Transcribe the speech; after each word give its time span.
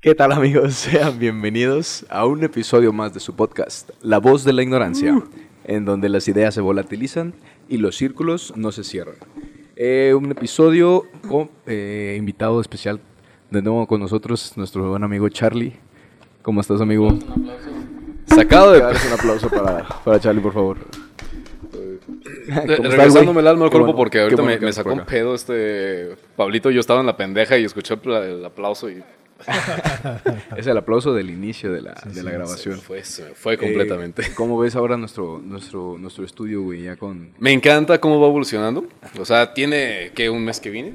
¿Qué 0.00 0.14
tal 0.14 0.32
amigos? 0.32 0.74
Sean 0.74 1.18
bienvenidos 1.18 2.06
a 2.08 2.24
un 2.26 2.44
episodio 2.44 2.92
más 2.92 3.12
de 3.14 3.20
su 3.20 3.34
podcast, 3.34 3.90
La 4.00 4.18
voz 4.18 4.44
de 4.44 4.52
la 4.52 4.62
ignorancia, 4.62 5.12
Uh. 5.14 5.24
en 5.64 5.84
donde 5.84 6.08
las 6.08 6.28
ideas 6.28 6.54
se 6.54 6.60
volatilizan 6.60 7.34
y 7.68 7.78
los 7.78 7.96
círculos 7.96 8.52
no 8.56 8.70
se 8.72 8.84
cierran. 8.84 9.16
Eh, 9.76 10.14
un 10.16 10.30
episodio 10.30 11.02
con 11.28 11.50
eh, 11.66 12.14
invitado 12.18 12.60
especial 12.60 13.00
de 13.50 13.62
nuevo 13.62 13.86
con 13.86 14.00
nosotros, 14.00 14.52
nuestro 14.56 14.88
buen 14.88 15.02
amigo 15.02 15.28
Charlie. 15.28 15.74
¿Cómo 16.42 16.60
estás 16.60 16.80
amigo? 16.80 17.18
Sacado 18.26 18.72
de... 18.72 18.78
Un 18.80 19.12
aplauso 19.18 19.48
para, 19.50 19.84
para 20.04 20.20
Charlie, 20.20 20.40
por 20.40 20.52
favor. 20.52 20.78
¿Cómo 21.72 22.62
estás, 22.70 22.92
Regresándome 22.92 23.40
el 23.40 23.46
alma 23.48 23.64
al 23.64 23.70
cuerpo 23.70 23.86
bueno, 23.86 23.96
porque 23.96 24.20
ahorita 24.20 24.42
bueno 24.42 24.60
me, 24.60 24.66
me 24.66 24.72
sacó 24.72 24.92
un 24.92 25.04
pedo 25.04 25.34
este... 25.34 26.16
Pablito, 26.36 26.70
yo 26.70 26.80
estaba 26.80 27.00
en 27.00 27.06
la 27.06 27.16
pendeja 27.16 27.58
y 27.58 27.64
escuché 27.64 27.94
el 28.04 28.44
aplauso 28.44 28.88
y... 28.90 29.02
Es 30.56 30.66
el 30.66 30.76
aplauso 30.76 31.14
del 31.14 31.30
inicio 31.30 31.72
de 31.72 31.82
la, 31.82 31.94
de 32.04 32.22
la 32.22 32.30
grabación. 32.30 32.76
Se 32.76 32.80
fue, 32.82 33.04
se 33.04 33.34
fue 33.34 33.56
completamente. 33.56 34.22
Eh, 34.22 34.32
¿Cómo 34.34 34.58
ves 34.58 34.74
ahora 34.76 34.96
nuestro, 34.96 35.38
nuestro, 35.38 35.96
nuestro 35.98 36.24
estudio, 36.24 36.62
güey? 36.62 36.82
Ya 36.82 36.96
con... 36.96 37.32
Me 37.38 37.52
encanta 37.52 38.00
cómo 38.00 38.20
va 38.20 38.28
evolucionando. 38.28 38.86
O 39.18 39.24
sea, 39.24 39.54
tiene 39.54 40.12
que 40.14 40.30
un 40.30 40.44
mes 40.44 40.60
que 40.60 40.70
vine 40.70 40.94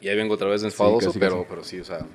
y 0.00 0.08
ahí 0.08 0.16
vengo 0.16 0.34
otra 0.34 0.48
vez 0.48 0.62
enfadoso, 0.62 1.08
casi, 1.08 1.18
pero, 1.18 1.36
casi. 1.36 1.46
pero 1.48 1.64
sí, 1.64 1.80
o 1.80 1.84
sea... 1.84 2.06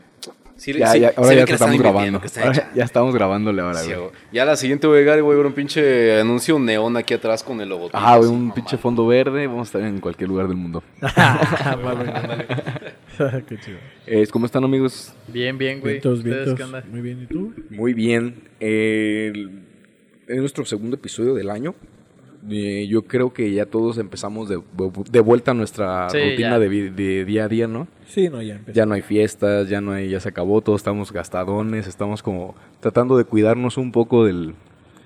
Sí, 0.59 0.73
Ya, 0.73 0.87
sí, 0.91 0.99
ya, 0.99 1.13
ahora 1.15 1.29
se 1.29 1.35
ve 1.35 1.39
ya 1.41 1.45
que 1.45 1.45
te 1.45 1.51
le 1.51 1.55
están 1.55 1.73
estamos 1.73 1.79
grabando. 1.79 2.21
que 2.21 2.39
Ahora 2.41 2.71
ya 2.75 2.83
estamos 2.83 3.15
grabándole 3.15 3.61
ahora, 3.61 3.79
Sí, 3.79 3.87
güey. 3.87 3.99
güey. 3.99 4.11
Ya 4.31 4.45
la 4.45 4.55
siguiente 4.55 4.87
voy 4.87 4.97
a 4.97 4.99
llegar 4.99 5.17
y 5.17 5.21
voy 5.21 5.33
a 5.33 5.37
ver 5.37 5.45
un 5.45 5.53
pinche 5.53 6.19
anuncio 6.19 6.59
neón 6.59 6.97
aquí 6.97 7.13
atrás 7.13 7.41
con 7.43 7.61
el 7.61 7.69
logotipo. 7.69 7.97
Ah, 7.97 8.17
güey, 8.17 8.29
un 8.29 8.41
mamá. 8.41 8.53
pinche 8.55 8.77
fondo 8.77 9.07
verde. 9.07 9.47
Vamos 9.47 9.67
a 9.67 9.77
estar 9.77 9.81
en 9.89 9.99
cualquier 9.99 10.29
lugar 10.29 10.47
del 10.47 10.57
mundo. 10.57 10.83
Qué 13.47 13.57
chido. 13.59 13.77
Eh, 14.05 14.27
¿Cómo 14.31 14.45
están, 14.45 14.63
amigos? 14.63 15.13
Bien, 15.27 15.57
bien, 15.57 15.79
güey. 15.79 15.93
Vientos, 15.95 16.19
¿Ustedes 16.19 16.35
vientos. 16.45 16.55
qué 16.57 16.63
onda? 16.63 16.83
Muy 16.89 17.01
bien, 17.01 17.23
¿y 17.23 17.25
tú? 17.27 17.53
Muy 17.69 17.93
bien. 17.93 18.43
Eh, 18.59 19.33
es 20.27 20.37
nuestro 20.37 20.65
segundo 20.65 20.95
episodio 20.95 21.33
del 21.33 21.49
año. 21.49 21.75
Eh, 22.49 22.87
yo 22.87 23.01
creo 23.03 23.33
que 23.33 23.51
ya 23.51 23.65
todos 23.65 23.97
empezamos 23.97 24.47
de, 24.47 24.61
de 25.11 25.19
vuelta 25.19 25.51
a 25.51 25.53
nuestra 25.53 26.09
Sí, 26.09 26.17
rutina 26.31 26.57
de, 26.59 26.89
de 26.91 27.25
día 27.25 27.45
a 27.45 27.47
día, 27.49 27.67
¿no? 27.67 27.87
Sí, 28.07 28.29
no, 28.29 28.41
ya 28.41 28.55
empezó. 28.55 28.75
Ya 28.75 28.85
no 28.85 28.93
hay 28.93 29.01
fiestas, 29.01 29.67
ya 29.67 29.81
no 29.81 29.91
hay, 29.91 30.09
ya 30.09 30.19
se 30.19 30.29
acabó, 30.29 30.61
todos 30.61 30.79
estamos 30.79 31.11
gastadones, 31.11 31.85
estamos 31.87 32.23
como 32.23 32.55
tratando 32.79 33.17
de 33.17 33.25
cuidarnos 33.25 33.77
un 33.77 33.91
poco 33.91 34.25
del 34.25 34.55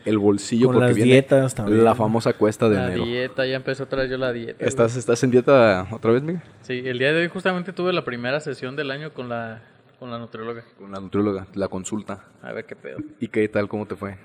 el 0.06 0.18
bolsillo 0.18 0.68
Con 0.68 0.76
porque 0.76 0.88
las 0.90 0.96
viene 0.98 1.12
dietas 1.14 1.56
también. 1.56 1.84
la 1.84 1.96
famosa 1.96 2.34
cuesta 2.34 2.68
de 2.68 2.76
La 2.76 2.88
enero. 2.88 3.06
dieta, 3.06 3.46
ya 3.48 3.56
empezó 3.56 3.86
otra 3.86 4.02
vez 4.02 4.12
yo 4.12 4.18
la 4.18 4.34
dieta. 4.34 4.66
¿Estás, 4.66 4.98
¿Estás 4.98 5.24
en 5.24 5.32
dieta 5.32 5.88
otra 5.92 6.12
vez, 6.12 6.22
Miguel? 6.22 6.42
Sí, 6.62 6.84
el 6.86 7.00
día 7.00 7.14
de 7.14 7.22
hoy 7.22 7.30
justamente 7.30 7.72
tuve 7.72 7.94
la 7.94 8.04
primera 8.04 8.42
sesión 8.42 8.76
del 8.76 8.92
año 8.92 9.14
con 9.14 9.30
la, 9.30 9.64
con 10.00 10.12
la 10.12 10.20
nutrióloga. 10.20 10.66
Con 10.78 10.92
la 10.92 11.00
nutrióloga, 11.00 11.48
la 11.56 11.70
consulta. 11.70 12.26
A 12.42 12.52
ver 12.52 12.66
qué 12.66 12.76
pedo. 12.76 12.98
¿Y 13.22 13.30
qué 13.30 13.48
tal? 13.48 13.70
¿Cómo 13.70 13.86
te 13.88 13.96
fue? 13.96 14.12
¿A 14.12 14.18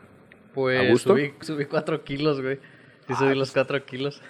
Pues 0.52 0.90
gusto? 0.90 1.12
subí, 1.12 1.32
subí 1.42 1.64
cuatro 1.66 2.02
kilos, 2.02 2.42
güey. 2.42 2.58
Sí, 3.08 3.14
subí 3.14 3.34
los 3.34 3.50
cuatro 3.50 3.84
kilos. 3.84 4.20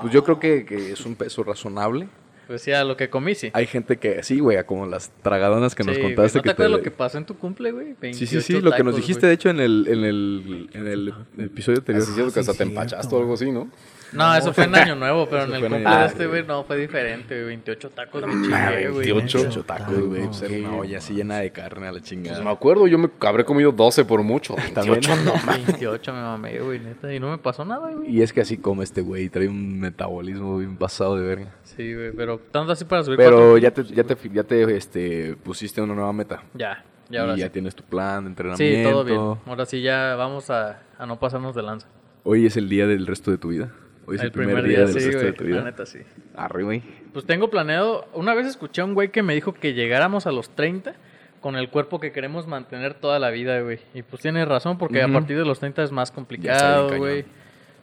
Pues 0.00 0.12
yo 0.12 0.24
creo 0.24 0.40
que, 0.40 0.64
que 0.64 0.92
es 0.92 1.04
un 1.04 1.16
peso 1.16 1.44
razonable. 1.44 2.08
Pues 2.46 2.62
sí, 2.62 2.72
a 2.72 2.82
lo 2.82 2.96
que 2.96 3.08
comí, 3.08 3.36
sí. 3.36 3.50
Hay 3.52 3.66
gente 3.66 3.98
que, 3.98 4.24
sí, 4.24 4.40
güey, 4.40 4.60
como 4.64 4.84
las 4.84 5.12
tragadonas 5.22 5.74
que 5.76 5.84
nos 5.84 5.96
güey. 5.96 6.14
contaste. 6.14 6.38
¿No 6.38 6.42
te 6.42 6.48
que 6.48 6.50
acuerdas 6.50 6.78
lo 6.78 6.82
que 6.82 6.90
pasó 6.90 7.18
en 7.18 7.24
tu 7.24 7.36
cumple, 7.36 7.70
güey? 7.70 7.86
Sí, 7.86 8.26
sí, 8.26 8.36
28 8.36 8.40
sí, 8.42 8.60
lo 8.60 8.72
que 8.72 8.82
nos 8.82 8.96
dijiste, 8.96 9.20
güey. 9.20 9.28
de 9.28 9.34
hecho, 9.34 9.50
en 9.50 9.60
el, 9.60 9.86
en 9.86 10.04
el, 10.04 10.70
en 10.72 10.86
el 10.88 11.14
episodio 11.38 11.78
anterior. 11.78 12.02
Así 12.02 12.20
es 12.20 12.34
que 12.34 12.40
hasta 12.40 12.52
sí, 12.52 12.58
te 12.58 12.64
empachaste 12.64 13.14
o 13.14 13.18
algo 13.18 13.34
así, 13.34 13.52
¿no? 13.52 13.70
No, 14.12 14.34
eso 14.34 14.52
fue 14.52 14.64
en 14.64 14.74
Año 14.74 14.96
Nuevo, 14.96 15.26
pero 15.28 15.44
en 15.44 15.54
el 15.54 15.60
cumple 15.60 15.96
de 15.96 16.06
este, 16.06 16.26
güey, 16.26 16.44
no, 16.44 16.64
fue 16.64 16.76
diferente, 16.76 17.34
güey. 17.34 17.46
28 17.48 17.90
tacos 17.90 18.22
me 18.26 18.32
Ah, 18.54 18.70
chingué, 18.72 18.88
güey. 18.90 19.12
28. 19.12 19.38
28 19.38 19.64
tacos, 19.64 20.00
güey. 20.00 20.26
Pues 20.26 20.42
era 20.42 20.68
una 20.68 20.76
olla 20.78 20.98
así 20.98 21.14
llena 21.14 21.38
de 21.38 21.50
carne 21.52 21.86
a 21.86 21.92
la 21.92 21.98
Pues 21.98 22.04
chingada. 22.04 22.42
me 22.42 22.50
acuerdo, 22.50 22.86
yo 22.86 22.98
me 22.98 23.08
habré 23.20 23.44
comido 23.44 23.72
12 23.72 24.04
por 24.04 24.22
mucho. 24.22 24.54
También. 24.74 25.00
28 25.00 25.22
no. 25.24 25.52
28 25.66 26.12
me 26.12 26.20
mamé, 26.20 26.58
güey, 26.60 26.80
neta. 26.80 27.12
Y 27.12 27.20
no 27.20 27.30
me 27.30 27.38
pasó 27.38 27.64
nada, 27.64 27.90
güey. 27.90 28.10
Y 28.10 28.22
es 28.22 28.32
que 28.32 28.40
así 28.40 28.56
come 28.58 28.84
este 28.84 29.00
güey, 29.02 29.28
trae 29.28 29.48
un 29.48 29.78
metabolismo 29.80 30.58
bien 30.58 30.76
pasado 30.76 31.16
de 31.16 31.26
verga. 31.26 31.54
Sí, 31.62 31.94
güey, 31.94 32.12
pero 32.12 32.38
tanto 32.50 32.72
así 32.72 32.84
para 32.84 33.02
subir 33.04 33.16
Pero 33.18 33.36
cuatro 33.36 33.58
ya 33.58 33.70
te, 33.72 33.84
ya 33.84 34.04
te, 34.04 34.16
ya 34.32 34.42
te 34.44 34.76
este, 34.76 35.36
pusiste 35.42 35.80
una 35.80 35.94
nueva 35.94 36.12
meta. 36.12 36.42
Ya, 36.54 36.84
Y 37.08 37.14
ya 37.14 37.20
ahora 37.22 37.36
ya 37.36 37.46
sí. 37.46 37.52
tienes 37.52 37.74
tu 37.74 37.84
plan 37.84 38.24
de 38.24 38.30
entrenamiento. 38.30 38.88
Sí, 38.88 38.92
todo 38.92 39.04
bien. 39.04 39.20
Ahora 39.46 39.66
sí 39.66 39.82
ya 39.82 40.14
vamos 40.16 40.50
a, 40.50 40.82
a 40.98 41.06
no 41.06 41.18
pasarnos 41.18 41.54
de 41.54 41.62
lanza. 41.62 41.86
Hoy 42.24 42.44
es 42.46 42.56
el 42.56 42.68
día 42.68 42.86
del 42.86 43.06
resto 43.06 43.30
de 43.30 43.38
tu 43.38 43.48
vida. 43.48 43.70
Hoy 44.10 44.16
es 44.16 44.22
el, 44.22 44.32
primer, 44.32 44.64
día, 44.64 44.80
del 44.80 44.88
sí, 44.88 44.94
resto 44.94 45.18
de 45.18 45.22
güey. 45.22 45.34
tu 45.34 45.44
La 45.44 45.50
vida. 45.50 45.62
neta, 45.64 45.86
sí. 45.86 46.00
Arre, 46.36 46.64
güey. 46.64 46.82
Pues 47.12 47.24
tengo 47.26 47.48
planeado. 47.48 48.06
Una 48.12 48.34
vez 48.34 48.46
escuché 48.46 48.82
a 48.82 48.84
un 48.84 48.94
güey 48.94 49.10
que 49.10 49.22
me 49.22 49.34
dijo 49.34 49.52
que 49.54 49.72
llegáramos 49.72 50.26
a 50.26 50.32
los 50.32 50.50
30 50.50 50.94
con 51.40 51.56
el 51.56 51.70
cuerpo 51.70 52.00
que 52.00 52.12
queremos 52.12 52.46
mantener 52.46 52.94
toda 52.94 53.18
la 53.18 53.30
vida, 53.30 53.60
güey. 53.60 53.78
Y 53.94 54.02
pues 54.02 54.20
tiene 54.20 54.44
razón, 54.44 54.76
porque 54.78 55.02
a 55.02 55.08
partir 55.08 55.38
de 55.38 55.44
los 55.44 55.58
30 55.60 55.84
es 55.84 55.92
más 55.92 56.10
complicado, 56.10 56.96
güey. 56.98 57.24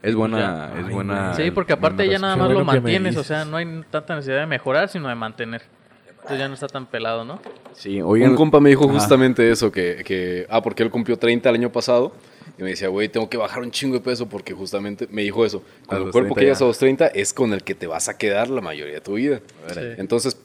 Es 0.03 0.13
buena, 0.13 0.37
Ya. 0.39 0.79
es 0.79 0.85
Ay, 0.85 0.93
buena. 0.93 1.33
Sí, 1.33 1.49
porque 1.51 1.73
aparte 1.73 2.07
ya 2.07 2.19
nada 2.19 2.35
más 2.35 2.51
lo 2.51 2.63
mantienes, 2.63 3.17
o 3.17 3.23
sea, 3.23 3.45
no 3.45 3.57
hay 3.57 3.66
tanta 3.89 4.16
necesidad 4.16 4.41
de 4.41 4.45
mejorar, 4.45 4.89
sino 4.89 5.07
de 5.09 5.16
mantener. 5.16 5.63
Entonces 6.09 6.39
ya 6.39 6.47
no 6.49 6.53
está 6.55 6.67
tan 6.67 6.85
pelado, 6.85 7.23
¿no? 7.23 7.39
Sí, 7.73 8.01
oigan. 8.01 8.31
Un 8.31 8.35
compa 8.35 8.59
me 8.59 8.69
dijo 8.69 8.87
justamente 8.87 9.49
eso, 9.49 9.71
que, 9.71 10.03
que, 10.05 10.45
ah, 10.49 10.61
porque 10.61 10.83
él 10.83 10.89
cumplió 10.91 11.17
30 11.17 11.47
el 11.49 11.55
año 11.55 11.71
pasado, 11.71 12.11
y 12.57 12.63
me 12.63 12.69
decía, 12.69 12.88
güey, 12.88 13.07
tengo 13.09 13.29
que 13.29 13.38
bajar 13.38 13.62
un 13.62 13.72
chingo 13.72 13.95
de 13.95 14.01
peso, 14.01 14.28
porque 14.28 14.53
justamente 14.53 15.07
me 15.12 15.22
dijo 15.23 15.45
eso, 15.45 15.62
con 15.85 15.97
el 15.97 16.03
cuerpo 16.12 16.34
30 16.34 16.35
que 16.35 16.41
llegas 16.41 16.59
ya. 16.59 16.66
a 16.66 16.68
los 16.68 16.78
30 16.79 17.07
es 17.07 17.34
con 17.34 17.53
el 17.53 17.63
que 17.63 17.75
te 17.75 17.88
vas 17.88 18.09
a 18.09 18.18
quedar 18.18 18.50
la 18.50 18.62
mayoría 18.62 18.95
de 18.95 19.01
tu 19.01 19.13
vida. 19.16 19.41
Sí. 19.73 19.79
Entonces, 19.97 20.38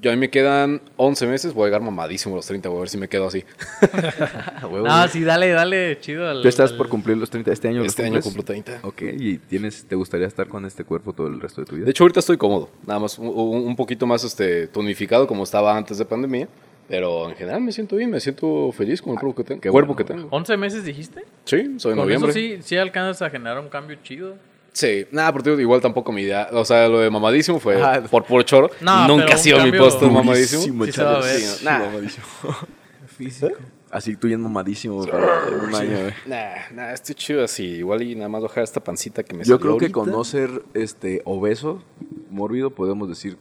yo 0.00 0.10
a 0.12 0.14
mí 0.14 0.20
me 0.20 0.30
quedan 0.30 0.80
11 0.96 1.26
meses, 1.26 1.54
voy 1.54 1.64
a 1.64 1.66
llegar 1.66 1.80
mamadísimo 1.82 2.34
a 2.34 2.38
los 2.38 2.46
30, 2.46 2.68
voy 2.68 2.78
a 2.78 2.80
ver 2.82 2.88
si 2.88 2.98
me 2.98 3.08
quedo 3.08 3.26
así. 3.26 3.44
Ah, 4.04 4.68
No, 4.70 5.08
sí, 5.08 5.22
dale, 5.24 5.50
dale, 5.50 5.98
chido. 6.00 6.28
Al, 6.28 6.42
Tú 6.42 6.48
estás 6.48 6.70
al- 6.72 6.76
por 6.76 6.88
cumplir 6.88 7.16
los 7.16 7.30
30 7.30 7.52
este 7.52 7.68
año. 7.68 7.78
¿los 7.78 7.88
Este 7.88 8.04
año 8.04 8.20
cumplo 8.20 8.42
30. 8.44 8.80
Ok, 8.82 9.02
y 9.18 9.38
tienes, 9.38 9.84
¿te 9.84 9.94
gustaría 9.96 10.26
estar 10.26 10.46
con 10.48 10.64
este 10.64 10.84
cuerpo 10.84 11.12
todo 11.12 11.26
el 11.26 11.40
resto 11.40 11.60
de 11.60 11.66
tu 11.66 11.74
vida? 11.76 11.84
De 11.84 11.90
hecho, 11.90 12.04
ahorita 12.04 12.20
estoy 12.20 12.36
cómodo, 12.36 12.70
nada 12.86 13.00
más 13.00 13.18
un, 13.18 13.26
un- 13.28 13.66
un 13.66 13.76
poquito 13.76 14.06
más 14.06 14.24
este, 14.24 14.66
tonificado 14.68 15.26
como 15.26 15.42
estaba 15.44 15.76
antes 15.76 15.98
de 15.98 16.04
pandemia, 16.04 16.48
pero 16.88 17.28
en 17.30 17.36
general 17.36 17.60
me 17.62 17.72
siento 17.72 17.96
bien, 17.96 18.10
me 18.10 18.20
siento 18.20 18.70
feliz 18.72 19.00
con 19.00 19.12
el 19.14 19.18
cuerpo 19.20 19.36
que 19.42 19.44
tengo. 19.44 19.60
Qué 19.60 19.70
cuerpo 19.70 19.94
bueno, 19.94 20.06
que 20.06 20.14
tengo. 20.14 20.30
¿11 20.30 20.56
meses 20.58 20.84
dijiste? 20.84 21.24
Sí, 21.44 21.74
soy 21.78 21.92
de 21.92 21.96
noviembre. 21.96 22.30
eso 22.30 22.38
sí, 22.38 22.58
sí 22.62 22.76
alcanzas 22.76 23.22
a 23.22 23.30
generar 23.30 23.58
un 23.58 23.68
cambio 23.68 23.96
chido. 24.02 24.36
Sí, 24.74 25.06
nada, 25.10 25.30
porque 25.32 25.50
digo, 25.50 25.60
igual 25.60 25.80
tampoco 25.82 26.12
mi 26.12 26.22
idea. 26.22 26.48
O 26.52 26.64
sea, 26.64 26.88
lo 26.88 27.00
de 27.00 27.10
mamadísimo 27.10 27.60
fue 27.60 27.82
Ah, 27.82 28.02
por 28.10 28.24
puro 28.24 28.42
choro. 28.42 28.70
No, 28.80 29.06
Nunca 29.06 29.24
pero 29.26 29.36
ha 29.36 29.38
sido 29.38 29.62
mi 29.64 29.70
puesto 29.72 30.10
mamadísimo. 30.10 30.84
Sí. 30.86 30.92
Sí, 30.92 31.64
Nah. 31.64 31.78
mamadísimo. 31.80 32.26
Físico. 33.06 33.52
Así 33.90 34.16
tú 34.16 34.26
bien 34.28 34.40
mamadísimo 34.40 35.04
para 35.06 35.44
un 35.66 35.74
año, 35.74 35.98
güey. 36.00 36.14
Nah, 36.24 36.54
nah, 36.74 36.92
estoy 36.92 37.14
chido 37.14 37.44
así. 37.44 37.64
Igual 37.64 38.02
y 38.02 38.14
nada 38.14 38.30
más 38.30 38.42
bajar 38.42 38.64
esta 38.64 38.82
pancita 38.82 39.22
que 39.22 39.34
me 39.34 39.44
Yo 39.44 39.56
salió 39.56 39.60
creo 39.60 39.76
que 39.76 39.84
ahorita. 39.84 39.92
con 40.00 40.10
no 40.10 40.24
ser 40.24 40.62
este, 40.72 41.20
obeso, 41.26 41.82
mórbido, 42.30 42.70
podemos 42.70 43.06
decir 43.10 43.36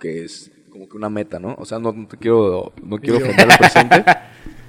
que 0.00 0.24
es 0.24 0.50
como 0.72 0.88
que 0.88 0.96
una 0.96 1.10
meta, 1.10 1.38
¿no? 1.38 1.54
O 1.58 1.64
sea, 1.66 1.78
no, 1.78 1.92
no 1.92 2.06
te 2.08 2.16
quiero, 2.16 2.72
no 2.82 2.96
quiero 2.98 3.16
ofender 3.24 3.50
al 3.52 3.58
presente. 3.58 4.04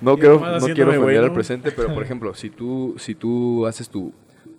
No 0.01 0.15
quiero, 0.19 0.35
no 0.59 0.65
quiero 0.67 0.89
ofender 0.91 1.15
al 1.17 1.21
bueno. 1.21 1.33
presente, 1.33 1.71
pero 1.71 1.93
por 1.93 2.03
ejemplo, 2.03 2.33
si 2.35 2.49
tú, 2.49 2.95
si 2.97 3.15
tú 3.15 3.65
haces 3.65 3.89
tu, 3.89 4.13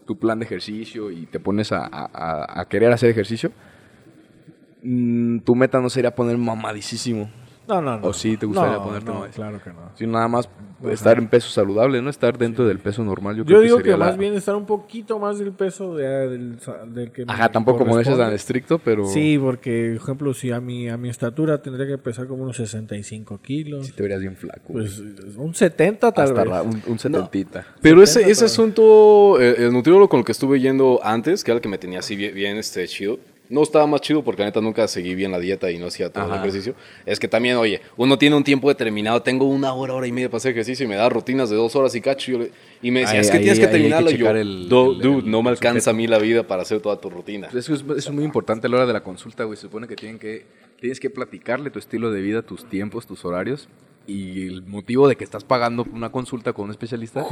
tu 0.07 0.17
plan 0.19 0.39
de 0.39 0.47
ejercicio 0.47 1.11
y 1.11 1.27
te 1.27 1.39
pones 1.39 1.71
a, 1.71 1.85
a- 1.85 2.11
a- 2.13 2.61
a 2.61 2.65
querer 2.69 2.91
hacer 2.93 3.11
ejercicio, 3.11 3.53
mm, 4.83 5.41
tu 5.41 5.55
meta 5.55 5.81
no 5.81 5.91
sería 5.91 6.15
poner 6.15 6.39
mamadísimo. 6.39 7.31
No, 7.67 7.81
no, 7.81 7.99
no. 7.99 8.07
¿O 8.09 8.13
sí 8.13 8.37
te 8.37 8.45
gustaría 8.47 8.77
no, 8.77 8.83
ponerte 8.85 9.11
no, 9.11 9.21
más? 9.21 9.35
claro 9.35 9.61
que 9.63 9.71
no. 9.71 9.91
Sino 9.95 10.13
nada 10.13 10.29
más 10.29 10.49
estar 10.91 11.17
en 11.17 11.29
peso 11.29 11.49
saludable, 11.49 12.03
¿no? 12.03 12.11
Estar 12.11 12.37
dentro 12.37 12.67
del 12.67 12.79
peso 12.79 13.03
normal. 13.03 13.37
Yo, 13.37 13.43
Yo 13.43 13.47
creo 13.47 13.61
digo 13.63 13.77
que, 13.79 13.83
sería 13.85 13.97
la- 13.97 14.07
más 14.07 14.19
bien 14.19 14.35
estar 14.35 14.55
un 14.55 14.67
poquito 14.67 15.19
más 15.19 15.39
del 15.39 15.53
peso 15.53 15.95
de- 15.97 16.29
del, 16.29 16.59
del 16.89 17.11
que 17.11 17.25
me 17.25 17.33
Ajá, 17.33 17.51
tampoco 17.51 17.79
como 17.79 17.99
ese 17.99 18.13
es 18.13 18.19
tan 18.19 18.33
estricto, 18.35 18.79
pero 18.79 19.07
Sí, 19.07 19.39
porque, 19.41 19.95
por 19.97 20.03
ejemplo, 20.03 20.35
si 20.35 20.51
a 20.53 20.61
mi, 20.61 20.89
a 20.91 20.97
mi 20.99 21.09
estatura 21.09 21.63
tendría 21.63 21.87
que 21.87 21.97
pesar 21.97 22.27
como 22.27 22.43
unos 22.43 22.57
65 22.57 23.41
kilos. 23.41 23.87
sí 23.87 23.93
te 23.93 24.03
verías 24.03 24.21
bien 24.21 24.37
flaco. 24.37 24.73
Pues 24.73 24.99
un 25.37 25.55
70 25.55 26.13
tal 26.13 26.25
Hasta 26.29 26.43
vez. 26.43 26.51
ra- 26.53 26.63
un, 26.63 26.83
un 26.87 26.99
setentita. 26.99 27.67
Pero 27.81 28.03
ese, 28.03 28.15
70 28.21 28.31
ese 28.33 28.45
asunto, 28.45 29.41
eh, 29.41 29.55
el, 29.59 29.73
nutriólogo 29.73 30.09
con 30.11 30.19
el 30.21 30.27
que 30.27 30.33
estuve 30.33 30.61
yendo 30.61 31.01
antes, 31.03 31.43
que 31.43 31.51
era 31.51 31.57
el 31.57 31.63
que 31.63 31.69
me 31.69 31.79
tenía 31.79 32.01
así 32.01 32.15
bien, 32.15 32.35
bien, 32.35 32.57
este, 32.59 32.87
chido, 32.89 33.19
no 33.51 33.63
estaba 33.63 33.87
más 33.87 34.01
chido 34.01 34.23
porque 34.25 34.41
la 34.43 34.47
neta 34.49 34.61
nunca 34.61 34.89
seguí 34.89 35.15
bien 35.15 35.31
la 35.31 35.39
dieta 35.39 35.71
y 35.71 35.77
no 35.79 35.87
hacía 35.87 36.11
todo 36.11 36.25
el 36.25 36.31
Ajá. 36.33 36.41
ejercicio. 36.41 36.75
Es 37.05 37.21
que 37.21 37.29
también, 37.29 37.57
oye, 37.57 37.81
uno 37.97 38.17
tiene 38.19 38.37
un 38.37 38.43
tiempo 38.45 38.69
determinado, 38.69 39.21
tengo 39.23 39.45
una 39.47 39.73
hora, 39.75 39.93
hora 39.95 40.07
y 40.07 40.13
media 40.13 40.29
para 40.29 40.39
hacer 40.39 40.53
ejercicio 40.53 40.85
y 40.85 40.89
me 40.89 40.97
da 40.97 41.09
rutinas 41.09 41.51
de 41.51 41.57
dos 41.57 41.77
horas 41.77 41.95
y 41.95 42.01
cacho. 42.01 42.31
y, 42.31 42.35
yo 42.35 42.41
le- 42.41 42.51
y 42.83 42.91
me 42.91 43.01
decía, 43.01 43.15
Ahí- 43.17 43.21
es 43.21 43.31
que 43.31 43.37
ahí- 43.37 43.43
tienes 43.43 43.61
que 43.61 43.67
terminarlo. 43.67 44.11
yo, 44.11 44.31
el- 44.31 44.69
"Du- 44.69 44.93
el- 44.93 44.99
dude, 44.99 45.19
el- 45.25 45.31
no 45.31 45.43
me 45.43 45.51
el 45.51 45.57
alcanza 45.57 45.91
a 45.91 45.93
mí 45.95 46.07
la 46.07 46.19
vida 46.19 46.47
para 46.47 46.63
hacer 46.63 46.81
toda 46.81 47.01
tu 47.01 47.11
rutina. 47.11 47.49
Eso 47.55 47.75
es, 47.75 47.85
es 47.97 48.11
muy 48.11 48.25
importante 48.25 48.67
a 48.67 48.71
la 48.71 48.77
hora 48.77 48.87
de 48.87 48.93
la 48.95 49.03
consulta, 49.03 49.45
güey. 49.45 49.57
Se 49.57 49.63
supone 49.63 49.87
que, 49.89 49.97
tienen 49.97 50.19
que 50.19 50.47
tienes 50.81 50.99
que 51.01 51.09
platicarle 51.11 51.71
tu 51.71 51.79
estilo 51.79 52.11
de 52.11 52.21
vida, 52.21 52.43
tus 52.43 52.69
tiempos, 52.69 53.07
tus 53.07 53.25
horarios. 53.25 53.69
Y 54.07 54.49
el 54.49 54.63
motivo 54.67 55.09
de 55.09 55.17
que 55.17 55.25
estás 55.25 55.45
pagando 55.45 55.87
una 55.93 56.11
consulta 56.13 56.53
con 56.53 56.67
un 56.67 56.71
especialista 56.73 57.25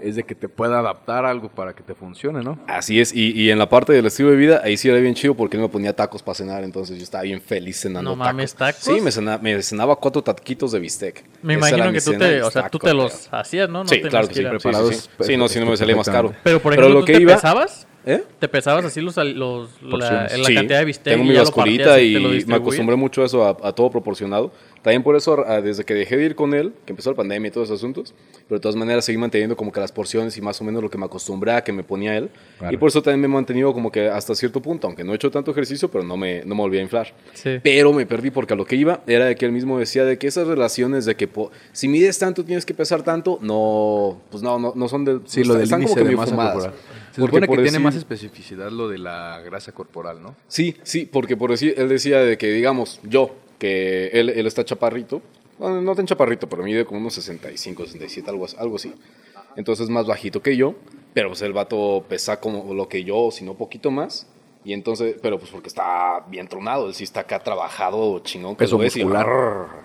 es 0.00 0.16
de 0.16 0.22
que 0.22 0.34
te 0.34 0.48
pueda 0.48 0.78
adaptar 0.78 1.26
algo 1.26 1.48
para 1.50 1.74
que 1.74 1.82
te 1.82 1.94
funcione, 1.94 2.42
¿no? 2.42 2.58
Así 2.66 3.00
es, 3.00 3.14
y, 3.14 3.32
y 3.32 3.50
en 3.50 3.58
la 3.58 3.68
parte 3.68 3.92
del 3.92 4.06
estilo 4.06 4.30
de 4.30 4.36
vida, 4.36 4.60
ahí 4.64 4.76
sí 4.78 4.88
era 4.88 4.98
bien 4.98 5.14
chido 5.14 5.34
porque 5.34 5.56
él 5.58 5.62
me 5.62 5.68
ponía 5.68 5.94
tacos 5.94 6.22
para 6.22 6.34
cenar, 6.36 6.64
entonces 6.64 6.96
yo 6.96 7.02
estaba 7.04 7.22
bien 7.24 7.40
feliz 7.42 7.80
cenando 7.80 8.10
No 8.10 8.16
mames, 8.16 8.54
¿tacos? 8.54 8.82
Sí, 8.82 9.00
me, 9.02 9.10
cena- 9.12 9.38
me 9.38 9.60
cenaba 9.62 9.96
cuatro 9.96 10.22
taquitos 10.22 10.72
de 10.72 10.78
bistec. 10.80 11.22
Me 11.42 11.54
Esa 11.54 11.68
imagino 11.68 11.92
que 11.92 12.00
tú 12.00 12.12
te, 12.18 12.42
o 12.42 12.50
sea, 12.50 12.68
tú 12.70 12.78
te 12.78 12.94
los 12.94 13.12
pero- 13.28 13.38
hacías, 13.40 13.68
¿no? 13.68 13.82
No 13.84 13.88
Sí, 13.88 14.00
claro 14.00 14.26
que 14.28 14.34
sí, 14.34 14.40
a- 14.40 14.42
sí, 14.42 14.48
sí, 14.48 14.50
preparados, 14.62 14.96
sí. 14.96 15.10
pues, 15.18 15.26
Sí, 15.26 15.36
no, 15.36 15.48
si 15.48 15.60
no 15.60 15.66
me 15.66 15.76
salía 15.76 15.96
más 15.96 16.08
caro. 16.08 16.32
Pero, 16.42 16.60
por 16.62 16.72
Pero 16.72 16.82
ejemplo, 16.84 16.94
lo 16.94 17.00
¿tú 17.00 17.06
que 17.06 17.12
te 17.14 17.22
iba- 17.22 17.34
pesabas? 17.34 17.86
¿Eh? 18.08 18.22
¿Te 18.38 18.46
pesabas 18.46 18.84
así 18.84 19.00
los, 19.00 19.16
los 19.16 19.68
la, 19.82 20.22
la 20.22 20.28
Sí, 20.28 20.54
cantidad 20.54 20.78
de 20.78 20.84
bistec 20.84 21.12
Tengo 21.14 21.24
mi 21.24 21.34
basculita 21.36 22.00
y 22.00 22.16
y 22.16 22.44
me 22.46 22.54
acostumbré 22.54 22.94
mucho 22.94 23.22
a 23.22 23.26
eso, 23.26 23.44
a, 23.44 23.50
a 23.68 23.72
todo 23.72 23.90
proporcionado. 23.90 24.52
También 24.82 25.02
por 25.02 25.16
eso, 25.16 25.44
a- 25.44 25.60
desde 25.60 25.82
que 25.84 25.92
dejé 25.94 26.16
de 26.16 26.24
ir 26.26 26.34
con 26.36 26.54
él, 26.54 26.72
que 26.84 26.92
empezó 26.92 27.10
la 27.10 27.16
pandemia 27.16 27.48
y 27.48 27.50
todos 27.50 27.66
esos 27.66 27.80
asuntos, 27.80 28.14
pero 28.46 28.58
de 28.58 28.62
todas 28.62 28.76
maneras 28.76 29.04
seguí 29.04 29.18
manteniendo 29.18 29.56
como 29.56 29.72
que 29.72 29.80
las 29.80 29.90
porciones 29.90 30.36
y 30.38 30.40
más 30.40 30.60
o 30.60 30.64
menos 30.64 30.80
lo 30.80 30.88
que 30.88 30.96
me 30.98 31.04
acostumbré 31.06 31.50
a 31.50 31.64
que 31.64 31.72
me 31.72 31.82
ponía 31.82 32.16
él. 32.16 32.30
Claro. 32.58 32.72
Y 32.72 32.76
por 32.76 32.90
eso 32.90 33.02
también 33.02 33.22
me 33.22 33.26
he 33.26 33.30
mantenido 33.30 33.72
como 33.74 33.90
que 33.90 34.08
hasta 34.08 34.36
cierto 34.36 34.62
punto, 34.62 34.86
aunque 34.86 35.02
no 35.02 35.10
he 35.12 35.16
hecho 35.16 35.32
tanto 35.32 35.50
ejercicio, 35.50 35.90
pero 35.90 36.04
no 36.04 36.16
me, 36.16 36.42
no 36.44 36.54
me 36.54 36.60
volví 36.60 36.78
a 36.78 36.82
inflar. 36.82 37.12
Sí. 37.34 37.58
Pero 37.60 37.92
me 37.92 38.06
perdí 38.06 38.30
porque 38.30 38.54
a 38.54 38.56
lo 38.56 38.64
que 38.64 38.76
iba 38.76 39.00
era 39.08 39.24
de 39.24 39.34
que 39.34 39.46
él 39.46 39.50
mismo 39.50 39.80
decía 39.80 40.04
de 40.04 40.16
que 40.16 40.28
esas 40.28 40.46
relaciones 40.46 41.04
de 41.06 41.16
que 41.16 41.26
po- 41.26 41.50
si 41.72 41.88
mides 41.88 42.16
tanto 42.20 42.44
tienes 42.44 42.64
que 42.64 42.72
pesar 42.72 43.02
tanto, 43.02 43.40
no, 43.42 44.20
pues 44.30 44.44
no, 44.44 44.60
no, 44.60 44.72
no 44.76 44.86
son 44.88 45.04
del... 45.04 45.22
Sí, 45.26 45.42
lo 45.42 45.54
del 45.54 45.64
están 45.64 45.82
como 45.82 45.96
que 45.96 46.04
de 46.04 46.14
masa 46.14 46.30
fumadas. 46.30 46.52
corporal. 46.52 46.78
Se 47.16 47.22
Porque 47.22 47.36
supone 47.36 47.40
que 47.40 47.46
por 47.48 47.56
tiene 47.56 47.70
decir- 47.70 47.80
más 47.82 47.96
especificidad 47.96 48.70
lo 48.70 48.88
de 48.88 48.98
la 48.98 49.40
grasa 49.42 49.72
corporal, 49.72 50.20
¿no? 50.22 50.36
Sí, 50.48 50.76
sí, 50.82 51.08
porque 51.10 51.34
por 51.34 51.50
decir, 51.50 51.72
él 51.78 51.88
decía 51.88 52.18
de 52.20 52.36
que, 52.36 52.48
digamos, 52.52 53.00
yo, 53.04 53.34
que 53.58 54.08
él, 54.08 54.28
él 54.28 54.46
está 54.46 54.66
chaparrito, 54.66 55.22
no, 55.58 55.80
no 55.80 55.94
tan 55.94 56.04
chaparrito, 56.06 56.46
pero 56.46 56.62
mide 56.62 56.84
como 56.84 57.00
unos 57.00 57.14
65, 57.14 57.84
67, 57.86 58.28
algo, 58.30 58.46
algo 58.58 58.76
así. 58.76 58.92
Entonces 59.56 59.88
más 59.88 60.06
bajito 60.06 60.42
que 60.42 60.58
yo, 60.58 60.74
pero 61.14 61.28
pues 61.30 61.40
el 61.40 61.54
vato 61.54 62.04
pesa 62.06 62.38
como 62.38 62.74
lo 62.74 62.86
que 62.86 63.02
yo, 63.02 63.30
si 63.32 63.44
no 63.44 63.54
poquito 63.54 63.90
más. 63.90 64.26
Y 64.66 64.72
entonces, 64.72 65.14
pero 65.22 65.38
pues 65.38 65.52
porque 65.52 65.68
está 65.68 66.24
bien 66.28 66.48
tronado, 66.48 66.88
él 66.88 66.94
sí 66.94 67.04
está 67.04 67.20
acá 67.20 67.38
trabajado 67.38 68.18
chingón. 68.24 68.56
que 68.56 68.64
Peso 68.64 68.74
lo 68.76 68.82
ves 68.82 68.96
y- 68.96 69.04
muscular. 69.04 69.26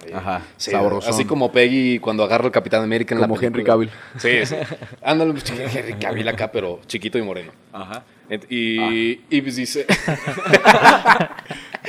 Eh, 0.08 0.12
Ajá, 0.12 0.42
sí, 0.58 0.72
sabrosón. 0.72 1.14
Así 1.14 1.24
como 1.26 1.52
Peggy 1.52 2.00
cuando 2.00 2.24
agarra 2.24 2.46
el 2.48 2.52
Capitán 2.52 2.82
América 2.82 3.14
en 3.14 3.22
Como 3.22 3.36
la 3.36 3.46
Henry 3.46 3.64
película. 3.64 3.74
Cavill. 3.76 3.92
Sí, 4.18 4.44
sí. 4.44 4.56
Ándale, 5.04 5.34
pues, 5.34 5.48
Henry 5.52 5.94
Cavill 6.00 6.28
acá, 6.28 6.52
pero 6.52 6.80
chiquito 6.88 7.20
y 7.20 7.22
moreno. 7.22 7.52
Ajá. 7.72 8.04
Y, 8.50 9.22
y 9.30 9.42
pues 9.44 9.56
dice... 9.58 9.86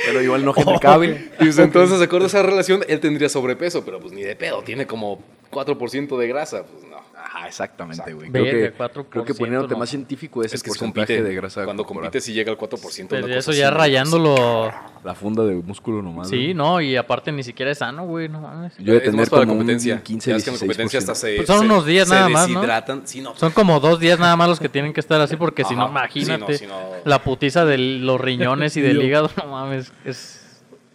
Pero 0.05 0.21
igual 0.21 0.43
no 0.43 0.53
Henry 0.55 0.79
Cavill. 0.79 1.31
Y 1.39 1.45
pues 1.45 1.57
entonces, 1.59 1.99
de 1.99 2.05
acuerdo 2.05 2.25
a 2.25 2.27
esa 2.27 2.43
relación, 2.43 2.83
él 2.87 2.99
tendría 2.99 3.29
sobrepeso, 3.29 3.83
pero 3.85 3.99
pues 3.99 4.11
ni 4.13 4.21
de 4.23 4.35
pedo, 4.35 4.61
tiene 4.63 4.85
como 4.87 5.19
4% 5.51 6.17
de 6.17 6.27
grasa, 6.27 6.63
pues 6.65 6.83
no. 6.83 6.97
Ajá, 7.35 7.47
exactamente, 7.47 8.13
güey. 8.13 8.29
Creo 8.29 8.43
que, 8.45 8.77
4%, 8.77 9.05
creo 9.09 9.25
que 9.25 9.33
poniéndote 9.33 9.73
no. 9.73 9.79
más 9.79 9.89
científico 9.89 10.41
es, 10.43 10.53
Es 10.53 10.59
el 10.59 10.63
que 10.63 10.69
es 10.69 10.77
porcentaje 10.77 11.07
compite, 11.15 11.23
de 11.29 11.35
grasa 11.35 11.63
cuando 11.65 11.83
corporal. 11.83 12.09
compite 12.11 12.21
si 12.21 12.31
llega 12.33 12.51
al 12.51 12.57
4%. 12.59 13.07
Pero 13.09 13.27
eso 13.27 13.51
ya 13.51 13.69
así. 13.69 13.77
rayándolo. 13.77 14.71
La 15.03 15.15
funda 15.15 15.43
de 15.43 15.55
músculo 15.55 16.01
nomás. 16.03 16.29
Sí, 16.29 16.35
güey. 16.37 16.53
no, 16.53 16.79
y 16.79 16.95
aparte 16.95 17.31
ni 17.31 17.41
siquiera 17.41 17.71
es 17.71 17.79
sano, 17.79 18.05
güey, 18.05 18.29
no 18.29 18.41
mames. 18.41 18.73
Yo 18.77 18.91
he 18.93 18.95
de 18.95 18.97
Es 18.97 19.03
tener 19.05 19.19
más 19.21 19.29
para 19.29 19.41
la 19.41 19.45
como 19.47 19.53
un 19.53 19.65
competencia. 19.65 20.01
15, 20.03 20.29
Ya 20.29 20.35
ves 20.35 20.43
que 20.43 20.49
en 20.51 20.53
la 20.55 20.59
competencia 20.59 20.99
hasta 20.99 21.13
16%. 21.13 21.15
se, 21.15 21.35
Pues 21.37 21.47
son 21.47 21.59
se- 21.59 21.65
unos 21.65 21.85
días 21.87 22.07
se 22.07 22.13
nada 22.13 22.29
más, 22.29 22.49
¿no? 22.49 22.61
Sí, 23.05 23.21
no. 23.21 23.35
Son 23.35 23.51
como 23.51 23.79
dos 23.79 23.99
días 23.99 24.19
nada 24.19 24.35
más 24.35 24.47
los 24.49 24.59
que 24.59 24.69
tienen 24.69 24.93
que 24.93 24.99
estar 24.99 25.19
así, 25.19 25.35
porque 25.35 25.63
si 25.63 25.75
no, 25.75 25.89
imagínate. 25.89 26.57
sí, 26.57 26.67
no, 26.67 26.79
sí, 26.79 26.91
no. 26.91 26.97
La 27.03 27.23
putiza 27.23 27.65
de 27.65 27.77
los 27.79 28.21
riñones 28.21 28.77
y 28.77 28.81
del 28.81 29.01
hígado, 29.03 29.31
no 29.37 29.47
mames, 29.47 29.91
es. 30.05 30.39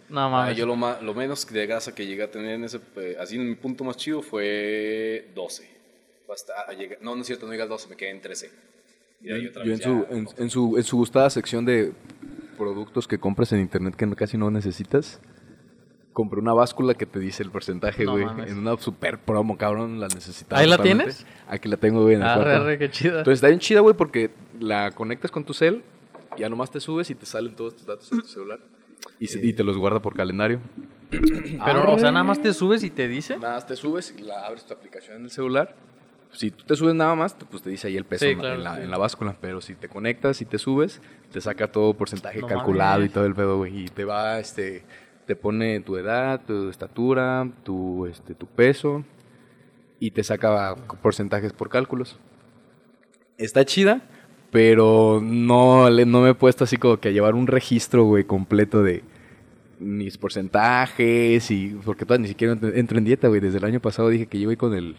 No 0.07 0.21
Ah, 0.21 0.29
mames. 0.29 0.57
yo 0.57 0.65
lo, 0.65 0.75
lo 1.01 1.13
menos 1.13 1.45
de 1.45 1.67
grasa 1.67 1.93
que 1.93 2.05
llegué 2.07 2.23
a 2.23 2.31
tener 2.31 2.51
en 2.55 2.63
ese, 2.63 2.79
eh, 2.95 3.17
así 3.19 3.35
en 3.35 3.47
mi 3.47 3.55
punto 3.55 3.83
más 3.83 3.95
chido 3.97 4.21
fue 4.23 5.29
12. 5.35 5.78
Fue 6.29 6.35
hasta 6.35 6.53
a 6.67 6.73
llegar- 6.73 6.99
no, 7.01 7.15
no 7.15 7.21
es 7.21 7.25
cierto, 7.27 7.47
no 7.47 7.51
llegué 7.53 7.63
al 7.63 7.69
12, 7.69 7.89
me 7.89 7.95
quedé 7.95 8.11
en 8.11 8.21
13. 8.21 8.51
Y 9.21 9.29
de 9.29 9.33
ahí 9.33 9.47
otra 9.47 9.65
Yo 9.65 9.73
en 9.73 9.81
su, 9.81 10.05
ya, 10.07 10.15
en, 10.15 10.27
en 10.37 10.49
su, 10.51 10.77
en 10.77 10.83
su 10.83 10.97
gustada 10.97 11.27
sección 11.31 11.65
de 11.65 11.91
productos 12.55 13.07
que 13.07 13.17
compras 13.17 13.51
en 13.51 13.61
internet 13.61 13.95
que 13.95 14.07
casi 14.15 14.37
no 14.37 14.51
necesitas, 14.51 15.19
compré 16.13 16.39
una 16.39 16.53
báscula 16.53 16.93
que 16.93 17.07
te 17.07 17.17
dice 17.17 17.41
el 17.41 17.49
porcentaje, 17.49 18.05
güey. 18.05 18.27
en 18.45 18.59
una 18.59 18.77
super 18.77 19.17
promo, 19.17 19.57
cabrón, 19.57 19.99
la 19.99 20.07
necesitaba. 20.07 20.61
¿Ahí 20.61 20.69
la 20.69 20.77
totalmente. 20.77 21.13
tienes? 21.15 21.25
Aquí 21.47 21.67
la 21.67 21.77
tengo, 21.77 22.03
güey, 22.03 22.13
en 22.13 22.21
el 22.21 22.27
Arre, 22.27 22.43
cuarto. 22.43 22.61
arre, 22.61 22.77
qué 22.77 22.91
chida. 22.91 23.17
Entonces 23.17 23.37
está 23.37 23.47
bien 23.47 23.59
chida, 23.59 23.79
güey, 23.79 23.95
porque 23.95 24.29
la 24.59 24.91
conectas 24.91 25.31
con 25.31 25.43
tu 25.45 25.55
cel, 25.55 25.81
ya 26.37 26.47
nomás 26.47 26.69
te 26.69 26.79
subes 26.79 27.09
y 27.09 27.15
te 27.15 27.25
salen 27.25 27.55
todos 27.55 27.75
tus 27.75 27.87
datos 27.87 28.11
en 28.11 28.21
tu 28.21 28.27
celular. 28.27 28.59
Y, 29.19 29.53
te 29.53 29.63
los 29.63 29.77
guarda 29.79 29.99
por 29.99 30.15
calendario. 30.15 30.59
Pero, 31.09 31.91
o 31.91 31.97
sea, 31.97 32.11
nada 32.11 32.23
más 32.23 32.39
te 32.39 32.53
subes 32.53 32.83
y 32.83 32.91
te 32.91 33.07
dice. 33.07 33.37
Nada 33.39 33.55
más 33.55 33.65
te 33.65 33.75
subes 33.75 34.13
y 34.15 34.21
la 34.21 34.45
abres 34.45 34.65
tu 34.65 34.73
aplicación 34.75 35.17
en 35.17 35.23
el 35.23 35.31
celular. 35.31 35.75
Si 36.31 36.51
tú 36.51 36.63
te 36.63 36.75
subes 36.75 36.93
nada 36.95 37.15
más, 37.15 37.35
pues 37.49 37.63
te 37.63 37.69
dice 37.71 37.87
ahí 37.87 37.97
el 37.97 38.05
peso 38.05 38.25
Sí, 38.25 38.31
en, 38.31 38.37
la- 38.37 38.41
claro, 38.43 38.55
en, 38.57 38.63
la, 38.63 38.75
sí. 38.75 38.81
en 38.83 38.91
la 38.91 38.97
báscula. 38.97 39.35
Pero 39.41 39.61
si 39.61 39.75
te 39.75 39.89
conectas 39.89 40.41
y 40.41 40.45
te 40.45 40.57
subes, 40.59 41.01
te 41.31 41.41
saca 41.41 41.71
todo 41.71 41.93
porcentaje 41.95 42.39
No 42.41 42.47
calculado 42.47 42.99
mames. 42.99 43.09
y 43.09 43.13
todo 43.13 43.25
el 43.25 43.33
pedo, 43.35 43.57
güey. 43.57 43.85
Y 43.85 43.87
te 43.87 44.05
va, 44.05 44.39
este, 44.39 44.83
te 45.25 45.35
pone 45.35 45.79
tu 45.81 45.97
edad, 45.97 46.41
tu 46.45 46.69
estatura, 46.69 47.49
tu, 47.63 48.05
este, 48.05 48.35
tu 48.35 48.45
peso. 48.47 49.03
Y 49.99 50.11
te 50.11 50.23
saca 50.23 50.75
porcentajes 51.01 51.51
por 51.51 51.67
cálculos. 51.69 52.17
Está 53.37 53.65
chida, 53.65 54.01
pero 54.51 55.19
no, 55.23 55.89
le- 55.89 56.05
no 56.05 56.21
me 56.21 56.29
he 56.31 56.35
puesto 56.35 56.63
así 56.63 56.77
como 56.77 56.97
que 56.99 57.09
a 57.09 57.11
llevar 57.11 57.35
un 57.35 57.47
registro, 57.47 58.03
güey, 58.05 58.23
completo 58.23 58.83
de 58.83 59.03
mis 59.79 60.17
porcentajes 60.17 61.49
y 61.51 61.69
porque 61.85 62.05
todavía 62.05 62.23
ni 62.23 62.27
siquiera 62.29 62.53
ent- 62.55 62.73
entro 62.75 62.97
en 62.97 63.05
dieta, 63.05 63.27
güey. 63.29 63.39
Desde 63.41 63.57
el 63.57 63.65
año 63.65 63.79
pasado 63.79 64.09
dije 64.09 64.27
que 64.27 64.37
yo 64.39 64.51
iba 64.51 64.57
con 64.59 64.73
el 64.73 64.95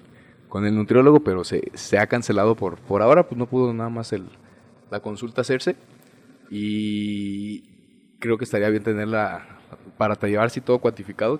con 0.51 0.67
el 0.67 0.75
nutriólogo, 0.75 1.21
pero 1.21 1.43
se, 1.45 1.63
se 1.73 1.97
ha 1.97 2.07
cancelado 2.07 2.55
por 2.55 2.77
por 2.77 3.01
ahora, 3.01 3.27
pues 3.27 3.39
no 3.39 3.47
pudo 3.47 3.73
nada 3.73 3.89
más 3.89 4.13
el 4.13 4.25
la 4.91 5.01
consulta 5.01 5.41
hacerse 5.41 5.77
y 6.51 7.63
creo 8.19 8.37
que 8.37 8.45
estaría 8.45 8.69
bien 8.69 8.83
tenerla 8.83 9.47
para 9.97 10.17
te 10.17 10.29
llevar 10.29 10.47
así 10.47 10.61
todo 10.61 10.79
cuantificado 10.79 11.39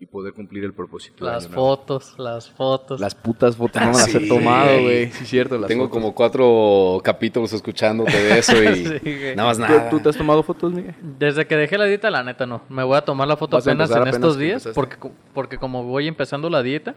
y 0.00 0.06
poder 0.06 0.32
cumplir 0.32 0.62
el 0.62 0.72
propósito. 0.72 1.24
Las 1.24 1.48
fotos, 1.48 2.14
las 2.18 2.48
fotos. 2.48 3.00
Las 3.00 3.16
putas 3.16 3.56
fotos 3.56 3.82
no 3.82 3.88
me 3.88 3.94
las 3.94 4.04
Sí, 4.04 4.16
he 4.16 4.28
tomado, 4.28 4.80
güey. 4.82 5.10
Sí, 5.10 5.24
cierto. 5.26 5.58
Las 5.58 5.66
Tengo 5.66 5.86
fotos. 5.88 5.92
como 6.00 6.14
cuatro 6.14 7.00
capítulos 7.02 7.52
escuchándote 7.52 8.12
de 8.16 8.38
eso 8.38 8.62
y 8.62 8.76
Sí, 9.00 9.00
nada 9.34 9.48
más 9.48 9.56
¿Tú- 9.56 9.62
nada. 9.64 9.90
¿Tú 9.90 9.98
te 9.98 10.08
has 10.10 10.16
tomado 10.16 10.44
fotos, 10.44 10.72
Miguel? 10.72 10.94
Desde 11.18 11.48
que 11.48 11.56
dejé 11.56 11.76
la 11.78 11.86
dieta, 11.86 12.12
la 12.12 12.22
neta 12.22 12.46
no. 12.46 12.62
Me 12.68 12.84
voy 12.84 12.96
a 12.96 13.00
tomar 13.00 13.26
la 13.26 13.36
foto 13.36 13.56
apenas 13.56 13.90
en 13.90 13.96
apenas 13.96 14.14
estos 14.14 14.38
días. 14.38 14.68
Porque, 14.72 14.96
porque 15.34 15.58
como 15.58 15.82
voy 15.82 16.06
empezando 16.06 16.48
la 16.48 16.62
dieta, 16.62 16.94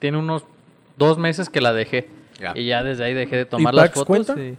tiene 0.00 0.18
unos 0.18 0.44
dos 0.96 1.16
meses 1.18 1.48
que 1.48 1.60
la 1.60 1.72
dejé. 1.72 2.08
Ya. 2.40 2.52
Y 2.56 2.66
ya 2.66 2.82
desde 2.82 3.04
ahí 3.04 3.14
dejé 3.14 3.36
de 3.36 3.44
tomar 3.44 3.72
las 3.74 3.90
fotos. 3.90 4.06
cuenta? 4.06 4.34
y- 4.40 4.56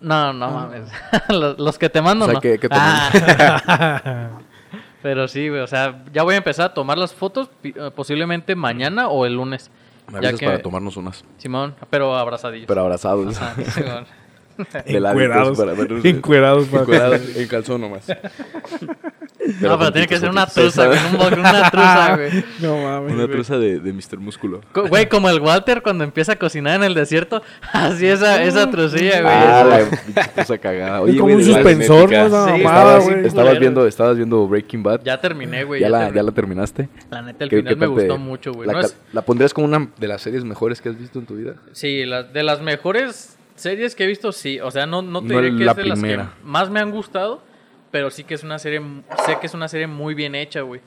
No, 0.00 0.32
no 0.32 0.50
mames. 0.50 0.88
los, 1.28 1.58
los 1.58 1.78
que 1.78 1.88
te 1.88 2.00
mando 2.02 2.26
O 2.26 2.28
sea, 2.28 2.34
no. 2.34 2.40
que- 2.40 2.58
que 2.58 2.68
te 2.68 2.76
Ah. 2.78 4.30
Pero 5.02 5.28
sí, 5.28 5.48
güey. 5.48 5.60
O 5.60 5.66
sea, 5.66 6.02
ya 6.12 6.22
voy 6.22 6.34
a 6.34 6.38
empezar 6.38 6.66
a 6.70 6.74
tomar 6.74 6.96
las 6.98 7.12
fotos 7.14 7.50
eh, 7.62 7.90
posiblemente 7.94 8.54
mañana 8.54 9.08
o 9.08 9.26
el 9.26 9.34
lunes. 9.34 9.70
Me 10.08 10.14
Ya 10.14 10.18
avisas 10.28 10.40
que- 10.40 10.46
para 10.46 10.62
tomarnos 10.62 10.96
unas. 10.96 11.24
Simón, 11.38 11.74
pero 11.90 12.16
abrazadillos. 12.16 12.66
Pero 12.66 12.80
abrazados. 12.82 13.36
Ah, 13.40 13.54
laditos 13.56 13.74
Encuerados. 14.86 15.58
para 15.58 15.72
Encuerados. 15.72 16.66
para- 16.68 16.82
Encuerados, 16.82 17.36
en 17.36 17.48
calzón 17.48 17.80
nomás. 17.80 18.06
no, 19.60 19.78
pero 19.78 19.92
tiene 19.92 20.06
que 20.06 20.18
ser 20.18 20.30
una 20.30 20.46
truza, 20.46 20.88
con 20.88 20.98
un 20.98 21.18
bo- 21.18 21.40
una 21.40 21.70
truza, 21.70 22.16
güey. 22.16 22.44
No 22.60 22.78
mames. 22.82 23.12
Una 23.12 23.26
truza 23.28 23.58
de, 23.58 23.78
de 23.80 23.92
Mr. 23.92 24.18
Músculo. 24.18 24.60
Co- 24.72 24.88
Güey, 24.88 25.08
como 25.08 25.28
el 25.28 25.40
Walter 25.40 25.82
cuando 25.82 26.04
empieza 26.04 26.32
a 26.32 26.36
cocinar 26.36 26.76
en 26.76 26.84
el 26.84 26.94
desierto, 26.94 27.42
así 27.72 28.06
esa, 28.06 28.42
esa 28.42 28.70
trucilla, 28.70 29.20
güey. 29.22 29.34
Ah, 29.34 29.80
la 30.14 30.24
truza 30.28 30.58
cagada. 30.58 31.00
Oye, 31.02 31.18
como 31.18 31.34
un 31.34 31.44
suspensor, 31.44 32.10
¿no? 32.10 32.24
Sí, 32.46 32.62
mamada, 32.62 32.98
estaba- 32.98 32.98
güey. 33.00 33.26
estabas 33.26 33.58
viendo, 33.58 33.86
estabas 33.86 34.16
viendo 34.16 34.46
Breaking 34.48 34.82
Bad. 34.82 35.00
Ya 35.04 35.20
terminé, 35.20 35.64
güey. 35.64 35.80
ya, 35.80 35.86
ya 35.86 35.90
la, 35.90 35.98
terminé. 35.98 36.16
ya 36.16 36.22
la 36.22 36.32
terminaste. 36.32 36.88
La 37.10 37.22
neta, 37.22 37.44
el 37.44 37.50
¿Qué- 37.50 37.56
final 37.58 37.74
qué 37.74 37.80
me 37.80 37.86
gustó 37.86 38.18
mucho, 38.18 38.52
güey. 38.52 38.66
La, 38.66 38.72
No 38.74 38.80
ca- 38.80 38.86
es- 38.86 38.96
la 39.12 39.22
pondrías 39.22 39.52
como 39.52 39.66
una 39.66 39.88
de 39.98 40.08
las 40.08 40.22
series 40.22 40.44
mejores 40.44 40.80
que 40.80 40.88
has 40.88 40.98
visto 40.98 41.18
en 41.18 41.26
tu 41.26 41.34
vida? 41.36 41.54
Sí, 41.72 42.04
la- 42.04 42.22
de 42.22 42.42
las 42.42 42.60
mejores 42.62 43.33
series 43.54 43.94
que 43.94 44.04
he 44.04 44.06
visto, 44.06 44.32
sí. 44.32 44.60
O 44.60 44.70
sea, 44.70 44.86
no, 44.86 45.02
no 45.02 45.20
te 45.22 45.28
No 45.34 45.40
diré 45.40 45.56
que 45.56 45.64
la 45.64 45.70
es 45.72 45.76
de 45.76 45.84
las 45.84 45.98
primera. 46.00 46.32
que 46.40 46.44
más 46.46 46.70
me 46.70 46.80
han 46.80 46.90
gustado, 46.90 47.42
pero 47.90 48.10
sí 48.10 48.24
que 48.24 48.34
es 48.34 48.42
una 48.42 48.58
serie, 48.58 48.80
sé 49.26 49.38
que 49.40 49.46
es 49.46 49.54
una 49.54 49.68
serie 49.68 49.86
muy 49.86 50.14
bien 50.14 50.34
hecha, 50.34 50.60
güey. 50.62 50.80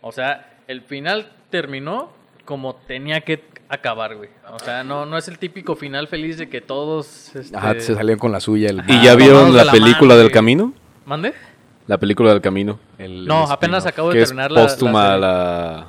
O 0.00 0.12
sea, 0.12 0.54
el 0.68 0.82
final 0.82 1.30
terminó 1.50 2.10
como 2.44 2.74
tenía 2.74 3.20
que 3.20 3.44
acabar, 3.68 4.16
güey. 4.16 4.28
O 4.52 4.58
sea, 4.58 4.82
no, 4.84 5.06
no 5.06 5.16
es 5.16 5.28
el 5.28 5.38
típico 5.38 5.76
final 5.76 6.08
feliz 6.08 6.36
de 6.38 6.48
que 6.48 6.60
todos... 6.60 7.34
este, 7.36 7.56
Ajá, 7.56 7.74
se 7.78 7.94
salían 7.94 8.18
con 8.18 8.32
la 8.32 8.40
suya. 8.40 8.68
El, 8.70 8.78
¿Y 8.88 8.96
Ah, 8.98 9.02
ya 9.04 9.14
vieron 9.14 9.56
la 9.56 9.64
la 9.64 9.72
película 9.72 10.08
mano, 10.08 10.14
del 10.16 10.24
güey. 10.26 10.32
camino? 10.34 10.72
¿Mande? 11.06 11.32
La 11.86 11.98
película 11.98 12.30
del 12.30 12.40
camino. 12.40 12.78
el- 12.98 13.26
No, 13.26 13.46
el 13.46 13.52
apenas 13.52 13.86
acabo 13.86 14.08
de 14.10 14.16
Que 14.16 14.22
es 14.22 14.28
terminar 14.28 14.50
la, 14.52 14.60
la 14.60 14.66
póstuma 14.66 15.04
serie. 15.06 15.20
la, 15.20 15.86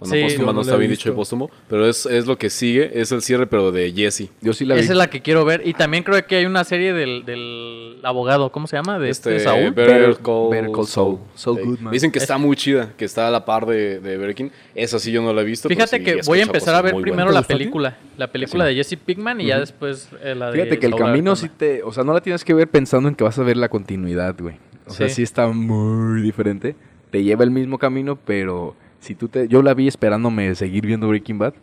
Bueno, 0.00 0.14
Sí, 0.14 0.22
póstuma 0.22 0.46
no 0.46 0.52
no 0.54 0.60
está 0.62 0.76
bien 0.76 0.90
dicho 0.90 1.10
de 1.10 1.14
póstumo, 1.14 1.50
pero 1.68 1.86
es, 1.86 2.06
es 2.06 2.26
lo 2.26 2.38
que 2.38 2.48
sigue, 2.48 2.90
es 2.98 3.12
el 3.12 3.20
cierre, 3.20 3.46
pero 3.46 3.70
de 3.70 3.92
Jesse. 3.92 4.30
Yo 4.40 4.54
sí 4.54 4.64
la 4.64 4.74
vi. 4.74 4.80
Esa 4.80 4.92
es 4.92 4.98
la 4.98 5.10
que 5.10 5.20
quiero 5.20 5.44
ver. 5.44 5.60
Y 5.64 5.74
también 5.74 6.02
creo 6.02 6.26
que 6.26 6.36
hay 6.36 6.46
una 6.46 6.64
serie 6.64 6.94
del, 6.94 7.26
del 7.26 7.98
abogado, 8.02 8.50
¿cómo 8.50 8.66
se 8.66 8.76
llama? 8.76 8.98
De 8.98 9.10
este, 9.10 9.38
Saúl. 9.40 9.72
Better 9.72 10.16
Call, 10.22 10.48
Better 10.50 10.70
Call 10.72 10.86
Saul. 10.86 11.18
Saul. 11.34 11.62
Goodman. 11.62 11.92
Dicen 11.92 12.10
que 12.10 12.18
está 12.18 12.38
muy 12.38 12.56
chida, 12.56 12.94
que 12.96 13.04
está 13.04 13.28
a 13.28 13.30
la 13.30 13.44
par 13.44 13.66
de, 13.66 14.00
de 14.00 14.16
Breaking. 14.16 14.50
Esa 14.74 14.98
sí 14.98 15.12
yo 15.12 15.20
no 15.20 15.34
la 15.34 15.42
he 15.42 15.44
visto. 15.44 15.68
Fíjate 15.68 15.98
sí 15.98 16.04
que 16.04 16.20
voy 16.24 16.40
a 16.40 16.42
empezar 16.44 16.74
a 16.74 16.80
ver 16.80 16.94
primero 16.96 17.30
la 17.30 17.42
película. 17.42 17.98
La 18.16 18.32
película 18.32 18.64
de 18.64 18.74
Jesse 18.74 18.96
Pinkman 18.96 19.40
y 19.42 19.46
ya 19.46 19.60
después 19.60 20.08
eh, 20.22 20.34
la 20.34 20.50
de 20.50 20.52
Fíjate 20.52 20.78
que 20.78 20.86
el 20.86 20.94
camino 20.94 21.36
sí 21.36 21.48
te... 21.48 21.82
O 21.82 21.92
sea, 21.92 22.04
no 22.04 22.14
la 22.14 22.20
tienes 22.20 22.44
que 22.44 22.54
ver 22.54 22.68
pensando 22.68 23.08
en 23.08 23.14
que 23.14 23.24
vas 23.24 23.38
a 23.38 23.42
ver 23.42 23.56
la 23.56 23.68
continuidad, 23.68 24.34
güey. 24.38 24.56
O 24.86 24.92
sea, 24.92 25.08
sí 25.08 25.22
está 25.22 25.46
muy 25.48 26.22
diferente. 26.22 26.74
Te 27.10 27.22
lleva 27.22 27.44
el 27.44 27.50
mismo 27.50 27.78
camino, 27.78 28.16
pero 28.16 28.76
si 29.00 29.14
tú 29.14 29.28
te... 29.28 29.48
Yo 29.48 29.62
la 29.62 29.74
vi 29.74 29.88
esperándome 29.88 30.54
seguir 30.54 30.86
viendo 30.86 31.08
Breaking 31.08 31.38
Bad. 31.38 31.54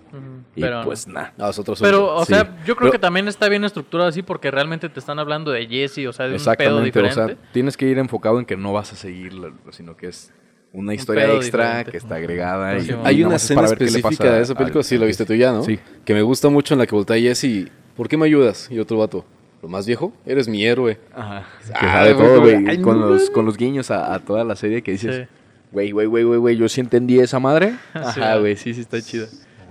Y 0.55 0.61
Pero, 0.61 0.81
pues 0.83 1.07
nada. 1.07 1.33
Es 1.49 1.59
otro 1.59 1.75
pero 1.79 2.15
o 2.15 2.25
Sí. 2.25 2.33
sea, 2.33 2.43
yo 2.65 2.75
creo 2.75 2.77
Pero- 2.87 2.91
que 2.91 2.99
también 2.99 3.27
está 3.27 3.47
bien 3.47 3.63
estructurado 3.63 4.09
así 4.09 4.23
porque 4.23 4.49
realmente 4.51 4.89
te 4.89 4.99
están 4.99 5.19
hablando 5.19 5.51
de 5.51 5.67
Jesse, 5.67 6.07
o 6.07 6.13
sea, 6.13 6.25
de 6.25 6.33
un 6.33 6.37
pedo 6.39 6.51
Exactamente. 6.51 6.81
O 6.81 6.83
diferente. 7.03 7.13
sea, 7.35 7.51
tienes 7.53 7.77
que 7.77 7.85
ir 7.87 7.97
enfocado 7.99 8.39
en 8.39 8.45
que 8.45 8.57
no 8.57 8.73
vas 8.73 8.91
a 8.91 8.95
seguirla, 8.95 9.51
sino 9.69 9.95
que 9.95 10.07
es 10.07 10.33
una 10.73 10.93
historia 10.95 11.31
extra 11.33 11.63
diferente. 11.65 11.91
que 11.91 11.97
está 11.97 12.15
agregada. 12.15 12.77
Y, 12.79 12.89
y 12.89 12.95
Hay 13.03 13.23
una 13.23 13.35
es 13.35 13.43
escena 13.43 13.65
específica 13.65 14.33
de 14.33 14.41
esa 14.41 14.55
película, 14.55 14.79
al- 14.81 14.83
sí 14.85 14.95
la 14.97 15.01
al- 15.03 15.07
viste 15.07 15.25
tú 15.25 15.33
ya, 15.35 15.51
¿no? 15.53 15.63
Sí. 15.63 15.79
Que 16.03 16.13
me 16.15 16.23
gusta 16.23 16.49
mucho 16.49 16.73
en 16.73 16.79
la 16.79 16.87
que 16.87 16.95
voltea 16.95 17.17
Jesse. 17.17 17.69
¿Por 17.95 18.07
qué 18.09 18.17
me 18.17 18.25
ayudas? 18.25 18.67
Y 18.71 18.79
otro 18.79 18.97
vato. 18.97 19.25
¿Lo 19.61 19.67
más 19.69 19.85
viejo? 19.87 20.13
Eres 20.25 20.47
mi 20.47 20.63
héroe. 20.65 20.99
Ajá. 21.15 21.45
Que 21.67 21.73
Ah, 21.73 21.93
sabe 21.93 22.13
güey, 22.13 22.27
todo, 22.27 22.41
güey. 22.41 22.81
Con 22.81 22.99
los, 22.99 23.29
con 23.31 23.45
los 23.45 23.57
guiños 23.57 23.89
a, 23.91 24.13
a 24.13 24.19
toda 24.19 24.43
la 24.43 24.55
serie 24.55 24.81
que 24.83 24.91
dices, 24.91 25.15
Sí. 25.15 25.36
Güey, 25.71 25.91
güey, 25.91 26.07
güey, 26.07 26.23
güey, 26.23 26.39
güey, 26.39 26.57
yo 26.57 26.67
sí 26.69 26.81
entendí 26.81 27.19
esa 27.19 27.39
madre. 27.39 27.75
Ajá, 27.93 28.37
güey, 28.37 28.55
sí, 28.55 28.73
sí 28.73 28.81
está 28.81 29.01
chida. 29.01 29.27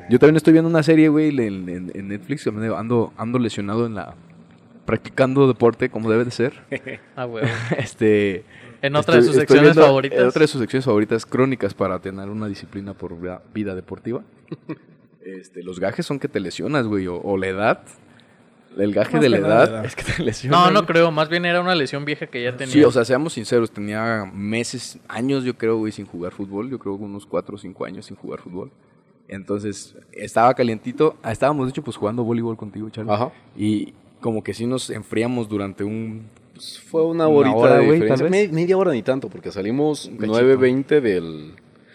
Yo 0.09 0.19
también 0.19 0.37
estoy 0.37 0.53
viendo 0.53 0.71
una 0.71 0.83
serie, 0.83 1.09
güey, 1.09 1.29
en, 1.31 1.69
en- 1.69 1.91
en 1.95 2.09
Netflix. 2.09 2.47
Ando, 2.47 3.12
ando 3.17 3.38
lesionado 3.38 3.87
en 3.87 3.95
la... 3.97 4.15
Practicando 4.85 5.49
deporte 5.49 5.88
como 5.91 6.09
debe 6.11 6.25
de 6.25 6.31
ser. 6.31 6.53
Ah, 7.17 7.26
huevo. 7.26 7.47
este... 7.79 8.45
En 8.83 8.95
otra 8.95 9.17
de 9.17 9.23
sus 9.23 9.35
secciones 9.35 9.65
viendo- 9.65 9.83
favoritas. 9.83 10.19
En 10.21 10.26
otra 10.26 10.43
de 10.43 10.47
sus 10.49 10.61
secciones 10.61 10.85
favoritas, 10.85 11.26
crónicas 11.26 11.75
para 11.75 11.99
tener 11.99 12.29
una 12.29 12.47
disciplina 12.47 12.95
por 12.95 13.19
vida, 13.21 13.43
vida 13.53 13.75
deportiva. 13.75 14.23
Este, 15.25 15.62
los 15.65 15.81
gajes 15.81 16.07
son 16.07 16.21
que 16.21 16.29
te 16.29 16.38
lesionas, 16.38 16.87
güey, 16.87 17.07
o, 17.09 17.17
o 17.21 17.37
la 17.37 17.49
edad. 17.49 17.81
El 18.76 18.92
gaje 18.92 19.14
Más 19.14 19.23
de 19.23 19.28
la 19.30 19.37
edad, 19.38 19.49
la 19.49 19.64
edad. 19.78 19.85
es 19.87 19.97
que 19.97 20.02
te. 20.04 20.49
No, 20.49 20.71
no 20.71 20.85
creo. 20.87 21.11
Más 21.11 21.28
bien 21.28 21.45
era 21.47 21.61
una 21.61 21.75
lesión 21.75 22.04
vieja 22.04 22.26
que 22.26 22.42
ya 22.42 22.56
tenía. 22.56 22.73
Sí, 22.73 22.85
o 22.85 22.90
sea, 22.92 23.04
seamos 23.04 23.33
sinceros, 23.33 23.71
tenía 23.71 24.30
meses, 24.35 24.99
años, 25.09 25.45
yo 25.45 25.56
creo, 25.56 25.78
güey, 25.78 25.92
sin 25.92 26.04
jugar 26.06 26.33
fútbol. 26.33 26.68
Yo 26.71 26.78
creo 26.78 26.97
que 26.99 27.04
unos 27.04 27.25
4 27.26 27.54
o 27.54 27.59
5 27.59 27.85
años 27.87 28.06
sin 28.06 28.16
jugar 28.16 28.40
fútbol. 28.40 28.71
Entonces, 29.28 29.97
estaba 30.12 30.54
calientito. 30.54 31.16
Ah, 31.23 31.33
Estábamos, 31.33 31.66
de 31.66 31.71
hecho, 31.71 31.83
pues 31.83 31.97
jugando 31.97 32.23
voleibol 32.23 32.56
contigo, 32.56 32.88
Charlie. 32.90 33.12
Ajá. 33.12 33.33
Y 33.56 33.95
como 34.21 34.42
que 34.45 34.54
sí 34.54 34.66
nos 34.66 34.90
enfriamos 34.90 35.49
durante 35.49 35.83
un... 35.85 36.28
Pues 36.54 36.78
fue 36.80 37.02
una 37.04 37.26
Una 37.28 37.38
horita 37.38 37.56
hora, 37.56 37.75
de 37.78 37.87
güey, 37.87 38.00
diferencia. 38.00 38.25
tal 38.26 38.30
vez. 38.33 38.49
Me- 38.50 38.54
media 38.54 38.76
hora 38.76 38.92
ni 38.92 39.02
tanto, 39.02 39.28
porque 39.28 39.50
salimos 39.50 40.06
Un 40.06 40.16
cachito. 40.18 40.38
9.20 40.38 41.00
del... 41.00 41.52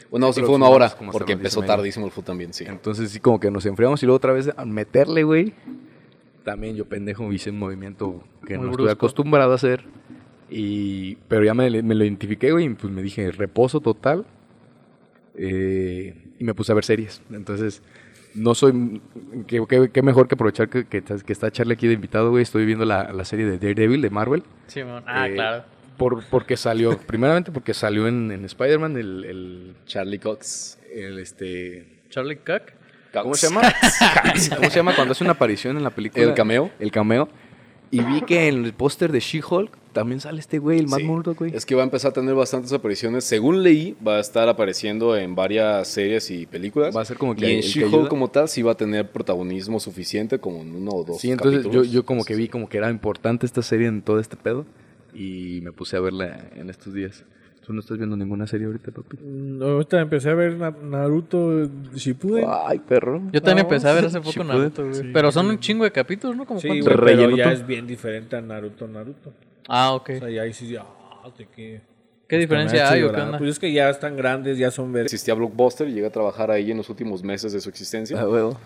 Bueno, 0.09 0.27
sí 0.33 0.41
Pero 0.41 0.47
fue 0.47 0.55
una 0.57 0.67
hora, 0.67 0.93
porque 1.11 1.31
empezó 1.33 1.61
tardísimo 1.61 2.05
el 2.05 2.11
fútbol 2.11 2.25
también, 2.25 2.53
sí. 2.53 2.65
Entonces 2.67 3.11
sí 3.11 3.19
como 3.21 3.39
que 3.39 3.49
nos 3.49 3.65
enfriamos 3.65 4.03
y 4.03 4.05
luego 4.05 4.17
otra 4.17 4.33
vez 4.33 4.51
a 4.57 4.65
meterle, 4.65 5.23
güey. 5.23 5.53
También 6.43 6.75
yo 6.75 6.85
pendejo 6.85 7.31
hice 7.31 7.51
un 7.51 7.59
movimiento 7.59 8.23
que 8.47 8.57
Muy 8.57 8.65
no 8.65 8.71
estoy 8.71 8.85
brusco. 8.85 8.91
acostumbrado 8.93 9.51
a 9.51 9.55
hacer. 9.55 9.83
Y, 10.49 11.15
pero 11.27 11.43
ya 11.45 11.53
me, 11.53 11.81
me 11.83 11.95
lo 11.95 12.03
identifiqué, 12.03 12.51
güey, 12.51 12.65
y 12.65 12.69
pues 12.69 12.91
me 12.91 13.01
dije 13.01 13.31
reposo 13.31 13.79
total. 13.79 14.25
eh, 15.37 16.15
y 16.39 16.43
me 16.43 16.53
puse 16.53 16.71
a 16.71 16.75
ver 16.75 16.83
series. 16.83 17.21
Entonces, 17.31 17.81
no 18.33 18.55
soy... 18.55 19.01
Qué, 19.47 19.63
qué- 19.69 19.89
qué 19.93 20.01
mejor 20.01 20.27
que 20.27 20.35
aprovechar 20.35 20.69
que, 20.69 20.85
que, 20.85 21.01
que 21.03 21.33
está 21.33 21.51
Charlie 21.51 21.73
aquí 21.73 21.87
de 21.87 21.93
invitado, 21.93 22.31
güey. 22.31 22.41
Estoy 22.43 22.65
viendo 22.65 22.85
la, 22.85 23.13
la 23.13 23.25
serie 23.25 23.45
de 23.45 23.57
Daredevil 23.59 24.01
de 24.01 24.09
Marvel. 24.09 24.43
Sí, 24.67 24.83
mon. 24.83 25.03
Ah, 25.05 25.27
Eh, 25.29 25.33
claro. 25.35 25.63
Por, 25.97 26.23
porque 26.25 26.57
salió, 26.57 26.97
primeramente 27.07 27.51
porque 27.51 27.73
salió 27.73 28.07
en, 28.07 28.31
en 28.31 28.43
Spider-Man 28.45 28.97
el, 28.97 29.23
el, 29.25 29.73
Charlie 29.85 30.19
Cox. 30.19 30.79
el, 30.93 31.19
este... 31.19 31.99
Charlie 32.09 32.37
Cook. 32.37 32.73
¿Cómo 33.13 33.35
se 33.35 33.47
llama? 33.47 33.61
¿Cómo 34.57 34.69
se 34.69 34.75
llama 34.75 34.95
cuando 34.95 35.11
hace 35.13 35.23
una 35.23 35.33
aparición 35.33 35.77
en 35.77 35.83
la 35.83 35.89
película? 35.89 36.23
¿El 36.23 36.33
cameo? 36.33 36.71
El 36.79 36.91
cameo. 36.91 37.29
Y 37.93 37.99
vi 37.99 38.21
que 38.21 38.47
en 38.47 38.63
el 38.63 38.73
póster 38.73 39.11
de 39.11 39.19
She-Hulk 39.19 39.77
también 39.91 40.21
sale 40.21 40.39
este 40.39 40.59
güey, 40.59 40.79
el 40.79 40.87
Matt 40.87 41.01
Sí. 41.01 41.05
Murdock, 41.05 41.39
güey. 41.39 41.53
Es 41.53 41.65
que 41.65 41.75
va 41.75 41.81
a 41.81 41.83
empezar 41.83 42.11
a 42.11 42.13
tener 42.13 42.33
bastantes 42.33 42.71
apariciones. 42.71 43.25
Según 43.25 43.63
leí, 43.63 43.97
va 44.05 44.15
a 44.15 44.19
estar 44.21 44.47
apareciendo 44.47 45.17
en 45.17 45.35
varias 45.35 45.89
series 45.89 46.31
y 46.31 46.45
películas. 46.45 46.95
Va 46.95 47.01
a 47.01 47.05
ser 47.05 47.17
como 47.17 47.35
que 47.35 47.51
y 47.51 47.55
en 47.55 47.61
She-Hulk 47.61 48.07
como 48.07 48.29
tal 48.29 48.47
sí 48.47 48.61
va 48.61 48.71
a 48.71 48.75
tener 48.77 49.11
protagonismo 49.11 49.81
suficiente 49.81 50.39
como 50.39 50.61
en 50.61 50.73
uno 50.73 50.91
o 50.91 51.03
dos 51.03 51.19
Sí, 51.19 51.31
entonces 51.31 51.65
yo, 51.69 51.83
yo 51.83 52.05
como 52.05 52.23
que 52.23 52.33
vi 52.35 52.47
como 52.47 52.69
que 52.69 52.77
era 52.77 52.89
importante 52.89 53.45
esta 53.45 53.61
serie 53.61 53.87
en 53.87 54.01
todo 54.01 54.21
este 54.21 54.37
pedo. 54.37 54.65
Y 55.13 55.59
me 55.61 55.73
puse 55.73 55.97
a 55.97 55.99
verla 55.99 56.45
en 56.55 56.69
estos 56.69 56.93
días. 56.93 57.25
¿Tú 57.71 57.75
no 57.75 57.79
estás 57.79 57.97
viendo 57.97 58.17
ninguna 58.17 58.45
serie 58.47 58.67
ahorita, 58.67 58.91
papi? 58.91 59.15
Mm, 59.23 59.63
Ahorita 59.63 60.01
empecé 60.01 60.29
a 60.29 60.33
ver 60.33 60.57
Na- 60.57 60.75
Naruto 60.83 61.69
Shippuden. 61.95 62.43
Ay, 62.49 62.79
perro. 62.79 63.21
Yo 63.31 63.41
también 63.41 63.65
No, 63.65 63.73
empecé 63.73 63.87
a 63.87 63.93
ver 63.93 64.03
hace 64.07 64.17
poco 64.19 64.31
Shippuden. 64.31 64.57
Naruto, 64.57 64.83
güey. 64.83 64.93
Sí. 64.95 65.09
Pero 65.13 65.31
son 65.31 65.45
un 65.47 65.57
chingo 65.57 65.85
de 65.85 65.91
capítulos, 65.93 66.35
¿no? 66.35 66.45
Como 66.45 66.59
Sí, 66.59 66.67
cuántos? 66.67 66.85
güey, 66.87 66.97
pero 66.97 67.07
¿Relleno 67.07 67.37
ya 67.37 67.53
es 67.53 67.65
bien 67.65 67.87
diferente 67.87 68.35
a 68.35 68.41
Naruto 68.41 68.89
Naruto. 68.89 69.31
Ah, 69.69 69.93
ok. 69.93 70.09
O 70.15 70.19
sea, 70.19 70.29
ya 70.29 70.41
ahí 70.41 70.51
sí, 70.51 70.67
ya, 70.67 70.81
ah, 70.81 71.31
que... 71.55 71.79
¿Qué 72.27 72.37
diferencia 72.37 72.89
hay 72.91 73.03
o 73.03 73.13
qué 73.13 73.21
onda? 73.21 73.37
Pues 73.37 73.51
es 73.51 73.59
que 73.59 73.71
ya 73.71 73.89
están 73.89 74.17
grandes, 74.17 74.57
ya 74.57 74.69
son 74.69 74.91
ver. 74.91 75.03
Existía 75.03 75.33
Blockbuster 75.33 75.87
y 75.87 75.93
llegué 75.93 76.07
a 76.07 76.11
trabajar 76.11 76.51
ahí 76.51 76.71
en 76.71 76.77
los 76.77 76.89
últimos 76.89 77.23
meses 77.23 77.53
de 77.53 77.61
su 77.61 77.69
existencia. 77.69 78.19
Ah, 78.19 78.27
huevo. 78.27 78.57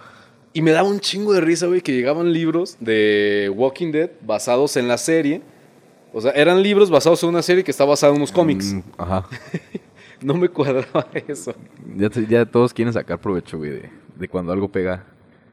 Y 0.53 0.63
me 0.63 0.71
daba 0.71 0.89
un 0.89 0.99
chingo 0.99 1.31
de 1.31 1.41
risa, 1.41 1.67
güey, 1.67 1.81
que 1.81 1.91
llegaban 1.93 2.33
libros 2.33 2.77
de 2.79 3.51
Walking 3.55 3.91
Dead 3.91 4.09
basados 4.25 4.77
en 4.77 4.87
la 4.87 4.97
serie. 4.97 5.41
O 6.17 6.21
sea, 6.21 6.31
eran 6.31 6.63
libros 6.63 6.89
basados 6.89 7.21
en 7.23 7.29
una 7.29 7.41
serie 7.41 7.61
que 7.61 7.71
está 7.71 7.83
basada 7.83 8.11
en 8.13 8.17
unos 8.17 8.31
cómics. 8.31 8.73
Mm, 8.73 8.81
ajá. 8.97 9.25
No 10.21 10.33
me 10.33 10.47
cuadraba 10.47 11.07
eso. 11.27 11.53
Ya, 11.97 12.09
te- 12.09 12.25
ya 12.25 12.45
todos 12.45 12.73
quieren 12.73 12.93
sacar 12.93 13.19
provecho, 13.19 13.57
güey, 13.57 13.71
de, 13.71 13.89
de 14.15 14.27
cuando 14.29 14.53
algo 14.53 14.69
pega. 14.71 15.05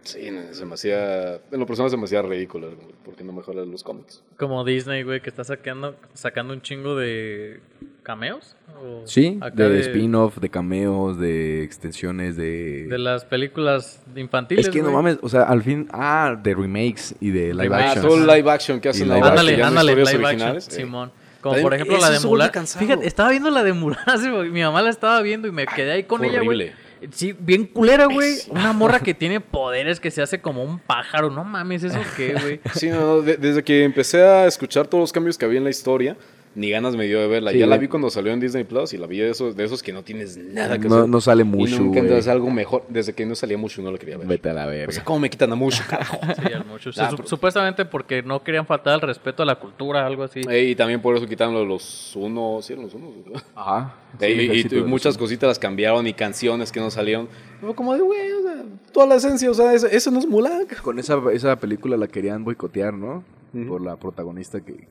Sí, 0.03 0.31
se 0.53 0.65
me 0.65 0.75
hacía... 0.75 1.35
En 1.51 1.59
lo 1.61 1.67
personal 1.67 1.91
se 1.91 1.97
me 1.97 2.05
hacía 2.05 2.23
ridículo, 2.23 2.69
güey, 2.69 2.95
porque 3.05 3.25
no 3.25 3.33
mejoran 3.33 3.71
los 3.73 3.83
cómics. 3.83 4.23
Como 4.39 4.65
Disney, 4.65 5.03
güey, 5.03 5.21
que 5.21 5.31
está 5.31 5.43
sacando, 5.43 5.97
sacando 6.15 6.55
un 6.55 6.63
chingo 6.63 6.97
de 6.97 7.61
cameos. 8.03 8.57
¿O 8.83 9.03
Sí, 9.07 9.39
de, 9.55 9.81
spin-off, 9.81 10.39
de 10.39 10.49
cameos, 10.49 11.19
de 11.19 11.63
extensiones, 11.63 12.37
de... 12.37 12.87
De 12.89 12.99
las 12.99 13.25
películas 13.25 14.01
infantiles. 14.17 14.67
Es 14.67 14.73
que 14.73 14.83
no 14.83 14.91
mames, 14.93 15.19
o 15.23 15.29
sea, 15.29 15.43
al 15.43 15.63
fin, 15.63 15.89
ah, 15.93 16.37
de 16.43 16.55
remakes 16.55 17.15
y 17.21 17.31
de 17.31 17.53
live 17.53 17.63
Remakes. 17.65 17.85
Ah, 17.87 17.91
action. 17.93 18.07
todo 18.09 18.35
live 18.37 18.51
action 18.51 18.81
que 18.81 18.89
hacen 18.89 19.09
live 19.09 19.21
live 19.21 19.29
action. 19.39 19.63
Ándale, 19.63 19.95
live 19.97 20.03
originales. 20.03 20.67
action, 20.67 20.81
Eh, 20.81 20.85
Simón. 20.85 21.13
Como 21.41 21.55
También 21.55 21.65
por 21.65 21.75
ejemplo 21.75 21.99
la 21.99 22.11
de 22.11 22.21
Mulan. 22.21 22.51
cansado. 22.51 22.85
Fíjate, 22.85 23.07
estaba 23.07 23.31
viendo 23.31 23.51
la 23.51 23.63
de 23.65 23.73
Mulan, 23.73 23.99
mi 24.53 24.63
mamá 24.63 24.81
la 24.83 24.91
estaba 24.91 25.21
viendo 25.23 25.49
y 25.49 25.53
me 25.53 25.67
quedé 25.67 25.93
ahí 25.93 26.05
con 26.05 26.25
ella, 26.25 26.41
güey. 26.41 26.71
Sí, 27.11 27.35
bien 27.37 27.67
culera, 27.67 28.07
güey. 28.07 28.37
Una 28.49 28.73
morra 28.73 29.01
que 29.05 29.13
tiene 29.13 29.41
poderes, 29.41 29.99
que 29.99 30.13
se 30.13 30.23
hace 30.23 30.41
como 30.41 30.63
un 30.63 30.79
pájaro. 30.79 31.31
No 31.31 31.43
mames, 31.43 31.83
¿eso 31.83 31.99
qué, 32.17 32.35
güey? 32.41 32.61
Sí, 32.75 32.91
no, 32.91 33.23
de- 33.23 33.37
desde 33.37 33.65
que 33.65 33.83
empecé 33.83 34.23
a 34.23 34.47
escuchar 34.47 34.87
todos 34.87 35.03
los 35.03 35.13
cambios 35.13 35.37
que 35.37 35.45
había 35.45 35.59
en 35.59 35.65
la 35.65 35.71
historia, 35.71 36.17
ni 36.55 36.71
ganas 36.71 36.97
me 36.97 37.07
dio 37.07 37.19
de 37.21 37.29
verla. 37.29 37.51
Sí, 37.53 37.59
ya 37.59 37.67
la 37.67 37.79
vi 37.79 37.89
cuando 37.89 38.11
salió 38.11 38.33
en 38.33 38.41
Disney 38.41 38.65
Plus 38.65 38.93
y 38.93 38.99
la 38.99 39.07
vi 39.07 39.19
de 39.19 39.31
esos, 39.31 39.57
de 39.57 39.65
esos 39.65 39.83
que 39.83 39.93
no 39.93 40.03
tienes 40.03 40.37
nada 40.37 40.79
que 40.79 40.89
No, 40.89 40.97
hacer. 40.97 41.09
no 41.09 41.21
sale 41.21 41.43
y 41.43 41.47
mucho, 41.47 41.79
nunca 41.79 42.01
entras 42.01 42.29
algo 42.29 42.51
mejor. 42.51 42.85
Desde 42.89 43.15
que 43.15 43.25
no 43.25 43.35
salía 43.35 43.57
mucho 43.57 43.81
no 43.83 43.91
lo 43.91 43.99
quería 43.99 44.19
ver. 44.19 44.27
Vete 44.27 44.51
a 44.51 44.53
la 44.53 44.67
O 44.67 44.71
verga. 44.71 44.93
sea, 44.93 45.03
¿cómo 45.05 45.21
me 45.21 45.31
quitan 45.31 45.51
a 45.53 45.55
mucho, 45.55 45.83
carajo? 45.89 46.19
Sí, 46.47 46.53
al 46.53 46.65
mucho. 46.67 46.91
Ah, 46.99 47.11
Su- 47.11 47.17
pero- 47.17 47.29
Supuestamente 47.29 47.85
porque 47.87 48.23
no 48.23 48.43
querían 48.43 48.67
faltar 48.67 48.95
al 48.95 49.01
respeto 49.01 49.43
a 49.43 49.47
la 49.47 49.55
cultura, 49.57 50.07
algo 50.07 50.25
así. 50.25 50.41
Eh, 50.51 50.65
y 50.71 50.75
también 50.75 51.01
por 51.01 51.17
eso 51.17 51.27
quitaron 51.27 51.55
los- 51.55 51.67
los 51.67 52.17
unos, 52.17 52.67
sí, 52.67 52.73
eran 52.75 52.85
los 52.85 52.95
unos. 52.95 53.11
¿no? 53.27 53.41
Ajá. 53.55 53.95
Eh, 54.21 54.63
y, 54.71 54.75
y- 54.75 54.79
y 54.79 54.83
muchas 54.83 55.17
cositas 55.17 55.49
las 55.49 55.59
cambiaron 55.59 56.07
y 56.07 56.13
canciones 56.13 56.71
que 56.71 56.81
no 56.81 56.91
salieron. 56.91 57.29
Fue 57.63 57.75
como 57.75 57.95
de, 57.95 58.01
güey, 58.01 58.31
o 58.33 58.43
sea, 58.43 58.63
toda 58.93 59.07
la 59.07 59.15
esencia, 59.15 59.51
o 59.51 59.55
sea, 59.55 59.73
eso, 59.73 59.87
eso 59.87 60.11
no 60.11 60.19
es 60.19 60.27
Mulan. 60.27 60.67
Con 60.83 60.99
esa, 60.99 61.19
esa 61.33 61.57
película 61.57 61.97
la 61.97 62.09
querían 62.09 62.45
boicotear, 62.45 62.93
¿no? 62.93 63.25
Por 63.69 63.81
la 63.83 63.97
protagonista 63.97 64.61
que... 64.61 64.87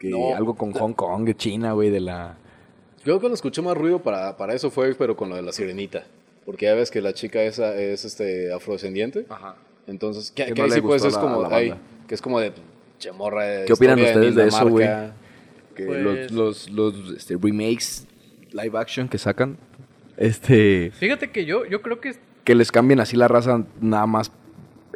que 0.00 0.08
No. 0.08 0.34
algo 0.34 0.54
con 0.56 0.72
Hong 0.72 0.94
Kong, 0.94 1.24
de 1.24 1.36
China, 1.36 1.72
güey, 1.74 1.90
de 1.90 2.00
la... 2.00 2.36
Creo 3.04 3.16
que 3.16 3.20
cuando 3.20 3.34
escuché 3.34 3.62
más 3.62 3.76
ruido 3.76 4.00
para, 4.00 4.36
para 4.36 4.54
eso 4.54 4.70
fue, 4.70 4.94
pero 4.94 5.14
con 5.16 5.28
lo 5.28 5.36
de 5.36 5.42
la 5.42 5.52
sirenita. 5.52 6.04
Porque 6.44 6.64
ya 6.66 6.74
ves 6.74 6.90
que 6.90 7.00
la 7.00 7.12
chica 7.12 7.40
esa 7.42 7.74
es 7.76 8.04
este 8.04 8.52
afrodescendiente. 8.52 9.26
Ajá. 9.28 9.54
Entonces, 9.86 10.30
que, 10.32 10.46
Que 10.46 10.54
que 10.54 10.60
no 10.60 10.64
ahí 10.64 10.70
le 10.70 10.76
sí 10.76 10.80
pues 10.82 11.02
gustó 11.02 11.08
es 11.08 11.14
a 11.16 11.26
la- 11.28 11.34
como, 11.34 11.48
la 11.48 11.56
ay, 11.56 11.74
que 12.08 12.14
es 12.14 12.20
como 12.22 12.40
de 12.40 12.52
chemorra. 12.98 13.44
de 13.44 13.64
¿Qué 13.66 13.72
opinan 13.74 14.00
ustedes 14.00 14.34
de 14.34 14.46
eso, 14.48 14.68
güey? 14.68 14.88
Que 15.76 15.84
Pues- 15.86 16.30
los, 16.32 16.68
los, 16.68 16.94
los 16.96 17.16
este, 17.16 17.36
remakes 17.40 18.06
live 18.52 18.78
action 18.78 19.06
que 19.08 19.18
sacan, 19.18 19.56
este... 20.16 20.90
Fíjate 20.94 21.30
que 21.30 21.44
yo, 21.44 21.64
yo 21.66 21.82
creo 21.82 22.00
que 22.00 22.14
Que 22.44 22.54
les 22.54 22.72
cambien 22.72 23.00
así 23.00 23.16
la 23.16 23.28
raza 23.28 23.64
nada 23.80 24.06
más 24.06 24.32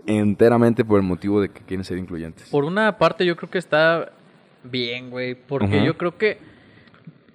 enteramente 0.06 0.84
por 0.84 0.99
el 0.99 1.06
motivo 1.06 1.40
de 1.40 1.49
que 1.50 1.61
quieren 1.62 1.84
ser 1.84 1.96
incluyentes. 1.99 2.49
por 2.50 2.64
una 2.64 2.99
parte 2.99 3.25
yo 3.25 3.37
creo 3.37 3.50
que 3.50 3.58
está 3.58 4.12
bien, 4.64 5.11
güey. 5.11 5.35
Porque 5.35 5.85
yo 5.85 5.97
creo 5.97 6.16
que 6.16 6.38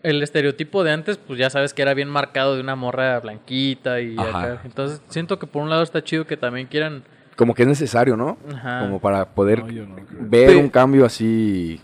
el 0.04 0.22
estereotipo 0.24 0.84
de 0.84 0.92
antes, 0.92 1.18
pues 1.18 1.40
ya 1.40 1.50
sabes 1.50 1.74
que 1.74 1.82
era 1.82 1.94
bien 1.94 2.10
marcado 2.10 2.56
de 2.56 2.62
una 2.62 2.76
morra 2.76 3.20
blanquita 3.20 4.02
y 4.02 4.18
Ajá. 4.18 4.30
acá. 4.54 4.62
Entonces 4.66 5.02
siento 5.10 5.40
que 5.40 5.48
por 5.48 5.62
un 5.64 5.70
lado 5.70 5.84
está 5.84 6.04
chido 6.04 6.26
que 6.26 6.38
también 6.38 6.68
quieran... 6.68 7.04
Como 7.36 7.54
que 7.54 7.64
es 7.64 7.68
necesario, 7.68 8.18
¿no? 8.18 8.38
Ajá. 8.54 8.82
Como 8.82 9.00
para 9.00 9.26
poder 9.26 9.60
No, 9.60 9.86
no 9.86 9.96
ver 10.20 10.58
un 10.58 10.70
cambio 10.70 11.06
así. 11.06 11.80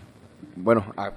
Bueno, 0.54 0.92
ah, 0.96 1.12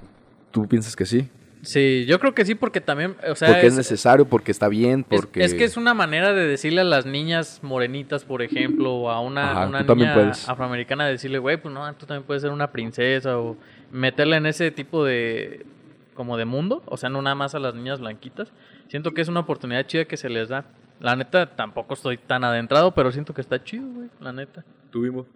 ¿tú 0.51 0.67
piensas 0.67 0.95
que 0.95 1.05
sí? 1.05 1.29
Sí, 1.61 2.05
yo 2.07 2.19
creo 2.19 2.33
que 2.33 2.45
sí 2.45 2.55
porque 2.55 2.79
también, 2.79 3.15
o 3.29 3.35
sea, 3.35 3.49
porque 3.49 3.67
es, 3.67 3.73
es, 3.73 3.77
necesario, 3.77 4.25
porque 4.25 4.51
está 4.51 4.69
bien, 4.69 5.03
porque... 5.03 5.43
es 5.43 5.53
que 5.53 5.65
es 5.65 5.75
una 5.75 5.93
manera 5.93 6.33
de 6.33 6.47
decirle 6.47 6.81
a 6.81 6.85
las 6.85 7.05
niñas 7.05 7.59
morenitas, 7.61 8.23
por 8.23 8.41
ejemplo, 8.41 8.93
o 8.93 9.09
a 9.09 9.19
una, 9.19 9.51
Ajá, 9.51 9.83
niña 9.95 10.13
puedes. 10.13 10.47
afroamericana 10.47 11.07
decirle, 11.07 11.37
güey, 11.37 11.57
pues 11.61 11.73
no, 11.73 11.93
tú 11.95 12.05
también 12.05 12.23
puedes 12.23 12.43
ser 12.43 12.51
una 12.51 12.71
princesa 12.71 13.37
o 13.37 13.57
meterla 13.91 14.37
en 14.37 14.45
ese 14.45 14.71
tipo 14.71 15.03
de 15.03 15.65
como 16.13 16.37
de 16.37 16.45
mundo, 16.45 16.83
o 16.85 16.97
sea, 16.97 17.09
no 17.09 17.21
nada 17.21 17.35
más 17.35 17.55
a 17.55 17.59
las 17.59 17.75
niñas 17.75 17.99
blanquitas. 17.99 18.51
Siento 18.89 19.13
que 19.13 19.21
es 19.21 19.27
una 19.27 19.41
oportunidad 19.41 19.85
chida 19.85 20.05
que 20.05 20.17
se 20.17 20.29
les 20.29 20.49
da. 20.49 20.65
La 20.99 21.15
neta, 21.15 21.55
tampoco 21.55 21.93
estoy 21.93 22.17
tan 22.17 22.43
adentrado, 22.43 22.93
pero 22.93 23.11
siento 23.11 23.33
que 23.33 23.39
está 23.39 23.63
chido, 23.63 23.87
güey, 23.87 24.09
la 24.19 24.33
neta. 24.33 24.65
Tuvimos. 24.91 25.27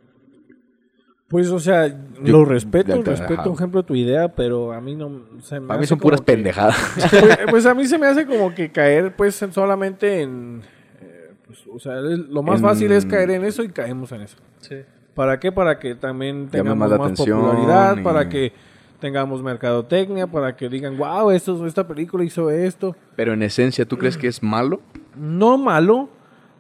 Pues, 1.34 1.50
o 1.50 1.60
sea, 1.60 1.88
Yo- 1.88 1.96
lo 2.32 2.46
respeto, 2.46 2.98
te- 3.02 3.10
respeto, 3.10 3.34
ajá. 3.34 3.44
por 3.44 3.54
ejemplo, 3.56 3.84
tu 3.84 3.96
idea, 3.96 4.28
pero 4.34 4.72
a 4.72 4.80
mí 4.80 4.96
no... 4.96 5.24
se 5.42 5.60
me 5.60 5.68
Para 5.68 5.80
mí 5.80 5.86
son 5.88 5.98
puras 5.98 6.22
que- 6.22 6.25
pendejadas. 6.28 6.78
Pues, 7.10 7.38
pues 7.50 7.66
a 7.66 7.74
mí 7.74 7.86
se 7.88 7.98
me 7.98 8.06
hace 8.06 8.25
como 8.28 8.54
que 8.54 8.72
caer, 8.72 9.16
pues, 9.16 9.42
en- 9.42 9.52
solamente 9.52 10.22
en... 10.22 10.62
eh, 11.02 11.32
pues, 11.48 11.60
o 11.74 11.80
sea, 11.80 11.96
lo 11.96 12.44
más 12.44 12.60
En- 12.60 12.66
fácil 12.66 12.92
es 12.92 13.06
caer 13.06 13.32
en 13.32 13.44
eso 13.44 13.63
y 13.63 13.70
caemos 13.70 14.12
en 14.12 14.22
eso. 14.22 14.38
Sí. 14.62 14.75
¿Para 15.16 15.40
qué? 15.40 15.52
Para 15.52 15.80
que 15.80 15.96
también 15.96 16.50
Llame 16.52 16.70
tengamos 16.72 17.00
más 17.00 17.12
popularidad, 17.20 17.98
y- 17.98 18.02
para 18.04 18.30
que 18.30 18.54
tengamos 19.00 19.42
mercadotecnia, 19.44 20.28
para 20.28 20.56
que 20.56 20.70
digan, 20.70 20.96
wow, 20.98 21.32
esto, 21.32 21.66
esta 21.68 21.86
película 21.88 22.24
hizo 22.24 22.50
esto. 22.52 22.96
Pero 23.16 23.34
en 23.34 23.42
esencia, 23.44 23.86
¿tú 23.86 23.98
crees 23.98 24.18
que 24.18 24.28
es 24.28 24.42
malo? 24.42 24.82
No 25.18 25.58
malo, 25.58 26.10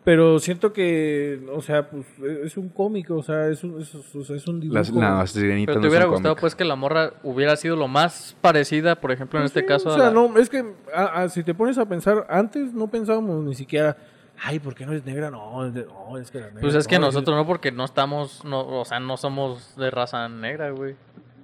pero 0.03 0.39
siento 0.39 0.73
que, 0.73 1.41
o 1.53 1.61
sea, 1.61 1.89
pues 1.89 2.05
es 2.43 2.57
un 2.57 2.69
cómico, 2.69 3.15
o 3.15 3.23
sea, 3.23 3.47
es 3.49 3.63
un, 3.63 3.81
es, 3.81 3.93
es- 3.95 4.47
un 4.47 4.59
dibujo. 4.59 4.77
Las, 4.77 4.89
la 4.91 5.25
sirenita 5.27 5.71
Pero 5.71 5.79
no 5.79 5.81
te 5.83 5.87
hubiera 5.89 6.05
gustado 6.05 6.35
cómic. 6.35 6.41
pues 6.41 6.55
que 6.55 6.65
la 6.65 6.75
morra 6.75 7.13
hubiera 7.23 7.55
sido 7.55 7.75
lo 7.75 7.87
más 7.87 8.35
parecida, 8.41 8.95
por 8.99 9.11
ejemplo, 9.11 9.39
en 9.39 9.43
Pues 9.43 9.51
este 9.55 9.65
caso 9.65 9.89
O 9.89 9.91
a 9.93 9.95
sea, 9.95 10.03
la- 10.05 10.11
no, 10.11 10.37
es 10.37 10.49
que 10.49 10.65
a- 10.93 11.21
a- 11.23 11.29
si 11.29 11.43
te 11.43 11.53
pones 11.53 11.77
a 11.77 11.85
pensar, 11.85 12.25
antes 12.29 12.73
no 12.73 12.87
pensábamos 12.87 13.43
ni 13.45 13.55
siquiera, 13.55 13.95
ay, 14.43 14.59
¿por 14.59 14.75
qué 14.75 14.85
no 14.85 14.93
es 14.93 15.05
negra? 15.05 15.29
No, 15.31 15.69
no, 15.69 16.17
es 16.17 16.31
que 16.31 16.39
la 16.39 16.47
negra. 16.47 16.61
Pues 16.61 16.75
es 16.75 16.87
que 16.87 16.99
no, 16.99 17.05
nosotros 17.07 17.35
no, 17.37 17.45
porque 17.47 17.71
no 17.71 17.85
estamos, 17.85 18.43
no, 18.43 18.59
o 18.81 18.85
sea, 18.85 18.99
no 18.99 19.15
somos 19.17 19.75
de 19.77 19.89
raza 19.91 20.27
negra, 20.27 20.71
güey. 20.71 20.95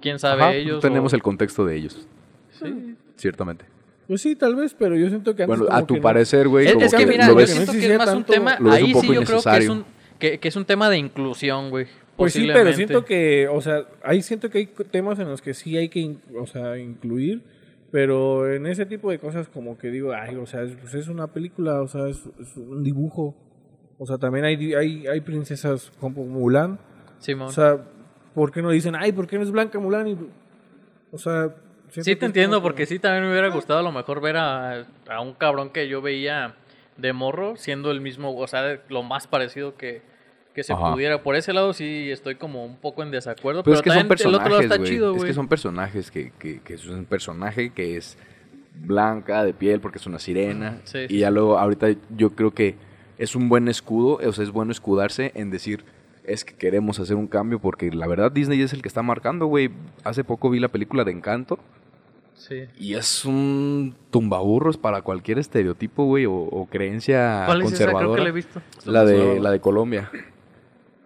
¿Quién 0.02 0.18
sabe 0.18 0.42
Ajá, 0.42 0.52
ellos? 0.54 0.80
tenemos 0.80 1.12
o- 1.12 1.16
el 1.16 1.22
contexto 1.22 1.64
de 1.64 1.76
ellos. 1.76 2.06
Sí. 2.52 2.96
Ciertamente. 3.16 3.64
Pues 4.10 4.22
sí, 4.22 4.34
tal 4.34 4.56
vez, 4.56 4.74
pero 4.76 4.96
yo 4.96 5.08
siento 5.08 5.36
que 5.36 5.44
antes 5.44 5.56
Bueno, 5.58 5.66
como 5.66 5.78
a 5.78 5.86
tu 5.86 5.94
que 5.94 6.00
no. 6.00 6.02
parecer, 6.02 6.48
güey, 6.48 6.66
Es, 6.66 6.72
como 6.72 6.84
es 6.86 6.92
que 6.92 6.98
que 6.98 7.06
mira, 7.06 7.26
lo 7.26 7.32
yo 7.34 7.36
ves, 7.36 7.50
siento 7.50 7.70
que 7.70 7.78
es 7.92 7.96
más 7.98 8.08
un 8.08 8.14
tanto- 8.24 8.32
tema, 8.32 8.58
lo 8.58 8.70
ves 8.70 8.80
un 8.80 8.84
ahí 8.86 8.92
poco 8.92 9.00
sí 9.06 9.06
yo 9.14 9.22
creo 9.22 9.24
que 9.24 9.34
es 9.36 9.46
innecesario. 9.46 9.72
un, 9.72 9.84
que, 10.18 10.38
que 10.40 10.48
es 10.48 10.56
un 10.56 10.64
tema 10.64 10.90
de 10.90 10.98
inclusión, 10.98 11.70
güey. 11.70 11.86
Pues 12.16 12.32
sí, 12.32 12.48
pero 12.52 12.72
siento 12.72 13.04
que, 13.04 13.46
o 13.46 13.60
sea, 13.60 13.84
ahí 14.02 14.20
siento 14.22 14.50
que 14.50 14.58
hay 14.58 14.66
temas 14.90 15.20
en 15.20 15.28
los 15.28 15.40
que 15.40 15.54
sí 15.54 15.76
hay 15.76 15.88
que, 15.88 16.00
in- 16.00 16.20
o 16.36 16.46
sea, 16.48 16.76
incluir, 16.76 17.42
pero 17.92 18.52
en 18.52 18.66
ese 18.66 18.84
tipo 18.84 19.12
de 19.12 19.20
cosas 19.20 19.46
como 19.48 19.78
que 19.78 19.90
digo, 19.92 20.12
ay, 20.12 20.34
o 20.34 20.44
sea, 20.44 20.62
es, 20.64 20.72
pues 20.74 20.92
es 20.94 21.06
una 21.06 21.28
película, 21.28 21.80
o 21.80 21.86
sea, 21.86 22.08
es, 22.08 22.18
es 22.40 22.56
un 22.56 22.82
dibujo. 22.82 23.36
O 23.96 24.06
sea, 24.06 24.18
también 24.18 24.44
hay, 24.44 24.56
di- 24.56 24.74
hay, 24.74 25.06
hay 25.06 25.20
princesas 25.20 25.92
como 26.00 26.24
Mulan. 26.24 26.80
Simón. 27.20 27.46
O 27.48 27.52
sea, 27.52 27.78
¿por 28.34 28.50
qué 28.50 28.60
no 28.60 28.70
dicen, 28.70 28.94
ay, 28.96 29.12
¿por 29.12 29.26
qué 29.28 29.36
no 29.36 29.44
es 29.44 29.50
blanca 29.52 29.78
Mulan? 29.78 30.08
Y, 30.08 30.16
o 31.12 31.18
sea... 31.18 31.54
Sí 31.90 32.02
te 32.02 32.12
es 32.12 32.22
entiendo, 32.22 32.56
como 32.58 32.62
porque 32.64 32.86
sí 32.86 32.98
también 32.98 33.24
me 33.24 33.30
hubiera 33.30 33.48
gustado 33.48 33.80
a 33.80 33.82
lo 33.82 33.92
mejor 33.92 34.20
ver 34.20 34.36
a, 34.36 34.84
a 35.08 35.20
un 35.20 35.34
cabrón 35.34 35.70
que 35.70 35.88
yo 35.88 36.00
veía 36.02 36.54
de 36.96 37.12
morro 37.12 37.56
siendo 37.56 37.90
el 37.90 38.00
mismo, 38.00 38.36
o 38.36 38.46
sea, 38.46 38.80
lo 38.88 39.02
más 39.02 39.26
parecido 39.26 39.76
que, 39.76 40.02
que 40.54 40.62
se 40.62 40.72
Ajá. 40.72 40.92
pudiera. 40.92 41.22
Por 41.22 41.36
ese 41.36 41.52
lado 41.52 41.72
sí 41.72 42.10
estoy 42.10 42.34
como 42.36 42.64
un 42.64 42.76
poco 42.76 43.02
en 43.02 43.10
desacuerdo, 43.10 43.62
Pero 43.62 43.64
pero, 43.64 43.76
es 43.76 43.82
que 43.82 43.90
son 43.90 44.08
también 44.08 44.28
el 44.28 44.34
otro 44.34 44.48
lado 44.48 44.58
personajes, 44.58 44.64
está 44.70 44.76
güey. 44.76 44.90
chido, 44.90 45.10
Es 45.12 45.16
güey. 45.18 45.28
que 45.28 45.34
son 45.34 45.48
personajes 45.48 46.10
que, 46.10 46.32
que, 46.38 46.60
que 46.60 46.74
es 46.74 46.86
un 46.86 47.04
personaje 47.06 47.70
que 47.70 47.96
es 47.96 48.16
blanca 48.74 49.44
de 49.44 49.52
piel 49.54 49.80
porque 49.80 49.98
es 49.98 50.06
una 50.06 50.18
sirena. 50.18 50.78
Sí, 50.84 50.98
y 50.98 51.08
sí, 51.08 51.18
ya 51.18 51.30
luego, 51.30 51.58
ahorita 51.58 51.88
yo 52.16 52.30
creo 52.34 52.52
que 52.52 52.76
es 53.18 53.34
un 53.34 53.48
buen 53.48 53.68
escudo, 53.68 54.18
o 54.26 54.32
sea, 54.32 54.44
es 54.44 54.50
bueno 54.50 54.72
escudarse 54.72 55.32
en 55.34 55.50
decir, 55.50 55.84
es 56.24 56.44
que 56.44 56.54
queremos 56.54 56.98
hacer 57.00 57.16
un 57.16 57.26
cambio 57.26 57.58
porque 57.58 57.90
la 57.90 58.06
verdad 58.06 58.30
Disney 58.30 58.60
es 58.62 58.72
el 58.72 58.82
que 58.82 58.88
está 58.88 59.02
marcando, 59.02 59.46
güey. 59.46 59.70
Hace 60.04 60.24
poco 60.24 60.48
vi 60.50 60.60
la 60.60 60.68
película 60.68 61.04
de 61.04 61.10
Encanto 61.12 61.58
Sí. 62.40 62.64
y 62.78 62.94
es 62.94 63.26
un 63.26 63.94
tumbaburros 64.10 64.78
para 64.78 65.02
cualquier 65.02 65.38
estereotipo, 65.38 66.06
güey, 66.06 66.24
o, 66.24 66.32
o 66.32 66.66
creencia 66.66 67.42
¿Cuál 67.44 67.60
es 67.60 67.72
esa? 67.72 67.84
Creo 67.84 67.88
que 67.88 67.92
conservadora. 67.92 68.22
la 68.22 68.28
he 68.30 68.32
visto. 68.32 68.62
La 68.86 69.04
de, 69.04 69.38
la 69.40 69.50
de 69.50 69.60
Colombia. 69.60 70.10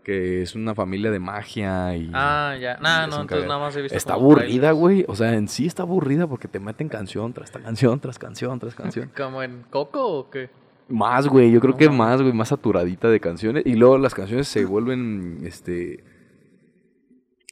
Que 0.04 0.42
es 0.42 0.54
una 0.54 0.76
familia 0.76 1.10
de 1.10 1.18
magia 1.18 1.96
y... 1.96 2.08
Ah, 2.14 2.54
ya. 2.60 2.76
Nah, 2.76 3.08
no, 3.08 3.16
un 3.16 3.22
entonces 3.22 3.48
nada 3.48 3.58
más 3.58 3.74
he 3.74 3.82
visto. 3.82 3.96
Está 3.96 4.12
aburrida, 4.14 4.70
güey. 4.70 5.04
O 5.08 5.16
sea, 5.16 5.34
en 5.34 5.48
sí 5.48 5.66
está 5.66 5.82
aburrida 5.82 6.28
porque 6.28 6.46
te 6.46 6.60
meten 6.60 6.88
canción 6.88 7.32
tras 7.32 7.50
canción, 7.50 7.98
tras 7.98 8.18
canción, 8.18 8.60
tras 8.60 8.74
canción. 8.76 9.10
¿Como 9.16 9.42
en 9.42 9.64
Coco 9.70 10.06
o 10.06 10.30
qué? 10.30 10.50
Más, 10.88 11.26
güey. 11.26 11.50
Yo 11.50 11.58
creo 11.58 11.72
No 11.72 11.78
que 11.78 11.90
más, 11.90 12.22
güey. 12.22 12.32
Más 12.32 12.48
saturadita 12.48 13.08
de 13.08 13.18
canciones. 13.18 13.64
Y 13.66 13.74
luego 13.74 13.98
las 13.98 14.14
canciones 14.14 14.46
se 14.46 14.64
vuelven, 14.66 15.40
este... 15.42 16.04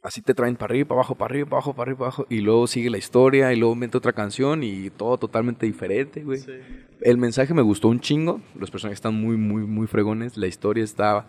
Así 0.03 0.21
te 0.21 0.33
traen 0.33 0.57
para 0.57 0.73
arriba, 0.73 0.89
para 0.89 0.99
abajo, 0.99 1.15
para 1.15 1.31
arriba, 1.31 1.49
para 1.49 1.57
abajo, 1.59 1.73
para 1.73 1.83
arriba, 1.83 1.97
para 1.97 2.07
abajo. 2.07 2.27
Y 2.29 2.41
luego 2.41 2.67
sigue 2.67 2.89
la 2.89 2.97
historia 2.97 3.53
y 3.53 3.55
luego 3.55 3.73
mete 3.73 3.97
otra 3.97 4.11
canción 4.11 4.61
y 4.61 4.89
todo 4.89 5.17
totalmente 5.17 5.65
diferente, 5.65 6.23
güey. 6.23 6.39
Sí. 6.39 6.51
El 6.99 7.17
mensaje 7.17 7.53
me 7.53 7.61
gustó 7.61 7.87
un 7.87 8.01
chingo. 8.01 8.41
Los 8.59 8.69
personajes 8.69 8.97
están 8.97 9.15
muy, 9.15 9.37
muy, 9.37 9.63
muy 9.63 9.87
fregones. 9.87 10.35
La 10.35 10.47
historia 10.47 10.83
está, 10.83 11.25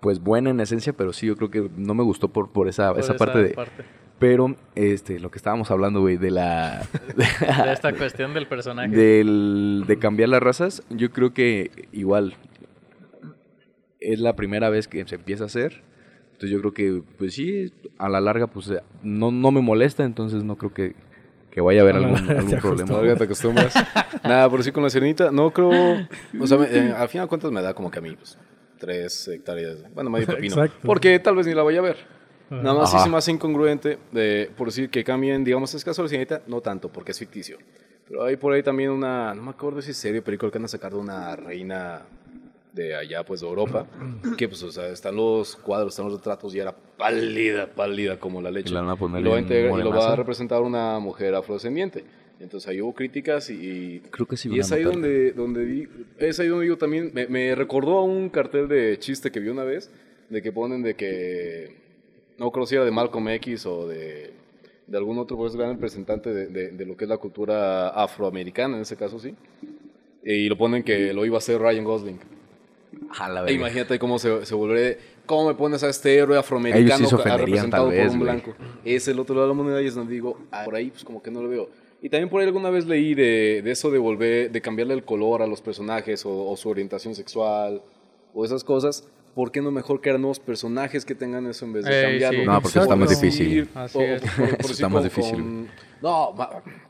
pues, 0.00 0.20
buena 0.20 0.48
en 0.48 0.60
esencia, 0.60 0.94
pero 0.94 1.12
sí, 1.12 1.26
yo 1.26 1.36
creo 1.36 1.50
que 1.50 1.68
no 1.76 1.92
me 1.92 2.02
gustó 2.02 2.28
por, 2.28 2.50
por 2.50 2.66
esa, 2.66 2.92
Por 2.92 3.00
esa 3.00 3.14
parte 3.14 3.38
de... 3.42 3.56
Pero, 4.18 4.56
este, 4.74 5.20
lo 5.20 5.30
que 5.30 5.36
estábamos 5.36 5.70
hablando, 5.70 6.00
güey, 6.00 6.16
de 6.16 6.30
la... 6.30 6.86
de 7.16 7.72
esta 7.72 7.92
cuestión 7.92 8.32
del 8.32 8.46
personaje. 8.46 8.88
del, 8.88 9.84
de 9.86 9.98
cambiar 9.98 10.30
las 10.30 10.42
razas, 10.42 10.82
yo 10.88 11.10
creo 11.10 11.34
que 11.34 11.88
igual 11.92 12.36
es 14.00 14.18
la 14.20 14.34
primera 14.34 14.70
vez 14.70 14.88
que 14.88 15.06
se 15.06 15.16
empieza 15.16 15.44
a 15.44 15.46
hacer. 15.46 15.82
Entonces 16.42 16.50
yo 16.50 16.60
creo 16.60 16.74
que, 16.74 17.02
pues 17.18 17.34
sí, 17.34 17.72
a 17.98 18.08
la 18.08 18.20
larga, 18.20 18.48
pues 18.48 18.68
eh, 18.68 18.80
no, 19.04 19.30
no 19.30 19.52
me 19.52 19.60
molesta, 19.60 20.02
entonces 20.02 20.42
no 20.42 20.56
creo 20.56 20.74
que, 20.74 20.96
que 21.52 21.60
vaya 21.60 21.80
a 21.80 21.82
haber 21.84 21.94
algún, 21.96 22.16
algún 22.28 22.58
problema. 22.58 22.88
Todavía 22.88 23.14
te 23.14 23.24
acostumbras. 23.24 23.72
Nada, 24.24 24.50
por 24.50 24.64
sí 24.64 24.72
con 24.72 24.82
la 24.82 24.90
sirenita, 24.90 25.30
no 25.30 25.52
creo. 25.52 25.70
O 26.40 26.46
sea, 26.48 26.58
me- 26.58 26.66
eh, 26.66 26.92
al 26.96 27.08
final 27.08 27.26
de 27.26 27.28
cuentas 27.28 27.52
me 27.52 27.62
da 27.62 27.74
como 27.74 27.92
que 27.92 28.00
a 28.00 28.02
mí, 28.02 28.10
pues, 28.16 28.36
tres 28.78 29.28
hectáreas. 29.28 29.84
Bueno, 29.94 30.10
medio 30.10 30.26
pepino. 30.26 30.56
Exacto. 30.56 30.78
Porque 30.84 31.16
tal 31.20 31.36
vez 31.36 31.46
ni 31.46 31.54
la 31.54 31.62
vaya 31.62 31.78
a 31.78 31.82
ver. 31.82 31.96
Nada 32.50 32.74
más 32.74 32.90
sí 32.90 33.08
me 33.08 33.16
hace 33.18 33.30
incongruente 33.30 33.98
de, 34.10 34.50
por 34.56 34.66
decir 34.66 34.90
que 34.90 35.04
cambien, 35.04 35.44
digamos, 35.44 35.72
es 35.74 35.84
caso 35.84 36.02
de 36.02 36.06
la 36.06 36.08
sirenita, 36.10 36.42
no 36.48 36.60
tanto, 36.60 36.88
porque 36.90 37.12
es 37.12 37.18
ficticio. 37.20 37.56
Pero 38.08 38.24
hay 38.24 38.34
por 38.36 38.52
ahí 38.52 38.64
también 38.64 38.90
una, 38.90 39.32
no 39.32 39.42
me 39.42 39.50
acuerdo 39.50 39.80
si 39.80 39.92
es 39.92 39.96
serio, 39.96 40.24
película 40.24 40.50
que 40.50 40.58
van 40.58 40.64
a 40.64 40.68
sacar 40.68 40.90
de 40.92 40.98
una 40.98 41.36
reina 41.36 42.02
de 42.72 42.94
allá, 42.94 43.22
pues, 43.24 43.40
de 43.42 43.46
Europa. 43.46 43.86
Que, 44.38 44.48
pues, 44.48 44.62
o 44.62 44.72
sea, 44.72 44.88
están 44.88 45.14
los 45.16 45.56
cuadros, 45.56 45.92
están 45.92 46.06
los 46.06 46.14
retratos 46.16 46.54
y 46.54 46.58
era 46.58 46.72
pálida, 46.74 47.66
pálida 47.66 48.18
como 48.18 48.40
la 48.40 48.50
leche. 48.50 48.70
Y 48.70 48.74
la 48.74 48.80
van 48.80 48.90
a 48.90 48.96
poner 48.96 49.20
y 49.20 49.24
lo 49.24 49.30
va 49.30 49.36
a, 49.36 49.38
en 49.40 49.44
integrar- 49.46 49.78
y 49.80 49.82
lo 49.82 49.90
va 49.90 50.12
a 50.12 50.16
representar 50.16 50.62
una 50.62 50.98
mujer 50.98 51.34
afrodescendiente. 51.34 52.04
Entonces 52.40 52.68
ahí 52.68 52.80
hubo 52.80 52.92
críticas 52.94 53.50
y, 53.50 54.00
Creo 54.10 54.26
que 54.26 54.36
sí 54.36 54.48
y 54.52 54.58
es 54.58 54.72
ahí 54.72 54.82
donde, 54.82 55.32
donde 55.32 55.88
es 56.18 56.40
ahí 56.40 56.48
donde 56.48 56.64
digo 56.64 56.76
también, 56.76 57.12
me, 57.14 57.26
me 57.28 57.54
recordó 57.54 57.98
a 57.98 58.04
un 58.04 58.30
cartel 58.30 58.66
de 58.68 58.98
chiste 58.98 59.30
que 59.30 59.38
vi 59.38 59.48
una 59.48 59.62
vez, 59.64 59.92
de 60.28 60.42
que 60.42 60.50
ponen 60.50 60.82
de 60.82 60.94
que, 60.96 61.76
no 62.38 62.50
creo 62.50 62.66
si 62.66 62.74
era 62.74 62.84
de 62.84 62.90
Malcolm 62.90 63.28
X 63.28 63.64
o 63.66 63.86
de, 63.86 64.32
de 64.88 64.96
algún 64.98 65.18
otro 65.18 65.36
pues, 65.36 65.54
gran 65.54 65.74
representante 65.74 66.32
de, 66.34 66.46
de- 66.48 66.70
de 66.72 66.86
lo 66.86 66.96
que 66.96 67.04
es 67.04 67.08
la 67.10 67.18
cultura 67.18 67.90
afroamericana, 67.90 68.74
en 68.76 68.82
ese 68.82 68.96
caso 68.96 69.20
sí, 69.20 69.34
y 70.24 70.48
lo 70.48 70.56
ponen 70.58 70.82
que 70.82 71.12
lo 71.12 71.24
iba 71.24 71.36
a 71.36 71.38
hacer 71.38 71.60
Ryan 71.60 71.84
Gosling. 71.84 72.18
A 73.18 73.28
la 73.28 73.40
E 73.40 73.42
verga. 73.44 73.58
imagínate 73.58 73.98
cómo 73.98 74.18
se, 74.18 74.44
se 74.46 74.54
volvería, 74.54 74.96
cómo 75.26 75.48
me 75.48 75.54
pones 75.54 75.82
a 75.82 75.88
este 75.88 76.16
héroe 76.16 76.38
afroamericano 76.38 76.84
Ellos 76.84 76.98
sí 76.98 77.06
se 77.06 77.14
a- 77.14 77.18
ofenderían, 77.18 77.46
representado 77.46 77.84
tal 77.88 77.92
vez, 77.96 78.06
por 78.08 78.14
un 78.16 78.20
blanco. 78.20 78.54
Es 78.84 79.08
el 79.08 79.18
otro 79.20 79.34
lado 79.34 79.48
de 79.48 79.54
la 79.54 79.62
moneda 79.62 79.82
y 79.82 79.86
es 79.86 79.94
donde 79.94 80.12
digo, 80.14 80.38
ah, 80.50 80.62
por 80.64 80.74
ahí 80.74 80.90
pues 80.90 81.04
como 81.04 81.22
que 81.22 81.30
no 81.30 81.42
lo 81.42 81.48
veo. 81.48 81.68
Y 82.00 82.08
también 82.08 82.28
por 82.28 82.40
ahí 82.40 82.46
alguna 82.48 82.68
vez 82.70 82.86
leí 82.86 83.14
de, 83.14 83.62
de 83.62 83.70
eso 83.70 83.90
de 83.90 83.98
volver, 83.98 84.50
de 84.50 84.60
cambiarle 84.60 84.94
el 84.94 85.04
color 85.04 85.40
a 85.42 85.46
los 85.46 85.60
personajes 85.62 86.26
o, 86.26 86.46
o 86.50 86.56
su 86.56 86.68
orientación 86.68 87.14
sexual 87.14 87.80
o 88.34 88.44
esas 88.44 88.64
cosas. 88.64 89.06
¿Por 89.34 89.50
qué 89.50 89.62
no 89.62 89.70
mejor 89.70 90.00
crear 90.02 90.18
nuevos 90.20 90.38
personajes 90.40 91.04
que 91.06 91.14
tengan 91.14 91.46
eso 91.46 91.64
en 91.64 91.72
vez 91.72 91.84
de 91.86 91.96
Ey, 91.96 92.02
cambiarlo? 92.20 92.40
sí. 92.40 92.46
No, 92.46 92.60
porque 92.60 92.78
está 92.80 92.96
más 92.96 93.08
difícil. 93.08 93.48
decir- 93.48 93.68
Así 93.74 93.98
o- 93.98 94.00
es. 94.02 94.20
por- 94.20 94.30
por 94.34 94.44
Eso 94.44 94.56
decir 94.56 94.70
está 94.72 94.88
más 94.90 95.04
difícil, 95.04 95.32
con- 95.36 95.68
No, 96.02 96.34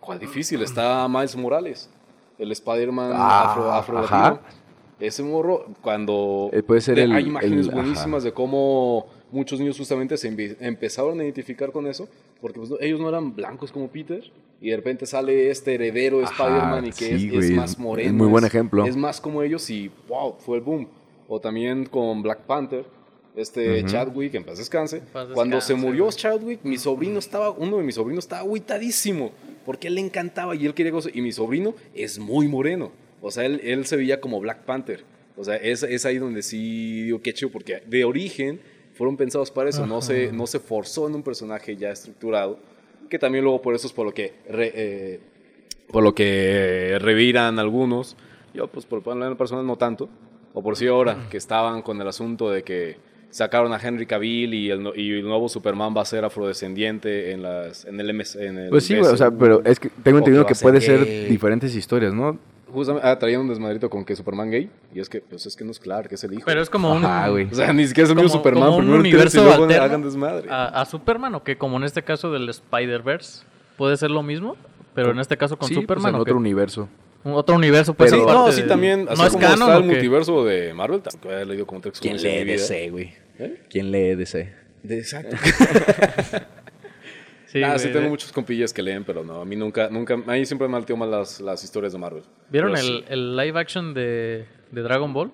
¿cuál 0.01 0.19
difícil? 0.19 0.63
Está 0.63 1.07
Miles 1.09 1.37
Morales, 1.37 1.91
el 2.39 2.51
Spider-Man 2.51 3.13
Ah, 3.15 3.51
afro, 3.53 3.71
afro 3.71 3.99
ajá. 3.99 4.23
latino. 4.31 4.62
Ese 5.01 5.23
morro, 5.23 5.67
cuando... 5.83 6.51
Eh, 6.53 6.63
puede 6.63 6.81
ser 6.81 6.95
de- 6.97 7.03
el- 7.05 7.13
Hay 7.13 7.25
imágenes 7.27 7.67
el- 7.67 7.73
buenísimas 7.75 8.21
ajá. 8.23 8.25
de 8.27 8.33
cómo 8.33 9.07
muchos 9.33 9.59
niños 9.59 9.77
justamente 9.77 10.17
se 10.17 10.31
empe- 10.31 10.57
empezaron 10.61 11.19
a 11.21 11.25
identificar 11.25 11.73
con 11.73 11.87
eso, 11.87 12.09
porque 12.41 12.59
pues, 12.61 12.71
no- 12.71 12.77
ellos 12.81 13.01
no 13.01 13.09
eran 13.09 13.35
blancos 13.35 13.73
como 13.73 13.89
Peter, 13.89 14.23
Y 14.65 14.71
de 14.71 14.77
repente 14.77 15.07
sale 15.07 15.51
este 15.51 15.75
heredero 15.75 16.19
de 16.19 16.25
Spider-Man 16.25 16.87
y 16.87 16.91
que 16.93 17.19
sí, 17.19 17.31
es, 17.37 17.47
es 17.47 17.51
más 17.57 17.73
es 17.73 17.79
moreno. 17.81 18.13
muy 18.13 18.29
buen 18.29 18.45
ejemplo. 18.45 18.87
Es 18.87 18.95
más 18.95 19.21
como 19.21 19.43
ellos 19.43 19.69
y 19.71 19.91
wow, 20.09 20.37
fue 20.39 20.59
el 20.59 20.63
boom. 20.63 20.87
O 21.27 21.41
también 21.41 21.85
con 21.85 22.23
Black 22.23 22.43
Panther, 22.43 22.85
este 23.35 23.85
Chadwick, 23.87 24.35
en 24.35 24.45
paz 24.45 24.59
descanse. 24.59 25.01
paz 25.13 25.27
Cuando 25.35 25.61
se 25.61 25.75
murió. 25.75 26.09
Chadwick, 26.13 26.61
mi 26.63 26.79
sobrino 26.79 27.19
estaba, 27.19 27.51
uno 27.51 27.79
de 27.79 27.83
mis 27.83 27.97
sobrinos 27.97 28.25
estaba 28.25 28.43
agüitadísimo. 28.43 29.33
Porque 29.67 29.89
él 29.89 29.97
le 29.97 30.01
encantaba 30.01 30.55
y 30.55 30.65
él 30.65 30.75
quería 30.75 30.93
cosas. 30.93 31.11
Y 31.13 31.23
mi 31.23 31.33
sobrino 31.33 31.75
es 31.95 32.21
muy 32.21 32.47
moreno. 32.47 32.93
O 33.23 33.31
sea, 33.31 33.47
él, 33.47 33.61
él 33.65 33.87
se 33.87 33.97
veía 33.97 34.21
como 34.21 34.41
Black 34.41 34.65
Panther. 34.65 35.05
O 35.37 35.45
sea, 35.45 35.57
es, 35.57 35.83
es 35.83 36.05
ahí 36.05 36.19
donde 36.19 36.43
sí 36.43 37.05
digo 37.05 37.23
que 37.23 37.33
chido, 37.33 37.51
porque 37.51 37.83
de 37.87 38.05
origen 38.05 38.61
fueron 38.95 39.17
pensados 39.17 39.51
para 39.51 39.71
eso. 39.71 39.87
No 39.87 40.03
se, 40.03 40.31
no 40.33 40.47
se 40.47 40.59
forzó 40.59 41.09
en 41.09 41.15
un 41.15 41.23
personaje 41.23 41.77
ya 41.77 41.91
estructurado. 41.91 42.59
Que 43.09 43.19
también 43.19 43.45
luego 43.45 43.63
por 43.63 43.75
eso 43.75 43.87
es 43.87 43.93
por 43.93 44.05
lo 44.07 44.13
que, 44.13 44.35
re- 44.51 44.73
eh, 44.75 45.21
por 45.91 46.03
lo 46.03 46.15
que 46.15 46.99
reviran 47.01 47.59
algunos. 47.59 48.17
Yo, 48.55 48.67
pues, 48.69 48.85
por 48.85 49.07
la 49.17 49.35
persona 49.37 49.63
no 49.63 49.77
tanto. 49.77 50.09
O 50.55 50.63
por 50.63 50.77
si 50.77 50.87
ahora, 50.87 51.29
que 51.31 51.39
estaban 51.39 51.81
con 51.81 51.99
el 52.01 52.09
asunto 52.09 52.51
de 52.51 52.63
que 52.63 52.97
sacaron 53.31 53.73
a 53.73 53.81
Henry 53.83 54.05
Cavill 54.05 54.53
y 54.53 54.71
el, 54.71 54.93
y 54.97 55.13
el 55.13 55.23
nuevo 55.23 55.49
Superman 55.49 55.95
va 55.97 56.03
a 56.03 56.05
ser 56.05 56.25
afrodescendiente 56.27 57.31
en, 57.33 57.43
las, 57.43 57.87
en 57.87 57.99
el 57.99 58.13
MS. 58.13 58.37
En 58.37 58.59
el 58.59 58.69
Pues 58.69 58.85
sí, 58.85 58.95
o 58.97 59.17
sea, 59.17 59.31
pero 59.31 59.65
es 59.65 59.81
que 59.81 59.89
tengo 60.03 60.19
entendido 60.19 60.45
que 60.45 60.55
puede 60.55 60.81
ser 60.83 61.29
diferentes 61.31 61.75
historias, 61.75 62.13
¿no? 62.13 62.39
Justamente, 62.73 63.07
ah, 63.09 63.19
traían 63.19 63.43
un 63.43 63.49
desmadrito 63.49 63.89
con 63.91 64.05
que 64.05 64.17
Superman 64.17 64.51
gay. 64.51 64.71
Y 64.95 65.01
es 65.01 65.09
que, 65.09 65.21
pues 65.21 65.45
es 65.47 65.55
que 65.57 65.65
no 65.65 65.71
es 65.71 65.79
claro 65.79 66.09
que 66.09 66.15
es 66.15 66.25
el 66.25 66.33
hijo. 66.33 66.43
Pero 66.47 66.63
es 66.63 66.71
como 66.71 66.93
un. 66.93 67.05
O 67.05 67.55
sea, 67.55 67.73
ni 67.73 67.87
siquiera 67.87 68.05
es 68.07 68.11
el 68.11 68.17
mismo 68.17 68.31
Superman. 68.31 68.65
como 68.65 68.77
un 68.77 68.83
primero 68.85 69.01
universo 69.01 69.41
y 69.41 69.45
luego 69.45 69.65
hagan 69.83 70.03
desmadre. 70.03 70.49
a, 70.51 70.67
a 70.81 70.85
Superman 70.87 71.35
o 71.35 71.43
que 71.45 71.57
como 71.59 71.77
en 71.77 71.85
este 71.85 72.03
caso 72.03 72.33
del 72.33 72.49
Spider-Verse 72.49 73.45
puede 73.77 73.97
ser 73.97 74.11
lo 74.11 74.23
mismo, 74.23 74.57
pero 74.95 75.11
en 75.11 75.19
este 75.21 75.37
caso 75.37 75.57
con 75.59 75.69
sí, 75.69 75.75
pues, 75.75 75.85
Superman 75.85 76.11
en 76.15 76.19
¿o 76.19 76.23
otro 76.23 76.35
qué? 76.35 76.39
universo. 76.39 76.89
Un- 77.25 77.35
otro 77.35 77.55
universo 77.55 77.95
pues 77.95 78.11
Pero- 78.11 78.25
Sí, 78.29 78.33
no, 78.35 78.51
sí, 78.53 78.63
también. 78.67 79.07
Así 79.09 79.21
no 79.21 79.27
es 79.29 79.33
como 79.33 79.43
canon 79.45 79.61
está 79.63 79.77
¿o 79.77 79.81
el 79.81 79.85
multiverso 79.87 80.45
de 80.45 80.75
Marvel, 80.75 81.01
tampoco 81.03 81.33
había 81.33 81.45
leído 81.45 81.67
como 81.67 81.81
tres 81.81 82.01
¿Quién 82.01 82.17
cómics 82.17 82.25
en 82.35 82.47
lee. 82.47 82.53
DC, 82.55 82.91
güey? 82.91 83.15
¿Eh? 83.39 83.63
¿Quién 83.71 83.91
lee 83.93 84.15
DC? 84.17 84.53
De 84.83 84.99
exacto. 84.99 85.37
Sí, 87.53 87.63
ah, 87.63 87.79
sí, 87.79 87.91
tengo 87.93 88.09
muchos 88.09 88.33
compillas 88.33 88.73
que 88.73 88.83
leen, 88.83 89.05
pero 89.05 89.23
no, 89.23 89.43
a 89.43 89.45
mí 89.45 89.57
nunca, 89.57 89.91
nunca, 89.91 90.15
a 90.15 90.17
mí 90.33 90.47
siempre 90.47 90.67
me 90.69 90.73
malteó 90.73 90.97
más 90.97 91.09
las, 91.11 91.41
las 91.41 91.63
historias 91.63 91.93
de 91.93 91.99
Marvel. 91.99 92.23
¿Vieron 92.51 92.73
Pero 92.73 92.83
el, 92.87 92.99
sí. 93.01 93.05
el 93.11 93.37
live 93.37 93.61
action 93.61 93.93
de, 93.93 94.47
de 94.71 94.81
Dragon 94.83 95.13
Ball? 95.13 95.31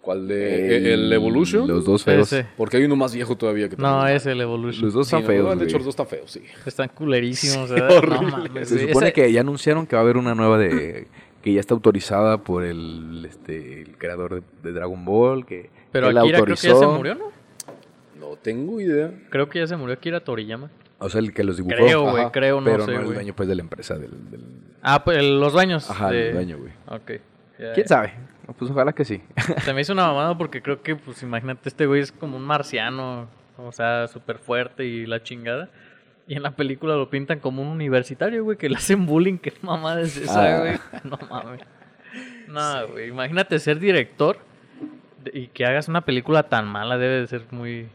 ¿Cuál 0.00 0.26
de 0.26 0.76
el, 0.78 0.86
el 0.86 1.12
Evolution? 1.12 1.68
Los 1.68 1.84
dos 1.84 2.02
feos. 2.02 2.32
Ese. 2.32 2.46
Porque 2.56 2.78
hay 2.78 2.84
uno 2.84 2.96
más 2.96 3.14
viejo 3.14 3.36
todavía 3.36 3.68
que 3.68 3.76
No, 3.76 4.04
es 4.08 4.26
el 4.26 4.40
Evolution. 4.40 4.84
Los 4.84 4.94
dos 4.94 5.06
Sí, 5.06 5.14
están 5.16 5.22
no, 5.22 5.26
feos, 5.44 5.58
De 5.58 5.64
hecho, 5.64 5.76
los 5.76 5.84
dos 5.84 5.92
están 5.92 6.06
feos, 6.08 6.30
sí. 6.30 6.42
Están 6.66 6.88
culerísimos, 6.88 7.68
Sí. 7.70 7.76
No 7.76 8.22
mames, 8.22 8.68
Se 8.68 8.88
supone 8.88 9.06
Ese- 9.08 9.12
que 9.12 9.30
ya 9.32 9.40
anunciaron 9.42 9.86
que 9.86 9.94
va 9.94 10.00
a 10.00 10.04
haber 10.04 10.16
una 10.16 10.34
nueva 10.34 10.58
de 10.58 11.06
que 11.42 11.52
ya 11.52 11.60
está 11.60 11.72
autorizada 11.74 12.38
por 12.38 12.64
el 12.64 13.24
este 13.28 13.82
el 13.82 13.96
creador 13.96 14.36
de, 14.36 14.42
de 14.64 14.72
Dragon 14.72 15.04
Ball 15.04 15.46
que 15.46 15.70
Pero 15.92 16.08
que 16.08 16.14
la 16.14 16.20
Akira 16.22 16.40
creo 16.42 16.56
que 16.56 16.68
ya 16.68 16.74
se 16.74 16.86
murió, 16.86 17.14
¿no? 17.14 17.30
No 18.18 18.36
tengo 18.36 18.80
idea. 18.80 19.12
Creo 19.30 19.48
que 19.48 19.60
ya 19.60 19.66
se 19.68 19.76
murió 19.76 19.94
Akira 19.94 20.20
Toriyama. 20.20 20.70
O 20.98 21.08
sea 21.08 21.20
el 21.20 21.32
que 21.32 21.44
los 21.44 21.56
dibujó 21.56 21.76
Creo, 21.76 22.10
güey, 22.10 22.30
creo, 22.30 22.60
no 22.60 22.64
pero 22.70 22.84
sé, 22.84 22.92
no 22.92 23.00
el 23.00 23.06
dueño 23.14 23.34
pues 23.34 23.48
de 23.48 23.54
la 23.54 23.62
empresa 23.62 23.94
del, 23.96 24.30
del- 24.30 24.44
Ah, 24.82 25.04
pues 25.04 25.18
el- 25.18 25.40
los 25.40 25.52
dueños. 25.52 25.90
ajá 25.90 26.10
de- 26.10 26.28
el 26.28 26.34
dueño 26.34 26.58
güey 26.58 26.72
Ok. 26.86 27.12
quién 27.74 27.88
sabe 27.88 28.12
pues 28.58 28.70
ojalá 28.70 28.92
que 28.92 29.04
sí 29.04 29.20
Se 29.64 29.74
me 29.74 29.80
hizo 29.82 29.92
una 29.92 30.06
mamada 30.06 30.36
porque 30.38 30.62
creo 30.62 30.80
que, 30.82 30.96
pues 30.96 31.22
imagínate, 31.22 31.68
este 31.68 31.84
güey 31.86 32.00
es 32.00 32.10
como 32.12 32.36
un 32.38 32.44
marciano, 32.44 33.28
o 33.58 33.72
sea, 33.72 34.06
súper 34.08 34.38
fuerte 34.38 34.84
y 34.86 35.04
la 35.04 35.22
chingada. 35.22 35.68
Y 36.26 36.34
en 36.34 36.42
la 36.42 36.52
película 36.52 36.94
lo 36.96 37.10
pintan 37.10 37.40
como 37.40 37.60
un 37.60 37.68
universitario, 37.68 38.44
güey, 38.44 38.56
que 38.56 38.68
le 38.70 38.76
hacen 38.76 39.04
bullying. 39.04 39.36
¿Qué 39.38 39.52
mamada 39.62 40.00
es 40.00 40.16
esa, 40.16 40.56
Ah. 40.56 40.58
güey? 40.60 40.78
No 41.04 41.18
mames. 41.28 41.60
No, 42.48 42.88
güey, 42.88 43.08
imagínate 43.08 43.58
ser 43.58 43.78
director 43.78 44.38
y 45.32 45.48
que 45.48 45.66
hagas 45.66 45.88
una 45.88 46.00
película 46.02 46.44
tan 46.44 46.66
mala, 46.66 46.96
debe 46.96 47.20
de 47.20 47.26
ser 47.26 47.42
muy, 47.50 47.88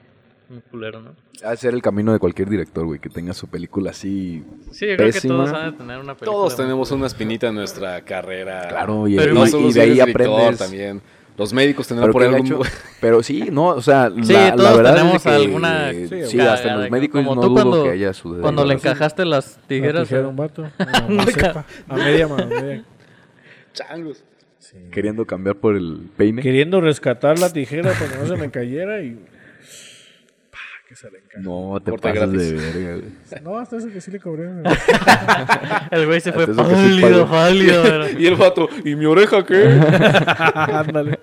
muy 0.53 0.61
culero, 0.71 1.01
¿no? 1.01 1.11
ha 1.43 1.49
de 1.51 1.57
ser 1.57 1.73
el 1.73 1.81
camino 1.81 2.13
de 2.13 2.19
cualquier 2.19 2.49
director 2.49 2.85
güey 2.85 2.99
que 2.99 3.09
tenga 3.09 3.33
su 3.33 3.47
película 3.47 3.91
así 3.91 4.43
Sí, 4.71 4.87
yo 4.87 4.95
creo 4.95 5.07
que 5.07 5.13
Pésima. 5.13 5.35
todos 5.35 5.51
han 5.53 5.71
de 5.71 5.77
tener 5.77 5.97
una 5.99 6.15
película. 6.15 6.31
Todos 6.37 6.55
tenemos 6.55 6.89
una 6.91 7.07
espinita 7.07 7.47
en 7.47 7.55
nuestra 7.55 7.99
carrera. 8.01 8.67
claro 8.69 9.07
y, 9.07 9.17
Pero 9.17 9.31
y- 9.31 9.35
no 9.35 9.45
y 9.45 9.49
solo 9.49 9.67
si 9.67 9.73
de 9.73 9.81
ahí 9.81 9.99
aprendes 9.99 10.57
también. 10.59 11.01
Los 11.35 11.51
médicos 11.51 11.87
tenemos 11.87 12.05
pero, 12.05 12.13
por 12.13 12.23
algún... 12.23 12.63
pero 13.01 13.23
sí 13.23 13.49
no 13.51 13.67
o 13.69 13.81
sea 13.81 14.09
Sí, 14.21 14.31
la, 14.31 14.49
la 14.49 14.55
todos 14.55 14.77
verdad 14.77 14.93
tenemos 14.95 15.15
es 15.15 15.23
que, 15.23 15.29
alguna 15.29 15.91
sí, 16.27 16.39
hasta 16.39 16.75
los 16.77 16.91
médicos 16.91 17.23
como 17.23 17.35
no 17.35 17.41
tú 17.41 17.47
dudo 17.49 17.53
cuando- 17.63 17.83
que 17.85 17.89
haya 17.89 18.13
su 18.13 18.37
Cuando 18.39 18.63
le 18.65 18.75
encajaste 18.75 19.25
las 19.25 19.57
La 19.57 19.67
tijeras. 19.67 20.03
tijera 20.07 20.21
a 20.21 20.25
a- 20.25 20.29
un 20.29 20.35
vato. 20.35 20.63
A 20.77 20.85
la 20.85 21.07
macepa, 21.09 21.65
a 21.89 21.95
media 21.95 22.27
mano. 22.27 22.43
a 22.43 22.61
media. 22.61 22.83
Changos. 23.73 24.23
queriendo 24.91 25.25
cambiar 25.25 25.55
por 25.55 25.75
el 25.75 26.09
peine 26.15 26.41
Queriendo 26.41 26.79
rescatar 26.81 27.37
la 27.39 27.51
tijera 27.51 27.91
para 27.93 28.07
que 28.11 28.17
no 28.17 28.25
se 28.27 28.35
me 28.37 28.49
cayera 28.51 29.01
y. 29.01 29.19
que 30.93 30.99
se 30.99 31.11
le 31.11 31.17
encaja. 31.19 31.39
no 31.41 31.79
te 31.83 31.91
Corte 31.91 32.09
pasas 32.09 32.29
gratis. 32.31 32.51
de 32.51 32.53
verga 32.81 32.95
güey. 32.97 33.43
No, 33.43 33.57
hasta 33.57 33.77
eso 33.77 33.87
que 33.89 33.99
sí 34.01 34.11
le 34.11 34.19
cobré. 34.19 34.47
El 35.91 36.05
güey 36.05 36.21
se 36.21 36.31
fue 36.31 36.45
que 36.45 36.53
sí 36.53 36.59
pálido, 36.61 37.27
pálido. 37.27 37.83
pero- 37.83 38.19
Y 38.19 38.25
el 38.27 38.35
vato, 38.35 38.69
¿y 38.85 38.95
mi 38.95 39.05
oreja 39.05 39.45
qué? 39.45 39.63
Ándale. 40.55 41.19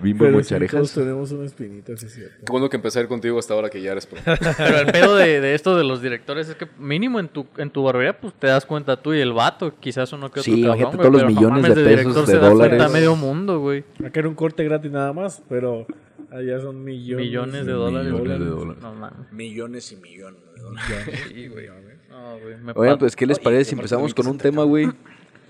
Bimbo 0.00 0.26
Pero 0.26 0.44
sí, 0.44 0.54
todos 0.70 0.92
tenemos 0.94 1.32
una 1.32 1.44
espinita, 1.44 1.96
sí 1.96 2.06
es 2.06 2.14
cierto. 2.14 2.36
Qué 2.46 2.52
bueno 2.52 2.68
que 2.70 2.76
empecé 2.76 3.00
a 3.00 3.02
ir 3.02 3.08
contigo 3.08 3.36
hasta 3.36 3.52
ahora 3.54 3.68
que 3.68 3.82
ya 3.82 3.90
eres 3.90 4.06
pro. 4.06 4.20
Pero 4.24 4.78
el 4.78 4.86
pedo 4.92 5.16
de, 5.16 5.40
de 5.40 5.54
esto 5.56 5.76
de 5.76 5.82
los 5.82 6.00
directores 6.00 6.48
es 6.48 6.54
que 6.54 6.68
mínimo 6.78 7.18
en 7.18 7.26
tu, 7.26 7.46
en 7.56 7.68
tu 7.70 7.82
barbería 7.82 8.16
pues 8.16 8.32
te 8.34 8.46
das 8.46 8.64
cuenta 8.64 8.96
tú 9.02 9.12
y 9.12 9.20
el 9.20 9.32
vato, 9.32 9.74
quizás 9.80 10.12
uno 10.12 10.30
que 10.30 10.38
otro 10.38 10.52
Sí, 10.54 10.62
cabrón, 10.62 10.78
imagínate 10.78 10.96
güey, 10.98 11.10
todos 11.10 11.12
los 11.14 11.22
pero 11.22 11.34
no 11.34 11.40
millones 11.40 11.62
mames, 11.62 11.76
de 11.76 11.82
director 11.90 12.12
pesos, 12.12 12.26
se 12.26 12.32
de 12.36 12.38
da 12.38 12.50
cuenta 12.52 12.74
dólares. 12.76 12.92
medio 12.92 13.16
mundo, 13.16 13.58
güey. 13.58 13.84
Acá 14.04 14.20
era 14.20 14.28
un 14.28 14.36
corte 14.36 14.62
gratis 14.62 14.90
nada 14.92 15.12
más, 15.12 15.42
pero 15.48 15.84
allá 16.30 16.60
son 16.60 16.82
millones, 16.84 17.26
Millones 17.26 17.66
de 17.66 17.72
dólares. 17.72 18.12
Millones 18.12 18.38
de 18.38 18.44
dólares. 18.46 18.82
No 18.82 18.94
mames. 18.94 19.32
Millones 19.32 19.92
y 19.92 19.96
millones 19.96 20.40
de 20.54 20.60
dólares. 20.62 20.88
Sí, 21.28 21.48
güey. 21.48 21.66
No, 22.10 22.38
güey. 22.42 22.56
me 22.56 22.72
Oigan, 22.74 22.98
pues, 22.98 23.14
¿qué 23.16 23.26
les 23.26 23.38
Oye, 23.38 23.44
parece 23.44 23.64
si 23.70 23.74
empezamos 23.74 24.14
con 24.14 24.26
un 24.26 24.38
tema, 24.38 24.64
güey? 24.64 24.88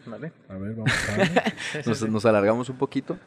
Vale. 0.07 0.33
A 0.49 0.57
ver, 0.57 0.73
vamos 0.75 0.93
a 1.11 1.17
ver. 1.17 1.31
Nos, 1.87 2.09
nos 2.09 2.25
alargamos 2.27 2.69
un 2.71 2.77
poquito. 2.79 3.19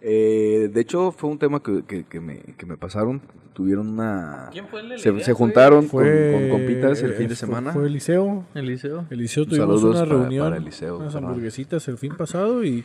Eh, 0.00 0.70
de 0.72 0.80
hecho, 0.80 1.10
fue 1.10 1.28
un 1.28 1.38
tema 1.38 1.60
que, 1.60 1.82
que- 1.84 2.04
que 2.04 2.20
me, 2.20 2.38
que 2.56 2.64
me 2.66 2.76
pasaron. 2.76 3.20
Tuvieron 3.52 3.88
una... 3.88 4.48
¿Quién 4.52 4.68
fue 4.68 4.80
el 4.82 4.96
Se, 5.00 5.08
idea, 5.10 5.24
se 5.24 5.32
juntaron 5.32 5.80
con, 5.88 6.04
Fue, 6.04 6.30
con 6.32 6.48
compitas 6.50 7.02
el 7.02 7.14
fin 7.14 7.26
de 7.26 7.34
fue- 7.34 7.36
semana. 7.36 7.72
Fue 7.72 7.86
Eliseo. 7.88 8.46
Eliseo. 8.54 9.04
Eliseo 9.10 9.42
Un 9.42 9.48
tuvimos 9.48 9.80
saludos 9.80 9.96
una 9.96 10.04
para- 10.08 10.20
reunión, 10.20 10.46
para 10.46 10.56
Eliseo, 10.58 10.98
unas 10.98 11.12
carnal. 11.14 11.30
hamburguesitas 11.30 11.88
el 11.88 11.98
fin 11.98 12.16
pasado 12.16 12.64
y, 12.64 12.84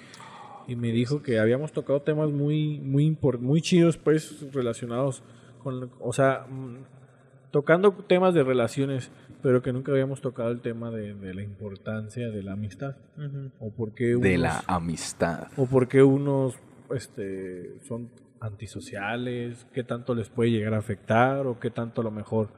y 0.67 0.75
me 0.75 0.91
dijo 0.91 1.21
que 1.21 1.39
habíamos 1.39 1.71
tocado 1.71 2.01
temas 2.01 2.29
muy 2.31 2.79
muy 2.79 3.17
muy 3.39 3.61
chidos 3.61 3.97
pues 3.97 4.51
relacionados 4.53 5.23
con, 5.63 5.91
o 5.99 6.13
sea, 6.13 6.45
mm, 6.49 6.75
tocando 7.51 7.91
temas 7.93 8.33
de 8.33 8.43
relaciones, 8.43 9.11
pero 9.41 9.61
que 9.61 9.71
nunca 9.73 9.91
habíamos 9.91 10.21
tocado 10.21 10.51
el 10.51 10.61
tema 10.61 10.89
de, 10.91 11.13
de 11.13 11.33
la 11.33 11.41
importancia 11.43 12.29
de 12.29 12.43
la 12.43 12.53
amistad 12.53 12.95
o 13.59 13.69
por 13.71 13.93
qué 13.93 14.05
de 14.07 14.15
unos- 14.15 14.39
la 14.39 14.63
amistad. 14.67 15.47
o 15.57 15.65
por 15.65 15.87
qué 15.87 16.01
unos 16.03 16.55
este 16.93 17.79
son 17.87 18.09
antisociales, 18.39 19.65
qué 19.73 19.83
tanto 19.83 20.15
les 20.15 20.29
puede 20.29 20.51
llegar 20.51 20.73
a 20.73 20.79
afectar 20.79 21.45
o 21.47 21.59
qué 21.59 21.69
tanto 21.69 22.01
a 22.01 22.03
lo 22.03 22.11
mejor 22.11 22.49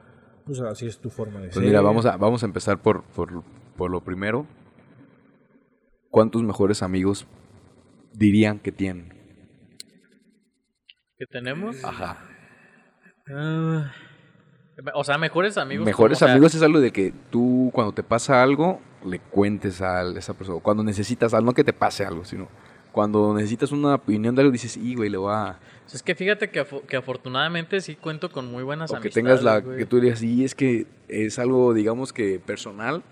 pues 0.44 0.60
así 0.60 0.86
es 0.86 0.98
tu 0.98 1.10
forma 1.10 1.40
de 1.40 1.46
Pues 1.48 1.54
ser. 1.56 1.64
mira, 1.64 1.80
vamos 1.80 2.06
a, 2.06 2.16
vamos 2.16 2.42
a 2.42 2.46
empezar 2.46 2.80
por, 2.80 3.02
por, 3.02 3.42
por 3.76 3.90
lo 3.90 4.00
primero. 4.00 4.46
¿Cuántos 6.10 6.42
mejores 6.42 6.82
amigos 6.82 7.26
dirían 8.16 8.58
que 8.58 8.72
tienen? 8.72 9.12
¿Qué 11.18 11.26
tenemos? 11.26 11.82
Ajá. 11.84 12.18
Ah, 13.32 13.92
o 14.94 15.04
sea, 15.04 15.18
mejores 15.18 15.56
amigos. 15.56 15.86
Mejores 15.86 16.18
como, 16.18 16.26
o 16.26 16.28
sea, 16.28 16.34
amigos 16.34 16.54
es 16.54 16.62
algo 16.62 16.80
de 16.80 16.92
que 16.92 17.12
tú 17.30 17.70
cuando 17.72 17.92
te 17.92 18.02
pasa 18.02 18.42
algo 18.42 18.80
le 19.04 19.18
cuentes 19.18 19.80
a 19.80 20.02
esa 20.16 20.34
persona. 20.34 20.60
Cuando 20.60 20.82
necesitas 20.82 21.32
algo, 21.34 21.46
no 21.46 21.54
que 21.54 21.64
te 21.64 21.72
pase 21.72 22.04
algo, 22.04 22.24
sino 22.24 22.48
cuando 22.92 23.34
necesitas 23.34 23.72
una 23.72 23.94
opinión 23.94 24.34
de 24.34 24.42
algo 24.42 24.52
dices, 24.52 24.76
y 24.76 24.94
güey, 24.94 25.10
le 25.10 25.18
va 25.18 25.50
a... 25.50 25.60
Es 25.92 26.02
que 26.02 26.14
fíjate 26.14 26.50
que, 26.50 26.64
que 26.88 26.96
afortunadamente 26.96 27.80
sí 27.80 27.94
cuento 27.94 28.30
con 28.30 28.50
muy 28.50 28.62
buenas 28.64 28.90
O 28.90 28.94
que 28.94 28.98
amistades. 28.98 29.14
tengas 29.14 29.42
la... 29.42 29.60
güey. 29.60 29.78
Que 29.78 29.86
tú 29.86 30.00
digas, 30.00 30.18
sí, 30.18 30.44
es 30.44 30.54
que 30.54 30.86
es 31.08 31.38
algo, 31.38 31.74
digamos 31.74 32.12
que 32.12 32.38
personal, 32.38 33.02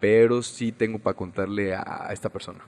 pero 0.00 0.42
sí 0.42 0.70
tengo 0.70 0.98
para 0.98 1.16
contarle 1.16 1.74
a 1.74 2.08
esta 2.12 2.28
persona. 2.28 2.60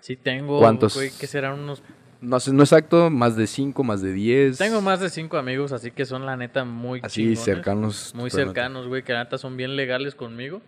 Sí 0.00 0.16
tengo, 0.16 0.58
¿Cuántos? 0.58 0.94
güey, 0.94 1.10
que 1.10 1.26
serán 1.26 1.58
unos... 1.60 1.82
No 2.20 2.36
no 2.52 2.62
exacto, 2.62 3.08
más 3.08 3.34
de 3.36 3.46
cinco, 3.46 3.82
más 3.82 4.02
de 4.02 4.12
diez. 4.12 4.58
Tengo 4.58 4.82
más 4.82 5.00
de 5.00 5.08
cinco 5.08 5.38
amigos, 5.38 5.72
así 5.72 5.90
que 5.90 6.04
son 6.04 6.26
la 6.26 6.36
neta 6.36 6.64
muy 6.66 7.00
Así 7.02 7.22
chingones, 7.22 7.40
cercanos. 7.44 8.14
Muy 8.14 8.28
cercanos, 8.30 8.86
güey, 8.88 9.02
que 9.02 9.14
la 9.14 9.24
neta 9.24 9.38
son 9.38 9.56
bien 9.56 9.74
legales 9.74 10.14
conmigo. 10.14 10.60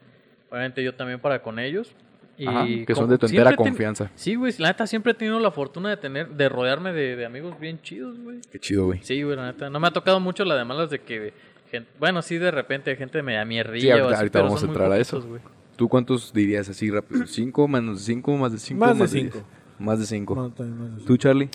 Obviamente 0.50 0.82
yo 0.82 0.94
también 0.94 1.20
para 1.20 1.42
con 1.42 1.58
ellos. 1.58 1.94
Y 2.38 2.46
Ajá, 2.46 2.64
que 2.86 2.94
son 2.94 3.10
de 3.10 3.18
tu 3.18 3.26
entera 3.26 3.50
ten- 3.50 3.56
confianza. 3.56 4.10
Sí, 4.14 4.34
güey, 4.34 4.54
la 4.56 4.68
neta 4.68 4.86
siempre 4.86 5.12
he 5.12 5.14
tenido 5.14 5.38
la 5.40 5.50
fortuna 5.50 5.90
de 5.90 5.98
tener, 5.98 6.30
de 6.30 6.48
rodearme 6.48 6.94
de, 6.94 7.16
de 7.16 7.26
amigos 7.26 7.60
bien 7.60 7.82
chidos, 7.82 8.18
güey. 8.18 8.38
Qué 8.50 8.58
chido, 8.58 8.86
güey. 8.86 9.00
Sí, 9.02 9.22
güey, 9.22 9.36
la 9.36 9.46
neta. 9.52 9.68
No 9.68 9.78
me 9.78 9.88
ha 9.88 9.90
tocado 9.90 10.20
mucho 10.20 10.46
la 10.46 10.56
de 10.56 10.64
malas 10.64 10.88
de 10.88 11.00
que... 11.02 11.34
bueno, 11.98 12.22
sí, 12.22 12.38
de 12.38 12.50
repente 12.50 12.90
hay 12.90 12.96
gente 12.96 13.22
me 13.22 13.34
da 13.34 13.44
mierda. 13.44 13.78
Sí, 13.78 13.90
ahorita- 13.90 14.16
ahorita 14.16 14.42
vamos 14.42 14.62
a 14.62 14.66
entrar 14.66 14.90
a 14.90 14.96
eso. 14.98 15.20
Güey. 15.20 15.42
¿Tú 15.76 15.88
cuántos 15.88 16.32
dirías 16.32 16.68
así 16.68 16.90
rápido? 16.90 17.26
¿Cinco, 17.26 17.66
menos 17.68 17.98
de 18.00 18.04
cinco, 18.14 18.36
más 18.36 18.52
de 18.52 18.58
cinco? 18.58 18.80
Más 18.84 18.98
de 18.98 19.06
diez? 19.06 19.32
cinco. 19.32 19.46
Más 19.78 19.98
de 19.98 20.06
cinco. 20.06 20.34
No, 20.34 20.50
también 20.50 20.78
más 20.78 20.98
de 21.00 21.04
¿Tú, 21.04 21.16
Charlie? 21.16 21.48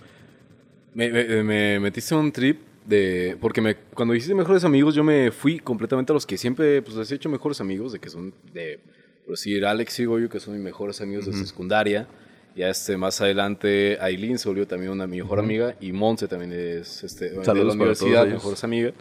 Me, 0.94 1.10
me- 1.12 1.44
me 1.44 1.80
metiste 1.80 2.14
en 2.16 2.22
un 2.22 2.32
trip 2.32 2.60
de... 2.86 3.38
Porque 3.40 3.62
me, 3.62 3.76
cuando 3.76 4.16
hiciste 4.16 4.34
mejores 4.34 4.64
amigos, 4.64 4.96
yo 4.96 5.04
me 5.04 5.32
fui 5.32 5.60
completamente 5.60 6.12
a 6.12 6.16
los 6.16 6.26
que 6.26 6.38
siempre 6.38 6.82
pues, 6.82 6.96
les 6.98 7.12
he 7.12 7.16
hecho 7.16 7.30
mejores 7.30 7.62
amigos, 7.62 7.94
de 7.94 8.00
que 8.00 8.10
son 8.10 8.34
de... 8.54 8.80
Por 9.26 9.36
decir, 9.36 9.66
Alex 9.66 10.00
y 10.00 10.06
Goyo, 10.06 10.30
que 10.30 10.40
son 10.40 10.54
mis 10.56 10.64
mejores 10.64 11.02
amigos 11.02 11.26
de 11.26 11.34
secundaria. 11.34 12.08
Ya 12.56 12.70
este, 12.70 12.96
más 12.98 13.20
adelante, 13.22 13.98
Aileen 14.02 14.40
se 14.40 14.48
volvió 14.50 14.66
también 14.66 14.92
una 14.92 15.06
mejor 15.06 15.38
amiga. 15.40 15.76
Y 15.82 15.92
Monse 15.92 16.28
también 16.28 16.54
es 16.54 17.04
este, 17.04 17.30
de 17.32 17.46
la 17.46 17.74
universidad, 17.74 18.26
mejores 18.26 18.64
amigas. 18.64 18.94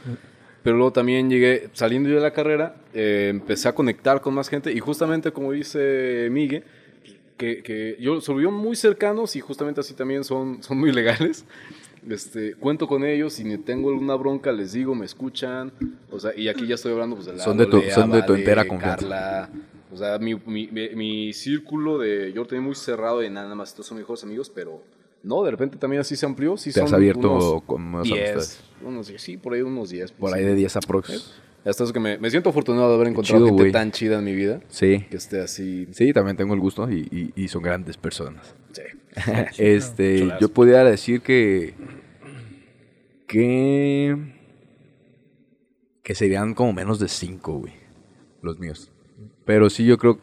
Pero 0.67 0.79
luego 0.79 0.93
también 0.93 1.31
llegué, 1.31 1.69
saliendo 1.75 2.09
yo 2.09 2.17
de 2.17 2.23
la 2.23 2.33
carrera, 2.33 2.75
eh, 2.93 3.29
empecé 3.31 3.69
a 3.69 3.73
conectar 3.73 4.21
con 4.21 4.35
más 4.35 4.49
gente. 4.49 4.73
Y 4.73 4.81
justamente, 4.81 5.31
como 5.31 5.53
dice 5.53 6.27
Migue, 6.33 6.65
que, 7.37 7.63
que 7.63 7.97
yo 8.01 8.21
se 8.21 8.33
muy 8.51 8.75
cercanos 8.75 9.37
y 9.37 9.41
justamente 9.41 9.79
así 9.81 9.95
también 9.95 10.25
son, 10.25 10.61
son 10.65 10.79
muy 10.81 10.91
legales. 10.91 11.45
Este, 12.11 12.55
cuento 12.55 12.89
con 12.89 13.05
ellos 13.05 13.39
y 13.39 13.45
si 13.45 13.59
tengo 13.59 13.91
alguna 13.91 14.17
bronca 14.17 14.51
les 14.51 14.73
digo, 14.73 14.97
me 14.97 15.07
escuchan. 15.07 15.71
O 16.11 16.19
sea, 16.19 16.33
y 16.37 16.49
aquí 16.49 16.67
ya 16.67 16.75
estoy 16.75 16.91
hablando 16.91 17.15
pues, 17.15 17.27
de 17.29 17.35
la 17.35 17.45
Son 17.45 17.57
de 17.57 17.67
tu- 17.67 17.79
Lea, 17.79 17.95
son 17.95 18.11
de 18.11 18.23
tu 18.23 18.33
Vale, 18.33 18.39
entera 18.41 18.67
confianza. 18.67 18.97
Carla. 19.09 19.51
O 19.93 19.97
sea, 19.97 20.19
mi, 20.19 20.35
mi, 20.35 20.67
mi, 20.67 20.89
mi 20.97 21.33
círculo 21.33 21.97
de 21.97 22.33
yo 22.33 22.43
lo 22.43 22.49
tenía 22.49 22.63
muy 22.63 22.75
cerrado 22.75 23.21
de 23.21 23.31
nada 23.31 23.55
más 23.55 23.69
estos 23.69 23.87
son 23.87 23.99
mis 23.99 24.03
mejores 24.03 24.25
amigos, 24.25 24.51
pero 24.53 24.83
no, 25.23 25.45
de 25.45 25.53
repente 25.53 25.77
también 25.77 26.01
así 26.01 26.17
se 26.17 26.27
amplió. 26.27 26.57
Sí 26.57 26.73
Te 26.73 26.81
has 26.81 26.91
son 26.91 26.97
abierto 26.97 27.31
unos 27.31 27.63
con 27.63 27.83
más 27.83 28.03
10, 28.03 28.17
amistades. 28.19 28.61
Unos 28.83 29.09
10, 29.09 29.21
sí, 29.21 29.37
por 29.37 29.55
ahí 29.55 29.63
unos 29.63 29.91
10. 29.91 30.13
Por 30.13 30.35
ahí 30.35 30.45
de 30.45 30.55
10 30.55 30.77
aprox. 30.77 31.35
Hasta 31.65 31.83
eso 31.83 31.93
que 31.93 31.99
me, 32.01 32.17
me 32.19 32.31
siento 32.31 32.51
afortunado 32.51 32.89
de 32.91 32.95
haber 32.95 33.09
encontrado 33.09 33.45
chido, 33.45 33.57
gente 33.59 33.73
tan 33.73 33.91
chida 33.91 34.19
en 34.21 34.25
mi 34.25 34.35
vida. 34.37 34.61
Sí. 34.69 35.05
Que 35.11 35.17
esté 35.17 35.41
así. 35.41 35.89
Sí, 35.91 36.13
también 36.13 36.37
tengo 36.37 36.55
el 36.55 36.61
gusto 36.61 36.89
y, 36.91 37.09
y- 37.11 37.43
y 37.45 37.49
son 37.49 37.63
grandes 37.63 37.97
personas. 37.97 38.55
Sí. 38.73 38.83
este, 39.59 40.19
Chulazo. 40.21 40.41
yo 40.41 40.49
podría 40.51 40.85
decir 40.85 41.23
que 41.23 41.75
que 43.27 44.17
que 46.03 46.15
serían 46.15 46.55
como 46.55 46.73
menos 46.73 47.01
de 47.01 47.09
cinco, 47.09 47.55
güey, 47.59 47.73
los 48.43 48.59
míos. 48.61 48.93
Pero 49.45 49.69
sí, 49.71 49.85
yo 49.85 49.99
creo 49.99 50.21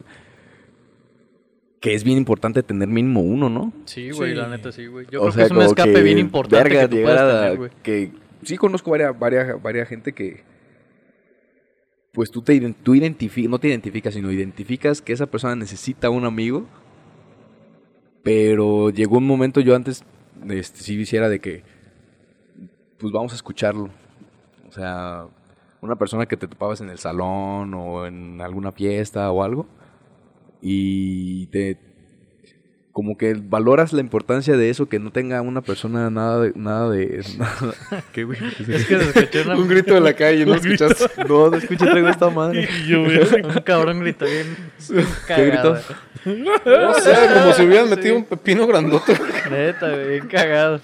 que 1.80 1.92
es 1.94 2.04
bien 2.04 2.16
importante 2.16 2.62
tener 2.62 2.88
mínimo 2.88 3.20
uno, 3.20 3.50
¿no? 3.50 3.70
Sí, 3.84 4.10
güey, 4.10 4.30
Sí. 4.32 4.36
la 4.38 4.48
neta 4.48 4.72
sí, 4.72 4.86
güey. 4.86 5.06
Yo 5.10 5.20
O 5.20 5.24
creo 5.24 5.32
sea, 5.32 5.42
que 5.48 5.52
es 5.52 5.58
un 5.58 5.62
escape 5.62 5.92
que, 5.92 6.02
bien 6.02 6.18
importante 6.18 6.62
verga, 6.70 6.82
que 6.82 6.88
tú 6.88 6.96
llegar 6.96 7.18
a- 7.18 7.40
tener, 7.42 7.56
güey. 7.58 7.70
que 7.82 8.12
sí 8.44 8.56
conozco 8.56 8.90
varias, 8.90 9.18
varias, 9.18 9.62
varias 9.62 9.88
gente 9.88 10.12
que 10.12 10.42
pues 12.12 12.30
tú 12.30 12.42
te 12.42 12.58
tú 12.82 12.94
identifi- 12.94 13.48
no 13.48 13.58
te 13.58 13.68
identificas, 13.68 14.14
sino 14.14 14.30
identificas 14.30 15.02
que 15.02 15.12
esa 15.12 15.26
persona 15.26 15.56
necesita 15.56 16.10
un 16.10 16.24
amigo. 16.24 16.66
Pero 18.22 18.90
llegó 18.90 19.18
un 19.18 19.26
momento 19.26 19.60
yo 19.60 19.74
antes 19.74 20.04
este 20.48 20.80
sí 20.80 20.94
hiciera 20.98 21.28
de 21.28 21.40
que 21.40 21.62
pues 22.98 23.12
vamos 23.12 23.32
a 23.32 23.36
escucharlo. 23.36 23.90
O 24.68 24.72
sea, 24.72 25.26
una 25.80 25.96
persona 25.96 26.26
que 26.26 26.36
te 26.36 26.48
topabas 26.48 26.80
en 26.80 26.88
el 26.88 26.98
salón 26.98 27.74
o 27.74 28.06
en 28.06 28.40
alguna 28.40 28.72
fiesta 28.72 29.30
o 29.30 29.42
algo 29.42 29.66
y 30.62 31.46
te 31.48 31.78
como 32.94 33.18
que 33.18 33.34
valoras 33.34 33.92
la 33.92 34.00
importancia 34.00 34.56
de 34.56 34.70
eso 34.70 34.88
que 34.88 35.00
no 35.00 35.10
tenga 35.10 35.42
una 35.42 35.62
persona 35.62 36.08
nada 36.10 36.40
de 36.40 36.52
nada 36.54 36.88
de 36.90 37.22
nada, 37.38 37.74
¿qué 38.12 38.22
güey? 38.22 38.38
Es 38.68 38.86
que 38.86 38.98
se 39.00 39.08
escuchó 39.20 39.42
una- 39.44 39.56
Un 39.60 39.68
grito 39.68 39.94
de 39.94 40.00
la 40.00 40.12
calle, 40.14 40.46
¿no 40.46 40.54
escuchaste? 40.54 41.04
No, 41.28 41.50
no 41.50 41.56
escuché 41.56 41.84
traigo 41.86 42.08
esta 42.08 42.30
madre. 42.30 42.68
un 42.96 43.60
cabrón 43.64 43.98
gritó 44.00 44.24
bien 44.24 44.46
cagado. 45.26 45.80
O 46.24 46.94
sea, 47.00 47.34
como 47.42 47.52
si 47.52 47.62
hubieran 47.64 47.90
metido 47.90 48.16
un 48.16 48.24
pepino 48.24 48.66
grandote. 48.66 49.12
Neta, 49.50 49.88
bien 49.88 50.26
cagado. 50.28 50.80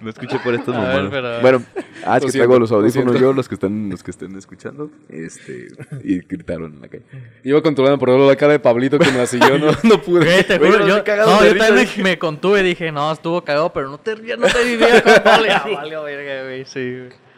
No 0.00 0.10
escuché 0.10 0.38
por 0.38 0.52
ver, 0.56 0.66
mamadas. 0.68 1.08
pero- 1.10 1.40
Bueno, 1.40 1.62
ah, 2.04 2.16
es 2.16 2.22
Lo 2.22 2.26
que 2.26 2.32
siento, 2.32 2.32
traigo 2.32 2.58
los 2.60 2.70
lo 2.70 2.76
audífonos 2.76 3.12
siento. 3.12 3.18
yo, 3.20 3.32
los 3.32 3.48
que 3.48 3.54
están, 3.54 3.90
los 3.90 4.02
que 4.02 4.10
estén 4.12 4.36
escuchando, 4.36 4.90
este, 5.08 5.68
y 6.04 6.18
gritaron 6.20 6.74
en 6.74 6.80
la 6.80 6.88
calle. 6.88 7.02
Iba 7.44 7.62
controlando 7.62 7.98
por 7.98 8.08
la 8.10 8.36
cara 8.36 8.52
de 8.52 8.58
Pablito 8.60 8.98
que 8.98 9.10
me 9.10 9.18
la 9.18 9.26
siguió, 9.26 9.58
no, 9.58 9.72
no 9.82 10.00
pude. 10.02 10.24
Güey, 10.24 10.44
te 10.46 10.58
juro, 10.58 10.78
no 10.78 10.86
yo, 10.86 10.98
no, 10.98 11.44
yo 11.44 11.52
risa, 11.52 11.66
también 11.66 11.86
dije. 11.86 12.02
me, 12.02 12.18
contuve, 12.18 12.62
dije, 12.62 12.92
no, 12.92 13.12
estuvo 13.12 13.42
cagado, 13.42 13.72
pero 13.72 13.90
no 13.90 13.98
te 13.98 14.14
rías, 14.14 14.38
no 14.38 14.46
te 14.46 14.64
diría 14.64 15.02
con 15.02 15.12
Pablo. 15.24 15.48
Valió 15.74 16.02
verga, 16.04 16.44
güey, 16.44 16.64
sí, 16.64 16.96
güey. 16.98 17.28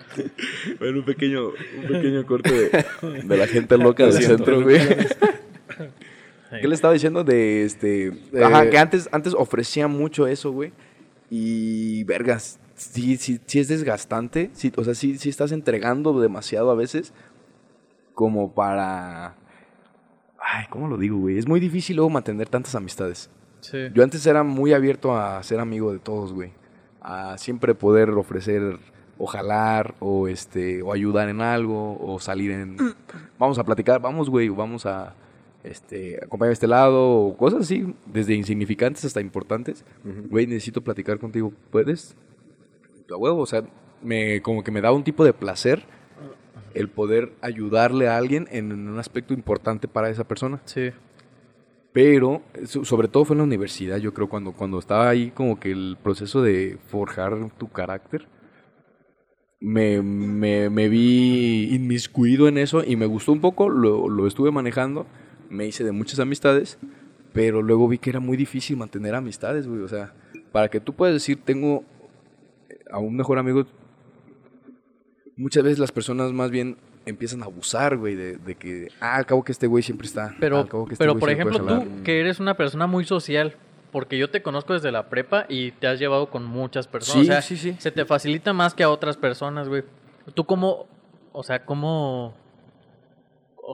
Bueno, 0.81 0.99
un 0.99 1.05
pequeño, 1.05 1.49
un 1.51 1.87
pequeño 1.87 2.27
corte 2.27 2.51
de, 2.53 3.23
de 3.23 3.37
la 3.37 3.47
gente 3.47 3.79
loca 3.79 4.05
Lo 4.07 4.13
del 4.13 4.23
siento. 4.25 4.45
centro, 4.45 4.63
güey. 4.65 4.81
¿Qué 6.61 6.67
le 6.67 6.75
estaba 6.75 6.93
diciendo 6.93 7.23
de 7.23 7.65
este? 7.65 8.13
Ajá, 8.43 8.69
que 8.69 8.77
antes, 8.77 9.09
antes 9.13 9.35
ofrecía 9.35 9.87
mucho 9.87 10.27
eso, 10.27 10.51
güey. 10.51 10.73
Y 11.31 12.05
vergas, 12.05 12.59
sí, 12.75 13.17
sí, 13.17 13.41
sí 13.47 13.61
es 13.61 13.69
desgastante. 13.69 14.51
Sí, 14.53 14.73
o 14.77 14.85
sea, 14.85 14.95
sí, 14.95 15.17
sí 15.17 15.29
estás 15.29 15.53
entregando 15.53 16.21
demasiado 16.21 16.71
a 16.71 16.75
veces. 16.75 17.13
Como 18.15 18.53
para. 18.53 19.37
Ay, 20.39 20.67
¿cómo 20.69 20.89
lo 20.89 20.97
digo, 20.97 21.19
güey? 21.19 21.39
Es 21.39 21.47
muy 21.47 21.61
difícil 21.61 21.97
luego 21.97 22.11
mantener 22.11 22.49
tantas 22.49 22.75
amistades. 22.75 23.31
Sí. 23.61 23.79
Yo 23.95 24.03
antes 24.03 24.27
era 24.27 24.43
muy 24.43 24.73
abierto 24.73 25.17
a 25.17 25.43
ser 25.43 25.61
amigo 25.61 25.93
de 25.93 26.01
todos, 26.01 26.33
güey. 26.33 26.53
A 27.01 27.39
siempre 27.39 27.75
poder 27.75 28.11
ofrecer 28.11 28.79
o 29.21 29.27
jalar 29.27 29.95
o 30.01 30.29
este 30.29 30.83
o 30.83 30.93
ayudar 30.95 31.29
en 31.29 31.43
algo 31.43 31.99
o 32.01 32.19
salir 32.19 32.51
en 32.53 32.79
vamos 33.39 33.59
a 33.59 33.65
platicar, 33.65 34.01
vamos, 34.01 34.31
güey, 34.31 34.49
vamos 34.49 34.87
a 34.87 35.15
este 35.63 36.19
acompañar 36.25 36.51
a 36.51 36.53
este 36.55 36.67
lado 36.67 37.11
o 37.11 37.37
cosas 37.37 37.63
así, 37.63 37.95
desde 38.07 38.35
insignificantes 38.35 39.05
hasta 39.05 39.21
importantes. 39.21 39.85
Güey, 40.31 40.47
necesito 40.47 40.83
platicar 40.83 41.19
contigo, 41.19 41.53
¿puedes? 41.71 42.17
A 43.11 43.17
huevo, 43.17 43.41
o 43.43 43.47
sea, 43.47 43.65
me 44.03 44.41
como 44.43 44.63
que 44.65 44.71
me 44.71 44.81
da 44.81 44.93
un 44.93 45.05
tipo 45.05 45.25
de 45.25 45.33
placer 45.33 45.85
el 46.75 46.89
poder 46.89 47.33
ayudarle 47.41 48.09
a 48.09 48.17
alguien 48.17 48.47
en 48.53 48.71
un 48.73 48.99
aspecto 48.99 49.35
importante 49.35 49.89
para 49.89 50.09
esa 50.09 50.23
persona. 50.27 50.61
Sí. 50.65 50.91
Pero, 51.93 52.43
so- 52.67 52.85
sobre 52.85 53.09
todo 53.09 53.25
fue 53.25 53.35
en 53.35 53.39
la 53.39 53.45
universidad, 53.45 53.97
yo 53.99 54.15
creo, 54.15 54.29
cuando, 54.29 54.53
cuando 54.53 54.79
estaba 54.79 55.09
ahí 55.09 55.33
como 55.33 55.59
que 55.59 55.73
el 55.73 55.99
proceso 56.01 56.41
de 56.41 56.79
forjar 56.87 57.51
tu 57.59 57.69
carácter, 57.69 58.29
me, 59.59 60.01
me, 60.01 60.71
me 60.71 60.89
vi 60.89 61.75
inmiscuido 61.75 62.47
en 62.49 62.57
eso 62.59 62.83
y 62.87 62.95
me 62.97 63.07
gustó 63.07 63.33
un 63.33 63.41
poco, 63.41 63.69
lo, 63.69 64.09
lo 64.09 64.27
estuve 64.29 64.51
manejando, 64.53 65.07
me 65.51 65.67
hice 65.67 65.85
de 65.85 65.93
muchas 65.93 66.19
amistades, 66.21 66.79
pero 67.33 67.63
luego 67.63 67.89
vi 67.89 67.99
que 67.99 68.11
era 68.11 68.21
muy 68.21 68.37
difícil 68.37 68.77
mantener 68.77 69.15
amistades, 69.15 69.67
güey, 69.67 69.83
o 69.83 69.89
sea, 69.89 70.15
para 70.53 70.69
que 70.69 70.81
tú 70.81 70.95
puedas 70.95 71.15
decir, 71.15 71.41
tengo 71.45 71.85
a 72.91 72.99
un 72.99 73.17
mejor 73.17 73.39
amigo, 73.39 73.67
muchas 75.37 75.63
veces 75.63 75.79
las 75.79 75.93
personas 75.93 76.33
más 76.33 76.51
bien 76.51 76.77
empiezan 77.07 77.43
a 77.43 77.47
abusar, 77.47 77.97
güey, 77.97 78.15
de, 78.15 78.37
de 78.37 78.55
que, 78.55 78.89
ah, 79.01 79.17
al 79.17 79.27
cabo 79.27 79.45
que 79.45 79.53
este 79.53 79.67
güey 79.67 79.83
siempre 79.83 80.07
está. 80.07 80.35
Pero, 80.41 80.59
al 80.59 80.69
cabo 80.69 80.87
que 80.87 80.95
este 80.95 81.03
pero 81.03 81.13
güey 81.13 81.21
por 81.21 81.31
ejemplo, 81.31 81.59
tú 81.59 81.65
jalar". 81.67 81.87
que 82.05 82.21
eres 82.21 82.41
una 82.41 82.55
persona 82.57 82.87
muy 82.87 83.05
social, 83.05 83.57
porque 83.91 84.19
yo 84.19 84.31
te 84.31 84.43
conozco 84.43 84.73
desde 84.73 84.93
la 84.93 85.09
prepa 85.09 85.47
y 85.49 85.73
te 85.73 85.87
has 85.87 85.99
llevado 85.99 86.31
con 86.31 86.45
muchas 86.45 86.87
personas. 86.87 87.25
Sí, 87.25 87.31
o 87.31 87.33
sea, 87.33 87.43
sí, 87.43 87.57
sí. 87.57 87.77
Se 87.79 87.91
te 87.91 88.05
facilita 88.05 88.53
más 88.53 88.75
que 88.75 88.83
a 88.83 88.91
otras 88.91 89.17
personas, 89.17 89.69
güey. 89.69 89.83
¿Tú 90.35 90.45
cómo, 90.45 90.87
o 91.33 91.43
sea, 91.43 91.65
cómo, 91.65 92.35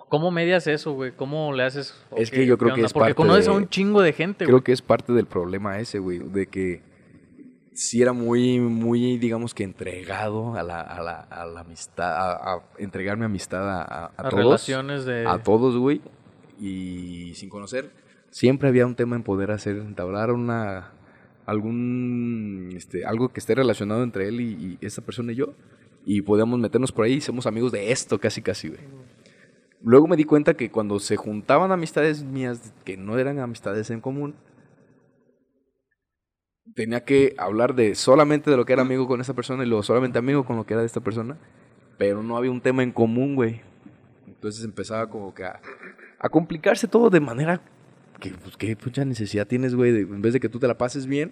cómo 0.09 0.31
medias 0.31 0.67
eso, 0.67 0.93
güey? 0.93 1.13
¿Cómo 1.13 1.53
le 1.53 1.63
haces? 1.65 1.95
Es 2.17 2.31
que 2.31 2.47
yo 2.47 2.59
creo 2.59 2.75
que 2.75 2.83
es 2.83 2.93
Porque 2.93 3.15
parte 3.15 3.15
conoces 3.15 3.49
a 3.49 3.53
un 3.53 3.69
chingo 3.69 4.03
de 4.03 4.13
gente, 4.13 4.45
Creo 4.45 4.59
güey. 4.59 4.65
que 4.65 4.73
es 4.73 4.83
parte 4.83 5.13
del 5.13 5.27
problema 5.27 5.79
ese, 5.79 5.99
güey, 5.99 6.19
de 6.19 6.47
que 6.47 6.83
sí 7.73 8.01
era 8.03 8.13
muy, 8.13 8.59
muy, 8.59 9.19
digamos 9.19 9.55
que 9.55 9.63
entregado 9.65 10.55
a 10.57 10.63
la, 10.63 10.81
a 10.81 11.03
la, 11.03 11.21
a 11.21 11.47
la 11.47 11.61
amistad, 11.61 12.11
a, 12.11 12.55
a 12.55 12.63
entregar 12.79 13.17
mi 13.17 13.25
amistad 13.25 13.69
a, 13.69 14.13
a, 14.17 14.29
todos. 14.31 14.35
relaciones 14.35 15.05
de... 15.05 15.27
A 15.27 15.39
todos, 15.43 15.77
güey. 15.77 16.01
Y 16.59 17.35
sin 17.35 17.51
conocer, 17.51 17.91
siempre 18.31 18.69
había 18.69 18.87
un 18.87 18.95
tema 18.95 19.17
en 19.17 19.23
poder 19.23 19.51
hacer, 19.51 19.77
entablar 19.77 20.31
una, 20.31 20.93
algún, 21.45 22.73
este, 22.75 23.05
algo 23.05 23.29
que 23.29 23.41
esté 23.41 23.55
relacionado 23.55 24.03
entre 24.03 24.29
él 24.29 24.41
y, 24.41 24.79
y 24.81 24.87
esa 24.87 25.03
persona 25.03 25.33
y 25.33 25.37
yo. 25.37 25.55
Y 26.05 26.23
podíamos 26.23 26.59
meternos 26.59 26.93
por 26.93 27.05
ahí 27.05 27.15
y 27.15 27.21
somos 27.21 27.47
amigos 27.47 27.73
de 27.73 27.91
esto, 27.93 28.19
casi, 28.19 28.41
casi, 28.41 28.69
güey. 28.69 28.81
Luego 29.87 30.09
me 30.09 30.16
di 30.16 30.25
cuenta 30.25 30.55
que 30.55 30.68
cuando 30.68 30.99
se 30.99 31.14
juntaban 31.14 31.70
amistades 31.70 32.25
mías 32.25 32.75
que 32.85 32.96
no 32.96 33.20
eran 33.20 33.38
amistades 33.38 33.88
en 33.90 34.01
común, 34.01 34.35
tenía 36.75 37.05
que 37.05 37.37
hablar 37.38 37.77
de 37.77 37.94
solamente 37.94 38.51
de 38.51 38.57
lo 38.57 38.64
que 38.64 38.72
era 38.72 38.83
amigo 38.83 39.07
con 39.07 39.20
esa 39.20 39.33
persona 39.33 39.62
y 39.62 39.68
luego 39.68 39.85
solamente 39.85 40.18
amigo 40.18 40.44
con 40.44 40.57
lo 40.57 40.66
que 40.66 40.75
era 40.75 40.81
de 40.81 40.88
esta 40.88 40.99
persona, 40.99 41.38
pero 41.99 42.25
no 42.25 42.37
había 42.37 42.51
un 42.51 42.61
tema 42.61 42.83
en 42.83 42.90
común, 42.90 43.37
güey. 43.37 43.61
Entonces 44.27 44.64
empezaba 44.64 45.09
como 45.09 45.33
que 45.33 45.44
a, 45.44 45.61
a 46.18 46.29
complicarse 46.31 46.88
todo 46.88 47.09
de 47.09 47.20
manera 47.20 47.61
que, 48.18 48.31
pues, 48.31 48.57
qué 48.57 48.75
pucha 48.75 49.05
necesidad 49.05 49.46
tienes, 49.46 49.77
güey, 49.77 49.96
en 50.01 50.20
vez 50.20 50.33
de 50.33 50.40
que 50.40 50.49
tú 50.49 50.59
te 50.59 50.66
la 50.66 50.77
pases 50.77 51.07
bien, 51.07 51.31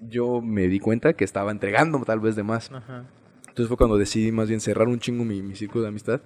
yo 0.00 0.40
me 0.40 0.68
di 0.68 0.80
cuenta 0.80 1.12
que 1.12 1.24
estaba 1.24 1.50
entregando 1.50 2.02
tal 2.06 2.20
vez 2.20 2.34
de 2.34 2.44
más. 2.44 2.72
Ajá. 2.72 3.04
Entonces 3.40 3.68
fue 3.68 3.76
cuando 3.76 3.98
decidí 3.98 4.32
más 4.32 4.48
bien 4.48 4.62
cerrar 4.62 4.88
un 4.88 5.00
chingo 5.00 5.22
mi, 5.22 5.42
mi 5.42 5.54
círculo 5.54 5.82
de 5.82 5.88
amistad 5.88 6.22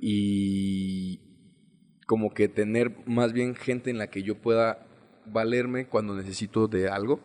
y 0.00 1.20
como 2.06 2.32
que 2.32 2.48
tener 2.48 2.96
más 3.06 3.32
bien 3.32 3.54
gente 3.54 3.90
en 3.90 3.98
la 3.98 4.08
que 4.08 4.22
yo 4.22 4.36
pueda 4.36 4.86
valerme 5.26 5.86
cuando 5.86 6.14
necesito 6.14 6.66
de 6.66 6.88
algo, 6.88 7.20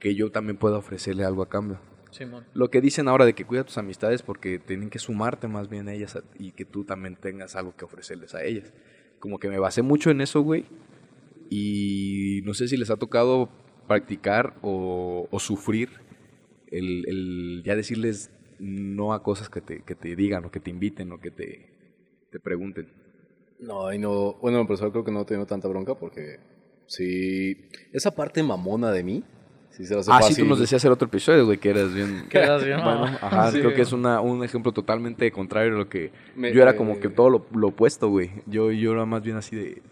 que 0.00 0.14
yo 0.14 0.30
también 0.32 0.56
pueda 0.56 0.78
ofrecerle 0.78 1.24
algo 1.24 1.42
a 1.42 1.48
cambio. 1.48 1.80
Simón. 2.10 2.44
Lo 2.54 2.70
que 2.70 2.80
dicen 2.80 3.06
ahora 3.06 3.24
de 3.24 3.34
que 3.34 3.44
cuida 3.44 3.62
tus 3.62 3.78
amistades 3.78 4.22
porque 4.22 4.58
tienen 4.58 4.90
que 4.90 4.98
sumarte 4.98 5.46
más 5.46 5.68
bien 5.68 5.88
a 5.88 5.92
ellas 5.92 6.18
y 6.38 6.52
que 6.52 6.64
tú 6.64 6.84
también 6.84 7.14
tengas 7.14 7.54
algo 7.54 7.76
que 7.76 7.84
ofrecerles 7.84 8.34
a 8.34 8.42
ellas. 8.42 8.72
Como 9.20 9.38
que 9.38 9.48
me 9.48 9.58
basé 9.58 9.82
mucho 9.82 10.10
en 10.10 10.20
eso, 10.20 10.40
güey. 10.40 10.64
Y 11.50 12.40
no 12.44 12.54
sé 12.54 12.66
si 12.66 12.76
les 12.76 12.90
ha 12.90 12.96
tocado 12.96 13.48
practicar 13.86 14.54
o, 14.62 15.28
o 15.30 15.38
sufrir 15.38 15.90
el, 16.70 17.04
el 17.06 17.62
ya 17.64 17.76
decirles 17.76 18.30
no 18.58 19.12
a 19.12 19.22
cosas 19.22 19.48
que 19.48 19.60
te, 19.60 19.82
que 19.82 19.94
te 19.94 20.16
digan 20.16 20.44
o 20.44 20.50
que 20.50 20.60
te 20.60 20.70
inviten 20.70 21.12
o 21.12 21.20
que 21.20 21.30
te, 21.30 21.79
te 22.30 22.40
pregunten. 22.40 22.88
No, 23.58 23.86
ahí 23.86 23.98
no. 23.98 24.34
Bueno, 24.40 24.66
pero 24.66 24.90
creo 24.90 25.04
que 25.04 25.10
no 25.12 25.22
he 25.22 25.24
tenido 25.24 25.46
tanta 25.46 25.68
bronca 25.68 25.94
porque. 25.94 26.38
Sí. 26.86 27.56
Esa 27.92 28.10
parte 28.12 28.42
mamona 28.42 28.90
de 28.90 29.02
mí. 29.04 29.24
Sí 29.70 29.86
se 29.86 29.94
la 29.94 30.00
hace 30.00 30.10
Ah, 30.10 30.18
fácil. 30.18 30.34
sí, 30.36 30.42
tú 30.42 30.48
nos 30.48 30.58
decías 30.58 30.84
el 30.84 30.90
otro 30.92 31.06
episodio, 31.06 31.46
güey, 31.46 31.56
que 31.58 31.70
eras 31.70 31.94
bien... 31.94 32.26
Que 32.28 32.38
eras 32.38 32.64
bien 32.64 32.80
Bueno, 32.84 33.04
ajá, 33.04 33.52
Sí, 33.52 33.60
creo 33.60 33.72
que 33.72 33.82
es 33.82 33.92
una, 33.92 34.20
un 34.20 34.42
ejemplo 34.42 34.72
totalmente 34.72 35.30
contrario 35.30 35.74
a 35.74 35.78
lo 35.78 35.88
que... 35.88 36.10
Me- 36.34 36.52
yo 36.52 36.60
era 36.60 36.72
eh, 36.72 36.76
como 36.76 36.98
que 36.98 37.08
todo 37.08 37.30
lo, 37.30 37.46
lo 37.54 37.68
opuesto, 37.68 38.08
güey. 38.08 38.30
Yo, 38.46 38.72
yo 38.72 38.92
era 38.92 39.06
más 39.06 39.22
bien 39.22 39.36
así 39.36 39.54
de... 39.54 39.82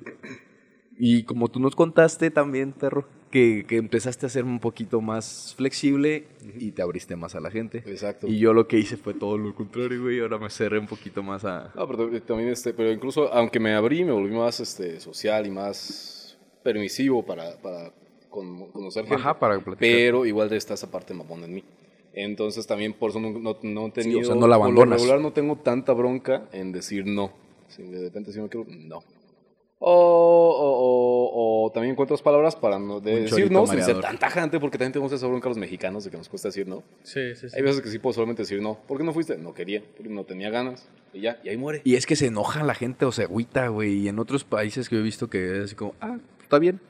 Y 0.98 1.22
como 1.22 1.46
tú 1.48 1.60
nos 1.60 1.76
contaste 1.76 2.32
también, 2.32 2.72
perro, 2.72 3.06
que, 3.30 3.64
que 3.68 3.76
empezaste 3.76 4.26
a 4.26 4.28
ser 4.28 4.44
un 4.44 4.58
poquito 4.58 5.00
más 5.00 5.54
flexible 5.56 6.24
y 6.58 6.72
te 6.72 6.82
abriste 6.82 7.16
más 7.16 7.34
a 7.34 7.40
la 7.40 7.50
gente. 7.50 7.78
Exacto. 7.86 8.26
Y 8.26 8.38
yo 8.38 8.52
lo 8.52 8.66
que 8.66 8.78
hice 8.78 8.96
fue 8.96 9.14
todo 9.14 9.36
lo 9.38 9.54
contrario, 9.54 10.02
güey. 10.02 10.20
Ahora 10.20 10.38
me 10.38 10.50
cerré 10.50 10.78
un 10.78 10.86
poquito 10.86 11.22
más 11.22 11.44
a... 11.44 11.72
No, 11.74 11.86
pero 11.86 12.20
también, 12.22 12.50
este, 12.50 12.72
pero 12.72 12.90
incluso, 12.92 13.32
aunque 13.32 13.60
me 13.60 13.74
abrí, 13.74 14.04
me 14.04 14.12
volví 14.12 14.34
más 14.34 14.60
este, 14.60 15.00
social 15.00 15.46
y 15.46 15.50
más 15.50 16.38
permisivo 16.62 17.24
para, 17.24 17.56
para 17.60 17.92
con- 18.28 18.70
conocer 18.72 19.04
gente. 19.04 19.20
Ajá, 19.20 19.38
para 19.38 19.54
platicar. 19.54 19.78
Pero 19.78 20.26
igual 20.26 20.52
está 20.52 20.74
esa 20.74 20.90
parte 20.90 21.14
mamona 21.14 21.46
en 21.46 21.54
mí. 21.54 21.64
Entonces 22.14 22.66
también 22.66 22.94
por 22.94 23.10
eso 23.10 23.20
no, 23.20 23.30
no, 23.30 23.56
no 23.62 23.86
he 23.86 23.90
tenido... 23.90 24.20
o 24.20 24.24
sea, 24.24 24.34
no 24.34 24.48
la 24.48 24.56
por 24.56 24.66
lo 24.70 24.80
abandonas. 24.80 25.00
regular 25.00 25.20
no 25.20 25.32
tengo 25.32 25.56
tanta 25.56 25.92
bronca 25.92 26.48
en 26.52 26.72
decir 26.72 27.06
no. 27.06 27.32
Si 27.68 27.82
de 27.82 28.00
repente 28.00 28.32
si 28.32 28.38
no 28.38 28.48
quiero, 28.48 28.66
no. 28.68 29.02
O, 29.80 29.92
o, 29.92 31.62
o- 31.62 31.66
o 31.66 31.70
también 31.70 31.92
encuentro 31.92 32.16
palabras 32.18 32.56
para 32.56 32.78
no, 32.80 32.98
de 33.00 33.20
decir 33.22 33.50
no 33.52 33.60
sin 33.66 33.76
ser 33.76 33.94
mareador. 33.94 34.02
tan 34.02 34.18
tajante, 34.18 34.58
porque 34.58 34.76
también 34.76 34.92
tenemos 34.92 35.12
esa 35.12 35.26
bronca 35.28 35.48
los 35.48 35.56
mexicanos 35.58 36.02
de 36.04 36.10
que 36.10 36.16
nos 36.16 36.28
cuesta 36.28 36.48
decir 36.48 36.66
no. 36.66 36.82
Sí, 37.04 37.34
sí, 37.36 37.48
sí. 37.48 37.56
Hay 37.56 37.62
veces 37.62 37.80
que 37.80 37.88
sí 37.88 37.98
puedo 38.00 38.14
solamente 38.14 38.42
decir 38.42 38.60
no. 38.60 38.74
¿Por 38.88 38.98
qué 38.98 39.04
no 39.04 39.12
fuiste? 39.12 39.38
No 39.38 39.54
quería, 39.54 39.82
porque 39.96 40.12
no 40.12 40.24
tenía 40.24 40.50
ganas. 40.50 40.88
Y 41.12 41.20
ya, 41.20 41.38
y 41.44 41.50
ahí 41.50 41.56
muere. 41.56 41.80
Y 41.84 41.94
es 41.94 42.06
que 42.06 42.16
se 42.16 42.26
enoja 42.26 42.64
la 42.64 42.74
gente 42.74 43.04
o 43.04 43.12
se 43.12 43.22
agüita, 43.22 43.68
güey. 43.68 43.98
Y 43.98 44.08
en 44.08 44.18
otros 44.18 44.42
países 44.42 44.88
que 44.88 44.96
yo 44.96 45.00
he 45.00 45.04
visto 45.04 45.30
que 45.30 45.58
es 45.58 45.64
así 45.66 45.74
como, 45.76 45.94
ah, 46.00 46.16
está 46.42 46.58
bien. 46.58 46.80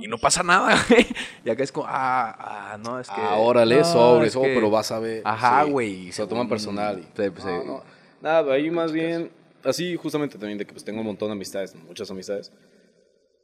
Y 0.00 0.08
no 0.08 0.16
pasa 0.18 0.42
nada, 0.42 0.74
güey. 0.88 1.06
Y 1.44 1.50
acá 1.50 1.62
es 1.64 1.70
como, 1.70 1.86
ah, 1.88 2.34
ah, 2.72 2.78
no, 2.82 2.98
es 2.98 3.08
que. 3.08 3.14
Ah, 3.20 3.36
órale, 3.36 3.76
no, 3.78 3.84
sobres, 3.84 4.30
es 4.30 4.36
oh, 4.36 4.42
pero 4.42 4.70
vas 4.70 4.90
a 4.90 4.98
ver. 5.00 5.20
Ajá, 5.24 5.64
sí, 5.66 5.70
güey. 5.70 6.12
Se 6.12 6.22
lo 6.22 6.28
toman 6.28 6.48
personal. 6.48 6.98
y- 6.98 7.02
sí, 7.02 7.30
pues, 7.30 7.44
no, 7.44 7.60
sí. 7.60 7.66
no. 7.66 7.82
Nada, 8.22 8.52
ahí 8.54 8.70
más 8.70 8.90
bien, 8.90 9.30
así 9.64 9.96
justamente 9.96 10.38
también 10.38 10.58
de 10.58 10.66
que 10.66 10.72
pues 10.72 10.84
tengo 10.84 11.00
un 11.00 11.06
montón 11.06 11.28
de 11.28 11.32
amistades, 11.32 11.74
muchas 11.74 12.10
amistades, 12.10 12.52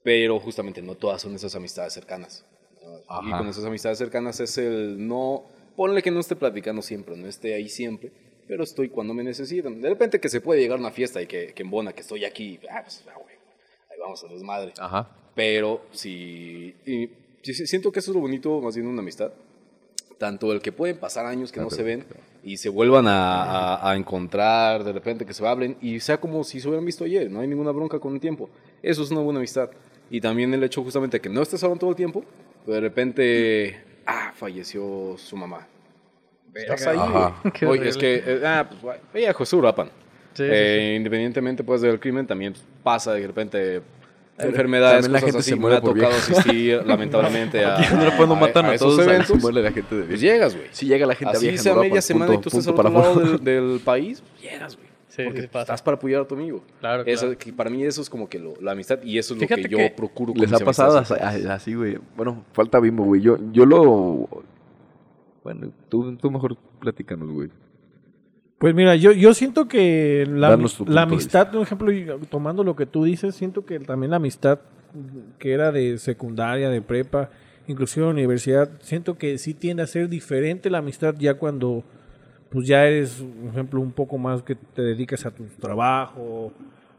pero 0.02 0.38
justamente 0.38 0.82
no 0.82 0.94
todas 0.94 1.22
son 1.22 1.34
esas 1.34 1.54
amistades 1.54 1.92
cercanas. 1.92 2.44
¿no? 2.82 3.28
Y 3.28 3.30
con 3.30 3.48
esas 3.48 3.64
amistades 3.64 3.98
cercanas 3.98 4.40
es 4.40 4.58
el 4.58 5.06
no, 5.06 5.44
ponle 5.76 6.02
que 6.02 6.10
no 6.10 6.20
esté 6.20 6.36
platicando 6.36 6.82
siempre, 6.82 7.16
no 7.16 7.26
esté 7.26 7.54
ahí 7.54 7.68
siempre, 7.68 8.12
pero 8.46 8.62
estoy 8.64 8.88
cuando 8.88 9.14
me 9.14 9.24
necesitan. 9.24 9.80
De 9.80 9.88
repente 9.88 10.20
que 10.20 10.28
se 10.28 10.40
puede 10.40 10.60
llegar 10.60 10.78
a 10.78 10.80
una 10.80 10.90
fiesta 10.90 11.22
y 11.22 11.26
que, 11.26 11.52
que 11.54 11.62
embona, 11.62 11.92
que 11.92 12.02
estoy 12.02 12.24
aquí, 12.24 12.60
ah, 12.70 12.82
pues, 12.82 13.04
ah, 13.08 13.18
güey, 13.22 13.36
ahí 13.90 13.98
vamos 13.98 14.22
a 14.22 14.28
desmadre. 14.28 14.72
Ajá. 14.78 15.10
Pero 15.34 15.82
sí, 15.92 16.74
y 16.86 17.10
siento 17.42 17.90
que 17.90 17.98
eso 17.98 18.10
es 18.10 18.14
lo 18.14 18.20
bonito 18.20 18.60
más 18.60 18.74
bien 18.74 18.86
de 18.86 18.92
una 18.92 19.02
amistad. 19.02 19.32
Tanto 20.18 20.52
el 20.52 20.60
que 20.62 20.72
pueden 20.72 20.96
pasar 20.98 21.26
años 21.26 21.50
que 21.52 21.60
no 21.60 21.70
se 21.70 21.82
ven 21.82 22.04
y 22.42 22.56
se 22.56 22.68
vuelvan 22.68 23.06
a, 23.08 23.42
a- 23.76 23.90
a 23.90 23.96
encontrar, 23.96 24.84
de 24.84 24.92
repente 24.92 25.24
que 25.26 25.34
se 25.34 25.46
hablen 25.46 25.76
y 25.82 25.98
sea 26.00 26.18
como 26.18 26.44
si 26.44 26.60
se 26.60 26.68
hubieran 26.68 26.84
visto 26.86 27.04
ayer, 27.04 27.30
no 27.30 27.40
hay 27.40 27.48
ninguna 27.48 27.70
bronca 27.72 27.98
con 27.98 28.14
el 28.14 28.20
tiempo. 28.20 28.48
Eso 28.82 29.02
es 29.02 29.10
una 29.10 29.20
buena 29.20 29.38
amistad. 29.40 29.70
Y 30.10 30.20
también 30.20 30.52
el 30.54 30.62
hecho 30.62 30.82
justamente 30.84 31.20
que 31.20 31.28
no 31.28 31.42
estés 31.42 31.62
hablando 31.64 31.80
todo 31.80 31.90
el 31.90 31.96
tiempo, 31.96 32.24
pero 32.64 32.74
de 32.74 32.80
repente, 32.80 33.82
ah, 34.06 34.32
falleció 34.34 35.16
su 35.18 35.36
mamá. 35.36 35.66
Estás 36.54 36.86
ahí, 36.86 36.96
Ajá. 36.98 37.34
güey. 37.42 37.52
Qué 37.58 37.66
Oye, 37.66 37.88
es 37.88 37.96
que, 37.96 38.22
eh, 38.24 38.40
ah, 38.46 38.68
pues, 38.80 38.98
ella 39.14 39.32
José 39.32 39.56
Urapan. 39.56 39.88
Sí, 40.34 40.44
sí, 40.48 40.94
Independientemente 40.96 41.62
pues 41.64 41.80
del 41.80 41.98
crimen, 42.00 42.26
también 42.26 42.54
pasa 42.82 43.12
de 43.14 43.26
repente 43.26 43.82
enfermedades, 44.38 45.02
también 45.04 45.12
la 45.12 45.20
cosas 45.20 45.24
gente 45.26 45.38
así. 45.40 45.50
se 45.50 45.56
me 45.56 45.60
muere 45.60 45.76
ha 45.76 45.80
por 45.80 45.94
tocado 45.94 46.12
vieja. 46.12 46.32
asistir 46.32 46.82
lamentablemente 46.86 47.64
a, 47.64 47.78
Aquí 47.78 47.94
en 47.94 48.00
Irapuato 48.02 48.32
a- 48.32 48.36
matan 48.36 48.64
a 48.66 48.68
a, 48.70 48.74
esos 48.74 48.88
todos, 48.96 49.04
se 49.04 49.10
eventos. 49.14 49.40
muere 49.42 49.62
la 49.62 49.72
gente 49.72 49.94
de 49.94 50.04
Pues 50.04 50.20
vieja. 50.20 50.34
llegas, 50.34 50.56
güey. 50.56 50.66
Si 50.72 50.86
llega 50.86 51.06
la 51.06 51.14
gente 51.14 51.36
Así 51.36 51.46
vieja. 51.48 51.62
sea 51.62 51.74
media 51.76 52.00
semana 52.02 52.32
y 52.32 52.36
punto- 52.36 52.50
tú 52.50 52.58
estás 52.58 52.66
al 52.66 52.72
otro 52.74 52.82
para 52.92 52.98
lado 52.98 53.20
del, 53.38 53.44
del 53.44 53.80
país, 53.80 54.22
llegas, 54.42 54.76
güey. 54.76 54.88
Sí, 55.08 55.22
Porque 55.24 55.42
sí 55.42 55.46
pasa. 55.46 55.62
estás 55.62 55.82
para 55.82 55.96
apoyar 55.96 56.22
a 56.22 56.26
tu 56.26 56.34
amigo. 56.34 56.64
Claro, 56.80 57.04
Eso- 57.06 57.26
claro. 57.26 57.38
que 57.38 57.52
para 57.52 57.70
mí 57.70 57.84
eso 57.84 58.02
es 58.02 58.10
como 58.10 58.28
que 58.28 58.40
lo- 58.40 58.54
la 58.60 58.72
amistad 58.72 59.00
y 59.04 59.16
eso 59.18 59.34
es 59.34 59.40
Fíjate 59.40 59.62
lo 59.62 59.68
que 59.68 59.72
yo 59.72 59.78
que 59.78 59.90
procuro 59.90 60.32
con 60.32 60.40
Les 60.42 60.50
mis 60.50 60.60
ha 60.60 60.64
pasado 60.64 60.98
así, 60.98 61.14
así, 61.48 61.74
güey. 61.74 61.98
Bueno, 62.16 62.44
falta 62.52 62.80
Bimbo, 62.80 63.04
güey. 63.04 63.20
Yo, 63.20 63.38
yo 63.52 63.64
lo. 63.64 64.28
Bueno, 65.44 65.70
tú, 65.88 66.16
tú 66.16 66.30
mejor 66.32 66.56
platícanos, 66.80 67.30
güey. 67.30 67.48
Pues 68.64 68.74
mira, 68.74 68.96
yo, 68.96 69.12
yo 69.12 69.34
siento 69.34 69.68
que 69.68 70.24
la, 70.26 70.56
la 70.56 70.56
de 70.56 71.02
amistad, 71.02 71.50
por 71.50 71.60
ejemplo, 71.60 71.92
tomando 72.30 72.64
lo 72.64 72.74
que 72.74 72.86
tú 72.86 73.04
dices, 73.04 73.34
siento 73.34 73.66
que 73.66 73.78
también 73.78 74.12
la 74.12 74.16
amistad 74.16 74.58
que 75.38 75.52
era 75.52 75.70
de 75.70 75.98
secundaria, 75.98 76.70
de 76.70 76.80
prepa, 76.80 77.28
inclusive 77.66 78.06
universidad, 78.06 78.70
siento 78.80 79.18
que 79.18 79.36
sí 79.36 79.52
tiende 79.52 79.82
a 79.82 79.86
ser 79.86 80.08
diferente 80.08 80.70
la 80.70 80.78
amistad 80.78 81.14
ya 81.18 81.34
cuando 81.34 81.84
pues 82.48 82.66
ya 82.66 82.86
eres, 82.86 83.22
por 83.42 83.50
ejemplo, 83.50 83.80
un 83.82 83.92
poco 83.92 84.16
más 84.16 84.42
que 84.42 84.54
te 84.54 84.80
dedicas 84.80 85.26
a 85.26 85.30
tu 85.30 85.44
trabajo, 85.60 86.50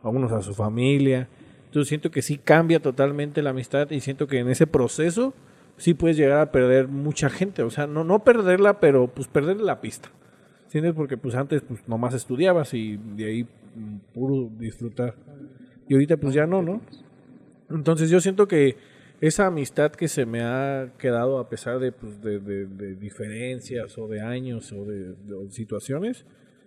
a 0.04 0.10
unos 0.10 0.32
a 0.34 0.43
su 0.43 0.54
familia. 0.54 1.28
Entonces 1.65 1.89
siento 1.89 2.12
que 2.12 2.21
sí 2.21 2.38
cambia 2.38 2.80
totalmente 2.80 3.41
la 3.41 3.49
amistad 3.49 3.89
y 3.89 4.01
siento 4.01 4.28
que 4.28 4.38
en 4.38 4.49
ese 4.49 4.67
proceso 4.67 5.34
sí 5.78 5.95
puedes 5.95 6.15
llegar 6.15 6.41
a 6.41 6.51
perder 6.51 6.89
mucha 6.89 7.32
gente. 7.32 7.63
O 7.63 7.71
sea, 7.71 7.88
no, 7.88 8.04
no 8.04 8.19
perderla, 8.19 8.80
pero 8.80 9.08
pues 9.08 9.28
perder 9.28 9.60
la 9.62 9.82
pista. 9.82 10.12
¿Entiendes? 10.75 10.93
Porque 10.97 11.15
pues 11.15 11.35
antes 11.35 11.61
pues 11.61 11.88
nomás 11.88 12.13
estudiabas 12.13 12.73
y 12.73 12.97
de 13.15 13.25
ahí 13.25 13.43
mm, 13.43 13.97
puro 14.13 14.49
disfrutar. 14.59 15.15
Y 15.88 15.93
ahorita 15.93 16.17
pues 16.17 16.33
ya 16.33 16.45
no, 16.45 16.61
¿no? 16.61 16.81
Entonces 17.69 18.09
yo 18.09 18.19
siento 18.19 18.45
que 18.49 18.75
esa 19.21 19.45
amistad 19.45 19.93
que 19.93 20.09
se 20.09 20.25
me 20.25 20.41
ha 20.43 20.91
quedado 20.97 21.39
a 21.39 21.47
pesar 21.47 21.79
de, 21.79 21.93
pues, 21.93 22.21
de, 22.21 22.39
de- 22.41 22.65
de 22.65 22.95
diferencias 22.95 23.97
o 23.97 24.09
de 24.09 24.19
años 24.19 24.73
o 24.73 24.83
de, 24.83 25.15
situaciones, 25.49 26.25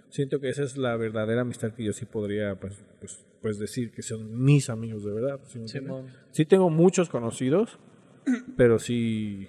siento 0.09 0.41
que 0.41 0.49
esa 0.49 0.63
es 0.63 0.79
la 0.79 0.97
verdadera 0.97 1.43
amistad 1.43 1.75
que 1.75 1.85
yo 1.85 1.93
sí 1.93 2.07
podría 2.07 2.55
pues, 2.59 2.83
pues, 3.01 3.27
pues 3.43 3.59
decir 3.59 3.91
que 3.91 4.01
son 4.01 4.43
mis 4.43 4.71
amigos 4.71 5.05
de 5.05 5.13
verdad. 5.13 5.39
¿sí. 5.45 5.59
Sí 6.31 6.47
tengo 6.47 6.71
muchos 6.71 7.11
conocidos, 7.11 7.79
pero 8.57 8.79
sí... 8.79 9.49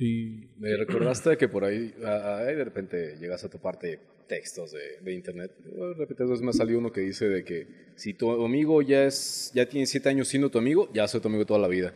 Sí... 0.00 0.48
Me 0.58 0.74
recordaste 0.78 1.36
que 1.36 1.46
por 1.46 1.62
ahí, 1.62 1.92
ah, 2.02 2.38
ah, 2.38 2.44
de 2.44 2.64
repente 2.64 3.18
llegas 3.20 3.44
a 3.44 3.50
toparte 3.50 4.00
textos 4.26 4.72
de, 4.72 4.98
de 5.02 5.12
internet. 5.12 5.52
De 5.62 5.92
repente 5.92 6.22
entonces 6.22 6.40
me 6.40 6.54
salió 6.54 6.78
uno 6.78 6.90
que 6.90 7.02
dice 7.02 7.28
de 7.28 7.44
que 7.44 7.66
si 7.96 8.14
tu 8.14 8.30
amigo 8.42 8.80
ya 8.80 9.04
es 9.04 9.52
ya 9.54 9.68
tiene 9.68 9.84
siete 9.84 10.08
años 10.08 10.28
siendo 10.28 10.50
tu 10.50 10.56
amigo, 10.56 10.88
ya 10.94 11.06
soy 11.06 11.20
tu 11.20 11.28
amigo 11.28 11.44
toda 11.44 11.60
la 11.60 11.68
vida. 11.68 11.92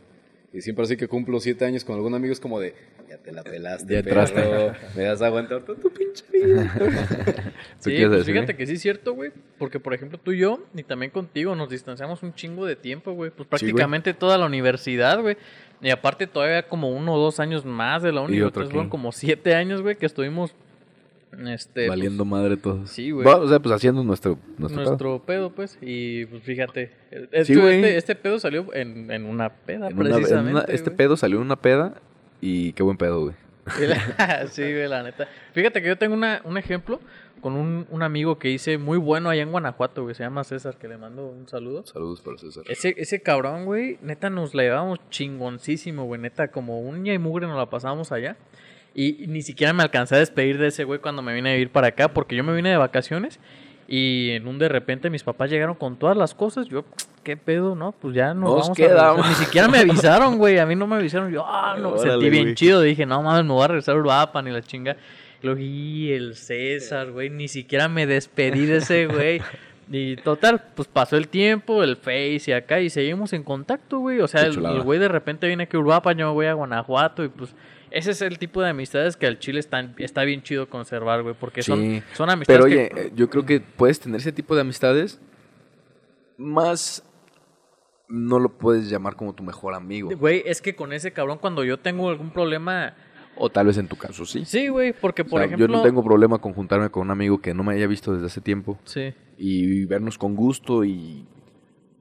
Y 0.55 0.61
siempre 0.61 0.85
así 0.85 0.97
que 0.97 1.09
cumplo 1.09 1.41
siete 1.41 1.65
años 1.65 1.85
con 1.85 1.97
algún 1.97 2.15
amigo 2.15 2.33
es 2.33 2.39
como 2.39 2.61
de, 2.61 2.75
ya 3.09 3.19
te 3.19 3.33
la 3.33 3.43
pelaste, 3.43 3.93
Ya 3.93 4.03
perro, 4.05 4.21
entraste. 4.21 4.73
me 4.97 5.03
das 5.03 5.21
a 5.21 5.27
aguantar 5.27 5.65
toda 5.65 5.81
tu 5.81 5.91
pinche 5.93 6.25
vida. 6.33 6.73
¿Tú 6.79 7.91
Sí, 7.91 7.97
pues 7.99 8.11
decir? 8.11 8.35
fíjate 8.35 8.57
que 8.57 8.65
sí 8.67 8.75
es 8.75 8.81
cierto, 8.81 9.15
güey. 9.15 9.33
Porque, 9.59 9.81
por 9.81 9.95
ejemplo, 9.95 10.17
tú 10.17 10.31
y 10.31 10.39
yo, 10.39 10.61
y 10.77 10.85
también 10.85 11.11
contigo, 11.11 11.57
nos 11.57 11.71
distanciamos 11.71 12.23
un 12.23 12.35
chingo 12.35 12.67
de 12.67 12.77
tiempo, 12.77 13.13
güey. 13.15 13.33
Pues 13.33 13.49
prácticamente 13.49 14.15
toda 14.15 14.39
la 14.39 14.47
universidad, 14.47 15.21
güey. 15.21 15.37
Y 15.83 15.91
aparte 15.91 16.29
todavía 16.29 16.69
como 16.69 16.89
uno 16.91 17.15
o 17.15 17.19
dos 17.19 17.41
años 17.41 17.65
más 17.65 18.05
de 18.05 18.13
la 18.13 18.21
uni. 18.21 18.37
Entonces 18.37 18.63
aquí. 18.63 18.73
fueron 18.73 18.89
como 18.91 19.11
siete 19.11 19.57
años, 19.57 19.83
güey, 19.83 19.97
que 19.97 20.07
estuvimos... 20.07 20.55
Este, 21.49 21.89
Valiendo 21.89 22.25
madre 22.25 22.57
todos. 22.57 22.91
sí, 22.91 23.11
güey. 23.11 23.27
O 23.27 23.49
sea, 23.49 23.59
pues 23.61 23.75
haciendo 23.75 24.03
nuestro. 24.05 24.37
pues, 24.37 24.59
Nuestro, 24.59 24.81
pedo. 24.83 24.89
nuestro 24.91 25.23
pedo, 25.27 25.51
pues. 25.53 25.79
Y 25.81 26.27
pues 26.27 26.43
fíjate. 26.43 26.93
Sí, 27.45 27.53
este, 27.53 27.97
este 27.97 28.15
pedo 28.15 28.39
salió 28.39 28.67
en, 28.75 29.11
en 29.11 29.25
una 29.27 29.51
peda, 29.51 29.89
En 29.89 29.99
una- 29.99 30.09
en 30.11 30.15
precisamente. 30.17 30.51
una- 30.53 30.65
este 30.75 30.91
pedo 30.91 31.17
salió 31.17 31.37
en 31.39 31.43
una 31.45 31.57
peda 31.57 31.95
y 32.41 32.73
qué 32.73 32.83
buen 32.83 32.97
pedo, 32.97 33.23
güey. 33.23 33.35
Sí, 34.51 34.63
güey, 34.63 34.89
la 34.89 35.03
neta. 35.03 35.27
Fíjate 35.53 35.81
que 35.83 35.89
yo 35.89 35.97
tengo 35.99 36.15
una, 36.15 36.41
un 36.45 36.59
ejemplo 36.59 37.01
con 37.41 37.55
un, 37.55 37.87
un 37.91 38.03
amigo 38.03 38.39
que 38.39 38.51
hice 38.51 38.79
muy 38.79 38.97
bueno 38.99 39.29
allá 39.31 39.43
en 39.43 39.51
Guanajuato, 39.51 40.03
güey. 40.03 40.15
Se 40.15 40.23
llama 40.23 40.45
César, 40.45 40.77
que 40.79 40.89
le 40.89 40.97
mando 40.97 41.27
un 41.27 41.47
saludo. 41.49 41.85
Saludos 41.87 42.21
para 42.23 42.39
César. 42.39 42.65
Ese, 42.69 42.95
ese 42.97 43.21
cabrón, 43.23 43.65
güey, 43.67 43.99
neta 44.03 44.31
nos 44.31 44.55
la 44.55 44.63
llevábamos 44.63 44.99
chingoncísimo, 45.11 46.05
güey. 46.05 46.21
Neta, 46.21 46.49
como 46.49 46.81
uña 46.81 47.13
y 47.13 47.19
mugre 47.19 47.47
nos 47.47 47.57
la 47.57 47.69
pasábamos 47.71 48.13
allá. 48.13 48.37
Y, 48.95 49.25
ni 49.27 49.43
siquiera 49.43 49.73
me 49.73 49.83
alcancé 49.83 50.15
a 50.15 50.19
despedir 50.19 50.59
de 50.59 50.69
ese 50.69 50.85
güey 50.85 51.01
cuando 51.01 51.21
me 51.21 51.35
vine 51.35 51.51
a 51.51 51.53
vivir 51.55 51.71
para 51.71 51.89
acá, 51.89 52.09
porque 52.09 52.37
yo 52.37 52.45
me 52.45 52.55
vine 52.55 52.71
de 52.71 52.77
vacaciones 52.77 53.41
Y 53.89 54.31
en 54.31 54.47
un 54.47 54.59
de 54.59 54.69
repente 54.69 55.11
mis 55.11 55.25
papás 55.25 55.51
llegaron 55.51 55.75
con 55.75 55.97
todas 55.97 56.17
las 56.17 56.35
cosas. 56.35 56.69
Yo, 56.69 56.85
¿qué 57.23 57.37
pedo? 57.37 57.75
No, 57.75 57.93
pues 57.93 58.15
ya 58.15 58.33
nos, 58.35 58.51
Nos 58.51 58.61
vamos 58.63 58.77
quedamos. 58.77 59.27
a. 59.27 59.29
Ni 59.29 59.35
siquiera 59.35 59.69
me 59.69 59.79
avisaron, 59.81 60.39
güey. 60.39 60.59
A 60.59 60.67
mí 60.67 60.77
no 60.77 60.87
me 60.87 60.97
avisaron. 60.97 61.31
Yo, 61.33 61.45
ah, 61.47 61.77
no, 61.79 61.91
Órale, 61.91 62.11
sentí 62.11 62.31
bien 62.31 62.45
güey. 62.45 62.55
chido. 62.55 62.81
Dije, 62.81 63.05
no 63.05 63.23
mames, 63.23 63.45
me 63.45 63.53
voy 63.53 63.65
a 63.65 63.69
regresar 63.69 63.97
a 63.97 63.99
Uruapan 63.99 64.47
y 64.47 64.53
la 64.53 64.63
chinga. 64.63 64.97
Y 65.43 65.47
luego, 65.47 65.61
y 65.61 66.13
el 66.13 66.37
César, 66.37 67.11
güey. 67.11 67.31
Ni 67.31 67.49
siquiera 67.49 67.89
me 67.89 68.07
despedí 68.07 68.65
de 68.67 68.77
ese 68.79 69.07
güey. 69.09 69.43
Y 69.91 70.17
total, 70.17 70.63
pues 70.75 70.89
pasó 70.89 71.17
el 71.17 71.29
tiempo, 71.29 71.83
el 71.83 71.97
Face 71.97 72.45
y 72.47 72.53
acá, 72.53 72.81
y 72.81 72.89
seguimos 72.89 73.35
en 73.35 73.43
contacto, 73.43 73.99
güey. 73.99 74.21
O 74.21 74.29
sea, 74.29 74.43
el 74.43 74.83
güey 74.83 74.99
de 74.99 75.09
repente 75.09 75.47
viene 75.47 75.65
aquí 75.65 75.77
a 75.77 75.81
Uruapan, 75.81 76.17
yo 76.17 76.29
me 76.29 76.33
voy 76.33 76.47
a 76.47 76.55
Guanajuato, 76.55 77.23
y 77.23 77.29
pues 77.29 77.55
ese 77.95 78.11
es 78.11 78.21
el 78.23 78.39
tipo 78.39 78.61
de 78.61 78.69
amistades 78.71 79.17
que 79.17 79.27
al 79.27 79.39
Chile 79.39 79.61
está, 79.61 79.93
está 79.99 80.25
bien 80.25 80.43
chido 80.43 80.69
conservar, 80.69 81.23
güey. 81.23 81.35
Porque 81.39 81.63
son, 81.63 81.81
Sí. 81.81 82.03
son 82.13 82.29
amistades 82.31 82.61
Pero 82.63 82.65
oye, 82.67 82.89
que... 82.91 83.01
eh, 83.01 83.13
yo 83.15 83.31
creo 83.31 83.47
que 83.47 83.61
puedes 83.61 84.01
tener 84.01 84.21
ese 84.21 84.33
tipo 84.33 84.55
de 84.55 84.61
amistades, 84.63 85.21
más 86.37 87.03
no 88.09 88.39
lo 88.39 88.59
puedes 88.59 88.91
llamar 88.91 89.17
como 89.17 89.35
tu 89.35 89.43
mejor 89.43 89.75
amigo. 89.75 90.11
Güey, 90.17 90.43
es 90.47 90.61
que 90.61 90.75
con 90.77 90.93
ese 90.93 91.13
cabrón, 91.13 91.39
cuando 91.39 91.65
yo 91.65 91.79
tengo 91.79 92.11
algún 92.11 92.31
problema. 92.31 92.95
O 93.37 93.51
tal 93.51 93.67
vez 93.67 93.79
en 93.79 93.89
tu 93.89 93.97
caso 93.97 94.25
sí. 94.27 94.45
Sí, 94.45 94.69
güey, 94.69 94.93
porque 94.93 95.23
O 95.23 95.27
por 95.27 95.41
sea, 95.41 95.47
ejemplo. 95.47 95.67
Yo 95.67 95.73
no 95.73 95.83
tengo 95.83 96.05
problema 96.05 96.39
con 96.39 96.53
juntarme 96.53 96.91
con 96.91 97.03
un 97.03 97.11
amigo 97.11 97.41
que 97.41 97.55
no 97.55 97.65
me 97.65 97.75
haya 97.75 97.87
visto 97.87 98.13
desde 98.13 98.27
hace 98.27 98.41
tiempo 98.41 98.79
Sí. 98.85 99.13
y 99.39 99.85
vernos 99.87 100.19
con 100.19 100.37
gusto 100.37 100.85
y... 100.85 101.27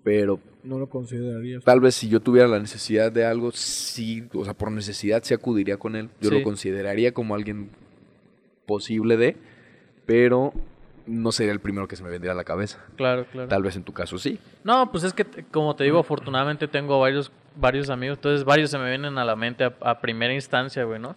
Pero 0.04 0.40
No 0.64 0.80
lo 0.80 0.88
considerarías. 0.88 1.64
tal 1.64 1.80
vez 1.82 1.96
si 1.96 2.08
yo 2.10 2.20
tuviera 2.22 2.48
la 2.48 2.60
necesidad 2.60 3.12
de 3.12 3.26
algo, 3.26 3.52
sí, 3.52 4.28
o 4.34 4.46
sea, 4.46 4.54
por 4.54 4.72
necesidad 4.72 5.22
sí 5.24 5.34
acudiría 5.34 5.78
con 5.78 5.96
él. 5.96 6.10
Yo 6.22 6.30
Sí. 6.30 6.38
lo 6.38 6.44
consideraría 6.44 7.14
como 7.14 7.36
alguien 7.36 7.70
posible 8.66 9.18
de, 9.18 9.36
pero 10.06 10.54
no 11.06 11.32
sería 11.34 11.52
el 11.52 11.60
primero 11.60 11.88
que 11.88 11.96
se 11.98 12.04
me 12.04 12.10
vendría 12.10 12.32
a 12.32 12.36
la 12.36 12.46
cabeza. 12.46 12.80
Claro, 12.96 13.26
claro. 13.32 13.50
Tal 13.50 13.62
vez 13.62 13.76
en 13.76 13.84
tu 13.84 13.92
caso 13.92 14.18
sí. 14.18 14.40
No, 14.64 14.90
pues 14.92 15.04
es 15.04 15.14
que, 15.14 15.26
como 15.52 15.76
te 15.76 15.84
digo, 15.84 16.00
afortunadamente 16.00 16.68
tengo 16.70 17.00
varios, 17.00 17.32
varios 17.58 17.90
amigos, 17.90 18.18
entonces 18.20 18.46
varios 18.46 18.70
se 18.72 18.78
me 18.78 18.88
vienen 18.90 19.18
a 19.18 19.26
la 19.26 19.36
mente 19.36 19.66
a, 19.66 19.74
a 19.82 20.00
primera 20.00 20.34
instancia, 20.34 20.86
güey, 20.86 21.00
¿no? 21.02 21.16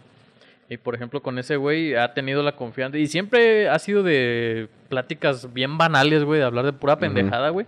Y 0.69 0.79
por 0.79 0.97
ejemplo, 0.97 1.23
con 1.23 1.39
ese 1.39 1.55
güey 1.57 1.95
ha 1.95 2.13
tenido 2.13 2.43
la 2.43 2.57
confianza. 2.57 2.99
Y 2.99 3.07
siempre 3.07 3.69
ha 3.69 3.79
sido 3.79 4.03
de 4.03 4.69
pláticas 4.89 5.53
bien 5.55 5.79
banales, 5.79 6.25
güey, 6.25 6.41
de 6.41 6.47
hablar 6.47 6.65
de 6.65 6.73
pura 6.73 6.99
pendejada, 6.99 7.51
güey. 7.51 7.67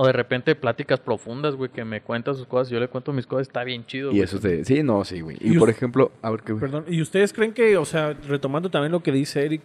O 0.00 0.06
de 0.06 0.12
repente 0.12 0.54
pláticas 0.54 1.00
profundas, 1.00 1.56
güey, 1.56 1.70
que 1.70 1.84
me 1.84 2.00
cuenta 2.00 2.32
sus 2.32 2.46
cosas. 2.46 2.68
Yo 2.70 2.78
le 2.78 2.86
cuento 2.86 3.12
mis 3.12 3.26
cosas, 3.26 3.48
está 3.48 3.64
bien 3.64 3.84
chido, 3.84 4.10
Y 4.10 4.14
güey. 4.14 4.22
eso 4.22 4.38
te... 4.38 4.64
Sí, 4.64 4.84
no, 4.84 5.04
sí, 5.04 5.20
güey. 5.22 5.36
Y 5.40 5.56
Y 5.56 5.58
por 5.58 5.68
ejemplo, 5.70 6.12
a 6.22 6.30
ver 6.30 6.42
qué... 6.42 6.54
Perdón, 6.54 6.84
¿y 6.88 7.02
ustedes 7.02 7.32
creen 7.32 7.52
que, 7.52 7.76
o 7.76 7.84
sea, 7.84 8.12
retomando 8.28 8.70
también 8.70 8.92
lo 8.92 9.02
que 9.02 9.10
dice 9.10 9.44
Eric, 9.44 9.60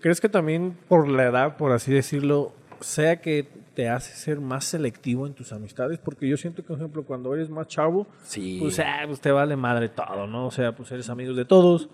¿crees 0.00 0.20
que 0.20 0.28
también 0.28 0.76
por 0.86 1.08
la 1.08 1.24
edad, 1.24 1.56
por 1.56 1.72
así 1.72 1.92
decirlo, 1.92 2.52
sea 2.78 3.20
que 3.20 3.48
te 3.74 3.88
hace 3.88 4.14
ser 4.14 4.40
más 4.40 4.64
selectivo 4.64 5.26
en 5.26 5.34
tus 5.34 5.52
amistades? 5.52 5.98
Porque 5.98 6.28
yo 6.28 6.36
siento 6.36 6.62
que, 6.62 6.68
por 6.68 6.76
ejemplo, 6.78 7.02
cuando 7.02 7.34
eres 7.34 7.50
más 7.50 7.66
chavo, 7.66 8.06
Sí. 8.22 8.58
pues, 8.60 8.80
pues 9.08 9.20
te 9.20 9.32
vale 9.32 9.56
madre 9.56 9.88
todo, 9.88 10.28
¿no? 10.28 10.46
O 10.46 10.50
sea, 10.52 10.70
pues 10.76 10.92
eres 10.92 11.08
amigos 11.10 11.34
de 11.36 11.44
todos, 11.46 11.88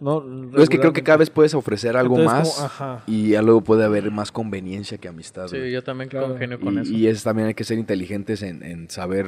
¿no? 0.00 0.22
Pero 0.50 0.62
es 0.62 0.68
que 0.68 0.78
creo 0.78 0.92
que 0.92 1.02
cada 1.02 1.18
vez 1.18 1.30
puedes 1.30 1.54
ofrecer 1.54 1.96
algo 1.96 2.18
Entonces, 2.18 2.38
más 2.38 2.54
como, 2.54 2.66
ajá. 2.66 3.02
y 3.06 3.30
ya 3.30 3.42
luego 3.42 3.62
puede 3.62 3.84
haber 3.84 4.10
más 4.10 4.30
conveniencia 4.32 4.98
que 4.98 5.08
amistad. 5.08 5.48
Sí, 5.48 5.58
güey. 5.58 5.72
yo 5.72 5.82
también 5.82 6.08
Claro. 6.08 6.28
congenio 6.28 6.60
con 6.60 6.74
y, 6.74 6.80
eso. 6.80 6.92
y 6.92 7.06
es 7.06 7.22
también 7.22 7.48
hay 7.48 7.54
que 7.54 7.64
ser 7.64 7.78
inteligentes 7.78 8.42
en, 8.42 8.62
en 8.62 8.88
saber 8.90 9.26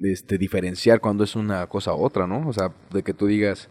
este, 0.00 0.38
diferenciar 0.38 1.00
cuando 1.00 1.24
es 1.24 1.36
una 1.36 1.66
cosa 1.68 1.94
u 1.94 2.02
otra, 2.04 2.26
¿no? 2.26 2.48
O 2.48 2.52
sea, 2.52 2.72
de 2.92 3.02
que 3.02 3.14
tú 3.14 3.26
digas, 3.26 3.68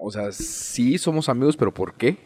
o 0.00 0.10
sea, 0.10 0.30
sí 0.32 0.98
somos 0.98 1.28
amigos, 1.28 1.56
pero 1.56 1.72
¿por 1.74 1.94
qué? 1.94 2.18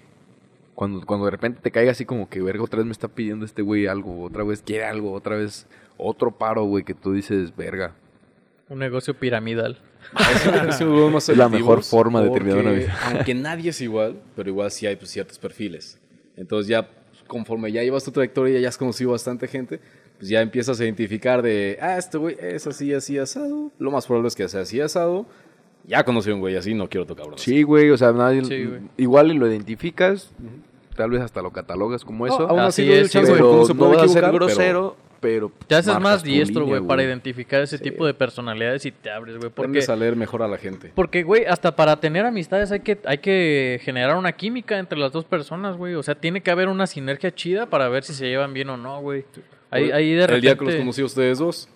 Cuando, 0.74 1.04
cuando 1.06 1.26
de 1.26 1.30
repente 1.30 1.60
te 1.62 1.70
caiga 1.70 1.92
así 1.92 2.04
como 2.04 2.28
que, 2.28 2.40
verga, 2.42 2.62
otra 2.64 2.78
vez 2.78 2.86
me 2.86 2.92
está 2.92 3.08
pidiendo 3.08 3.44
este 3.44 3.62
güey 3.62 3.86
algo, 3.86 4.22
otra 4.22 4.42
vez 4.44 4.62
quiere 4.62 4.84
algo, 4.84 5.12
otra 5.12 5.36
vez 5.36 5.66
otro 5.98 6.30
paro, 6.32 6.64
güey, 6.64 6.84
que 6.84 6.94
tú 6.94 7.12
dices, 7.12 7.54
verga. 7.54 7.94
Un 8.72 8.78
negocio 8.78 9.12
piramidal. 9.12 9.78
Es 10.18 10.46
la 10.80 11.20
selectivos 11.20 11.50
mejor 11.50 11.82
forma 11.82 12.22
de 12.22 12.30
terminar 12.30 12.60
una 12.60 12.70
vida. 12.70 12.98
Aunque 13.12 13.34
nadie 13.34 13.68
es 13.70 13.80
igual, 13.82 14.16
pero 14.34 14.48
igual 14.48 14.70
sí 14.70 14.86
hay 14.86 14.96
pues, 14.96 15.10
ciertos 15.10 15.38
perfiles. 15.38 15.98
Entonces 16.36 16.68
ya 16.68 16.88
conforme 17.26 17.70
ya 17.70 17.82
llevas 17.82 18.02
tu 18.04 18.12
trayectoria, 18.12 18.60
ya 18.60 18.68
has 18.68 18.78
conocido 18.78 19.10
bastante 19.10 19.46
gente, 19.46 19.78
pues 20.18 20.30
ya 20.30 20.40
empiezas 20.40 20.80
a 20.80 20.84
identificar 20.84 21.42
de, 21.42 21.78
ah, 21.82 21.98
este 21.98 22.16
güey 22.16 22.36
es 22.40 22.66
así, 22.66 22.94
así, 22.94 23.18
asado. 23.18 23.70
Lo 23.78 23.90
más 23.90 24.06
probable 24.06 24.28
es 24.28 24.34
que 24.34 24.48
sea 24.48 24.62
así, 24.62 24.80
asado. 24.80 25.26
Ya 25.86 26.02
conocí 26.04 26.30
a 26.30 26.34
un 26.34 26.40
güey 26.40 26.56
así, 26.56 26.72
no 26.72 26.88
quiero 26.88 27.06
tocar 27.06 27.26
bro. 27.26 27.36
Sí, 27.36 27.62
güey, 27.62 27.90
o 27.90 27.98
sea, 27.98 28.12
nadie, 28.12 28.42
Sí, 28.44 28.64
güey. 28.64 28.80
igual 28.96 29.32
y 29.32 29.34
lo 29.34 29.50
identificas, 29.50 30.30
tal 30.96 31.10
vez 31.10 31.20
hasta 31.20 31.42
lo 31.42 31.50
catalogas 31.50 32.04
como 32.04 32.26
eso. 32.26 32.48
aún 32.48 32.60
así 32.60 32.82
así 32.82 32.92
es, 32.92 33.10
sí, 33.10 33.18
pero 33.22 33.66
no 33.74 33.88
vas 33.90 34.02
a 34.02 34.08
ser 34.08 34.24
equivocar, 34.24 34.30
pero- 34.30 34.32
grosero, 34.32 34.96
pero... 35.22 35.50
Te 35.68 35.76
haces 35.76 35.98
más 36.00 36.22
diestro, 36.22 36.66
güey, 36.66 36.82
para 36.86 37.02
identificar 37.02 37.62
ese 37.62 37.78
Sí. 37.78 37.84
tipo 37.84 38.04
de 38.04 38.12
personalidades 38.12 38.84
y 38.84 38.90
te 38.90 39.08
abres, 39.10 39.38
güey. 39.38 39.50
Porque 39.50 39.82
a 39.88 39.96
leer 39.96 40.16
mejor 40.16 40.42
a 40.42 40.48
la 40.48 40.58
gente. 40.58 40.90
Porque, 40.94 41.22
güey, 41.22 41.46
hasta 41.46 41.74
para 41.74 41.98
tener 42.00 42.26
amistades 42.26 42.70
hay 42.72 42.80
que, 42.80 42.98
hay 43.06 43.18
que 43.18 43.80
generar 43.82 44.16
una 44.16 44.32
química 44.32 44.78
entre 44.78 44.98
las 44.98 45.12
dos 45.12 45.24
personas, 45.24 45.76
güey. 45.78 45.94
O 45.94 46.02
sea, 46.02 46.14
tiene 46.16 46.42
que 46.42 46.50
haber 46.50 46.68
una 46.68 46.86
sinergia 46.86 47.34
chida 47.34 47.66
para 47.66 47.88
ver 47.88 48.02
si 48.04 48.12
se 48.12 48.28
llevan 48.28 48.52
bien 48.52 48.68
o 48.68 48.76
no, 48.76 49.00
güey. 49.00 49.24
Ahí, 49.70 49.90
ahí 49.92 50.12
de 50.12 50.24
El 50.24 50.40
día 50.42 50.50
que 50.54 50.64
los 50.64 50.74
repente- 50.74 50.78
conocí 50.80 51.00
a 51.00 51.04
ustedes 51.06 51.38
dos. 51.38 51.68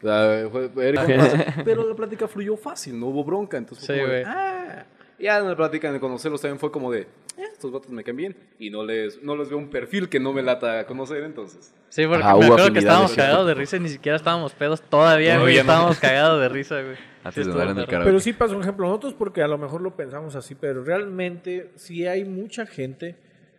fue- 0.00 0.70
Eric 0.88 1.00
me 1.08 1.16
pasó, 1.18 1.36
pero 1.64 1.86
la 1.88 1.94
plática 1.94 2.26
fluyó 2.28 2.56
fácil, 2.56 2.98
no 2.98 3.06
hubo 3.08 3.24
bronca. 3.24 3.56
Entonces, 3.58 3.84
Sí, 3.86 3.92
güey. 4.00 4.22
ah. 4.24 4.84
Ya 5.18 5.38
en 5.38 5.48
la 5.48 5.56
plática 5.56 5.92
de 5.92 6.00
conocerlos 6.00 6.40
también 6.40 6.58
fue 6.58 6.72
como 6.72 6.90
de, 6.90 7.00
eh, 7.02 7.06
estos 7.52 7.70
vatos 7.70 7.90
me 7.90 8.02
caen 8.02 8.16
bien. 8.16 8.36
Y 8.58 8.70
no 8.70 8.84
les, 8.84 9.22
no 9.22 9.36
les 9.36 9.48
veo 9.48 9.58
un 9.58 9.68
perfil 9.70 10.08
que 10.08 10.18
no 10.18 10.32
me 10.32 10.42
lata 10.42 10.84
conocer, 10.86 11.22
entonces. 11.22 11.72
Sí, 11.90 12.06
porque 12.06 12.22
Ah, 12.24 12.32
me 12.32 12.38
hubo 12.46 12.54
acuerdo 12.54 12.72
que 12.72 12.78
estábamos 12.80 13.12
cagados 13.14 13.46
de 13.46 13.54
risa 13.54 13.76
y 13.76 13.80
ni 13.80 13.88
siquiera 13.88 14.16
estábamos 14.16 14.52
pedos 14.54 14.80
todavía, 14.82 15.38
güey. 15.38 15.54
No. 15.54 15.60
Estábamos 15.60 15.98
cagados 15.98 16.40
de 16.40 16.48
risa, 16.48 16.82
güey. 16.82 16.96
Antes 17.24 17.34
Sí, 17.34 17.40
de 17.42 17.50
estuvo 17.50 17.60
andar 17.70 17.88
en 17.88 17.94
el. 18.00 18.04
Pero 18.04 18.18
sí 18.20 18.32
pasa 18.32 18.56
un 18.56 18.62
ejemplo 18.62 18.86
nosotros 18.86 19.14
porque 19.14 19.42
a 19.42 19.46
lo 19.48 19.56
mejor 19.58 19.80
lo 19.80 19.94
pensamos 19.94 20.34
así, 20.34 20.54
pero 20.56 20.82
realmente 20.82 21.70
sí 21.76 22.06
hay 22.06 22.24
mucha 22.24 22.66
gente 22.66 23.14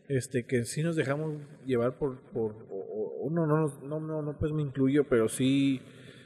este 0.10 0.44
que 0.46 0.66
sí 0.66 0.84
nos 0.84 0.98
dejamos 0.98 1.36
llevar 1.66 1.94
por 1.94 2.18
por 2.34 2.56
o- 2.70 3.30
no, 3.32 3.46
nos- 3.48 3.82
no 3.84 4.02
no 4.02 4.22
no 4.22 4.34
pues 4.38 4.52
me 4.52 4.62
incluyo, 4.62 5.06
pero 5.06 5.30
sí 5.30 5.80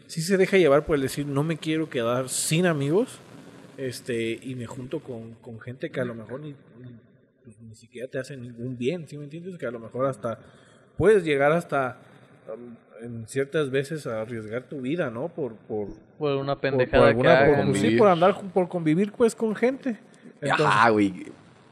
sí 0.08 0.22
se 0.24 0.36
deja 0.38 0.58
llevar 0.58 0.86
por 0.88 0.96
el 0.96 1.04
decir 1.04 1.28
no 1.28 1.44
me 1.44 1.58
quiero 1.58 1.88
quedar 1.90 2.28
sin 2.28 2.66
amigos 2.66 3.20
este 3.78 4.40
y 4.42 4.56
me 4.56 4.66
junto 4.66 5.00
con, 5.00 5.34
con 5.36 5.60
gente 5.60 5.90
que 5.92 6.02
a 6.02 6.06
lo 6.06 6.14
mejor 6.16 6.40
ni, 6.42 6.50
ni, 6.50 6.92
pues, 7.44 7.60
ni 7.62 7.76
siquiera 7.76 8.08
te 8.08 8.20
hace 8.20 8.36
ningún 8.38 8.78
bien, 8.78 9.08
¿sí 9.08 9.18
me 9.18 9.26
entiendes? 9.26 9.58
Que 9.58 9.66
a 9.68 9.72
lo 9.72 9.80
mejor 9.80 10.06
hasta 10.08 10.40
puedes 10.98 11.24
llegar 11.24 11.52
hasta 11.52 11.98
um, 12.54 12.76
en 13.06 13.28
ciertas 13.28 13.70
veces 13.70 14.08
a 14.08 14.22
arriesgar 14.22 14.64
tu 14.64 14.82
vida, 14.82 15.10
¿no? 15.12 15.30
Por 15.30 15.56
por 15.56 15.90
Por 16.18 16.36
una 16.38 16.56
por- 16.56 16.62
por 16.62 16.72
pendejada 16.72 17.08
alguna- 17.10 17.40
que 17.40 17.46
por- 17.46 17.54
hagan, 17.56 17.76
sí, 17.76 17.96
por 17.98 18.08
andar, 18.10 18.42
por 18.52 18.68
convivir 18.68 19.12
pues 19.12 19.36
con 19.36 19.56
gente. 19.56 20.00
Entonces, 20.42 20.66
Ajá, 20.66 20.90
güey. 20.90 21.28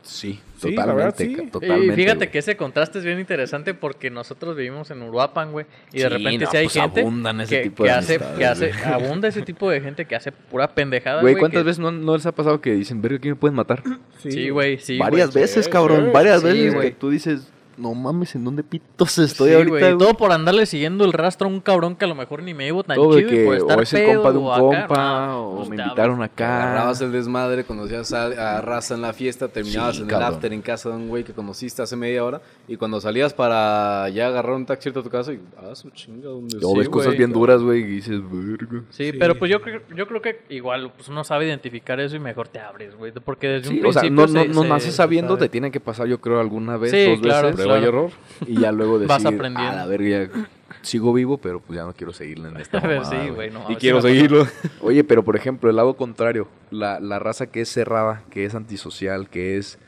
Sí, 0.05 0.39
Sí, 0.57 0.71
la 0.71 0.85
verdad, 0.85 1.09
totalmente. 1.11 1.43
sí. 1.43 1.49
totalmente. 1.51 1.93
Y 1.93 1.95
fíjate 1.95 2.17
güey. 2.17 2.31
que 2.31 2.37
ese 2.39 2.55
contraste 2.57 2.99
es 2.99 3.05
bien 3.05 3.19
interesante 3.19 3.73
porque 3.73 4.09
nosotros 4.09 4.55
vivimos 4.55 4.89
en 4.91 5.01
Uruapan, 5.01 5.51
güey. 5.51 5.65
Y 5.91 5.99
de 5.99 6.09
repente 6.09 6.45
no, 6.45 6.51
sí 6.51 6.57
hay 6.57 6.65
pues 6.65 6.73
gente 6.75 7.01
abundan 7.01 7.41
ese 7.41 7.57
que, 7.57 7.63
tipo 7.63 7.83
que 7.83 7.89
de 7.89 7.95
hace, 7.95 8.13
amistades, 8.15 8.37
que 8.37 8.45
hace, 8.45 8.71
abunda 8.87 9.27
ese 9.27 9.41
tipo 9.41 9.69
de 9.69 9.81
gente 9.81 10.05
que 10.05 10.15
hace 10.15 10.31
pura 10.31 10.67
pendejada, 10.73 11.21
Güey. 11.21 11.35
¿cuántas 11.35 11.61
que- 11.61 11.65
veces 11.65 11.79
no, 11.79 11.91
no 11.91 12.15
les 12.15 12.25
ha 12.25 12.31
pasado 12.33 12.61
que 12.61 12.73
dicen, 12.73 13.01
verga, 13.01 13.19
¿quién 13.19 13.33
me 13.33 13.39
pueden 13.39 13.55
matar? 13.55 13.83
Sí, 14.19 14.49
güey, 14.49 14.77
sí. 14.79 14.97
varias 14.97 15.31
güey. 15.31 15.43
veces, 15.43 15.65
sí, 15.65 15.71
cabrón. 15.71 16.05
sí. 16.05 16.11
varias 16.13 16.41
Sí, 16.41 16.47
veces 16.47 16.73
güey. 16.73 16.89
que 16.91 16.95
tú 16.95 17.09
dices, 17.09 17.51
no 17.77 17.93
mames, 17.93 18.35
¿en 18.35 18.43
dónde 18.43 18.63
pitos 18.63 19.17
estoy 19.17 19.49
Sí, 19.49 19.55
ahorita? 19.55 19.69
güey? 19.69 19.97
Todo 19.97 20.13
por 20.15 20.31
andarle 20.31 20.65
siguiendo 20.65 21.05
el 21.05 21.13
rastro 21.13 21.47
a 21.47 21.51
un 21.51 21.59
cabrón 21.59 21.95
que 21.95 22.05
a 22.05 22.07
lo 22.07 22.15
mejor 22.15 22.41
ni 22.43 22.53
me 22.53 22.65
llevo 22.65 22.83
tan 22.83 22.95
Todo 22.95 23.17
chido 23.17 23.29
y 23.29 23.31
que 23.35 23.45
por 23.45 23.55
estar 23.55 23.77
o 23.77 23.81
es 23.81 23.93
el 23.93 24.05
pedo 24.05 24.13
compa 24.23 24.31
de 24.31 24.37
un 24.37 24.45
o 24.45 24.53
acá, 24.53 24.87
compa, 24.87 25.25
no, 25.27 25.49
o 25.49 25.55
pues 25.57 25.69
me 25.69 25.75
invitaron 25.81 26.23
acá. 26.23 26.63
Agarrabas 26.63 27.01
el 27.01 27.11
desmadre, 27.11 27.63
conocías 27.63 28.13
a, 28.13 28.57
a 28.57 28.61
raza 28.61 28.95
en 28.95 29.01
la 29.01 29.13
fiesta, 29.13 29.47
terminabas 29.47 29.95
Sí, 29.97 30.01
en 30.03 30.07
cabrón. 30.07 30.27
el 30.29 30.33
after 30.35 30.53
en 30.53 30.61
casa 30.61 30.89
de 30.89 30.95
un 30.95 31.07
güey 31.09 31.23
que 31.23 31.33
conociste 31.33 31.81
hace 31.81 31.95
media 31.95 32.23
hora. 32.23 32.41
Y 32.67 32.77
cuando 32.77 32.99
salías 33.01 33.33
para 33.33 34.09
ya 34.09 34.27
agarrar 34.27 34.53
un 34.53 34.65
taxi 34.65 34.89
a 34.89 34.93
tu 34.93 35.03
casa, 35.09 35.33
y 35.33 35.39
ah, 35.57 35.75
su 35.75 35.89
chinga, 35.91 36.29
¿dónde 36.29 36.57
O 36.63 36.71
sí, 36.71 36.77
ves 36.79 36.89
cosas 36.89 37.07
güey? 37.07 37.17
bien 37.17 37.31
duras, 37.33 37.61
güey, 37.61 37.81
y 37.81 37.83
dices, 37.83 38.19
verga. 38.31 38.83
Sí, 38.89 39.11
Sí. 39.11 39.17
pero 39.19 39.37
pues 39.37 39.51
yo 39.51 39.61
creo, 39.61 39.81
yo 39.95 40.07
creo 40.07 40.21
que 40.21 40.41
igual 40.49 40.91
pues 40.95 41.07
uno 41.09 41.23
sabe 41.23 41.45
identificar 41.45 41.99
eso 41.99 42.15
y 42.15 42.19
mejor 42.19 42.47
te 42.47 42.59
abres, 42.59 42.95
güey. 42.95 43.11
Porque 43.23 43.47
desde 43.47 43.69
Sí, 43.69 43.79
un 43.79 43.85
o 43.85 43.93
sea, 43.93 44.01
principio 44.01 44.27
no, 44.27 44.33
no, 44.33 44.41
se- 44.41 44.47
no 44.49 44.61
se- 44.63 44.69
naces 44.69 44.95
sabiendo, 44.95 45.35
sabe. 45.35 45.47
te 45.47 45.49
tiene 45.51 45.71
que 45.71 45.79
pasar, 45.79 46.07
yo 46.07 46.19
creo, 46.19 46.39
alguna 46.39 46.77
vez, 46.77 46.91
Sí, 46.91 47.05
dos 47.11 47.19
claro, 47.19 47.47
veces. 47.49 47.64
Prueba 47.67 47.85
y 47.85 47.87
error. 47.87 48.11
Y 48.47 48.59
ya 48.61 48.71
luego 48.71 48.93
decir, 48.99 49.09
Vas 49.09 49.25
aprendiendo. 49.25 49.71
a 49.71 49.75
la 49.75 49.85
verga, 49.85 50.07
ya 50.09 50.49
sigo 50.81 51.13
vivo, 51.13 51.37
pero 51.37 51.59
pues 51.59 51.77
ya 51.77 51.85
no 51.85 51.93
quiero 51.93 52.13
seguirle 52.13 52.49
en 52.49 52.57
esta 52.57 52.79
mamada, 52.81 53.05
sí, 53.05 53.29
güey, 53.29 53.51
no. 53.51 53.69
Y 53.69 53.75
quiero 53.75 54.01
seguirlo. 54.01 54.47
Oye, 54.81 55.03
pero 55.03 55.23
por 55.23 55.35
ejemplo, 55.35 55.69
el 55.69 55.75
lado 55.75 55.95
contrario, 55.97 56.47
la, 56.71 56.99
la 56.99 57.19
raza 57.19 57.47
que 57.47 57.61
es 57.61 57.69
cerrada, 57.69 58.23
que 58.29 58.45
es 58.45 58.55
antisocial, 58.55 59.29
que 59.29 59.57
es. 59.57 59.79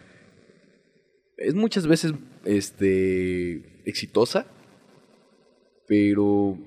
Es 1.37 1.53
muchas 1.53 1.85
veces 1.87 2.13
este 2.45 3.81
exitosa, 3.85 4.47
pero 5.87 6.57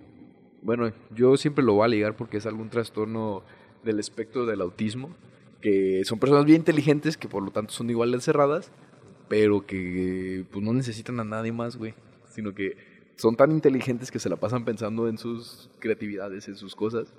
bueno, 0.62 0.92
yo 1.14 1.36
siempre 1.36 1.64
lo 1.64 1.74
voy 1.74 1.84
a 1.84 1.88
ligar 1.88 2.14
porque 2.16 2.36
es 2.36 2.46
algún 2.46 2.70
trastorno 2.70 3.42
del 3.82 3.98
espectro 3.98 4.46
del 4.46 4.60
autismo, 4.60 5.14
que 5.60 6.02
son 6.04 6.18
personas 6.18 6.44
bien 6.44 6.58
inteligentes 6.60 7.16
que 7.16 7.28
por 7.28 7.42
lo 7.42 7.50
tanto 7.50 7.72
son 7.72 7.90
igual 7.90 8.12
de 8.12 8.20
cerradas, 8.20 8.70
pero 9.30 9.64
que 9.64 10.44
pues 10.50 10.62
no 10.62 10.74
necesitan 10.74 11.18
a 11.20 11.24
nadie 11.24 11.52
más, 11.52 11.76
güey. 11.76 11.94
Sino 12.28 12.52
que 12.52 12.76
son 13.16 13.36
tan 13.36 13.52
inteligentes 13.52 14.10
que 14.10 14.18
se 14.18 14.28
la 14.28 14.36
pasan 14.36 14.64
pensando 14.64 15.08
en 15.08 15.16
sus 15.18 15.70
creatividades, 15.78 16.48
en 16.48 16.56
sus 16.56 16.74
cosas, 16.74 17.14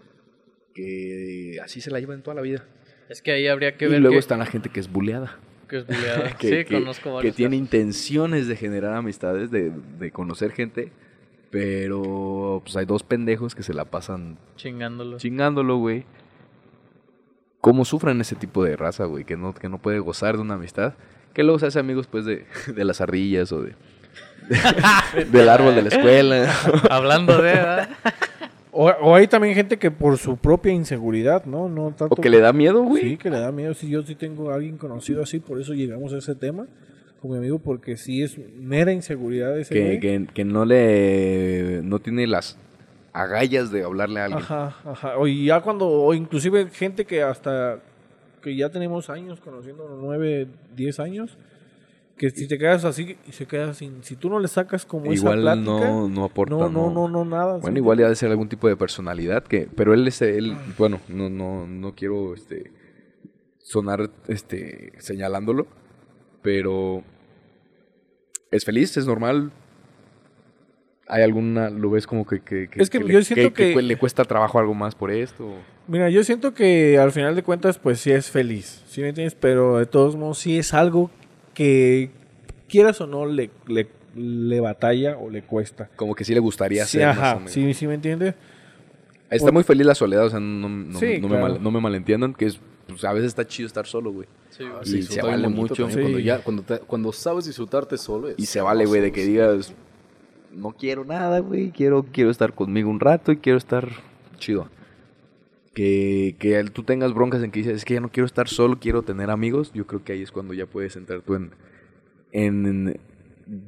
que 0.75 1.57
así 1.63 1.79
se 1.79 1.89
la 1.89 1.99
llevan 1.99 2.21
toda 2.21 2.35
la 2.35 2.41
vida. 2.41 2.65
Es 3.09 3.21
que 3.21 3.31
ahí 3.31 3.47
habría 3.47 3.77
que 3.77 3.85
y 3.85 3.89
ver 3.89 4.01
luego 4.01 4.15
que, 4.15 4.19
está 4.19 4.35
la 4.37 4.45
gente 4.45 4.69
que 4.69 4.79
es 4.81 4.91
buleada. 4.91 5.39
que 5.69 5.77
es 5.77 5.87
buleada. 5.87 6.35
que, 6.37 6.47
sí, 6.49 6.65
que- 6.65 6.75
conozco 6.79 7.05
que 7.05 7.15
varios 7.15 7.35
tiene 7.35 7.55
casos. 7.57 7.61
intenciones 7.63 8.47
de 8.47 8.55
generar 8.57 8.93
amistades, 8.95 9.49
de, 9.49 9.71
de 9.99 10.11
conocer 10.11 10.51
gente, 10.51 10.91
pero 11.49 12.61
pues 12.63 12.75
hay 12.75 12.85
dos 12.85 13.03
pendejos 13.03 13.55
que 13.55 13.63
se 13.63 13.73
la 13.73 13.85
pasan 13.85 14.37
Chingándolo. 14.57 15.17
chingándolo, 15.17 15.77
güey. 15.77 16.05
¿Cómo 17.61 17.85
sufren 17.85 18.19
ese 18.21 18.35
tipo 18.35 18.63
de 18.63 18.75
raza, 18.75 19.05
güey? 19.05 19.23
Que 19.23 19.37
no, 19.37 19.53
que 19.53 19.69
no 19.69 19.77
puede 19.79 19.99
gozar 19.99 20.35
de 20.35 20.41
una 20.41 20.55
amistad. 20.55 20.95
Que 21.33 21.43
luego 21.43 21.59
se 21.59 21.67
hace 21.67 21.79
amigos, 21.79 22.07
pues, 22.07 22.25
de, 22.25 22.45
de 22.75 22.85
las 22.85 23.01
ardillas 23.01 23.51
o 23.51 23.61
de, 23.61 23.73
del 25.31 25.49
árbol 25.49 25.75
de 25.75 25.81
la 25.83 25.89
escuela. 25.89 26.53
Hablando 26.89 27.37
de... 27.37 27.53
¿verdad? 27.53 27.89
O, 28.73 28.85
o 28.85 29.15
hay 29.15 29.27
también 29.27 29.53
gente 29.53 29.77
que 29.77 29.91
por 29.91 30.17
su 30.17 30.37
propia 30.37 30.71
inseguridad, 30.71 31.43
¿no? 31.45 31.67
No 31.67 31.93
tanto 31.93 32.15
o 32.15 32.15
que 32.15 32.29
le 32.29 32.39
da 32.39 32.53
miedo, 32.53 32.83
güey. 32.83 33.03
Sí, 33.03 33.17
que 33.17 33.29
le 33.29 33.39
da 33.39 33.51
miedo. 33.51 33.73
Sí, 33.73 33.89
yo 33.89 34.01
sí 34.01 34.15
tengo 34.15 34.49
a 34.49 34.55
alguien 34.55 34.77
conocido 34.77 35.21
así, 35.21 35.39
por 35.39 35.59
eso 35.59 35.73
llegamos 35.73 36.13
a 36.13 36.19
ese 36.19 36.35
tema 36.35 36.67
con 37.21 37.31
mi 37.31 37.37
amigo, 37.37 37.59
porque 37.59 37.97
sí 37.97 38.23
es 38.23 38.37
mera 38.55 38.91
inseguridad 38.93 39.59
ese 39.59 39.73
que, 39.73 39.99
que, 39.99 40.27
que 40.33 40.45
no 40.45 40.65
le... 40.65 41.81
No 41.83 41.99
tiene 41.99 42.25
las 42.27 42.57
agallas 43.13 43.71
de 43.71 43.83
hablarle 43.83 44.21
a 44.21 44.25
alguien. 44.25 44.41
Ajá, 44.41 44.75
ajá. 44.85 45.17
O 45.17 45.27
y 45.27 45.45
ya 45.45 45.61
cuando, 45.61 45.87
o 45.87 46.13
inclusive 46.13 46.69
gente 46.69 47.05
que 47.05 47.21
hasta 47.21 47.79
que 48.41 48.55
ya 48.55 48.69
tenemos 48.69 49.09
años 49.09 49.39
conociendo, 49.39 49.97
nueve, 49.99 50.47
diez 50.75 50.99
años, 50.99 51.37
que 52.17 52.29
si 52.29 52.47
te 52.47 52.57
quedas 52.57 52.85
así 52.85 53.17
y 53.27 53.31
se 53.31 53.47
queda 53.47 53.73
sin, 53.73 54.03
si 54.03 54.15
tú 54.15 54.29
no 54.29 54.39
le 54.39 54.47
sacas 54.47 54.85
como 54.85 55.11
Igual 55.11 55.39
esa 55.39 55.53
plática, 55.53 55.87
no, 55.87 56.07
no 56.07 56.23
aporta. 56.25 56.55
no, 56.55 56.69
no, 56.69 56.91
no, 56.91 57.07
no, 57.07 57.25
nada. 57.25 57.57
Bueno, 57.57 57.77
igual 57.77 57.99
ya 57.99 58.05
ha 58.05 58.09
de 58.09 58.15
ser 58.15 58.29
algún 58.29 58.49
tipo 58.49 58.67
de 58.67 58.75
personalidad 58.75 59.43
que, 59.43 59.67
pero 59.75 59.93
él 59.93 60.07
es 60.07 60.21
él, 60.21 60.55
bueno, 60.77 60.99
no, 61.07 61.29
no, 61.29 61.65
no 61.65 61.95
quiero 61.95 62.33
este 62.33 62.71
sonar 63.57 64.11
este 64.27 64.91
señalándolo, 64.99 65.65
pero 66.41 67.03
es 68.51 68.65
feliz, 68.65 68.97
es 68.97 69.05
normal. 69.05 69.51
¿Hay 71.13 71.23
alguna, 71.23 71.69
lo 71.69 71.89
ves 71.91 72.07
como 72.07 72.25
que, 72.25 72.39
que, 72.39 72.69
Es 72.75 72.89
que 72.89 72.99
le- 72.99 73.13
yo 73.13 73.21
siento 73.21 73.53
que- 73.53 73.75
le 73.81 73.97
cuesta 73.97 74.23
trabajo 74.23 74.57
algo 74.59 74.73
más 74.73 74.95
por 74.95 75.11
esto? 75.11 75.53
Mira, 75.87 76.09
yo 76.09 76.23
siento 76.23 76.53
que 76.53 76.97
al 76.97 77.11
final 77.11 77.35
de 77.35 77.43
cuentas, 77.43 77.77
pues 77.77 77.99
sí 77.99 78.11
es 78.11 78.31
feliz, 78.31 78.81
¿sí 78.87 79.01
me 79.01 79.09
entiendes? 79.09 79.35
Pero 79.39 79.77
de 79.77 79.85
todos 79.85 80.15
modos, 80.15 80.37
sí 80.37 80.57
es 80.57 80.73
algo 80.73 81.11
que 81.53 82.11
quieras 82.69 83.01
o 83.01 83.07
no 83.07 83.25
le, 83.25 83.49
le, 83.67 83.89
le 84.15 84.59
batalla 84.61 85.17
o 85.17 85.29
le 85.29 85.41
cuesta. 85.41 85.89
Como 85.97 86.15
que 86.15 86.23
sí 86.23 86.33
le 86.33 86.39
gustaría 86.39 86.85
Sí, 86.85 86.99
hacer 87.01 87.07
más 87.09 87.17
o 87.17 87.21
ajá, 87.21 87.35
menos. 87.35 87.51
sí, 87.51 87.73
sí 87.73 87.87
me 87.87 87.95
entiendes. 87.95 88.35
Está 89.29 89.51
muy 89.51 89.63
feliz 89.63 89.85
la 89.85 89.95
soledad, 89.95 90.25
o 90.25 90.29
sea, 90.29 90.39
no, 90.39 90.67
no- 90.69 90.99
Sí, 90.99 91.19
no 91.21 91.27
me, 91.29 91.37
mal- 91.39 91.61
no 91.61 91.71
me 91.71 91.79
malentiendan, 91.79 92.33
que 92.33 92.45
es, 92.47 92.59
pues, 92.87 93.03
a 93.05 93.13
veces 93.13 93.27
está 93.27 93.45
chido 93.47 93.67
estar 93.67 93.85
solo, 93.85 94.11
güey. 94.11 94.27
Sí. 94.49 94.63
Y 94.83 94.87
Sí, 94.87 95.01
se 95.03 95.21
vale 95.21 95.47
mucho. 95.47 95.75
también 95.75 95.99
Cuando, 96.01 96.17
Sí. 96.19 96.23
ya, 96.23 96.39
cuando, 96.39 96.63
te- 96.63 96.79
cuando 96.79 97.11
sabes 97.13 97.45
disfrutarte 97.45 97.97
solo. 97.97 98.29
es 98.29 98.35
Y 98.37 98.45
se 98.45 98.59
vale, 98.61 98.85
güey, 98.85 99.01
de 99.01 99.11
que 99.13 99.23
digas, 99.25 99.73
no 100.53 100.71
quiero 100.71 101.05
nada, 101.05 101.39
güey, 101.39 101.71
quiero, 101.71 102.05
quiero 102.11 102.29
estar 102.29 102.53
conmigo 102.53 102.89
un 102.89 102.99
rato 102.99 103.31
y 103.31 103.37
quiero 103.37 103.57
estar 103.57 103.89
chido. 104.37 104.69
Que, 105.73 106.35
que 106.39 106.61
tú 106.65 106.83
tengas 106.83 107.13
broncas 107.13 107.43
en 107.43 107.51
que 107.51 107.59
dices, 107.59 107.77
es 107.77 107.85
que 107.85 107.93
ya 107.93 108.01
no 108.01 108.09
quiero 108.09 108.25
estar 108.25 108.49
solo, 108.49 108.79
quiero 108.79 109.03
tener 109.03 109.29
amigos, 109.29 109.71
yo 109.73 109.87
creo 109.87 110.03
que 110.03 110.13
ahí 110.13 110.21
es 110.21 110.31
cuando 110.31 110.53
ya 110.53 110.65
puedes 110.65 110.95
entrar 110.95 111.21
tú 111.21 111.35
en... 111.35 111.51
en 112.31 112.99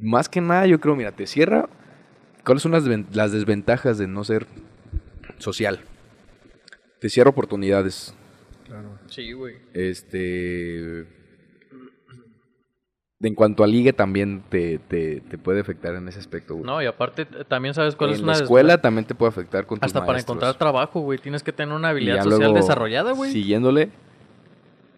más 0.01 0.29
que 0.29 0.39
nada, 0.41 0.65
yo 0.67 0.79
creo, 0.79 0.95
mira, 0.95 1.11
te 1.11 1.27
cierra. 1.27 1.67
¿Cuáles 2.45 2.63
son 2.63 2.73
las, 2.73 2.85
las 3.13 3.31
desventajas 3.31 3.97
de 3.97 4.07
no 4.07 4.23
ser 4.23 4.47
social? 5.39 5.81
Te 6.99 7.09
cierra 7.09 7.29
oportunidades. 7.29 8.13
Sí, 9.07 9.33
güey. 9.33 9.57
Este. 9.73 11.05
En 13.23 13.35
cuanto 13.35 13.63
a 13.63 13.67
ligue, 13.67 13.93
también 13.93 14.43
te, 14.49 14.79
te, 14.79 15.21
te 15.21 15.37
puede 15.37 15.61
afectar 15.61 15.95
en 15.95 16.07
ese 16.09 16.19
aspecto, 16.19 16.55
güey. 16.55 16.65
No, 16.65 16.81
y 16.81 16.85
aparte 16.85 17.25
t- 17.25 17.45
también 17.45 17.73
sabes 17.73 17.95
cuál 17.95 18.09
en 18.09 18.15
es 18.15 18.19
la 18.21 18.25
una 18.25 18.33
escuela 18.33 18.77
también 18.79 19.05
te 19.05 19.15
puede 19.15 19.29
afectar 19.29 19.65
con 19.65 19.79
tus 19.79 19.85
Hasta 19.85 20.05
para 20.05 20.19
encontrar 20.19 20.53
trabajo, 20.55 20.99
güey. 20.99 21.17
Tienes 21.19 21.41
que 21.41 21.53
tener 21.53 21.73
una 21.73 21.89
habilidad 21.89 22.21
social 22.23 22.39
luego, 22.39 22.53
desarrollada, 22.55 23.13
güey. 23.13 23.31
Siguiéndole, 23.31 23.89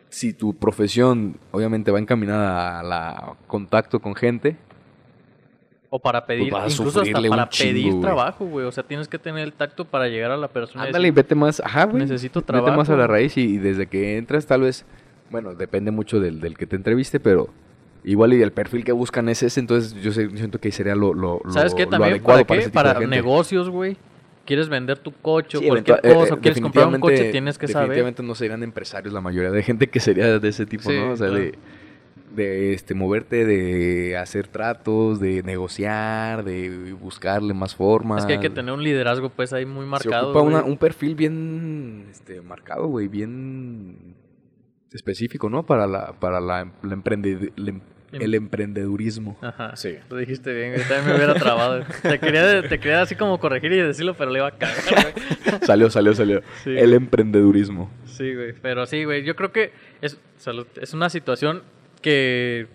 si 0.10 0.34
tu 0.34 0.56
profesión 0.56 1.38
obviamente 1.52 1.92
va 1.92 2.00
encaminada 2.00 2.80
a 2.80 2.84
la 2.84 3.34
contacto 3.48 4.00
con 4.00 4.16
gente, 4.16 4.58
O 5.92 6.00
para 6.00 6.26
pedir, 6.26 6.52
vas 6.52 6.64
a 6.66 6.72
incluso 6.72 7.02
hasta 7.02 7.22
para 7.30 7.48
chingo, 7.50 7.72
pedir 7.72 7.92
güey. 7.92 8.02
trabajo, 8.02 8.46
güey. 8.48 8.66
O 8.66 8.72
sea, 8.72 8.84
tienes 8.84 9.08
que 9.08 9.20
tener 9.20 9.44
el 9.44 9.54
tacto 9.54 9.86
para 9.86 10.08
llegar 10.08 10.32
a 10.32 10.38
la 10.38 10.48
persona. 10.48 10.84
ándale 10.86 11.10
y 11.10 11.12
decir, 11.12 11.24
vete 11.24 11.36
más, 11.36 11.60
ajá, 11.64 11.86
güey. 11.86 12.00
Necesito 12.04 12.40
Vete 12.40 12.54
más 12.54 12.62
a 12.62 12.66
trabajo. 12.66 12.96
la 12.96 13.06
raíz 13.08 13.38
y, 13.38 13.42
y 13.44 13.58
desde 13.60 13.86
que 13.88 14.18
entras 14.18 14.46
tal 14.48 14.62
vez, 14.62 14.84
bueno, 15.30 15.54
depende 15.54 15.92
mucho 15.92 16.20
del, 16.20 16.40
del 16.42 16.58
que 16.58 16.66
te 16.66 16.76
entreviste, 16.76 17.20
pero 17.20 17.50
igual 18.06 18.34
y 18.34 18.42
el 18.42 18.52
perfil 18.52 18.84
que 18.84 18.92
buscan 18.92 19.28
es 19.30 19.44
ese, 19.44 19.60
entonces 19.60 19.94
yo, 20.02 20.12
sé- 20.12 20.30
yo 20.30 20.38
siento 20.38 20.60
que 20.60 20.72
sería 20.72 20.96
lo, 20.96 21.14
lo, 21.14 21.42
¿Sabes 21.50 21.72
lo- 21.74 21.78
qué? 21.78 21.84
lo 21.86 21.90
También 21.90 22.14
adecuado 22.14 22.46
para, 22.46 22.62
qué? 22.64 22.70
Para 22.70 22.92
gente. 22.96 23.08
negocios, 23.08 23.70
güey. 23.70 23.98
Quieres 24.46 24.70
vender 24.70 25.00
tu 25.00 25.12
coche 25.12 25.58
o 25.58 25.62
cualquier 25.62 26.00
eh, 26.04 26.14
cosa, 26.14 26.36
eh, 26.36 26.38
quieres 26.40 26.62
comprar 26.62 26.88
un 26.88 27.00
coche, 27.00 27.32
tienes 27.32 27.58
que 27.58 27.68
saber. 27.68 27.90
Definitivamente 27.90 28.22
no 28.24 28.36
serían 28.36 28.62
empresarios 28.62 29.12
la 29.14 29.20
mayoría 29.22 29.50
de 29.52 29.64
gente 29.64 29.88
que 29.90 30.00
sería 30.00 30.38
de 30.40 30.48
ese 30.50 30.68
tipo, 30.68 30.84
Sí, 30.90 30.96
¿no? 30.96 31.14
O 31.14 31.18
sea, 31.18 31.30
claro. 31.30 31.44
de, 31.44 31.56
de 32.36 32.74
este, 32.74 32.94
moverte, 32.94 33.44
de 33.44 34.18
hacer 34.18 34.48
tratos, 34.48 35.20
de 35.20 35.42
negociar, 35.42 36.44
de 36.44 36.94
buscarle 36.94 37.56
más 37.56 37.74
formas. 37.76 38.20
Es 38.22 38.26
que 38.28 38.34
hay 38.34 38.40
que 38.40 38.50
tener 38.52 38.72
un 38.72 38.84
liderazgo, 38.84 39.30
pues, 39.30 39.52
ahí 39.52 39.66
muy 39.66 39.86
Se 39.86 39.90
marcado. 39.90 40.26
ocupa 40.30 40.42
una- 40.42 40.60
güey. 40.60 40.72
un 40.74 40.78
perfil 40.78 41.16
bien 41.16 42.06
este, 42.12 42.42
marcado, 42.42 42.86
güey, 42.88 43.08
bien 43.08 44.16
específico, 44.92 45.50
¿no? 45.50 45.66
Para 45.66 45.88
la, 45.88 46.14
para 46.14 46.40
la, 46.40 46.72
la 46.84 46.94
emprende- 46.96 47.52
el, 47.58 47.68
em- 47.70 47.76
Em- 47.76 47.82
el 48.22 48.34
emprendedurismo. 48.34 49.38
Ajá. 49.42 49.76
Sí. 49.76 49.96
Lo 50.10 50.18
dijiste 50.18 50.54
bien, 50.54 50.74
güey. 50.74 50.82
También 50.88 51.06
me 51.08 51.16
hubiera 51.16 51.34
trabado. 51.36 51.84
te, 52.02 52.20
quería, 52.20 52.62
te 52.68 52.80
quería 52.80 53.02
así 53.02 53.16
como 53.16 53.40
corregir 53.40 53.72
y 53.72 53.78
decirlo, 53.78 54.14
pero 54.16 54.32
le 54.32 54.40
iba 54.40 54.48
a 54.48 54.52
cagar, 54.52 54.84
güey. 55.14 55.60
salió, 55.66 55.90
salió, 55.90 56.14
salió. 56.14 56.42
Sí. 56.64 56.72
El 56.78 56.94
emprendedurismo. 56.94 57.90
Sí, 58.06 58.34
güey. 58.34 58.54
Pero 58.62 58.86
sí, 58.86 59.04
güey. 59.04 59.24
Yo 59.24 59.36
creo 59.36 59.52
que 59.52 59.72
es, 60.02 60.18
salud, 60.38 60.66
es 60.82 60.94
una 60.94 61.10
situación 61.10 61.64
que, 62.02 62.68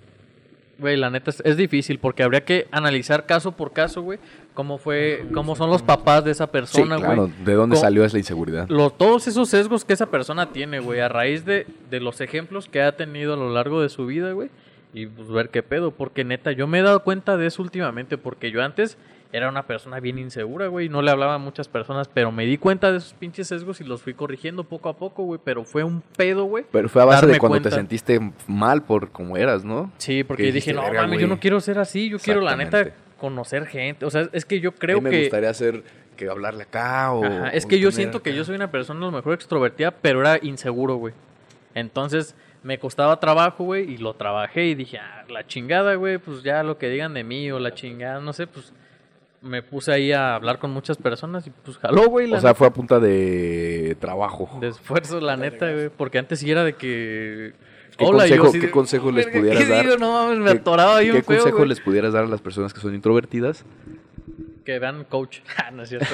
güey, 0.78 0.97
la 0.97 1.11
neta 1.11 1.30
es, 1.30 1.41
es 1.45 1.57
difícil 1.57 1.99
porque 1.99 2.22
habría 2.22 2.45
que 2.45 2.66
analizar 2.72 3.26
caso 3.26 3.53
por 3.53 3.72
caso, 3.72 4.03
güey, 4.03 4.18
cómo 4.55 4.76
fue, 4.78 5.24
cómo 5.32 5.55
son 5.57 5.70
los 5.70 5.82
papás 5.82 6.24
de 6.24 6.32
esa 6.32 6.51
persona, 6.51 6.97
güey. 6.97 7.07
claro. 7.07 7.30
¿De 7.45 7.55
dónde 7.55 7.76
Co- 7.76 7.80
salió 7.80 8.05
esa 8.05 8.18
inseguridad? 8.18 8.68
Lo- 8.68 8.91
todos 8.91 9.28
esos 9.28 9.49
sesgos 9.49 9.84
que 9.84 9.93
esa 9.93 10.07
persona 10.11 10.53
tiene, 10.53 10.80
güey, 10.80 11.01
a 11.01 11.09
raíz 11.09 11.45
de, 11.45 11.66
de 11.91 12.01
los 12.01 12.20
ejemplos 12.20 12.68
que 12.68 12.82
ha 12.82 12.93
tenido 12.97 13.34
a 13.34 13.36
lo 13.36 13.51
largo 13.53 13.80
de 13.82 13.88
su 13.88 14.07
vida, 14.07 14.32
güey. 14.32 14.51
Y 14.93 15.07
pues 15.07 15.28
ver 15.28 15.51
qué 15.51 15.62
pedo, 15.62 15.93
porque 15.93 16.24
neta, 16.24 16.53
yo 16.53 16.66
me 16.66 16.80
he 16.80 16.82
dado 16.82 17.03
cuenta 17.05 17.36
de 17.36 17.47
eso 17.47 17.62
últimamente, 17.62 18.18
porque 18.18 18.51
yo 18.51 18.62
antes 18.62 18.99
era 19.32 19.49
una 19.49 19.64
persona 19.64 20.01
bien 20.01 20.18
insegura, 20.18 20.66
güey, 20.66 20.88
no 20.88 21.03
le 21.03 21.12
hablaba 21.12 21.34
a 21.34 21.38
muchas 21.38 21.68
personas, 21.68 22.09
pero 22.12 22.32
me 22.32 22.45
di 22.45 22.59
cuenta 22.59 22.91
de 22.91 22.99
esos 22.99 23.14
pinches 23.14 23.47
sesgos 23.47 23.80
y 23.80 23.84
los 23.84 24.03
fui 24.03 24.14
corrigiendo 24.14 24.64
poco 24.64 24.88
a 24.88 24.97
poco, 24.97 25.22
güey, 25.22 25.38
pero 25.45 25.62
fue 25.64 25.84
un 25.84 26.03
pedo, 26.16 26.45
güey. 26.45 26.64
Pero 26.72 26.88
fue 26.88 27.03
a 27.03 27.05
base 27.05 27.26
de 27.28 27.38
cuando 27.38 27.61
te 27.62 27.70
sentiste 27.70 28.18
mal 28.49 28.82
por 28.82 29.11
como 29.11 29.36
eras, 29.36 29.64
¿no? 29.64 29.93
Sí, 29.99 30.24
porque 30.24 30.47
Que 30.47 30.53
dije, 30.53 30.72
no, 30.72 30.82
"Verga, 30.82 31.03
mames, 31.03 31.20
yo 31.20 31.26
güey". 31.26 31.36
no 31.36 31.41
quiero 31.41 31.61
ser 31.61 31.78
así, 31.78 32.09
yo 32.09 32.18
quiero 32.18 32.41
la 32.41 32.57
neta 32.57 32.91
conocer 33.18 33.66
gente, 33.66 34.05
o 34.07 34.11
sea, 34.11 34.28
es 34.32 34.45
que 34.45 34.59
yo 34.59 34.70
A 34.70 34.74
creo 34.74 34.99
mí 34.99 35.05
me 35.05 35.11
que... 35.11 35.20
gustaría 35.20 35.51
hacer 35.51 35.84
que 36.16 36.28
hablarle 36.28 36.64
acá 36.64 37.12
o... 37.12 37.24
Ajá, 37.24 37.49
es 37.51 37.64
que 37.66 37.78
yo 37.78 37.93
siento 37.93 38.22
que 38.22 38.34
yo 38.34 38.45
soy 38.45 38.57
una 38.57 38.72
persona 38.72 38.99
a 38.99 39.11
lo 39.11 39.12
mejor 39.12 39.34
extrovertida, 39.34 39.93
pero 39.93 40.20
era 40.22 40.38
inseguro, 40.43 40.97
güey. 40.97 41.14
Entonces 41.74 42.34
me 42.62 42.78
costaba 42.78 43.18
trabajo, 43.20 43.64
güey, 43.64 43.90
y 43.92 43.96
lo 43.98 44.14
trabajé 44.14 44.66
y 44.66 44.74
dije, 44.74 44.98
ah, 44.98 45.24
la 45.28 45.46
chingada, 45.46 45.94
güey, 45.94 46.18
pues 46.18 46.42
ya 46.42 46.62
lo 46.62 46.76
que 46.78 46.88
digan 46.88 47.14
de 47.14 47.24
mí 47.24 47.50
o 47.50 47.58
la 47.58 47.72
chingada, 47.74 48.20
no 48.20 48.32
sé, 48.32 48.46
pues 48.46 48.72
me 49.42 49.62
puse 49.62 49.90
ahí 49.92 50.12
a 50.12 50.34
hablar 50.34 50.58
con 50.58 50.70
muchas 50.70 50.98
personas 50.98 51.46
y 51.46 51.50
pues 51.50 51.78
jaló, 51.78 52.08
güey, 52.08 52.30
O 52.32 52.40
sea, 52.40 52.54
fue 52.54 52.66
a 52.66 52.70
punta 52.70 53.00
de 53.00 53.96
trabajo. 53.98 54.58
de 54.61 54.68
esfuerzo, 54.68 55.20
la 55.20 55.36
neta, 55.36 55.72
güey, 55.72 55.88
porque 55.88 56.18
antes 56.18 56.40
sí 56.40 56.50
era 56.50 56.62
de 56.64 56.74
que... 56.74 57.54
¿Qué 57.96 58.04
Hola, 58.06 58.26
yo 58.26 58.36
consejo- 58.36 58.52
qué 58.52 58.66
de, 58.66 58.70
consejo 58.70 59.11
les 59.12 59.26
"Verga, 59.26 59.40
pudieras 59.40 59.62
¿qué 59.64 59.68
dar? 59.70 59.84
digo? 59.84 59.96
No 59.98 60.12
mames, 60.12 60.38
me 60.38 60.52
¿Qué- 60.52 60.58
atoraba 60.58 60.96
ahí 60.98 61.06
¿Qué 61.11 61.16
un 61.18 61.22
feo, 61.24 61.38
consejo 61.38 61.64
les 61.66 61.80
pudieras 61.80 62.12
dar 62.14 62.24
a 62.24 62.28
las 62.28 62.40
personas 62.40 62.72
que 62.72 62.80
son 62.80 62.94
introvertidas? 62.94 63.64
Que 64.64 64.78
vean 64.78 65.04
coach. 65.04 65.40
Ah, 65.58 65.70
no 65.70 65.82
es 65.82 65.88
cierto. 65.90 66.06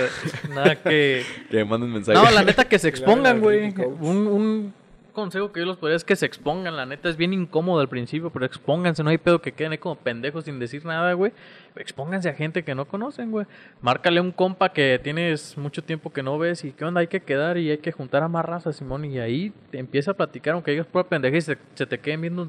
Nada 0.53 0.75
que... 0.83 1.23
Que 1.51 1.57
me 1.59 1.65
manden 1.65 1.93
mensajes. 1.93 2.21
No, 2.21 2.29
la 2.31 2.43
neta 2.43 2.65
que 2.65 2.79
se 2.81 2.89
expongan, 2.89 3.41
güey. 3.41 3.73
Un, 4.01 4.27
un 4.27 4.75
consejo 5.17 5.51
que 5.51 5.59
yo 5.61 5.67
los 5.67 5.77
podría 5.79 5.97
es 5.97 6.05
que 6.05 6.15
se 6.15 6.27
expongan. 6.27 6.77
La 6.77 6.87
neta 6.87 7.09
es 7.09 7.17
bien 7.17 7.33
incómodo 7.33 7.81
al 7.81 7.89
principio, 7.89 8.31
pero 8.31 8.47
expónganse. 8.47 9.03
No 9.03 9.11
hay 9.11 9.19
pedo 9.19 9.41
que 9.43 9.51
queden 9.51 9.73
ahí 9.73 9.79
como 9.79 9.97
pendejos 9.97 10.45
sin 10.45 10.61
decir 10.61 10.85
nada, 10.85 11.13
güey. 11.15 11.33
Expónganse 11.75 12.29
a 12.29 12.35
gente 12.35 12.63
que 12.63 12.75
no 12.77 12.85
conocen, 12.85 13.33
güey. 13.33 13.47
Márcale 13.81 14.21
a 14.21 14.23
un 14.23 14.31
compa 14.31 14.69
que 14.73 15.01
tienes 15.03 15.59
mucho 15.59 15.83
tiempo 15.83 16.13
que 16.13 16.23
no 16.23 16.39
ves 16.39 16.65
y 16.65 16.71
qué 16.71 16.85
onda, 16.85 17.01
hay 17.01 17.09
que 17.09 17.21
quedar 17.21 17.59
y 17.59 17.71
hay 17.71 17.79
que 17.79 17.91
juntar 17.91 18.23
a 18.23 18.29
más 18.29 18.45
raza, 18.45 18.73
Simón. 18.73 19.05
Y 19.05 19.19
ahí 19.19 19.53
te 19.73 19.79
empieza 19.81 20.13
a 20.13 20.15
platicar, 20.15 20.55
aunque 20.55 20.71
digas 20.71 20.87
pura 20.87 21.05
pendeja 21.05 21.37
y 21.37 21.41
se, 21.41 21.59
se 21.75 21.87
te 21.87 21.99
queden 21.99 22.21
viendo 22.21 22.49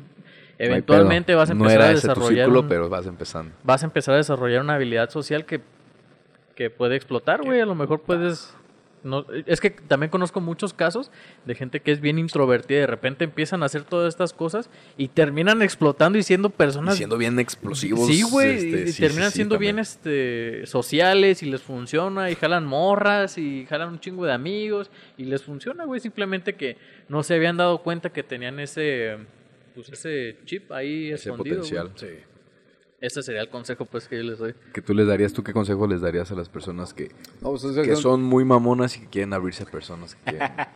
eventualmente 0.60 1.36
vas 1.36 1.50
a 1.50 1.54
No 1.54 1.62
empezar 1.66 1.82
era 1.82 1.90
a 1.90 1.92
ese 1.94 2.02
tu 2.02 2.08
desarrollar 2.10 2.46
círculo, 2.46 2.62
un- 2.62 2.68
pero 2.68 2.90
vas 2.90 3.06
empezando. 3.06 3.54
vas 3.64 3.84
a 3.84 3.86
empezar 3.86 4.14
a 4.16 4.18
desarrollar 4.18 4.62
una 4.62 4.74
habilidad 4.76 5.10
social 5.10 5.46
que, 5.46 5.62
que 6.56 6.70
puede 6.70 6.96
explotar, 6.96 7.44
güey. 7.44 7.62
A 7.62 7.66
lo 7.66 7.76
mejor 7.76 8.02
puedes... 8.02 8.56
No, 9.08 9.26
es 9.46 9.60
que 9.62 9.72
también 9.72 10.10
conozco 10.10 10.42
muchos 10.42 10.74
casos 10.74 11.12
de 11.46 11.56
gente 11.56 11.80
que 11.80 11.92
es 11.92 12.02
bien 12.02 12.20
introvertida 12.20 12.78
y 12.78 12.82
de 12.82 12.88
repente 12.88 13.24
empiezan 13.24 13.64
a 13.64 13.68
hacer 13.68 13.84
todas 13.84 14.10
estas 14.14 14.34
cosas 14.34 14.70
y 14.98 15.08
terminan 15.08 15.62
explotando 15.62 16.18
y 16.18 16.24
siendo 16.24 16.50
Y 16.50 16.52
personas... 16.52 16.98
siendo 16.98 17.18
bien 17.18 17.40
explosivos. 17.40 18.08
Sí, 18.08 18.22
güey, 18.24 18.56
este, 18.56 18.90
y 18.90 18.92
sí, 18.94 19.02
terminan 19.02 19.30
sí, 19.30 19.34
sí, 19.34 19.36
siendo 19.38 19.58
bien 19.58 19.80
este, 19.80 20.66
sociales 20.68 21.42
y 21.44 21.48
les 21.48 21.62
funciona 21.62 22.30
y 22.30 22.36
jalan 22.36 22.66
morras 22.66 23.38
y 23.38 23.66
jalan 23.68 23.90
un 23.90 24.00
chingo 24.00 24.26
de 24.26 24.34
amigos 24.34 24.92
y 25.18 25.24
les 25.26 25.42
funciona, 25.44 25.86
güey, 25.86 26.00
simplemente 26.00 26.56
que 26.56 26.78
no 27.10 27.24
se 27.24 27.36
habían 27.36 27.58
dado 27.58 27.80
cuenta 27.80 28.12
que 28.12 28.24
tenían 28.24 28.60
ese 28.60 29.18
pues 29.76 29.90
ese 29.90 30.38
chip 30.46 30.72
ahí 30.72 31.12
Ese 31.12 31.30
escondido. 31.30 31.58
potencial. 31.58 31.92
güey. 32.00 32.37
Ese 33.00 33.22
sería 33.22 33.42
el 33.42 33.50
consejo 33.50 33.86
pues 33.86 34.08
que 34.08 34.18
yo 34.18 34.24
les 34.24 34.40
doy. 34.40 34.56
Que 34.74 34.82
tú 34.82 34.94
les 34.96 35.06
darías, 35.06 35.32
¿tú 35.32 35.44
qué 35.44 35.54
consejo 35.54 35.86
les 35.88 36.02
darías 36.02 36.32
a 36.32 36.36
las 36.36 36.50
personas 36.50 36.94
que, 36.94 37.10
No, 37.42 37.52
pues, 37.52 37.64
es 37.64 37.76
que 37.76 37.84
que- 37.90 37.96
son 37.96 38.24
muy 38.24 38.44
mamonas 38.44 38.98
y 38.98 39.02
que 39.02 39.08
quieren 39.08 39.34
abrirse 39.34 39.64
a 39.64 39.66
personas 39.68 40.16
que 40.16 40.32
quieren? 40.32 40.50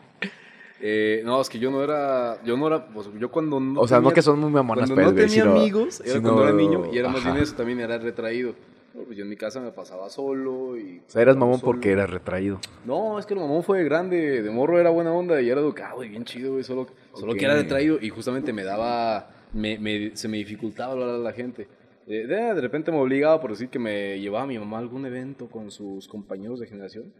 Eh, 0.84 1.22
no, 1.24 1.39
es 1.39 1.47
que 1.47 1.59
yo 1.59 1.69
no 1.69 1.84
era. 1.84 2.41
Yo 2.43 2.57
no 2.57 2.65
era. 2.65 2.88
Pues, 2.88 3.07
yo 3.19 3.30
cuando. 3.30 3.59
No 3.59 3.82
O 3.82 3.88
sea, 3.88 3.99
no 3.99 4.09
que 4.11 4.24
son 4.24 4.39
muy 4.39 4.49
mamonas, 4.49 4.89
Cuando 4.89 4.95
pero 4.95 5.09
no 5.09 5.13
tenía 5.15 5.43
sino- 5.43 5.51
amigos, 5.51 6.01
era 6.01 6.13
sino- 6.13 6.24
cuando 6.24 6.43
era 6.47 6.53
niño 6.57 6.91
y 6.91 6.97
era 6.97 7.07
más 7.07 7.24
bien 7.24 7.38
eso, 7.38 7.53
también 7.55 7.80
era 7.82 7.99
retraído. 7.99 8.55
No, 8.95 9.03
pues 9.03 9.15
yo 9.15 9.24
en 9.24 9.30
mi 9.30 9.36
casa 9.38 9.59
me 9.61 9.72
pasaba 9.72 10.09
solo 10.09 10.76
y... 10.80 11.03
O 11.07 11.09
sea, 11.11 11.22
eras 11.22 11.38
mamón 11.38 11.59
solo. 11.59 11.72
porque 11.74 11.91
eras 11.91 12.09
retraído. 12.09 12.59
No, 12.84 13.19
es 13.19 13.28
que 13.28 13.36
el 13.36 13.39
mamón 13.39 13.63
fue 13.63 13.84
grande, 13.84 14.41
de 14.41 14.49
morro 14.49 14.80
era 14.80 14.89
buena 14.89 15.13
onda 15.13 15.39
y 15.39 15.49
era 15.51 15.61
educado 15.61 16.03
y 16.03 16.09
bien 16.09 16.26
chido, 16.26 16.53
güey, 16.53 16.63
solo, 16.63 16.88
solo 17.13 17.34
Ok. 17.34 17.38
que 17.38 17.45
era 17.45 17.53
retraído 17.53 17.99
y 18.01 18.09
justamente 18.09 18.51
me 18.51 18.63
daba, 18.63 19.30
me, 19.53 19.78
me- 19.78 20.15
se 20.17 20.28
me 20.28 20.38
dificultaba 20.38 20.93
hablar 20.93 21.09
a 21.09 21.17
la 21.19 21.32
gente. 21.32 21.67
De, 22.12 22.28
de, 22.28 22.36
de 22.55 22.62
repente 22.62 22.91
me 22.91 22.97
obligaba 22.97 23.39
por 23.39 23.51
decir 23.51 23.70
que 23.70 23.80
me 23.80 24.20
llevaba 24.20 24.43
a 24.43 24.47
mi 24.47 24.59
mamá 24.59 24.78
a 24.78 24.80
algún 24.82 25.05
evento 25.05 25.47
con 25.47 25.72
sus 25.72 26.09
compañeros 26.09 26.59
de 26.59 26.68
generación. 26.68 27.14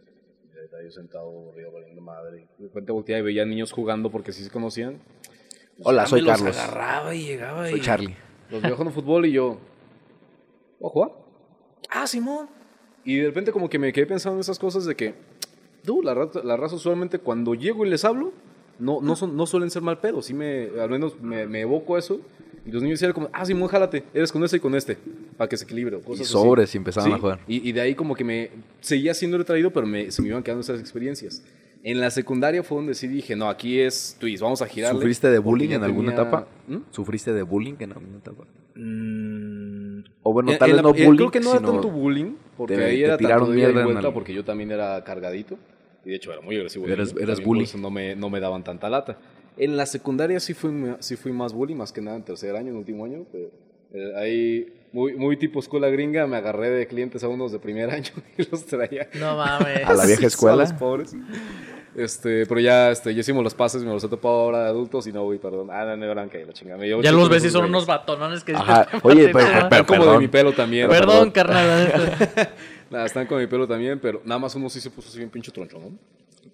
Y 0.54 0.64
estaba 0.64 0.82
yo 0.82 0.90
sentado, 0.90 1.24
aburrido, 1.28 1.72
valiendo 1.72 2.02
madre. 2.02 2.46
De 2.58 2.66
repente 2.66 2.92
volteaba 2.92 3.20
y 3.20 3.22
veía 3.22 3.46
niños 3.46 3.72
jugando 3.72 4.10
porque 4.10 4.32
sí 4.32 4.44
se 4.44 4.50
conocían. 4.50 4.98
Pues 5.76 5.86
Hola, 5.88 6.06
soy 6.06 6.20
los 6.20 6.36
Carlos. 6.36 6.58
agarraba 6.58 7.14
y 7.14 7.24
llegaba 7.24 7.68
Soy 7.70 7.78
y... 7.80 7.82
Charlie. 7.82 8.14
Los 8.50 8.60
veo 8.60 8.72
jugando 8.72 8.92
fútbol 8.92 9.24
y 9.24 9.32
yo... 9.32 9.56
¿Voy 10.78 10.88
a 10.88 10.92
jugar? 10.92 11.10
Ah, 11.88 12.06
Simón. 12.06 12.48
Y 13.04 13.16
de 13.16 13.26
repente 13.28 13.50
como 13.50 13.70
que 13.70 13.78
me 13.78 13.92
quedé 13.94 14.04
pensando 14.04 14.36
en 14.36 14.40
esas 14.40 14.58
cosas 14.58 14.84
de 14.84 14.94
que... 14.94 15.14
Tú, 15.86 16.02
la, 16.02 16.12
raza- 16.14 16.42
la 16.44 16.58
raza 16.58 16.76
usualmente 16.76 17.18
cuando 17.18 17.54
llego 17.54 17.86
y 17.86 17.88
les 17.88 18.04
hablo, 18.04 18.32
no, 18.78 19.00
no, 19.00 19.16
son, 19.16 19.36
no 19.38 19.46
suelen 19.46 19.70
ser 19.70 19.80
mal 19.80 20.00
pedo. 20.00 20.20
Sí 20.20 20.34
me, 20.34 20.68
al 20.78 20.90
menos 20.90 21.18
me, 21.20 21.46
me 21.46 21.62
evoco 21.62 21.96
eso. 21.96 22.20
Y 22.64 22.70
los 22.70 22.82
niños 22.82 23.02
eran 23.02 23.12
como, 23.12 23.28
ah, 23.32 23.44
Simón, 23.44 23.68
jálate. 23.68 24.04
Eres 24.14 24.30
con 24.30 24.42
este 24.44 24.56
y 24.58 24.60
con 24.60 24.74
este. 24.74 24.96
Para 25.36 25.48
que 25.48 25.56
se 25.56 25.64
equilibre. 25.64 25.96
o 25.96 25.98
Y 25.98 26.02
Cosas 26.02 26.22
así. 26.26 26.32
sobres 26.32 26.74
y 26.74 26.78
empezaban 26.78 27.10
Sí, 27.10 27.14
a 27.16 27.18
jugar. 27.18 27.40
Y, 27.48 27.68
y 27.68 27.72
de 27.72 27.80
ahí 27.80 27.94
como 27.94 28.14
que 28.14 28.22
me 28.24 28.50
seguía 28.80 29.14
siendo 29.14 29.36
retraído, 29.38 29.72
pero 29.72 29.86
me, 29.86 30.10
se 30.10 30.22
me 30.22 30.28
iban 30.28 30.42
quedando 30.42 30.60
esas 30.60 30.78
experiencias. 30.80 31.42
En 31.84 32.00
la 32.00 32.10
secundaria 32.12 32.62
fue 32.62 32.76
donde 32.78 32.94
sí 32.94 33.08
dije, 33.08 33.34
no, 33.34 33.48
aquí 33.48 33.80
es 33.80 34.16
twist, 34.20 34.40
vamos 34.42 34.62
a 34.62 34.66
girarle. 34.66 34.98
¿Sufriste 35.00 35.28
de 35.30 35.40
bullying 35.40 35.70
en 35.70 35.82
alguna 35.82 36.10
tenía- 36.10 36.22
etapa? 36.22 36.46
¿Mm? 36.68 36.76
¿Sufriste 36.90 37.32
de 37.32 37.42
bullying 37.42 37.74
en 37.80 37.90
alguna 37.92 38.18
etapa? 38.18 38.44
Mm, 38.76 40.04
O 40.22 40.32
bueno, 40.32 40.52
en- 40.52 40.58
tal 40.58 40.72
vez 40.72 40.82
no 40.82 40.90
eh, 40.94 41.04
bullying, 41.04 41.16
Creo 41.16 41.30
que 41.32 41.40
no 41.40 41.50
era 41.50 41.60
tanto 41.60 41.90
bullying, 41.90 42.34
porque 42.56 42.76
te- 42.76 42.84
ahí 42.84 42.98
te 42.98 43.04
era 43.06 43.16
tiraron 43.18 43.40
tanto 43.40 43.50
de 43.52 43.56
mierda 43.56 43.80
en 43.80 43.86
vuelta, 43.86 44.08
el- 44.08 44.14
porque 44.14 44.32
yo 44.34 44.44
también 44.44 44.70
era 44.70 45.02
cargadito. 45.02 45.58
Y 46.04 46.10
de 46.10 46.16
hecho 46.16 46.32
era 46.32 46.40
muy 46.40 46.56
agresivo. 46.56 46.86
Yo, 46.86 46.94
eras 46.94 47.10
también 47.14 47.44
bully. 47.44 47.60
Por 47.60 47.68
eso 47.68 47.78
no 47.78 47.90
me, 47.90 48.14
no 48.16 48.30
me 48.30 48.38
daban 48.40 48.62
tanta 48.64 48.88
lata. 48.88 49.18
En 49.56 49.76
la 49.76 49.86
secundaria 49.86 50.40
sí 50.40 50.54
fui, 50.54 50.70
sí 51.00 51.16
fui 51.16 51.32
más 51.32 51.52
bully, 51.52 51.74
más 51.74 51.92
que 51.92 52.00
nada 52.00 52.16
en 52.16 52.22
tercer 52.24 52.56
año, 52.56 52.70
en 52.70 52.76
último 52.76 53.04
año. 53.04 53.24
Pero, 53.30 53.50
eh, 53.92 54.12
ahí, 54.16 54.72
muy, 54.92 55.14
muy 55.14 55.36
tipo 55.36 55.60
escuela 55.60 55.88
gringa, 55.88 56.26
me 56.26 56.36
agarré 56.36 56.70
de 56.70 56.86
clientes 56.86 57.22
a 57.24 57.28
unos 57.28 57.52
de 57.52 57.58
primer 57.58 57.90
año 57.94 58.10
y 58.38 58.50
los 58.50 58.64
traía. 58.66 59.08
No 59.20 59.36
mames. 59.36 59.84
A 59.86 59.94
la 59.94 60.06
vieja 60.06 60.20
Sí, 60.20 60.26
escuela. 60.26 60.54
a 60.54 60.56
los 60.66 60.72
pobres. 60.72 61.14
Este, 61.94 62.46
pero 62.46 62.58
ya, 62.58 62.90
este, 62.90 63.12
ya 63.14 63.20
hicimos 63.20 63.44
los 63.44 63.54
pases, 63.54 63.84
me 63.84 63.90
los 63.90 64.02
he 64.02 64.08
topado 64.08 64.34
ahora 64.36 64.62
de 64.62 64.68
adultos 64.70 65.06
y 65.06 65.12
no, 65.12 65.24
güey, 65.24 65.38
perdón. 65.38 65.68
Ah, 65.70 65.84
no, 65.84 65.94
no, 65.98 66.10
blanca 66.10 66.38
y 66.38 66.44
la 66.46 66.54
chingada. 66.54 66.82
Ya 67.02 67.12
los 67.12 67.28
ves 67.28 67.44
y 67.44 67.50
son 67.50 67.66
unos 67.66 67.84
batonones 67.84 68.42
que 68.44 68.54
Ajá. 68.54 68.84
dicen, 68.84 69.00
Oye, 69.02 69.28
"Pate 69.28 69.32
pero- 69.32 69.44
nada". 69.52 69.68
pero- 69.68 69.82
Están 69.82 69.84
como 69.84 69.98
perdón. 70.00 70.14
de 70.14 70.20
mi 70.26 70.28
pelo 70.28 70.52
también. 70.54 70.88
Perdón, 70.88 71.30
carnal. 71.30 71.66
la 71.68 71.84
neta. 71.84 72.50
Nada, 72.90 73.06
están 73.06 73.26
con 73.26 73.38
mi 73.40 73.46
pelo 73.46 73.66
también, 73.68 73.98
pero 74.00 74.20
nada 74.24 74.38
más 74.38 74.54
uno 74.54 74.68
sí 74.70 74.78
se 74.80 74.90
puso 74.90 75.08
así 75.08 75.16
bien 75.18 75.30
pinche 75.30 75.50
troncho, 75.50 75.78
¿no? 75.78 75.90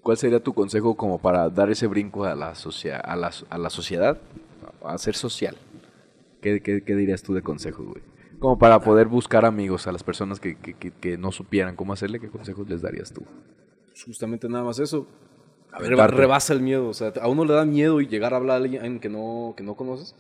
¿Cuál 0.02 0.16
sería 0.16 0.40
tu 0.42 0.52
consejo 0.54 0.96
como 0.96 1.18
para 1.18 1.48
dar 1.50 1.70
ese 1.70 1.86
brinco 1.86 2.24
a 2.24 2.34
la, 2.34 2.54
socia- 2.54 2.98
a 2.98 3.16
la, 3.16 3.30
a 3.50 3.58
la 3.58 3.70
sociedad? 3.70 4.18
A 4.84 4.96
ser 4.98 5.14
social. 5.14 5.56
¿Qué, 6.40 6.60
qué, 6.62 6.82
qué 6.82 6.94
dirías 6.94 7.22
tú 7.22 7.34
de 7.34 7.42
consejo, 7.42 7.82
güey? 7.84 8.02
Como 8.38 8.58
para 8.58 8.80
poder 8.80 9.08
buscar 9.08 9.44
amigos 9.44 9.86
a 9.88 9.92
las 9.92 10.02
personas 10.04 10.38
que, 10.40 10.56
que, 10.56 10.74
que- 10.74 10.92
que 10.92 11.18
no 11.18 11.32
supieran 11.32 11.74
cómo 11.74 11.92
hacerle, 11.92 12.20
¿qué 12.20 12.28
consejos 12.28 12.68
les 12.68 12.82
darías 12.82 13.12
tú? 13.12 13.22
Pues 13.90 14.04
justamente 14.04 14.48
nada 14.48 14.62
más 14.64 14.78
eso. 14.78 15.06
Aventarte. 15.72 15.88
Reba- 15.90 16.06
rebasa 16.08 16.52
el 16.52 16.60
miedo, 16.60 16.88
o 16.88 16.94
sea, 16.94 17.12
a 17.20 17.28
uno 17.28 17.44
le 17.44 17.54
da 17.54 17.64
miedo 17.64 18.00
y 18.00 18.06
llegar 18.06 18.32
a 18.32 18.36
hablar 18.36 18.54
a 18.54 18.64
alguien 18.64 19.00
que 19.00 19.08
no, 19.08 19.54
que 19.56 19.62
no 19.64 19.74
conoces. 19.74 20.14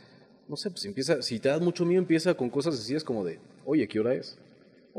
No 0.48 0.56
sé, 0.56 0.70
pues 0.70 0.84
empieza, 0.86 1.22
si 1.22 1.38
te 1.40 1.48
das 1.50 1.60
mucho 1.60 1.84
miedo, 1.84 2.00
empieza 2.00 2.34
con 2.34 2.50
cosas 2.50 2.74
sencillas 2.74 3.04
como 3.04 3.24
de, 3.24 3.38
oye, 3.64 3.86
¿qué 3.86 4.00
hora 4.00 4.14
es? 4.14 4.36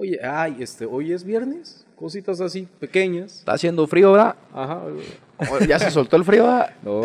Oye, 0.01 0.17
ay, 0.23 0.55
este, 0.61 0.85
hoy 0.85 1.11
es 1.11 1.25
viernes, 1.25 1.85
cositas 1.97 2.39
así 2.39 2.65
pequeñas. 2.79 3.39
¿Está 3.39 3.51
haciendo 3.51 3.85
frío, 3.85 4.13
verdad? 4.13 4.35
Ajá. 4.53 4.81
¿Ya 5.67 5.77
se 5.77 5.91
soltó 5.91 6.15
el 6.15 6.23
frío, 6.23 6.43
verdad? 6.45 6.69
No. 6.83 7.01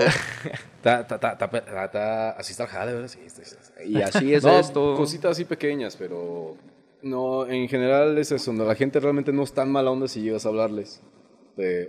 Ta, 0.80 1.04
ta, 1.04 1.18
ta, 1.18 2.30
así 2.38 2.52
está 2.52 2.62
el 2.64 2.68
jale, 2.68 2.92
¿verdad? 2.92 3.08
Sí, 3.08 3.18
está- 3.26 3.42
está- 3.42 3.82
Y 3.84 4.00
así 4.00 4.32
es 4.32 4.44
no, 4.44 4.58
esto. 4.58 4.94
Cositas 4.96 5.32
así 5.32 5.44
pequeñas, 5.44 5.96
pero 5.96 6.54
no, 7.02 7.46
en 7.48 7.68
general 7.68 8.16
es 8.16 8.30
eso. 8.30 8.52
La 8.52 8.76
gente 8.76 9.00
realmente 9.00 9.32
no 9.32 9.42
es 9.42 9.52
tan 9.52 9.72
mala 9.72 9.90
onda 9.90 10.06
si 10.06 10.20
llegas 10.22 10.46
a 10.46 10.50
hablarles. 10.50 11.02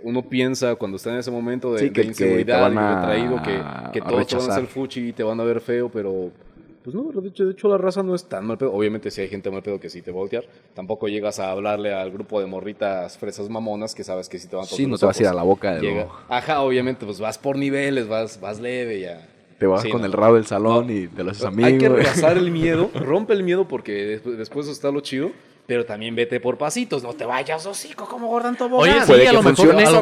Uno 0.02 0.22
piensa 0.28 0.74
cuando 0.74 0.96
está 0.96 1.10
en 1.12 1.18
ese 1.18 1.30
momento 1.30 1.72
de, 1.72 1.78
Sí, 1.80 1.90
que- 1.90 1.90
de 1.90 1.94
que 1.94 2.02
te 2.02 2.08
inseguridad 2.08 2.60
van 2.62 2.74
y 2.74 2.78
a- 2.78 2.94
retraído 2.96 3.42
que, 3.42 3.92
que 3.92 4.00
todos 4.00 4.26
te 4.26 4.36
van 4.36 4.50
a 4.50 4.54
hacer 4.54 4.66
fuchi 4.66 5.08
y 5.08 5.12
te 5.12 5.22
van 5.22 5.38
a 5.38 5.44
ver 5.44 5.60
feo, 5.60 5.88
pero 5.88 6.32
pues 6.86 6.94
no, 6.94 7.10
de 7.20 7.28
hecho, 7.30 7.44
de 7.46 7.50
hecho 7.50 7.66
la 7.68 7.78
raza 7.78 8.04
no 8.04 8.14
es 8.14 8.28
tan 8.28 8.46
mal 8.46 8.56
pedo. 8.58 8.72
Obviamente 8.72 9.10
si 9.10 9.20
hay 9.20 9.26
gente 9.28 9.50
mal 9.50 9.60
pedo 9.60 9.80
que 9.80 9.90
sí 9.90 10.02
te 10.02 10.12
voltear. 10.12 10.44
Tampoco 10.72 11.08
llegas 11.08 11.40
a 11.40 11.50
hablarle 11.50 11.92
al 11.92 12.12
grupo 12.12 12.38
de 12.40 12.46
morritas 12.46 13.18
fresas 13.18 13.48
mamonas 13.50 13.92
que 13.92 14.04
sabes 14.04 14.28
que 14.28 14.38
sí 14.38 14.46
te 14.46 14.54
van 14.54 14.66
a 14.66 14.68
Sí, 14.68 14.86
no 14.86 14.96
te 14.96 15.04
vas 15.04 15.18
a 15.18 15.22
ir 15.22 15.28
a 15.28 15.34
la 15.34 15.42
boca 15.42 15.74
de 15.74 15.80
Llega- 15.80 16.06
Ajá, 16.28 16.60
obviamente, 16.60 17.04
pues 17.04 17.18
vas 17.18 17.38
por 17.38 17.56
niveles, 17.58 18.06
vas, 18.06 18.40
vas 18.40 18.60
leve 18.60 19.00
ya. 19.00 19.26
Te 19.58 19.66
vas 19.66 19.82
Sí, 19.82 19.90
con 19.90 20.02
no. 20.02 20.06
el 20.06 20.12
rabo 20.12 20.36
del 20.36 20.46
salón 20.46 20.86
No. 20.86 20.92
y 20.92 21.08
te 21.08 21.24
lo 21.24 21.32
haces 21.32 21.44
amigo. 21.44 21.66
Hay 21.66 21.76
que 21.78 21.88
rebasar 21.88 22.38
el 22.38 22.50
miedo, 22.52 22.88
rompe 22.94 23.32
el 23.32 23.42
miedo 23.42 23.66
porque 23.66 23.92
después, 24.04 24.38
después 24.38 24.68
está 24.68 24.92
lo 24.92 25.00
chido, 25.00 25.30
pero 25.66 25.84
también 25.84 26.14
vete 26.14 26.38
por 26.40 26.56
pasitos, 26.58 27.02
no 27.02 27.12
te 27.12 27.24
vayas 27.24 27.66
hocico 27.66 28.06
como 28.08 28.28
Gordon 28.28 28.56
Tobogán. 28.56 28.90
Oye, 28.92 29.00
sí, 29.00 29.06
Puede 29.08 29.26
a 29.26 29.30
que 29.30 29.36
lo 29.36 29.42
mejor, 29.42 29.70
a 29.70 29.90
lo, 29.90 29.98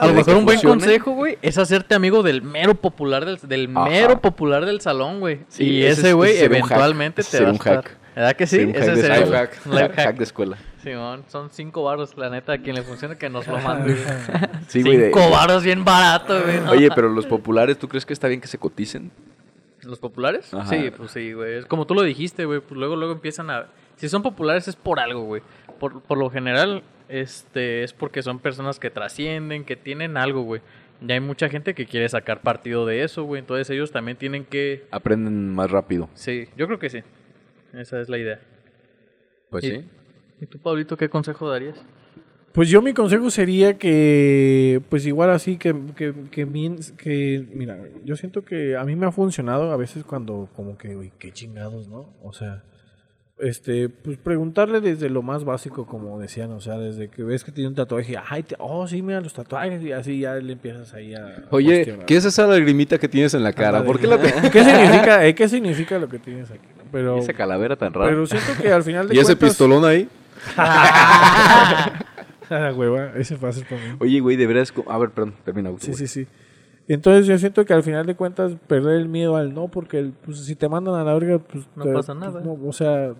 a 0.00 0.06
lo 0.06 0.12
un 0.38 0.44
buen 0.44 0.58
funcione. 0.58 0.60
consejo, 0.62 1.12
güey, 1.12 1.38
es 1.40 1.56
hacerte 1.58 1.94
amigo 1.94 2.22
del 2.22 2.42
mero 2.42 2.74
popular 2.74 3.24
del, 3.24 3.38
del 3.42 3.70
Ajá. 3.74 3.88
mero 3.88 4.20
popular 4.20 4.66
del 4.66 4.80
salón, 4.80 5.20
güey. 5.20 5.40
Sí, 5.48 5.64
y 5.64 5.84
ese 5.84 6.08
es- 6.10 6.14
güey 6.14 6.36
eventualmente 6.38 7.22
te 7.22 7.40
va 7.42 7.48
a 7.50 7.52
estar. 7.52 7.76
hack. 7.84 7.96
¿Verdad 8.14 8.36
que 8.36 8.46
sí? 8.48 8.56
Ese 8.74 8.90
de 8.96 9.00
sería 9.00 9.18
escuela. 9.18 9.48
life 9.88 9.94
hack. 10.02 10.16
de 10.16 10.24
escuela. 10.24 10.58
Simón, 10.82 11.24
son 11.28 11.50
cinco 11.52 11.84
baros, 11.84 12.16
la 12.16 12.30
neta, 12.30 12.54
a 12.54 12.58
quien 12.58 12.74
le 12.76 12.82
funcione 12.82 13.16
que 13.16 13.28
nos 13.30 13.46
lo 13.46 13.58
mande. 13.58 13.96
Sí, 14.68 14.82
güey, 14.82 14.96
de- 14.96 15.04
cinco 15.06 15.30
baros 15.30 15.62
bien 15.62 15.84
barato, 15.84 16.38
güey. 16.42 16.60
¿no? 16.60 16.70
Oye, 16.72 16.88
pero 16.94 17.08
los 17.08 17.26
populares, 17.26 17.78
¿tú 17.78 17.88
crees 17.88 18.04
que 18.04 18.12
está 18.12 18.28
bien 18.28 18.40
que 18.40 18.48
se 18.48 18.58
coticen? 18.58 19.10
¿Los 19.82 19.98
populares? 20.00 20.52
Ajá. 20.52 20.68
Sí, 20.68 20.90
pues 20.96 21.12
sí, 21.12 21.32
güey. 21.32 21.58
Es 21.58 21.66
como 21.66 21.86
tú 21.86 21.94
lo 21.94 22.02
dijiste, 22.02 22.44
güey. 22.44 22.60
Pues 22.60 22.76
luego, 22.78 22.96
luego 22.96 23.12
empiezan 23.14 23.48
a... 23.50 23.66
Si 23.98 24.08
son 24.08 24.22
populares 24.22 24.66
es 24.68 24.74
por 24.76 24.98
algo, 24.98 25.22
güey. 25.24 25.42
Por, 25.78 26.02
por 26.02 26.16
lo 26.18 26.30
general, 26.30 26.82
este, 27.08 27.82
es 27.84 27.92
porque 27.92 28.22
son 28.22 28.38
personas 28.38 28.78
que 28.80 28.90
trascienden, 28.90 29.64
que 29.64 29.76
tienen 29.76 30.16
algo, 30.16 30.42
güey. 30.42 30.62
Y 31.06 31.12
hay 31.12 31.20
mucha 31.20 31.48
gente 31.48 31.74
que 31.74 31.86
quiere 31.86 32.08
sacar 32.08 32.40
partido 32.40 32.86
de 32.86 33.02
eso, 33.04 33.24
güey. 33.24 33.40
Entonces 33.40 33.70
ellos 33.70 33.92
también 33.92 34.16
tienen 34.16 34.44
que... 34.44 34.86
Aprenden 34.90 35.48
más 35.54 35.70
rápido. 35.70 36.08
Sí, 36.14 36.46
yo 36.56 36.66
creo 36.66 36.78
que 36.78 36.90
sí. 36.90 37.00
Esa 37.72 38.00
es 38.00 38.08
la 38.08 38.18
idea. 38.18 38.40
Pues 39.50 39.64
Y- 39.64 39.68
sí. 39.70 39.84
¿Y 40.40 40.46
tú, 40.46 40.58
Pablito, 40.58 40.96
qué 40.96 41.08
consejo 41.08 41.48
darías? 41.50 41.84
Pues 42.52 42.68
yo 42.70 42.80
mi 42.82 42.94
consejo 42.94 43.30
sería 43.30 43.76
que, 43.78 44.80
pues 44.88 45.04
igual 45.06 45.30
así, 45.30 45.58
que, 45.58 45.74
que, 45.96 46.14
que, 46.30 46.44
bien- 46.44 46.78
que, 46.96 47.44
mira, 47.52 47.78
yo 48.04 48.16
siento 48.16 48.44
que 48.44 48.76
a 48.76 48.84
mí 48.84 48.96
me 48.96 49.06
ha 49.06 49.12
funcionado 49.12 49.70
a 49.70 49.76
veces 49.76 50.02
cuando 50.04 50.48
como 50.56 50.76
que, 50.78 50.96
uy, 50.96 51.12
qué 51.18 51.30
chingados, 51.30 51.88
¿no? 51.88 52.14
O 52.22 52.32
sea, 52.32 52.64
este, 53.40 53.88
pues 53.88 54.18
preguntarle 54.18 54.80
desde 54.80 55.08
lo 55.10 55.22
más 55.22 55.44
básico, 55.44 55.86
como 55.86 56.18
decían, 56.18 56.50
o 56.52 56.60
sea, 56.60 56.76
desde 56.78 57.08
que 57.08 57.22
ves 57.22 57.44
que 57.44 57.52
tiene 57.52 57.68
un 57.68 57.74
tatuaje, 57.74 58.16
ay, 58.28 58.42
te- 58.42 58.56
oh, 58.58 58.86
sí, 58.88 59.00
mira 59.02 59.20
los 59.20 59.32
tatuajes, 59.34 59.82
y 59.82 59.92
así 59.92 60.20
ya 60.20 60.34
le 60.34 60.52
empiezas 60.54 60.92
ahí 60.94 61.14
a... 61.14 61.44
Oye, 61.50 61.74
cuestionar. 61.76 62.06
¿qué 62.06 62.16
es 62.16 62.24
esa 62.24 62.46
lagrimita 62.46 62.98
que 62.98 63.08
tienes 63.08 63.34
en 63.34 63.42
la 63.42 63.52
cara? 63.52 63.84
¿Por 63.84 63.98
qué 64.00 64.06
la 64.06 64.18
te... 64.20 64.32
¿Qué 64.50 64.64
significa, 64.64 65.26
eh, 65.26 65.34
¿Qué 65.34 65.48
significa 65.48 65.98
lo 65.98 66.08
que 66.08 66.18
tienes 66.18 66.50
aquí? 66.50 66.66
Pero, 66.90 67.16
¿Y 67.16 67.20
esa 67.20 67.32
calavera 67.34 67.76
tan 67.76 67.92
rara? 67.92 68.08
pero 68.10 68.26
siento 68.26 68.52
que 68.60 68.72
al 68.72 68.82
final 68.82 69.08
de 69.08 69.14
¿Y 69.14 69.18
ese 69.18 69.26
cuentas... 69.36 69.50
pistolón 69.50 69.84
ahí? 69.84 70.08
Ah, 72.50 72.72
hueva, 72.74 73.12
ese 73.16 73.36
fácil 73.36 73.64
para 73.68 73.78
mí. 73.82 73.96
Oye, 74.00 74.20
güey, 74.20 74.36
deberías... 74.36 74.72
co- 74.72 74.90
A 74.90 74.96
ver, 74.96 75.10
perdón, 75.10 75.34
termina. 75.44 75.70
Sí, 75.80 75.92
sí, 75.92 76.06
sí. 76.06 76.26
Entonces 76.88 77.26
yo 77.26 77.38
siento 77.38 77.64
que 77.64 77.74
al 77.74 77.82
final 77.82 78.06
de 78.06 78.16
cuentas 78.16 78.54
perder 78.66 78.96
el 78.96 79.08
miedo 79.08 79.36
al 79.36 79.52
no, 79.54 79.68
porque 79.68 79.98
el- 79.98 80.12
pues, 80.12 80.38
si 80.44 80.56
te 80.56 80.68
mandan 80.68 80.94
a 80.94 81.04
la 81.04 81.14
verga, 81.14 81.38
pues 81.38 81.68
No 81.76 81.84
te- 81.84 81.92
pasa 81.92 82.14
pues, 82.14 82.26
nada. 82.32 82.40
no, 82.40 82.52
o 82.66 82.72
sea, 82.72 83.14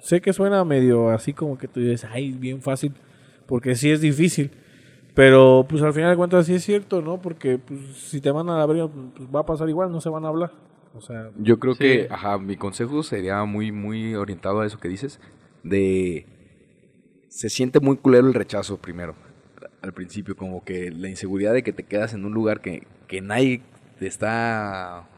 sé 0.00 0.20
que 0.20 0.32
suena 0.32 0.64
medio 0.64 1.08
así 1.10 1.32
como 1.32 1.56
que 1.56 1.68
tú 1.68 1.78
dices, 1.80 2.04
ay, 2.10 2.32
bien 2.32 2.60
fácil, 2.60 2.92
porque 3.46 3.74
sí 3.76 3.90
es 3.90 4.00
difícil. 4.00 4.50
Pero 5.14 5.66
pues 5.68 5.82
al 5.82 5.92
final 5.92 6.10
de 6.10 6.16
cuentas 6.16 6.46
sí 6.46 6.54
es 6.54 6.62
cierto, 6.64 7.00
¿no? 7.02 7.20
Porque 7.20 7.58
pues, 7.58 7.80
si 7.96 8.20
te 8.20 8.32
mandan 8.32 8.56
a 8.56 8.58
la 8.60 8.66
verga, 8.66 8.88
pues 8.88 9.28
va 9.34 9.40
a 9.40 9.46
pasar 9.46 9.68
igual, 9.68 9.90
no 9.90 10.00
se 10.00 10.08
van 10.08 10.24
a 10.24 10.28
hablar. 10.28 10.52
O 10.94 11.00
sea, 11.00 11.30
Yo 11.38 11.58
creo 11.58 11.74
Sí. 11.74 11.80
que, 11.80 12.08
ajá, 12.10 12.38
mi 12.38 12.56
consejo 12.56 13.02
sería 13.02 13.44
muy, 13.44 13.70
muy 13.72 14.14
orientado 14.16 14.60
a 14.60 14.66
eso 14.66 14.78
que 14.80 14.88
dices, 14.88 15.20
de... 15.62 16.26
Se 17.28 17.48
siente 17.50 17.78
muy 17.78 17.96
culero 17.96 18.26
el 18.26 18.34
rechazo 18.34 18.78
primero, 18.78 19.14
al 19.88 19.94
principio, 19.94 20.36
como 20.36 20.64
que 20.64 20.90
la 20.90 21.08
inseguridad 21.08 21.52
de 21.52 21.62
que 21.62 21.72
te 21.72 21.82
quedas 21.82 22.14
en 22.14 22.24
un 22.24 22.32
lugar 22.32 22.60
que, 22.60 22.86
que 23.08 23.20
nadie 23.20 23.62
te 23.98 24.06
está... 24.06 25.08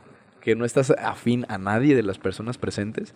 que 0.40 0.54
no 0.56 0.64
estás 0.64 0.90
afín 0.92 1.44
a 1.48 1.58
nadie 1.58 1.94
de 1.94 2.02
las 2.02 2.18
personas 2.18 2.56
presentes, 2.58 3.14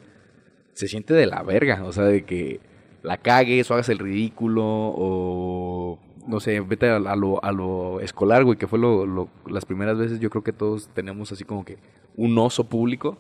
se 0.75 0.89
siente 0.89 1.15
de 1.15 1.27
la 1.27 1.43
verga, 1.43 1.83
o 1.85 1.93
sea, 1.93 2.05
de 2.05 2.25
que 2.25 2.61
la 3.03 3.17
cagues 3.19 3.71
o 3.71 3.75
hagas 3.75 3.89
el 3.89 3.99
ridículo 3.99 4.63
o... 4.65 5.99
No 6.27 6.41
sé, 6.41 6.59
vete 6.61 6.89
a, 6.89 6.97
a 6.97 7.17
lo, 7.17 7.45
a 7.45 7.53
lo 7.53 8.01
escolar, 8.01 8.45
güey, 8.45 8.57
que 8.57 8.67
fue 8.67 8.79
lo, 8.79 9.05
lo- 9.05 9.29
las 9.47 9.67
primeras 9.67 9.99
veces. 9.99 10.21
Yo 10.21 10.31
creo 10.31 10.43
que 10.43 10.55
todos 10.55 10.89
tenemos 10.95 11.31
así 11.33 11.45
como 11.45 11.67
que 11.67 11.77
un 12.17 12.39
oso 12.39 12.65
público 12.65 13.19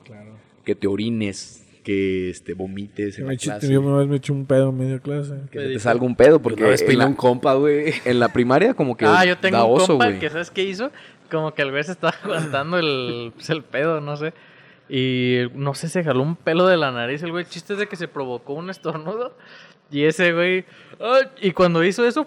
que 0.64 0.74
te 0.74 0.87
orines, 0.87 1.64
que 1.85 2.30
este, 2.30 2.55
vomites 2.55 3.18
en 3.18 3.26
me 3.26 3.32
la 3.32 3.35
eché- 3.35 3.45
clase, 3.45 3.72
yo 3.72 3.80
una 3.80 3.99
vez 3.99 4.09
me 4.09 4.16
eché 4.16 4.32
un 4.32 4.47
pedo 4.47 4.70
en 4.70 4.78
medio 4.78 5.01
clase. 5.01 5.35
que 5.53 5.61
te 5.61 5.78
salga 5.78 6.05
un 6.05 6.16
pedo, 6.16 6.41
porque 6.43 6.74
en 6.74 6.99
la, 6.99 7.07
un 7.07 7.14
compa, 7.14 7.55
güey. 7.55 7.95
en 8.05 8.18
la 8.18 8.32
primaria 8.32 8.74
como 8.74 8.97
que 8.97 9.05
Ah, 9.07 9.24
yo 9.24 9.39
tengo 9.39 9.59
da 9.59 9.64
un 9.64 9.76
oso, 9.80 9.87
compa 9.99 10.18
que, 10.18 10.28
¿sabes 10.30 10.51
qué 10.51 10.64
hizo? 10.64 10.91
Como 11.30 11.55
que 11.55 11.62
el 11.62 11.70
güey 11.70 11.85
se 11.85 11.93
estaba 11.93 12.14
aguantando 12.24 12.78
el, 12.78 13.30
pues, 13.35 13.49
el 13.51 13.62
pedo, 13.62 14.01
no 14.01 14.16
sé. 14.16 14.32
Y 14.89 15.43
no 15.55 15.74
sé, 15.74 15.89
se 15.89 16.03
jaló 16.05 16.22
un 16.22 16.37
pelo 16.37 16.66
de 16.66 16.76
la 16.76 16.91
nariz. 16.91 17.22
El 17.22 17.30
güey, 17.30 17.45
el 17.45 17.51
chiste 17.51 17.74
es 17.74 17.78
de 17.78 17.87
que 17.87 17.97
se 17.97 18.09
provocó 18.09 18.55
un 18.55 18.68
estornudo. 18.70 19.37
Y 19.91 20.05
ese 20.05 20.32
güey, 20.32 20.64
y 21.41 21.53
cuando 21.53 21.85
hizo 21.85 22.05
eso, 22.07 22.26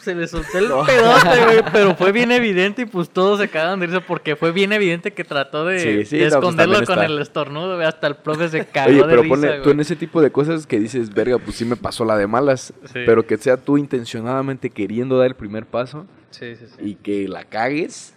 se 0.00 0.14
le 0.14 0.26
soltó 0.28 0.58
el 0.58 0.66
pedote, 0.86 1.44
güey. 1.44 1.62
Pero 1.72 1.94
fue 1.94 2.12
bien 2.12 2.30
evidente 2.32 2.82
y 2.82 2.84
pues 2.86 3.08
todos 3.10 3.40
se 3.40 3.48
cagaron 3.48 3.80
de 3.80 3.86
risa 3.86 4.00
porque 4.00 4.36
fue 4.36 4.52
bien 4.52 4.72
evidente 4.72 5.12
que 5.12 5.24
trató 5.24 5.64
de, 5.66 5.78
Sí, 5.78 6.04
sí, 6.04 6.18
de 6.18 6.24
no, 6.24 6.30
pues, 6.30 6.42
esconderlo 6.42 6.74
con 6.84 6.98
está. 6.98 7.04
el 7.06 7.18
estornudo, 7.20 7.74
güey. 7.76 7.86
Hasta 7.86 8.06
el 8.06 8.16
profe 8.16 8.48
se 8.48 8.66
cagó 8.66 8.90
Oye, 8.90 8.98
de 8.98 9.04
pero 9.04 9.22
risa, 9.22 9.28
ponle, 9.34 9.48
güey. 9.48 9.62
tú 9.62 9.70
en 9.70 9.80
ese 9.80 9.96
tipo 9.96 10.20
de 10.20 10.30
cosas 10.32 10.66
que 10.66 10.78
dices, 10.80 11.12
verga, 11.14 11.38
pues 11.38 11.56
sí 11.56 11.64
me 11.64 11.76
pasó 11.76 12.04
la 12.04 12.16
de 12.16 12.26
malas, 12.26 12.72
Sí. 12.84 13.00
pero 13.06 13.26
que 13.26 13.36
sea 13.38 13.56
tú 13.56 13.78
intencionadamente 13.78 14.70
queriendo 14.70 15.16
dar 15.18 15.28
el 15.28 15.34
primer 15.36 15.66
paso 15.66 16.06
Sí, 16.30 16.54
sí, 16.56 16.66
sí. 16.66 16.76
y 16.90 16.94
que 16.96 17.28
la 17.28 17.44
cagues, 17.44 18.14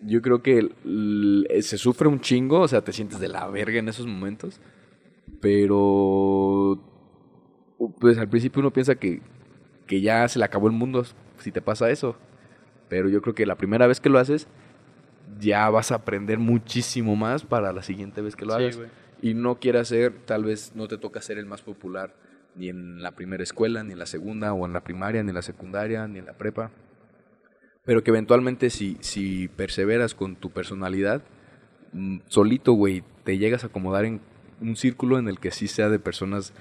yo 0.00 0.20
creo 0.22 0.42
que 0.42 0.68
se 1.62 1.78
sufre 1.78 2.08
un 2.08 2.20
chingo, 2.20 2.60
o 2.60 2.68
sea, 2.68 2.82
te 2.82 2.92
sientes 2.92 3.18
de 3.20 3.28
la 3.28 3.46
verga 3.48 3.78
en 3.78 3.88
esos 3.88 4.06
momentos, 4.06 4.60
pero 5.40 6.78
pues 8.00 8.18
al 8.18 8.28
principio 8.28 8.60
uno 8.60 8.72
piensa 8.72 8.94
que, 8.96 9.20
que 9.88 10.00
ya 10.00 10.28
se 10.28 10.38
le 10.38 10.44
acabó 10.44 10.68
el 10.68 10.72
mundo 10.74 11.04
si 11.38 11.50
te 11.50 11.60
pasa 11.60 11.90
eso, 11.90 12.16
pero 12.88 13.08
yo 13.08 13.20
creo 13.22 13.34
que 13.34 13.46
la 13.46 13.56
primera 13.56 13.88
vez 13.88 13.98
que 14.00 14.08
lo 14.08 14.20
haces 14.20 14.46
ya 15.40 15.68
vas 15.70 15.90
a 15.92 15.96
aprender 15.96 16.38
muchísimo 16.38 17.16
más 17.16 17.44
para 17.44 17.72
la 17.72 17.82
siguiente 17.82 18.20
vez 18.20 18.36
que 18.36 18.44
lo 18.46 18.56
Sí, 18.56 18.62
hagas. 18.64 18.80
y 19.20 19.34
no 19.34 19.58
quieras 19.58 19.88
ser, 19.88 20.12
tal 20.24 20.44
vez 20.44 20.72
no 20.76 20.86
te 20.88 20.96
toca 20.98 21.20
ser 21.20 21.38
el 21.38 21.46
más 21.46 21.62
popular 21.62 22.14
ni 22.54 22.68
en 22.68 23.02
la 23.02 23.12
primera 23.12 23.42
escuela, 23.42 23.82
ni 23.84 23.92
en 23.92 23.98
la 23.98 24.06
segunda, 24.06 24.52
o 24.52 24.66
en 24.66 24.72
la 24.72 24.82
primaria, 24.82 25.22
ni 25.22 25.28
en 25.28 25.34
la 25.34 25.42
secundaria, 25.42 26.08
ni 26.08 26.18
en 26.18 26.26
la 26.26 26.32
prepa. 26.32 26.70
Pero 27.84 28.02
que 28.02 28.10
eventualmente 28.10 28.68
si, 28.70 28.96
si 29.00 29.48
perseveras 29.48 30.14
con 30.14 30.34
tu 30.34 30.50
personalidad, 30.50 31.22
mm, 31.92 32.18
solito, 32.26 32.72
güey, 32.72 33.04
te 33.24 33.38
llegas 33.38 33.62
a 33.62 33.68
acomodar 33.68 34.04
en 34.06 34.20
un 34.60 34.74
círculo 34.76 35.18
en 35.18 35.28
el 35.28 35.38
que 35.38 35.52
sí 35.52 35.68
sea 35.68 35.88
de 35.88 35.98
personas 36.00 36.52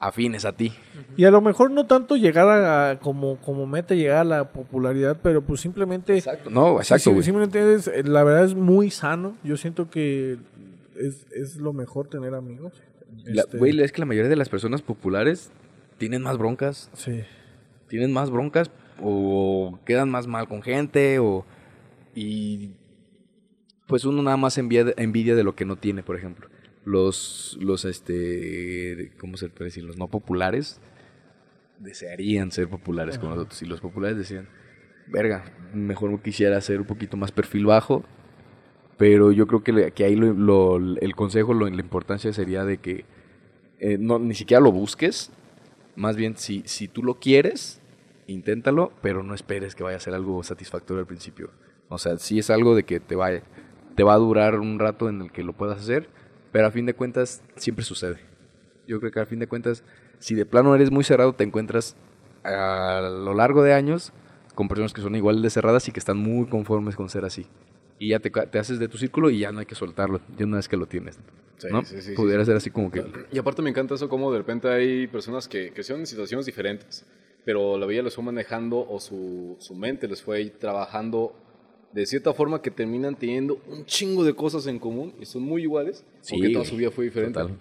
afines 0.00 0.44
a 0.46 0.52
ti. 0.56 0.72
Y 1.16 1.24
a 1.24 1.30
lo 1.30 1.40
mejor 1.42 1.70
no 1.70 1.86
tanto 1.86 2.16
llegar 2.16 2.48
a, 2.48 2.90
a- 2.90 2.98
como, 2.98 3.36
como 3.36 3.66
meta 3.66 3.94
llegar 3.94 4.18
a 4.18 4.24
la 4.24 4.50
popularidad, 4.52 5.18
pero 5.22 5.42
pues 5.42 5.60
simplemente... 5.60 6.16
Exacto. 6.16 6.48
No, 6.50 6.78
exacto, 6.78 7.10
entiendes, 7.44 7.86
eh, 7.86 8.02
la 8.04 8.24
verdad 8.24 8.44
es 8.44 8.54
muy 8.54 8.90
sano. 8.90 9.36
Yo 9.44 9.56
siento 9.56 9.90
que 9.90 10.38
es, 10.96 11.26
es 11.32 11.56
lo 11.56 11.72
mejor 11.72 12.08
tener 12.08 12.34
amigos. 12.34 12.82
Este, 13.26 13.58
Güey, 13.58 13.78
es 13.80 13.92
que 13.92 14.00
la 14.00 14.06
mayoría 14.06 14.30
de 14.30 14.36
las 14.36 14.48
personas 14.48 14.82
populares 14.82 15.50
tienen 15.98 16.22
más 16.22 16.38
broncas 16.38 16.90
Sí. 16.94 17.20
tienen 17.88 18.12
más 18.12 18.30
broncas 18.30 18.70
o 19.02 19.78
quedan 19.84 20.08
más 20.10 20.26
mal 20.26 20.48
con 20.48 20.62
gente 20.62 21.18
o 21.18 21.44
y 22.14 22.70
pues 23.86 24.04
uno 24.04 24.22
nada 24.22 24.36
más 24.36 24.56
envidia, 24.58 24.94
envidia 24.96 25.34
de 25.34 25.42
lo 25.44 25.54
que 25.54 25.64
no 25.64 25.76
tiene, 25.76 26.02
por 26.02 26.16
ejemplo. 26.16 26.48
Los 26.84 27.58
los 27.60 27.84
este 27.84 29.12
¿cómo 29.18 29.36
se 29.36 29.48
puede 29.50 29.66
decir? 29.66 29.84
Los 29.84 29.96
no 29.98 30.08
populares 30.08 30.80
desearían 31.78 32.50
ser 32.52 32.68
populares 32.68 33.18
como 33.18 33.34
nosotros 33.34 33.60
y 33.62 33.66
los 33.66 33.80
populares 33.80 34.16
decían, 34.18 34.48
"Verga, 35.06 35.44
mejor 35.74 36.20
quisiera 36.22 36.60
ser 36.60 36.80
un 36.80 36.86
poquito 36.86 37.16
más 37.16 37.32
perfil 37.32 37.66
bajo." 37.66 38.04
Pero 38.98 39.32
yo 39.32 39.46
creo 39.46 39.62
que, 39.64 39.92
que 39.92 40.04
ahí 40.04 40.14
lo- 40.14 40.34
lo- 40.34 40.96
el 41.00 41.16
consejo, 41.16 41.54
lo, 41.54 41.66
la 41.68 41.80
importancia 41.80 42.32
sería 42.34 42.64
de 42.64 42.78
que 42.78 43.04
eh, 43.78 43.96
no, 43.98 44.18
ni 44.18 44.34
siquiera 44.34 44.60
lo 44.60 44.72
busques, 44.72 45.32
más 45.96 46.16
bien, 46.16 46.36
si, 46.36 46.62
si 46.66 46.86
tú 46.86 47.02
lo 47.02 47.14
quieres, 47.18 47.80
inténtalo, 48.26 48.92
pero 49.00 49.22
no 49.22 49.34
esperes 49.34 49.74
que 49.74 49.82
vaya 49.82 49.96
a 49.96 50.00
ser 50.00 50.12
algo 50.12 50.42
satisfactorio 50.42 51.00
al 51.00 51.06
principio. 51.06 51.50
O 51.88 51.96
sea, 51.96 52.18
sí 52.18 52.38
es 52.38 52.50
algo 52.50 52.74
de 52.76 52.82
que 52.84 53.00
te 53.00 53.16
va, 53.16 53.30
te 53.94 54.02
va 54.02 54.12
a 54.12 54.18
durar 54.18 54.60
un 54.60 54.78
rato 54.78 55.08
en 55.08 55.22
el 55.22 55.32
que 55.32 55.42
lo 55.42 55.54
puedas 55.54 55.78
hacer, 55.80 56.10
pero 56.52 56.66
a 56.66 56.70
fin 56.70 56.86
de 56.86 56.94
cuentas 56.94 57.42
siempre 57.56 57.84
sucede. 57.84 58.18
Yo 58.86 58.98
creo 59.00 59.12
que 59.12 59.20
a 59.20 59.26
fin 59.26 59.38
de 59.38 59.46
cuentas, 59.46 59.84
si 60.18 60.34
de 60.34 60.46
plano 60.46 60.74
eres 60.74 60.90
muy 60.90 61.04
cerrado, 61.04 61.32
te 61.32 61.44
encuentras 61.44 61.96
a 62.42 63.00
lo 63.02 63.34
largo 63.34 63.62
de 63.62 63.72
años 63.72 64.12
con 64.54 64.68
personas 64.68 64.92
que 64.92 65.00
son 65.00 65.14
igual 65.14 65.42
de 65.42 65.50
cerradas 65.50 65.86
y 65.88 65.92
que 65.92 66.00
están 66.00 66.16
muy 66.16 66.46
conformes 66.48 66.96
con 66.96 67.08
ser 67.08 67.24
así. 67.24 67.46
Y 67.98 68.08
ya 68.08 68.18
te, 68.18 68.30
te 68.30 68.58
haces 68.58 68.78
de 68.78 68.88
tu 68.88 68.98
círculo 68.98 69.30
y 69.30 69.40
ya 69.40 69.52
no 69.52 69.60
hay 69.60 69.66
que 69.66 69.74
soltarlo, 69.74 70.20
ya 70.36 70.46
una 70.46 70.56
vez 70.56 70.68
que 70.68 70.76
lo 70.76 70.86
tienes. 70.86 71.18
Sí, 71.58 71.68
¿no? 71.70 71.84
sí, 71.84 72.12
Pudiera 72.14 72.44
ser 72.44 72.56
así 72.56 72.70
como 72.70 72.90
que... 72.90 73.04
Y 73.30 73.38
aparte 73.38 73.60
me 73.60 73.70
encanta 73.70 73.94
eso 73.94 74.08
como 74.08 74.32
de 74.32 74.38
repente 74.38 74.68
hay 74.68 75.06
personas 75.06 75.46
que 75.46 75.72
crecieron 75.72 76.00
en 76.00 76.06
situaciones 76.06 76.46
diferentes, 76.46 77.04
pero 77.44 77.76
la 77.76 77.86
vida 77.86 78.02
les 78.02 78.14
fue 78.14 78.24
manejando 78.24 78.86
o 78.88 78.98
su, 78.98 79.56
su 79.60 79.74
mente 79.74 80.08
les 80.08 80.22
fue 80.22 80.44
trabajando 80.46 81.34
de 81.92 82.06
cierta 82.06 82.32
forma 82.32 82.62
que 82.62 82.70
terminan 82.70 83.16
teniendo 83.16 83.60
un 83.68 83.84
chingo 83.84 84.24
de 84.24 84.34
cosas 84.34 84.66
en 84.66 84.78
común 84.78 85.14
y 85.20 85.26
son 85.26 85.42
muy 85.42 85.62
iguales, 85.62 86.04
Sí, 86.20 86.34
porque 86.36 86.52
toda 86.52 86.64
su 86.64 86.76
vida 86.76 86.90
fue 86.90 87.06
diferente. 87.06 87.38
total. 87.40 87.56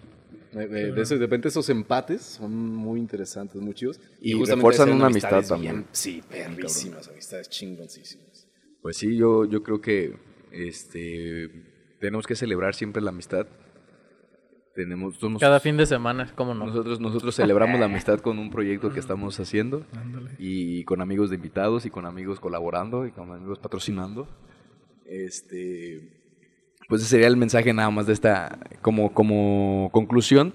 De, 0.52 0.68
de- 0.68 0.92
de 0.92 1.04
de 1.04 1.16
repente 1.18 1.48
esos 1.48 1.70
empates 1.70 2.22
son 2.24 2.52
muy 2.76 3.00
interesantes, 3.00 3.62
muy 3.62 3.74
chidos. 3.76 4.00
Y 4.20 4.34
justamente 4.34 4.56
refuerzan 4.56 4.92
una 4.96 5.06
amistad 5.08 5.38
bien- 5.38 5.48
también. 5.48 5.86
Sí, 5.92 6.22
perrísimas, 6.28 7.08
amistades 7.08 7.50
chingoncísimas. 7.50 8.48
Pues 8.82 8.98
sí, 8.98 9.16
yo, 9.16 9.46
yo 9.46 9.62
creo 9.62 9.80
que 9.82 10.16
este 10.52 11.50
tenemos 12.00 12.26
que 12.26 12.36
celebrar 12.36 12.74
siempre 12.76 13.02
la 13.02 13.10
amistad. 13.10 13.46
Tenemos 14.76 15.16
somos- 15.18 15.40
Cada 15.42 15.60
fin 15.60 15.76
de 15.78 15.86
semana, 15.86 16.32
¿cómo 16.36 16.54
no? 16.54 16.66
nosotros 16.68 17.00
nosotros 17.00 17.36
celebramos 17.36 17.80
la 17.80 17.88
amistad 17.88 18.20
con 18.20 18.40
un 18.40 18.50
proyecto 18.50 18.92
que 18.92 19.00
estamos 19.00 19.40
haciendo 19.40 19.86
y 20.38 20.84
con 20.86 21.02
amigos 21.02 21.30
de 21.30 21.36
invitados 21.38 21.86
y 21.86 21.90
con 21.90 22.06
amigos 22.06 22.40
colaborando 22.40 23.06
y 23.06 23.12
con 23.12 23.32
amigos 23.32 23.60
patrocinando. 23.60 24.28
Este 25.06 26.16
pues 26.88 27.02
ese 27.02 27.10
sería 27.12 27.28
el 27.28 27.38
mensaje 27.38 27.74
nada 27.74 27.90
más 27.90 28.08
de 28.08 28.14
esta 28.14 28.60
como 28.82 29.12
como 29.14 29.90
conclusión 29.92 30.54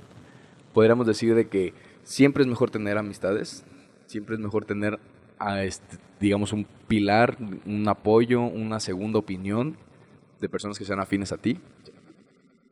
podríamos 0.73 1.07
decir 1.07 1.35
de 1.35 1.49
que 1.49 1.75
siempre 2.03 2.43
es 2.43 2.49
mejor 2.49 2.71
tener 2.71 2.99
amistades, 2.99 3.65
siempre 4.07 4.35
es 4.37 4.41
mejor 4.41 4.65
tener 4.65 4.99
a 5.39 5.63
este, 5.65 5.99
digamos 6.21 6.53
un 6.53 6.67
pilar, 6.89 7.37
un 7.67 7.87
apoyo, 7.89 8.43
una 8.43 8.81
segunda 8.81 9.19
opinión 9.19 9.77
de 10.41 10.49
personas 10.49 10.79
que 10.79 10.85
sean 10.85 11.01
afines 11.01 11.33
a 11.33 11.37
ti 11.39 11.59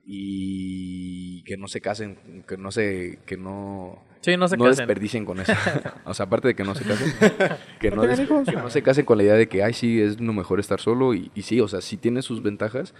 y 0.05 1.43
que 1.45 1.57
no 1.57 1.69
se 1.69 1.81
casen, 1.81 2.45
que 2.47 2.57
no 2.57 2.71
se 2.71 3.19
que 3.27 3.37
no 3.37 4.03
Sí, 4.21 4.37
no 4.37 4.47
se 4.47 4.57
no 4.57 4.67
desperdicien 4.67 5.25
con 5.25 5.41
eso. 5.41 5.53
O 6.05 6.15
sea, 6.15 6.27
aparte 6.27 6.49
de 6.49 6.55
que 6.55 6.63
no 6.65 6.75
se 6.77 6.85
casen, 6.85 7.13
que 7.81 7.91
no, 7.91 8.03
des- 8.03 8.21
que 8.21 8.53
no 8.53 8.71
se 8.71 8.83
casen 8.83 9.05
con 9.05 9.19
la 9.19 9.25
idea 9.25 9.35
de 9.35 9.49
que, 9.49 9.65
ay, 9.65 9.73
sí, 9.73 10.01
es 10.01 10.21
lo 10.21 10.33
mejor 10.33 10.61
estar 10.61 10.81
solo. 10.81 11.13
Y, 11.15 11.33
y 11.35 11.43
sí, 11.43 11.61
o 11.61 11.67
sea, 11.67 11.81
sí 11.81 11.97
tiene 11.97 12.23
sus 12.23 12.41
ventajas, 12.41 12.95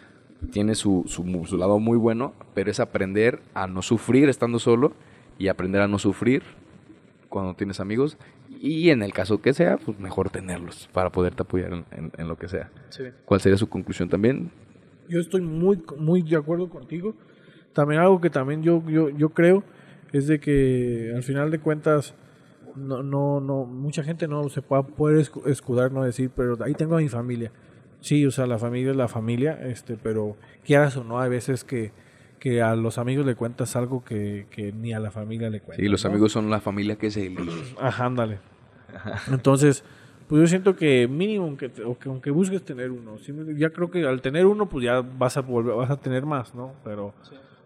tiene 0.51 0.75
su, 0.75 1.05
su, 1.07 1.25
su 1.47 1.57
lado 1.57 1.79
muy 1.79 1.97
bueno, 1.97 2.35
pero 2.55 2.73
es 2.73 2.81
aprender 2.81 3.41
a 3.55 3.69
no 3.69 3.83
sufrir 3.83 4.29
estando 4.29 4.59
solo 4.59 4.95
y 5.39 5.47
aprender 5.47 5.81
a 5.83 5.87
no 5.89 6.01
sufrir 6.01 6.43
cuando 7.29 7.55
tienes 7.55 7.79
amigos. 7.79 8.17
Y 8.61 8.91
en 8.91 9.03
el 9.05 9.13
caso 9.13 9.41
que 9.41 9.55
sea, 9.55 9.77
pues 9.77 10.01
mejor 10.01 10.31
tenerlos 10.31 10.89
para 10.93 11.11
poderte 11.11 11.43
apoyar 11.43 11.73
en, 11.73 11.85
en- 11.93 12.13
en 12.19 12.27
lo 12.29 12.37
que 12.37 12.49
sea. 12.49 12.71
Sí. 12.91 13.05
¿Cuál 13.25 13.41
sería 13.41 13.59
su 13.59 13.69
conclusión 13.69 14.09
también? 14.09 14.51
Yo 15.13 15.21
estoy 15.21 15.41
muy, 15.43 15.83
muy 15.99 16.23
de 16.23 16.37
acuerdo 16.37 16.69
contigo. 16.69 17.15
También 17.73 18.01
algo 18.01 18.21
que 18.21 18.31
también 18.31 18.63
yo, 18.63 18.83
yo, 18.89 19.09
yo 19.11 19.29
creo 19.31 19.63
es 20.13 20.27
de 20.27 20.41
que 20.41 21.13
al 21.15 21.23
final 21.23 21.51
de 21.51 21.59
cuentas 21.59 22.15
no, 22.77 23.03
no, 23.03 23.41
no, 23.41 23.65
mucha 23.65 24.03
gente 24.03 24.27
no 24.29 24.49
se 24.49 24.63
puede, 24.63 25.21
escu- 25.23 25.47
escudar, 25.47 25.93
no 25.93 26.03
decir, 26.03 26.31
pero 26.35 26.57
ahí 26.65 26.75
tengo 26.75 26.97
a 26.97 27.01
mi 27.01 27.09
familia. 27.09 27.51
sí, 28.01 28.25
o 28.27 28.31
sea, 28.31 28.47
la 28.47 28.59
familia 28.59 28.91
es 28.91 28.97
la 28.97 29.09
familia, 29.09 29.59
este, 29.67 29.97
pero 29.97 30.37
quieras 30.65 30.97
o 30.97 31.05
no, 31.05 31.21
hay 31.21 31.31
veces 31.31 31.65
que, 31.65 31.93
que 32.41 32.61
a 32.63 32.75
los 32.75 32.99
amigos 32.99 33.25
le 33.27 33.35
cuentas 33.37 33.77
algo 33.77 34.05
que, 34.05 34.47
que 34.51 34.73
ni 34.73 34.93
a 34.93 34.99
la 35.01 35.11
familia 35.11 35.49
le 35.51 35.61
cuentas. 35.61 35.83
Sí, 35.85 35.89
los 35.89 36.05
¿no? 36.05 36.11
amigos 36.11 36.33
son 36.33 36.51
la 36.51 36.61
familia 36.61 36.97
que 36.97 37.11
se 37.11 37.27
elige. 37.27 37.75
Ajá, 37.81 38.07
ándale. 38.07 38.39
Entonces, 39.31 39.85
pues 40.33 40.41
yo 40.41 40.47
siento 40.47 40.75
que 40.75 41.07
mínimo, 41.09 41.59
o 41.85 41.99
que 41.99 42.09
aunque 42.09 42.31
busques 42.31 42.65
tener 42.65 42.91
uno, 42.91 43.19
sí, 43.19 43.35
ya 43.59 43.69
creo 43.69 43.91
que 43.91 44.07
al 44.07 44.23
tener 44.23 44.47
uno, 44.47 44.67
pues 44.67 44.83
ya 44.83 45.03
vas 45.03 45.37
a 45.37 45.43
volver, 45.43 45.75
vas 45.75 45.91
a 45.91 46.01
tener 46.01 46.25
más, 46.25 46.55
¿no? 46.55 46.73
Pero, 46.83 47.13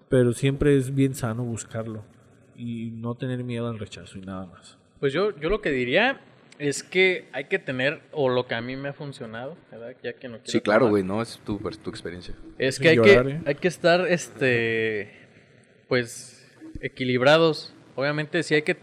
pero 0.08 0.32
siempre 0.32 0.76
es 0.76 0.92
bien 0.92 1.14
sano 1.14 1.44
buscarlo 1.44 2.02
y 2.56 2.90
no 2.90 3.14
tener 3.14 3.44
miedo 3.44 3.68
al 3.68 3.78
rechazo 3.78 4.18
y 4.18 4.22
nada 4.22 4.46
más. 4.46 4.76
Pues 4.98 5.12
yo, 5.12 5.30
yo 5.38 5.48
lo 5.48 5.60
que 5.60 5.70
diría 5.70 6.20
es 6.58 6.82
que 6.82 7.28
hay 7.30 7.44
que 7.44 7.60
tener, 7.60 8.00
o 8.10 8.28
lo 8.28 8.48
que 8.48 8.56
a 8.56 8.60
mí 8.60 8.74
me 8.74 8.88
ha 8.88 8.92
funcionado, 8.92 9.56
¿verdad? 9.70 9.94
Ya 10.02 10.14
que 10.14 10.28
no 10.28 10.38
Sí, 10.42 10.60
claro, 10.60 10.88
güey, 10.88 11.04
no, 11.04 11.22
es 11.22 11.40
tu, 11.44 11.58
tu 11.58 11.90
experiencia. 11.90 12.34
Es 12.58 12.80
que 12.80 12.88
hay, 12.88 12.96
llorar, 12.96 13.26
que 13.26 13.32
¿eh? 13.32 13.40
hay 13.46 13.54
que 13.54 13.68
estar, 13.68 14.08
este, 14.08 15.12
pues, 15.86 16.52
equilibrados. 16.80 17.72
Obviamente, 17.94 18.42
sí 18.42 18.56
hay 18.56 18.62
que, 18.62 18.76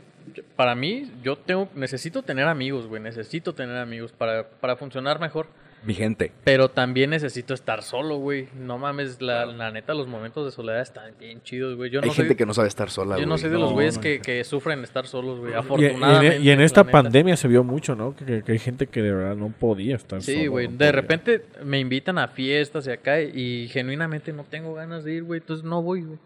para 0.56 0.76
mí, 0.76 1.12
yo 1.24 1.36
tengo, 1.38 1.70
necesito 1.76 2.24
tener 2.24 2.48
amigos, 2.48 2.88
güey, 2.88 3.02
necesito 3.02 3.54
tener 3.54 3.78
amigos 3.78 4.12
para, 4.12 4.48
para 4.48 4.76
funcionar 4.76 5.20
mejor. 5.20 5.48
Mi 5.86 5.94
gente. 5.94 6.32
Pero 6.46 6.70
también 6.70 7.10
necesito 7.10 7.54
estar 7.54 7.84
solo, 7.84 8.16
güey. 8.16 8.48
No 8.58 8.78
mames, 8.78 9.22
la, 9.22 9.46
la 9.46 9.70
neta, 9.70 9.94
los 9.94 10.08
momentos 10.08 10.46
de 10.46 10.52
soledad 10.52 10.80
están 10.82 11.12
bien 11.20 11.42
chidos, 11.44 11.76
güey. 11.76 11.92
Yo 11.92 12.00
Hay 12.02 12.08
no 12.08 12.14
gente 12.14 12.30
soy, 12.30 12.38
que 12.38 12.46
no 12.46 12.54
sabe 12.54 12.70
estar 12.70 12.90
sola, 12.90 13.18
yo 13.18 13.24
no 13.26 13.32
güey. 13.32 13.42
soy 13.42 13.50
de 13.50 13.58
los 13.60 13.74
güeyes 13.74 13.96
no. 13.98 14.02
que, 14.02 14.22
que 14.22 14.46
sufren 14.46 14.82
estar 14.86 15.08
solos, 15.08 15.40
güey. 15.40 15.52
Y, 15.52 15.56
y 15.56 15.58
en- 15.58 15.60
Afortunadamente. 15.60 16.40
y 16.40 16.50
en 16.52 16.62
esta 16.62 16.84
neta. 16.84 16.92
pandemia 16.94 17.36
se 17.36 17.50
vio 17.50 17.66
mucho, 17.66 17.96
¿no? 17.98 18.16
Que, 18.16 18.24
que- 18.24 18.44
que 18.44 18.52
hay 18.54 18.60
gente 18.60 18.88
que 18.88 19.02
de 19.02 19.12
verdad 19.12 19.36
no 19.36 19.50
podía 19.50 19.98
estar 19.98 20.22
Sí, 20.22 20.38
solo, 20.38 20.52
güey. 20.52 20.68
no 20.68 20.72
de 20.72 20.78
podía. 20.78 20.92
repente 20.94 21.46
me 21.66 21.80
invitan 21.80 22.18
a 22.18 22.30
fiestas 22.30 22.88
y 22.88 22.92
acá 22.92 23.20
y 23.20 23.68
genuinamente 23.68 24.32
no 24.32 24.46
tengo 24.46 24.74
ganas 24.76 25.04
de 25.04 25.16
ir, 25.16 25.24
güey. 25.24 25.42
Entonces 25.42 25.66
no 25.66 25.82
voy, 25.82 26.04
güey. 26.04 26.18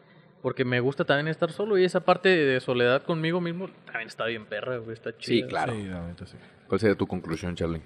Porque 0.41 0.63
me 0.65 0.79
gusta 0.79 1.03
también 1.03 1.27
estar 1.27 1.51
solo 1.51 1.77
y 1.77 1.83
esa 1.83 2.01
parte 2.01 2.29
de 2.29 2.59
soledad 2.59 3.03
conmigo 3.03 3.41
mismo 3.41 3.69
también 3.85 4.07
está 4.07 4.25
bien 4.25 4.45
perra, 4.45 4.77
güey. 4.77 4.93
Está 4.93 5.11
Sí, 5.11 5.17
chido. 5.41 5.47
claro. 5.47 5.73
Sí, 5.73 5.83
neta, 5.83 6.25
sí. 6.25 6.37
¿Cuál 6.67 6.79
sería 6.79 6.95
tu 6.95 7.07
conclusión, 7.07 7.55
Charlie? 7.55 7.81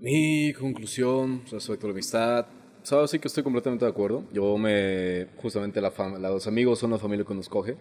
Mi 0.00 0.52
conclusión 0.52 1.42
respecto 1.50 1.86
a 1.86 1.88
la 1.88 1.94
amistad, 1.94 2.46
sabes, 2.82 3.10
sí 3.10 3.18
que 3.18 3.28
estoy 3.28 3.42
completamente 3.42 3.84
de 3.84 3.90
acuerdo. 3.90 4.24
Yo 4.32 4.58
me, 4.58 5.26
justamente 5.36 5.80
la 5.80 5.90
fam- 5.90 6.18
los 6.18 6.46
amigos 6.46 6.78
son 6.78 6.90
la 6.90 6.98
familia 6.98 7.24
que 7.24 7.34
nos 7.34 7.48
coge. 7.48 7.76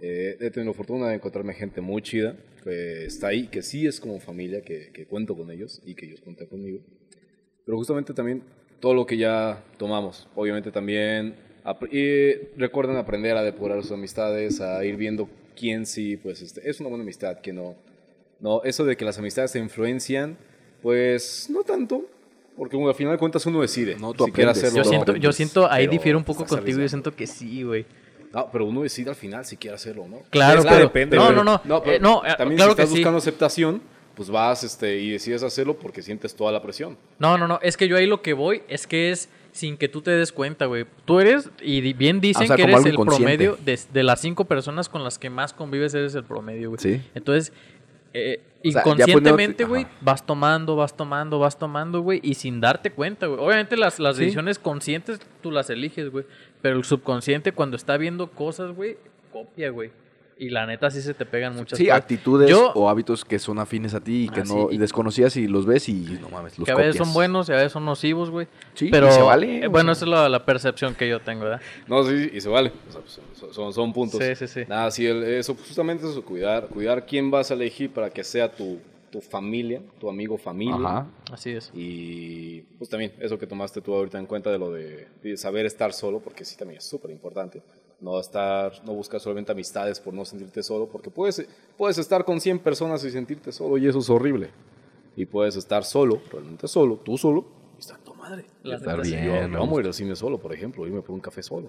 Eh, 0.00 0.36
he 0.40 0.50
tenido 0.50 0.72
la 0.72 0.76
fortuna 0.76 1.08
de 1.08 1.14
encontrarme 1.16 1.52
gente 1.54 1.80
muy 1.80 2.02
chida 2.02 2.34
que 2.64 3.04
está 3.04 3.28
ahí, 3.28 3.46
que 3.48 3.62
sí 3.62 3.86
es 3.86 4.00
como 4.00 4.18
familia, 4.18 4.62
que, 4.62 4.90
que 4.92 5.06
cuento 5.06 5.36
con 5.36 5.50
ellos 5.50 5.80
y 5.84 5.94
que 5.94 6.06
ellos 6.06 6.20
cuentan 6.20 6.46
conmigo. 6.48 6.80
Pero 7.64 7.76
justamente 7.78 8.12
también 8.14 8.42
todo 8.80 8.94
lo 8.94 9.06
que 9.06 9.16
ya 9.18 9.62
tomamos, 9.78 10.26
obviamente 10.34 10.72
también 10.72 11.34
y 11.90 12.32
recuerden 12.56 12.96
aprender 12.96 13.36
a 13.36 13.42
depurar 13.42 13.80
sus 13.82 13.92
amistades, 13.92 14.60
a 14.60 14.84
ir 14.84 14.96
viendo 14.96 15.28
quién 15.56 15.86
sí, 15.86 16.16
pues 16.16 16.40
este, 16.42 16.68
es 16.68 16.80
una 16.80 16.88
buena 16.88 17.02
amistad, 17.04 17.38
quién 17.42 17.56
no. 17.56 17.74
No, 18.40 18.62
eso 18.64 18.84
de 18.84 18.96
que 18.96 19.04
las 19.04 19.18
amistades 19.18 19.50
se 19.50 19.58
influencian, 19.58 20.36
pues 20.82 21.48
no 21.50 21.62
tanto, 21.62 22.06
porque 22.56 22.76
bueno, 22.76 22.88
al 22.90 22.94
final 22.94 23.12
de 23.14 23.18
cuentas 23.18 23.44
uno 23.46 23.60
decide. 23.60 23.96
No, 23.98 24.12
tú 24.14 24.24
si 24.24 24.32
quiere 24.32 24.50
aprendes. 24.50 24.72
hacerlo 24.72 24.76
Yo 24.76 24.80
o 24.80 24.84
no. 24.84 25.04
siento, 25.04 25.16
yo 25.16 25.32
siento, 25.32 25.70
ahí 25.70 25.86
difiero 25.86 26.18
un 26.18 26.24
poco 26.24 26.46
contigo. 26.46 26.78
Yo 26.80 26.88
siento 26.88 27.14
que 27.14 27.26
sí, 27.26 27.62
güey. 27.62 27.84
No, 28.32 28.48
pero 28.50 28.64
uno 28.64 28.82
decide 28.82 29.10
al 29.10 29.16
final 29.16 29.44
si 29.44 29.56
quiere 29.56 29.74
hacerlo 29.74 30.04
o 30.04 30.08
no. 30.08 30.22
Claro, 30.30 30.62
pero- 30.62 30.76
depende, 30.78 31.16
no, 31.16 31.32
no, 31.32 31.42
no, 31.42 31.60
No, 31.64 31.82
pero 31.82 31.96
eh, 31.96 32.00
no, 32.00 32.24
eh, 32.24 32.34
también 32.38 32.56
claro 32.58 32.70
si 32.70 32.72
estás 32.74 32.86
que 32.86 32.92
sí. 32.92 32.98
buscando 33.00 33.18
aceptación, 33.18 33.82
pues 34.14 34.30
vas 34.30 34.62
este, 34.64 34.98
y 34.98 35.10
decides 35.10 35.42
hacerlo 35.42 35.76
porque 35.76 36.00
sientes 36.00 36.34
toda 36.34 36.52
la 36.52 36.62
presión. 36.62 36.96
No, 37.18 37.36
no, 37.36 37.48
no. 37.48 37.58
Es 37.62 37.76
que 37.76 37.88
yo 37.88 37.96
ahí 37.96 38.06
lo 38.06 38.22
que 38.22 38.32
voy 38.32 38.62
es 38.68 38.86
que 38.86 39.10
es 39.10 39.28
sin 39.52 39.76
que 39.76 39.88
tú 39.88 40.00
te 40.00 40.10
des 40.12 40.32
cuenta, 40.32 40.66
güey. 40.66 40.86
Tú 41.04 41.20
eres, 41.20 41.50
y 41.62 41.92
bien 41.94 42.20
dicen 42.20 42.44
O 42.44 42.46
sea, 42.46 42.56
que 42.56 42.62
eres 42.62 42.84
el 42.86 42.94
promedio 42.96 43.58
de, 43.64 43.78
de 43.92 44.02
las 44.02 44.20
cinco 44.20 44.44
personas 44.44 44.88
con 44.88 45.02
las 45.04 45.18
que 45.18 45.30
más 45.30 45.52
convives, 45.52 45.94
eres 45.94 46.14
el 46.14 46.24
promedio, 46.24 46.70
güey. 46.70 46.80
Sí. 46.80 47.02
Entonces, 47.14 47.52
eh, 48.12 48.40
inconscientemente, 48.62 49.64
güey, 49.64 49.86
vas 50.00 50.24
tomando, 50.26 50.76
vas 50.76 50.96
tomando, 50.96 51.38
vas 51.38 51.58
tomando, 51.58 52.00
güey, 52.00 52.20
y 52.22 52.34
sin 52.34 52.60
darte 52.60 52.90
cuenta, 52.92 53.26
güey. 53.26 53.40
Obviamente 53.40 53.76
las, 53.76 53.98
las 53.98 54.16
Sí. 54.16 54.22
decisiones 54.24 54.58
conscientes 54.58 55.20
tú 55.42 55.50
las 55.50 55.70
eliges, 55.70 56.10
güey. 56.10 56.24
Pero 56.62 56.76
el 56.76 56.84
subconsciente, 56.84 57.52
cuando 57.52 57.76
está 57.76 57.96
viendo 57.96 58.30
cosas, 58.30 58.72
güey, 58.72 58.98
copia, 59.32 59.70
güey. 59.70 59.90
Y 60.42 60.48
la 60.48 60.64
neta 60.64 60.90
sí 60.90 61.02
se 61.02 61.12
te 61.12 61.26
pegan 61.26 61.54
muchas 61.54 61.78
Sí, 61.78 61.84
cosas. 61.84 61.98
actitudes 62.00 62.48
Yo- 62.48 62.72
o 62.74 62.88
hábitos 62.88 63.26
que 63.26 63.38
son 63.38 63.58
afines 63.58 63.92
a 63.92 64.00
ti 64.00 64.24
y 64.24 64.28
que 64.30 64.40
Ah, 64.40 64.44
no 64.46 64.68
sí, 64.70 64.74
y- 64.74 64.78
desconocías 64.78 65.36
y 65.36 65.46
los 65.46 65.66
ves 65.66 65.86
y 65.90 66.18
no 66.18 66.30
mames, 66.30 66.58
los 66.58 66.64
que 66.64 66.72
a 66.72 66.76
veces 66.76 66.94
copias. 66.94 67.06
son 67.08 67.12
buenos 67.14 67.48
y 67.50 67.52
a 67.52 67.56
veces 67.56 67.72
son 67.72 67.84
nocivos, 67.84 68.30
güey. 68.30 68.48
Sí, 68.72 68.86
y 68.86 68.90
pero 68.90 69.12
se 69.12 69.20
vale, 69.20 69.64
eh, 69.64 69.68
bueno, 69.68 69.92
esa 69.92 70.06
es 70.06 70.10
la, 70.10 70.28
la 70.30 70.46
percepción 70.46 70.94
que 70.94 71.06
yo 71.10 71.20
tengo, 71.20 71.44
¿verdad? 71.44 71.60
No, 71.86 72.02
sí, 72.04 72.30
y 72.32 72.40
se 72.40 72.48
vale. 72.48 72.72
O 72.88 72.90
sea, 72.92 73.00
pues, 73.02 73.20
son, 73.34 73.52
son- 73.52 73.72
son 73.74 73.92
puntos. 73.92 74.18
Sí, 74.24 74.34
sí, 74.34 74.48
sí. 74.48 74.60
Nada, 74.66 74.90
sí, 74.90 75.04
el- 75.06 75.22
eso, 75.24 75.54
justamente 75.54 76.08
eso, 76.08 76.24
cuidar, 76.24 76.68
cuidar 76.68 77.04
quién 77.04 77.30
vas 77.30 77.50
a 77.50 77.54
elegir 77.54 77.90
para 77.92 78.08
que 78.08 78.24
sea 78.24 78.50
tu, 78.50 78.78
tu 79.10 79.20
familia, 79.20 79.82
tu 79.98 80.08
amigo 80.08 80.38
familia. 80.38 80.74
Ajá. 80.76 81.06
Así 81.32 81.50
es. 81.50 81.70
Y 81.74 82.62
pues 82.78 82.88
también 82.88 83.12
eso 83.20 83.38
que 83.38 83.46
tomaste 83.46 83.80
tú 83.80 83.92
ahorita 83.92 84.18
en 84.18 84.26
cuenta 84.26 84.50
de 84.50 84.58
lo 84.58 84.72
de, 84.72 85.06
de 85.22 85.36
saber 85.36 85.66
estar 85.66 85.92
solo, 85.92 86.20
porque 86.20 86.44
sí 86.44 86.56
también 86.56 86.78
es 86.78 86.84
súper 86.88 87.10
importante. 87.10 87.60
No 88.00 88.18
estar, 88.18 88.72
no 88.84 88.94
buscar 88.94 89.20
solamente 89.20 89.52
amistades 89.52 90.00
por 90.00 90.14
no 90.14 90.24
sentirte 90.24 90.62
solo, 90.62 90.86
porque 90.86 91.10
puedes, 91.10 91.46
puedes 91.76 91.98
estar 91.98 92.24
con 92.24 92.40
100 92.40 92.58
personas 92.60 93.04
y 93.04 93.10
sentirte 93.10 93.52
solo 93.52 93.76
y 93.76 93.86
eso 93.86 93.98
es 93.98 94.08
horrible. 94.08 94.50
Y 95.16 95.26
puedes 95.26 95.56
estar 95.56 95.84
solo, 95.84 96.20
realmente 96.32 96.66
solo, 96.66 96.96
tú 96.96 97.18
solo, 97.18 97.44
y 97.76 97.80
estar 97.80 97.98
tu 97.98 98.14
madre. 98.14 98.44
La 98.62 98.76
Estar 98.76 99.02
bien. 99.02 99.24
Yo, 99.24 99.32
me 99.32 99.38
yo 99.40 99.44
amo 99.58 99.66
gusta. 99.66 99.80
ir 99.80 99.86
al 99.88 99.94
cine 99.94 100.16
solo, 100.16 100.38
por 100.38 100.54
ejemplo, 100.54 100.86
irme 100.86 101.02
por 101.02 101.14
un 101.14 101.20
café 101.20 101.42
solo. 101.42 101.68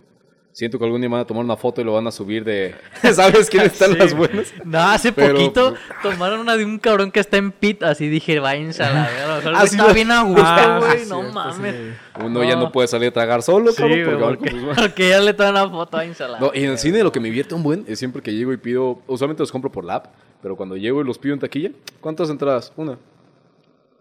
Siento 0.54 0.78
que 0.78 0.84
algún 0.84 1.00
día 1.00 1.10
van 1.10 1.22
a 1.22 1.26
tomar 1.26 1.46
una 1.46 1.56
foto 1.56 1.80
y 1.80 1.86
lo 1.86 1.94
van 1.94 2.06
a 2.08 2.12
subir 2.12 2.44
de... 2.44 2.76
¿Sabes 3.14 3.50
quiénes 3.50 3.72
están 3.74 3.94
Sí. 3.94 3.98
las 3.98 4.14
buenas? 4.14 4.54
No, 4.66 4.80
hace 4.80 5.14
Pero, 5.14 5.36
poquito 5.36 5.70
pues, 5.72 5.82
tomaron 6.14 6.42
una 6.42 6.58
de 6.58 6.66
un 6.66 6.78
cabrón 6.78 7.10
que 7.10 7.22
está 7.22 7.38
en 7.38 7.54
pit, 7.54 7.82
así 7.84 8.10
dije, 8.10 8.40
váyanse 8.42 8.84
a 8.84 8.92
la 8.92 9.10
verga. 9.44 9.66
Lo- 9.88 9.94
bien 9.94 10.12
a 10.12 10.24
gusto, 10.24 10.44
Ah, 10.46 10.78
güey, 10.80 11.06
no 11.08 11.22
cierto, 11.22 11.34
mames. 11.34 11.76
sí. 11.76 12.22
Uno 12.26 12.44
ya 12.44 12.56
No. 12.58 12.72
puede 12.72 12.90
salir 12.90 13.08
a 13.10 13.12
tragar 13.14 13.42
solo, 13.44 13.72
Sí, 13.72 13.78
cabrón, 13.78 14.04
güey, 14.04 14.20
porque, 14.20 14.38
porque, 14.52 14.66
pues, 14.66 14.78
porque 14.78 15.10
ya 15.10 15.20
le 15.22 15.34
traen 15.34 15.52
una 15.56 15.70
foto 15.70 15.98
a 15.98 16.04
la 16.06 16.40
No, 16.40 16.52
y 16.54 16.64
en 16.66 16.72
el 16.72 16.78
cine 16.78 17.02
lo 17.02 17.12
que 17.14 17.22
me 17.22 17.30
divierte 17.30 17.56
un 17.56 17.64
buen 17.64 17.86
es 17.88 17.98
siempre 18.00 18.22
que 18.22 18.34
llego 18.34 18.52
y 18.52 18.58
pido, 18.58 19.02
usualmente 19.08 19.42
los 19.44 19.52
compro 19.54 19.72
por 19.72 19.86
la 19.86 19.96
app, 19.96 20.08
pero 20.42 20.58
cuando 20.58 20.76
llego 20.76 21.00
y 21.02 21.06
los 21.06 21.18
pido 21.18 21.34
en 21.34 21.40
taquilla, 21.40 21.72
¿cuántas 22.02 22.30
entradas? 22.30 22.74
Una. 22.76 22.98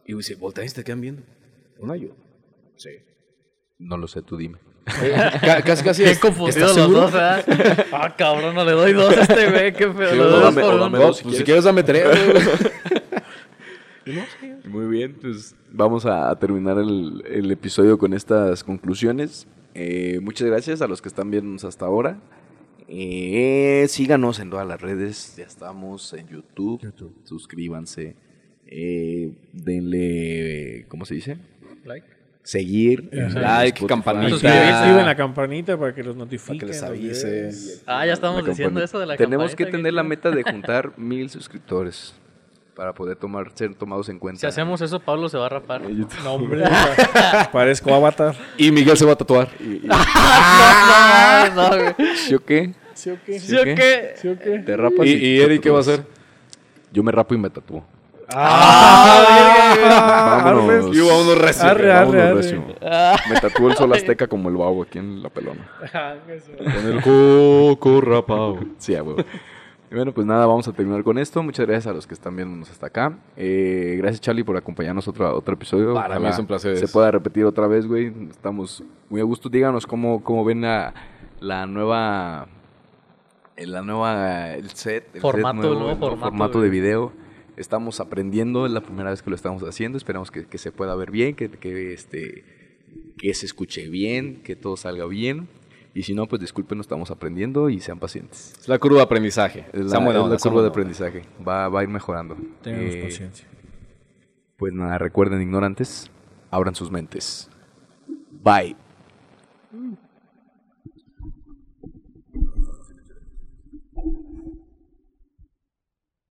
Y 0.04 0.14
dice, 0.14 0.34
voltean 0.34 0.66
y 0.66 0.70
te 0.70 0.82
quedan 0.82 1.00
viendo. 1.00 1.22
Una 1.78 1.94
yo. 1.94 2.08
Sí. 2.76 2.90
No 3.78 3.96
lo 3.96 4.08
sé, 4.08 4.20
tú 4.22 4.36
dime. 4.36 4.58
Ca- 5.40 5.62
casi, 5.62 5.84
casi. 5.84 6.04
Confundidos 6.16 6.56
¿estás 6.56 6.76
los 6.76 6.86
seguro? 6.86 7.00
dos, 7.02 7.12
¿verdad? 7.12 7.86
Ah, 7.92 8.14
cabrón, 8.16 8.54
no 8.54 8.64
le 8.64 8.72
doy 8.72 8.92
dos 8.92 9.16
a 9.16 9.22
este 9.22 9.50
güey, 9.50 9.72
qué 9.72 9.90
feo. 9.92 10.10
Sí, 10.10 10.16
le 10.16 10.22
doy 10.22 10.30
dos 10.30 10.42
dame- 10.42 10.60
por 10.62 10.74
uno. 10.74 10.82
dame 10.84 10.98
dos, 10.98 11.16
si, 11.18 11.24
pues, 11.24 11.36
si 11.36 11.44
quieres 11.44 11.64
dame 11.64 11.82
tres. 11.82 12.06
Muy 14.64 14.86
bien, 14.86 15.16
pues 15.20 15.54
vamos 15.70 16.06
a 16.06 16.34
terminar 16.38 16.78
el, 16.78 17.22
el 17.26 17.50
episodio 17.50 17.98
con 17.98 18.14
estas 18.14 18.64
conclusiones. 18.64 19.46
Eh, 19.74 20.18
muchas 20.22 20.48
gracias 20.48 20.80
a 20.82 20.88
los 20.88 21.00
que 21.02 21.08
están 21.08 21.30
viéndonos 21.30 21.64
hasta 21.64 21.84
ahora. 21.86 22.18
Eh, 22.88 23.86
síganos 23.88 24.40
en 24.40 24.50
todas 24.50 24.66
las 24.66 24.80
redes, 24.80 25.34
ya 25.36 25.44
estamos 25.44 26.12
en 26.14 26.26
YouTube. 26.28 26.92
Suscríbanse, 27.24 28.16
eh, 28.66 29.32
denle, 29.52 30.86
¿cómo 30.88 31.04
se 31.04 31.14
dice? 31.14 31.36
Like. 31.84 32.06
Seguir, 32.42 33.08
Like, 33.12 33.86
campanita. 33.86 34.80
Activen 34.80 35.06
la 35.06 35.14
campanita 35.14 35.76
para 35.78 35.94
que 35.94 36.02
los 36.02 36.16
notifiquen. 36.16 36.58
Para 36.58 36.66
que 36.66 36.72
les 36.72 36.82
avise. 36.82 37.82
Ah, 37.86 38.04
ya 38.06 38.14
estamos 38.14 38.44
diciendo 38.44 38.82
eso 38.82 38.98
de 38.98 39.06
la 39.06 39.16
Tenemos 39.16 39.50
que 39.54 39.64
campanita, 39.64 39.76
tener 39.78 39.92
la 39.92 40.02
meta 40.02 40.30
de 40.30 40.42
juntar 40.50 40.92
mil 40.96 41.28
suscriptores 41.28 42.14
para 42.74 42.94
poder 42.94 43.16
tomar, 43.16 43.52
ser 43.54 43.74
tomados 43.74 44.08
en 44.08 44.18
cuenta. 44.18 44.40
Si 44.40 44.46
hacemos 44.46 44.80
eso, 44.80 45.00
Pablo 45.00 45.28
se 45.28 45.36
va 45.36 45.46
a 45.46 45.48
rapar. 45.50 45.82
No, 46.24 46.32
hombre. 46.32 46.64
Parezco 47.52 47.94
avatar. 47.94 48.34
Y 48.56 48.70
Miguel 48.72 48.96
se 48.96 49.04
va 49.04 49.12
a 49.12 49.16
tatuar. 49.16 49.48
Y- 49.60 49.64
y- 49.64 49.86
no, 49.86 49.96
no, 51.54 51.68
no, 51.68 51.76
güey. 51.94 52.16
¿Sí 52.16 52.34
o 52.34 52.44
qué? 52.44 52.72
¿Sí 52.94 53.10
o 53.10 53.18
qué? 53.24 53.38
¿Sí 53.38 53.54
o 53.56 53.64
qué? 53.64 54.12
¿Sí 54.16 54.28
o 54.28 54.38
qué? 54.38 54.58
Te 54.60 54.76
rapas 54.76 55.06
¿Y, 55.06 55.10
y 55.14 55.40
Eric 55.40 55.62
qué 55.62 55.70
va 55.70 55.78
a 55.78 55.80
hacer? 55.80 56.04
Yo 56.92 57.02
me 57.02 57.12
rapo 57.12 57.34
y 57.34 57.38
me 57.38 57.50
tatúo. 57.50 57.84
Ah, 58.34 60.42
Vámonos. 60.44 60.96
Y 60.96 61.00
uno 61.00 61.34
recio. 61.34 61.68
Arre, 61.68 61.88
Vámonos, 61.88 62.14
arre, 62.14 62.22
arre. 62.22 62.34
recio. 62.34 62.64
Me 63.30 63.40
tatúo 63.40 63.70
el 63.70 63.76
sol 63.76 63.92
azteca 63.92 64.26
como 64.26 64.48
el 64.48 64.56
babo 64.56 64.82
aquí 64.82 64.98
en 64.98 65.22
la 65.22 65.28
pelona. 65.30 65.68
Ah. 65.92 66.14
Con 66.58 66.92
el 66.92 67.02
coco 67.02 68.00
rapado. 68.00 68.58
Sí, 68.78 68.92
huevo. 68.94 69.16
Y 69.90 69.94
bueno, 69.96 70.12
pues 70.12 70.24
nada, 70.24 70.46
vamos 70.46 70.68
a 70.68 70.72
terminar 70.72 71.02
con 71.02 71.18
esto. 71.18 71.42
Muchas 71.42 71.66
gracias 71.66 71.88
a 71.88 71.92
los 71.92 72.06
que 72.06 72.14
están 72.14 72.36
viéndonos 72.36 72.70
hasta 72.70 72.86
acá. 72.86 73.18
Eh, 73.36 73.96
gracias, 73.98 74.20
Charlie, 74.20 74.44
por 74.44 74.56
acompañarnos 74.56 75.08
otro, 75.08 75.36
otro 75.36 75.54
episodio. 75.54 75.94
Para 75.94 76.20
mí 76.20 76.28
es 76.28 76.38
un 76.38 76.46
placer. 76.46 76.76
Se 76.76 76.86
pueda 76.86 77.10
repetir 77.10 77.44
otra 77.44 77.66
vez, 77.66 77.86
güey. 77.88 78.12
Estamos 78.30 78.84
muy 79.08 79.20
a 79.20 79.24
gusto. 79.24 79.48
Díganos 79.48 79.86
cómo, 79.88 80.22
cómo 80.22 80.44
ven 80.44 80.60
la, 80.62 80.94
la 81.40 81.66
nueva... 81.66 82.46
La 83.56 83.82
nueva... 83.82 84.52
El 84.54 84.70
set. 84.70 85.08
El 85.12 85.20
Formato, 85.20 85.62
set 85.62 85.72
el 85.72 85.78
nuevo 85.78 85.96
formato, 85.96 86.20
formato 86.30 86.58
güey. 86.60 86.70
de 86.70 86.80
video. 86.80 87.12
Estamos 87.60 88.00
aprendiendo, 88.00 88.66
es 88.66 88.72
la 88.72 88.80
primera 88.80 89.10
vez 89.10 89.22
que 89.22 89.30
lo 89.30 89.36
estamos 89.36 89.62
haciendo. 89.62 89.98
Esperamos 89.98 90.30
que, 90.30 90.46
que 90.46 90.58
se 90.58 90.72
pueda 90.72 90.94
ver 90.94 91.10
bien, 91.10 91.34
que, 91.34 91.48
que, 91.50 91.92
este, 91.92 92.44
que 93.18 93.34
se 93.34 93.46
escuche 93.46 93.88
bien, 93.88 94.42
que 94.42 94.56
todo 94.56 94.76
salga 94.76 95.06
bien. 95.06 95.48
Y 95.92 96.04
si 96.04 96.14
no, 96.14 96.26
pues 96.26 96.40
disculpen, 96.40 96.78
no 96.78 96.82
estamos 96.82 97.10
aprendiendo 97.10 97.68
y 97.68 97.80
sean 97.80 97.98
pacientes. 97.98 98.52
Es 98.60 98.68
la 98.68 98.78
curva 98.78 98.98
de 98.98 99.02
aprendizaje. 99.02 99.66
Es 99.72 99.86
la, 99.86 99.98
buena 99.98 100.20
es 100.24 100.28
la 100.30 100.36
curva 100.38 100.62
de 100.62 100.68
buena 100.68 100.68
aprendizaje. 100.68 101.22
Va, 101.46 101.68
va 101.68 101.80
a 101.80 101.82
ir 101.82 101.88
mejorando. 101.88 102.36
Tenemos 102.62 102.94
Eh, 102.94 103.02
paciencia. 103.04 103.46
Pues 104.56 104.72
nada, 104.72 104.98
recuerden, 104.98 105.40
ignorantes, 105.42 106.10
abran 106.50 106.74
sus 106.74 106.90
mentes. 106.90 107.50
Bye. 108.30 108.76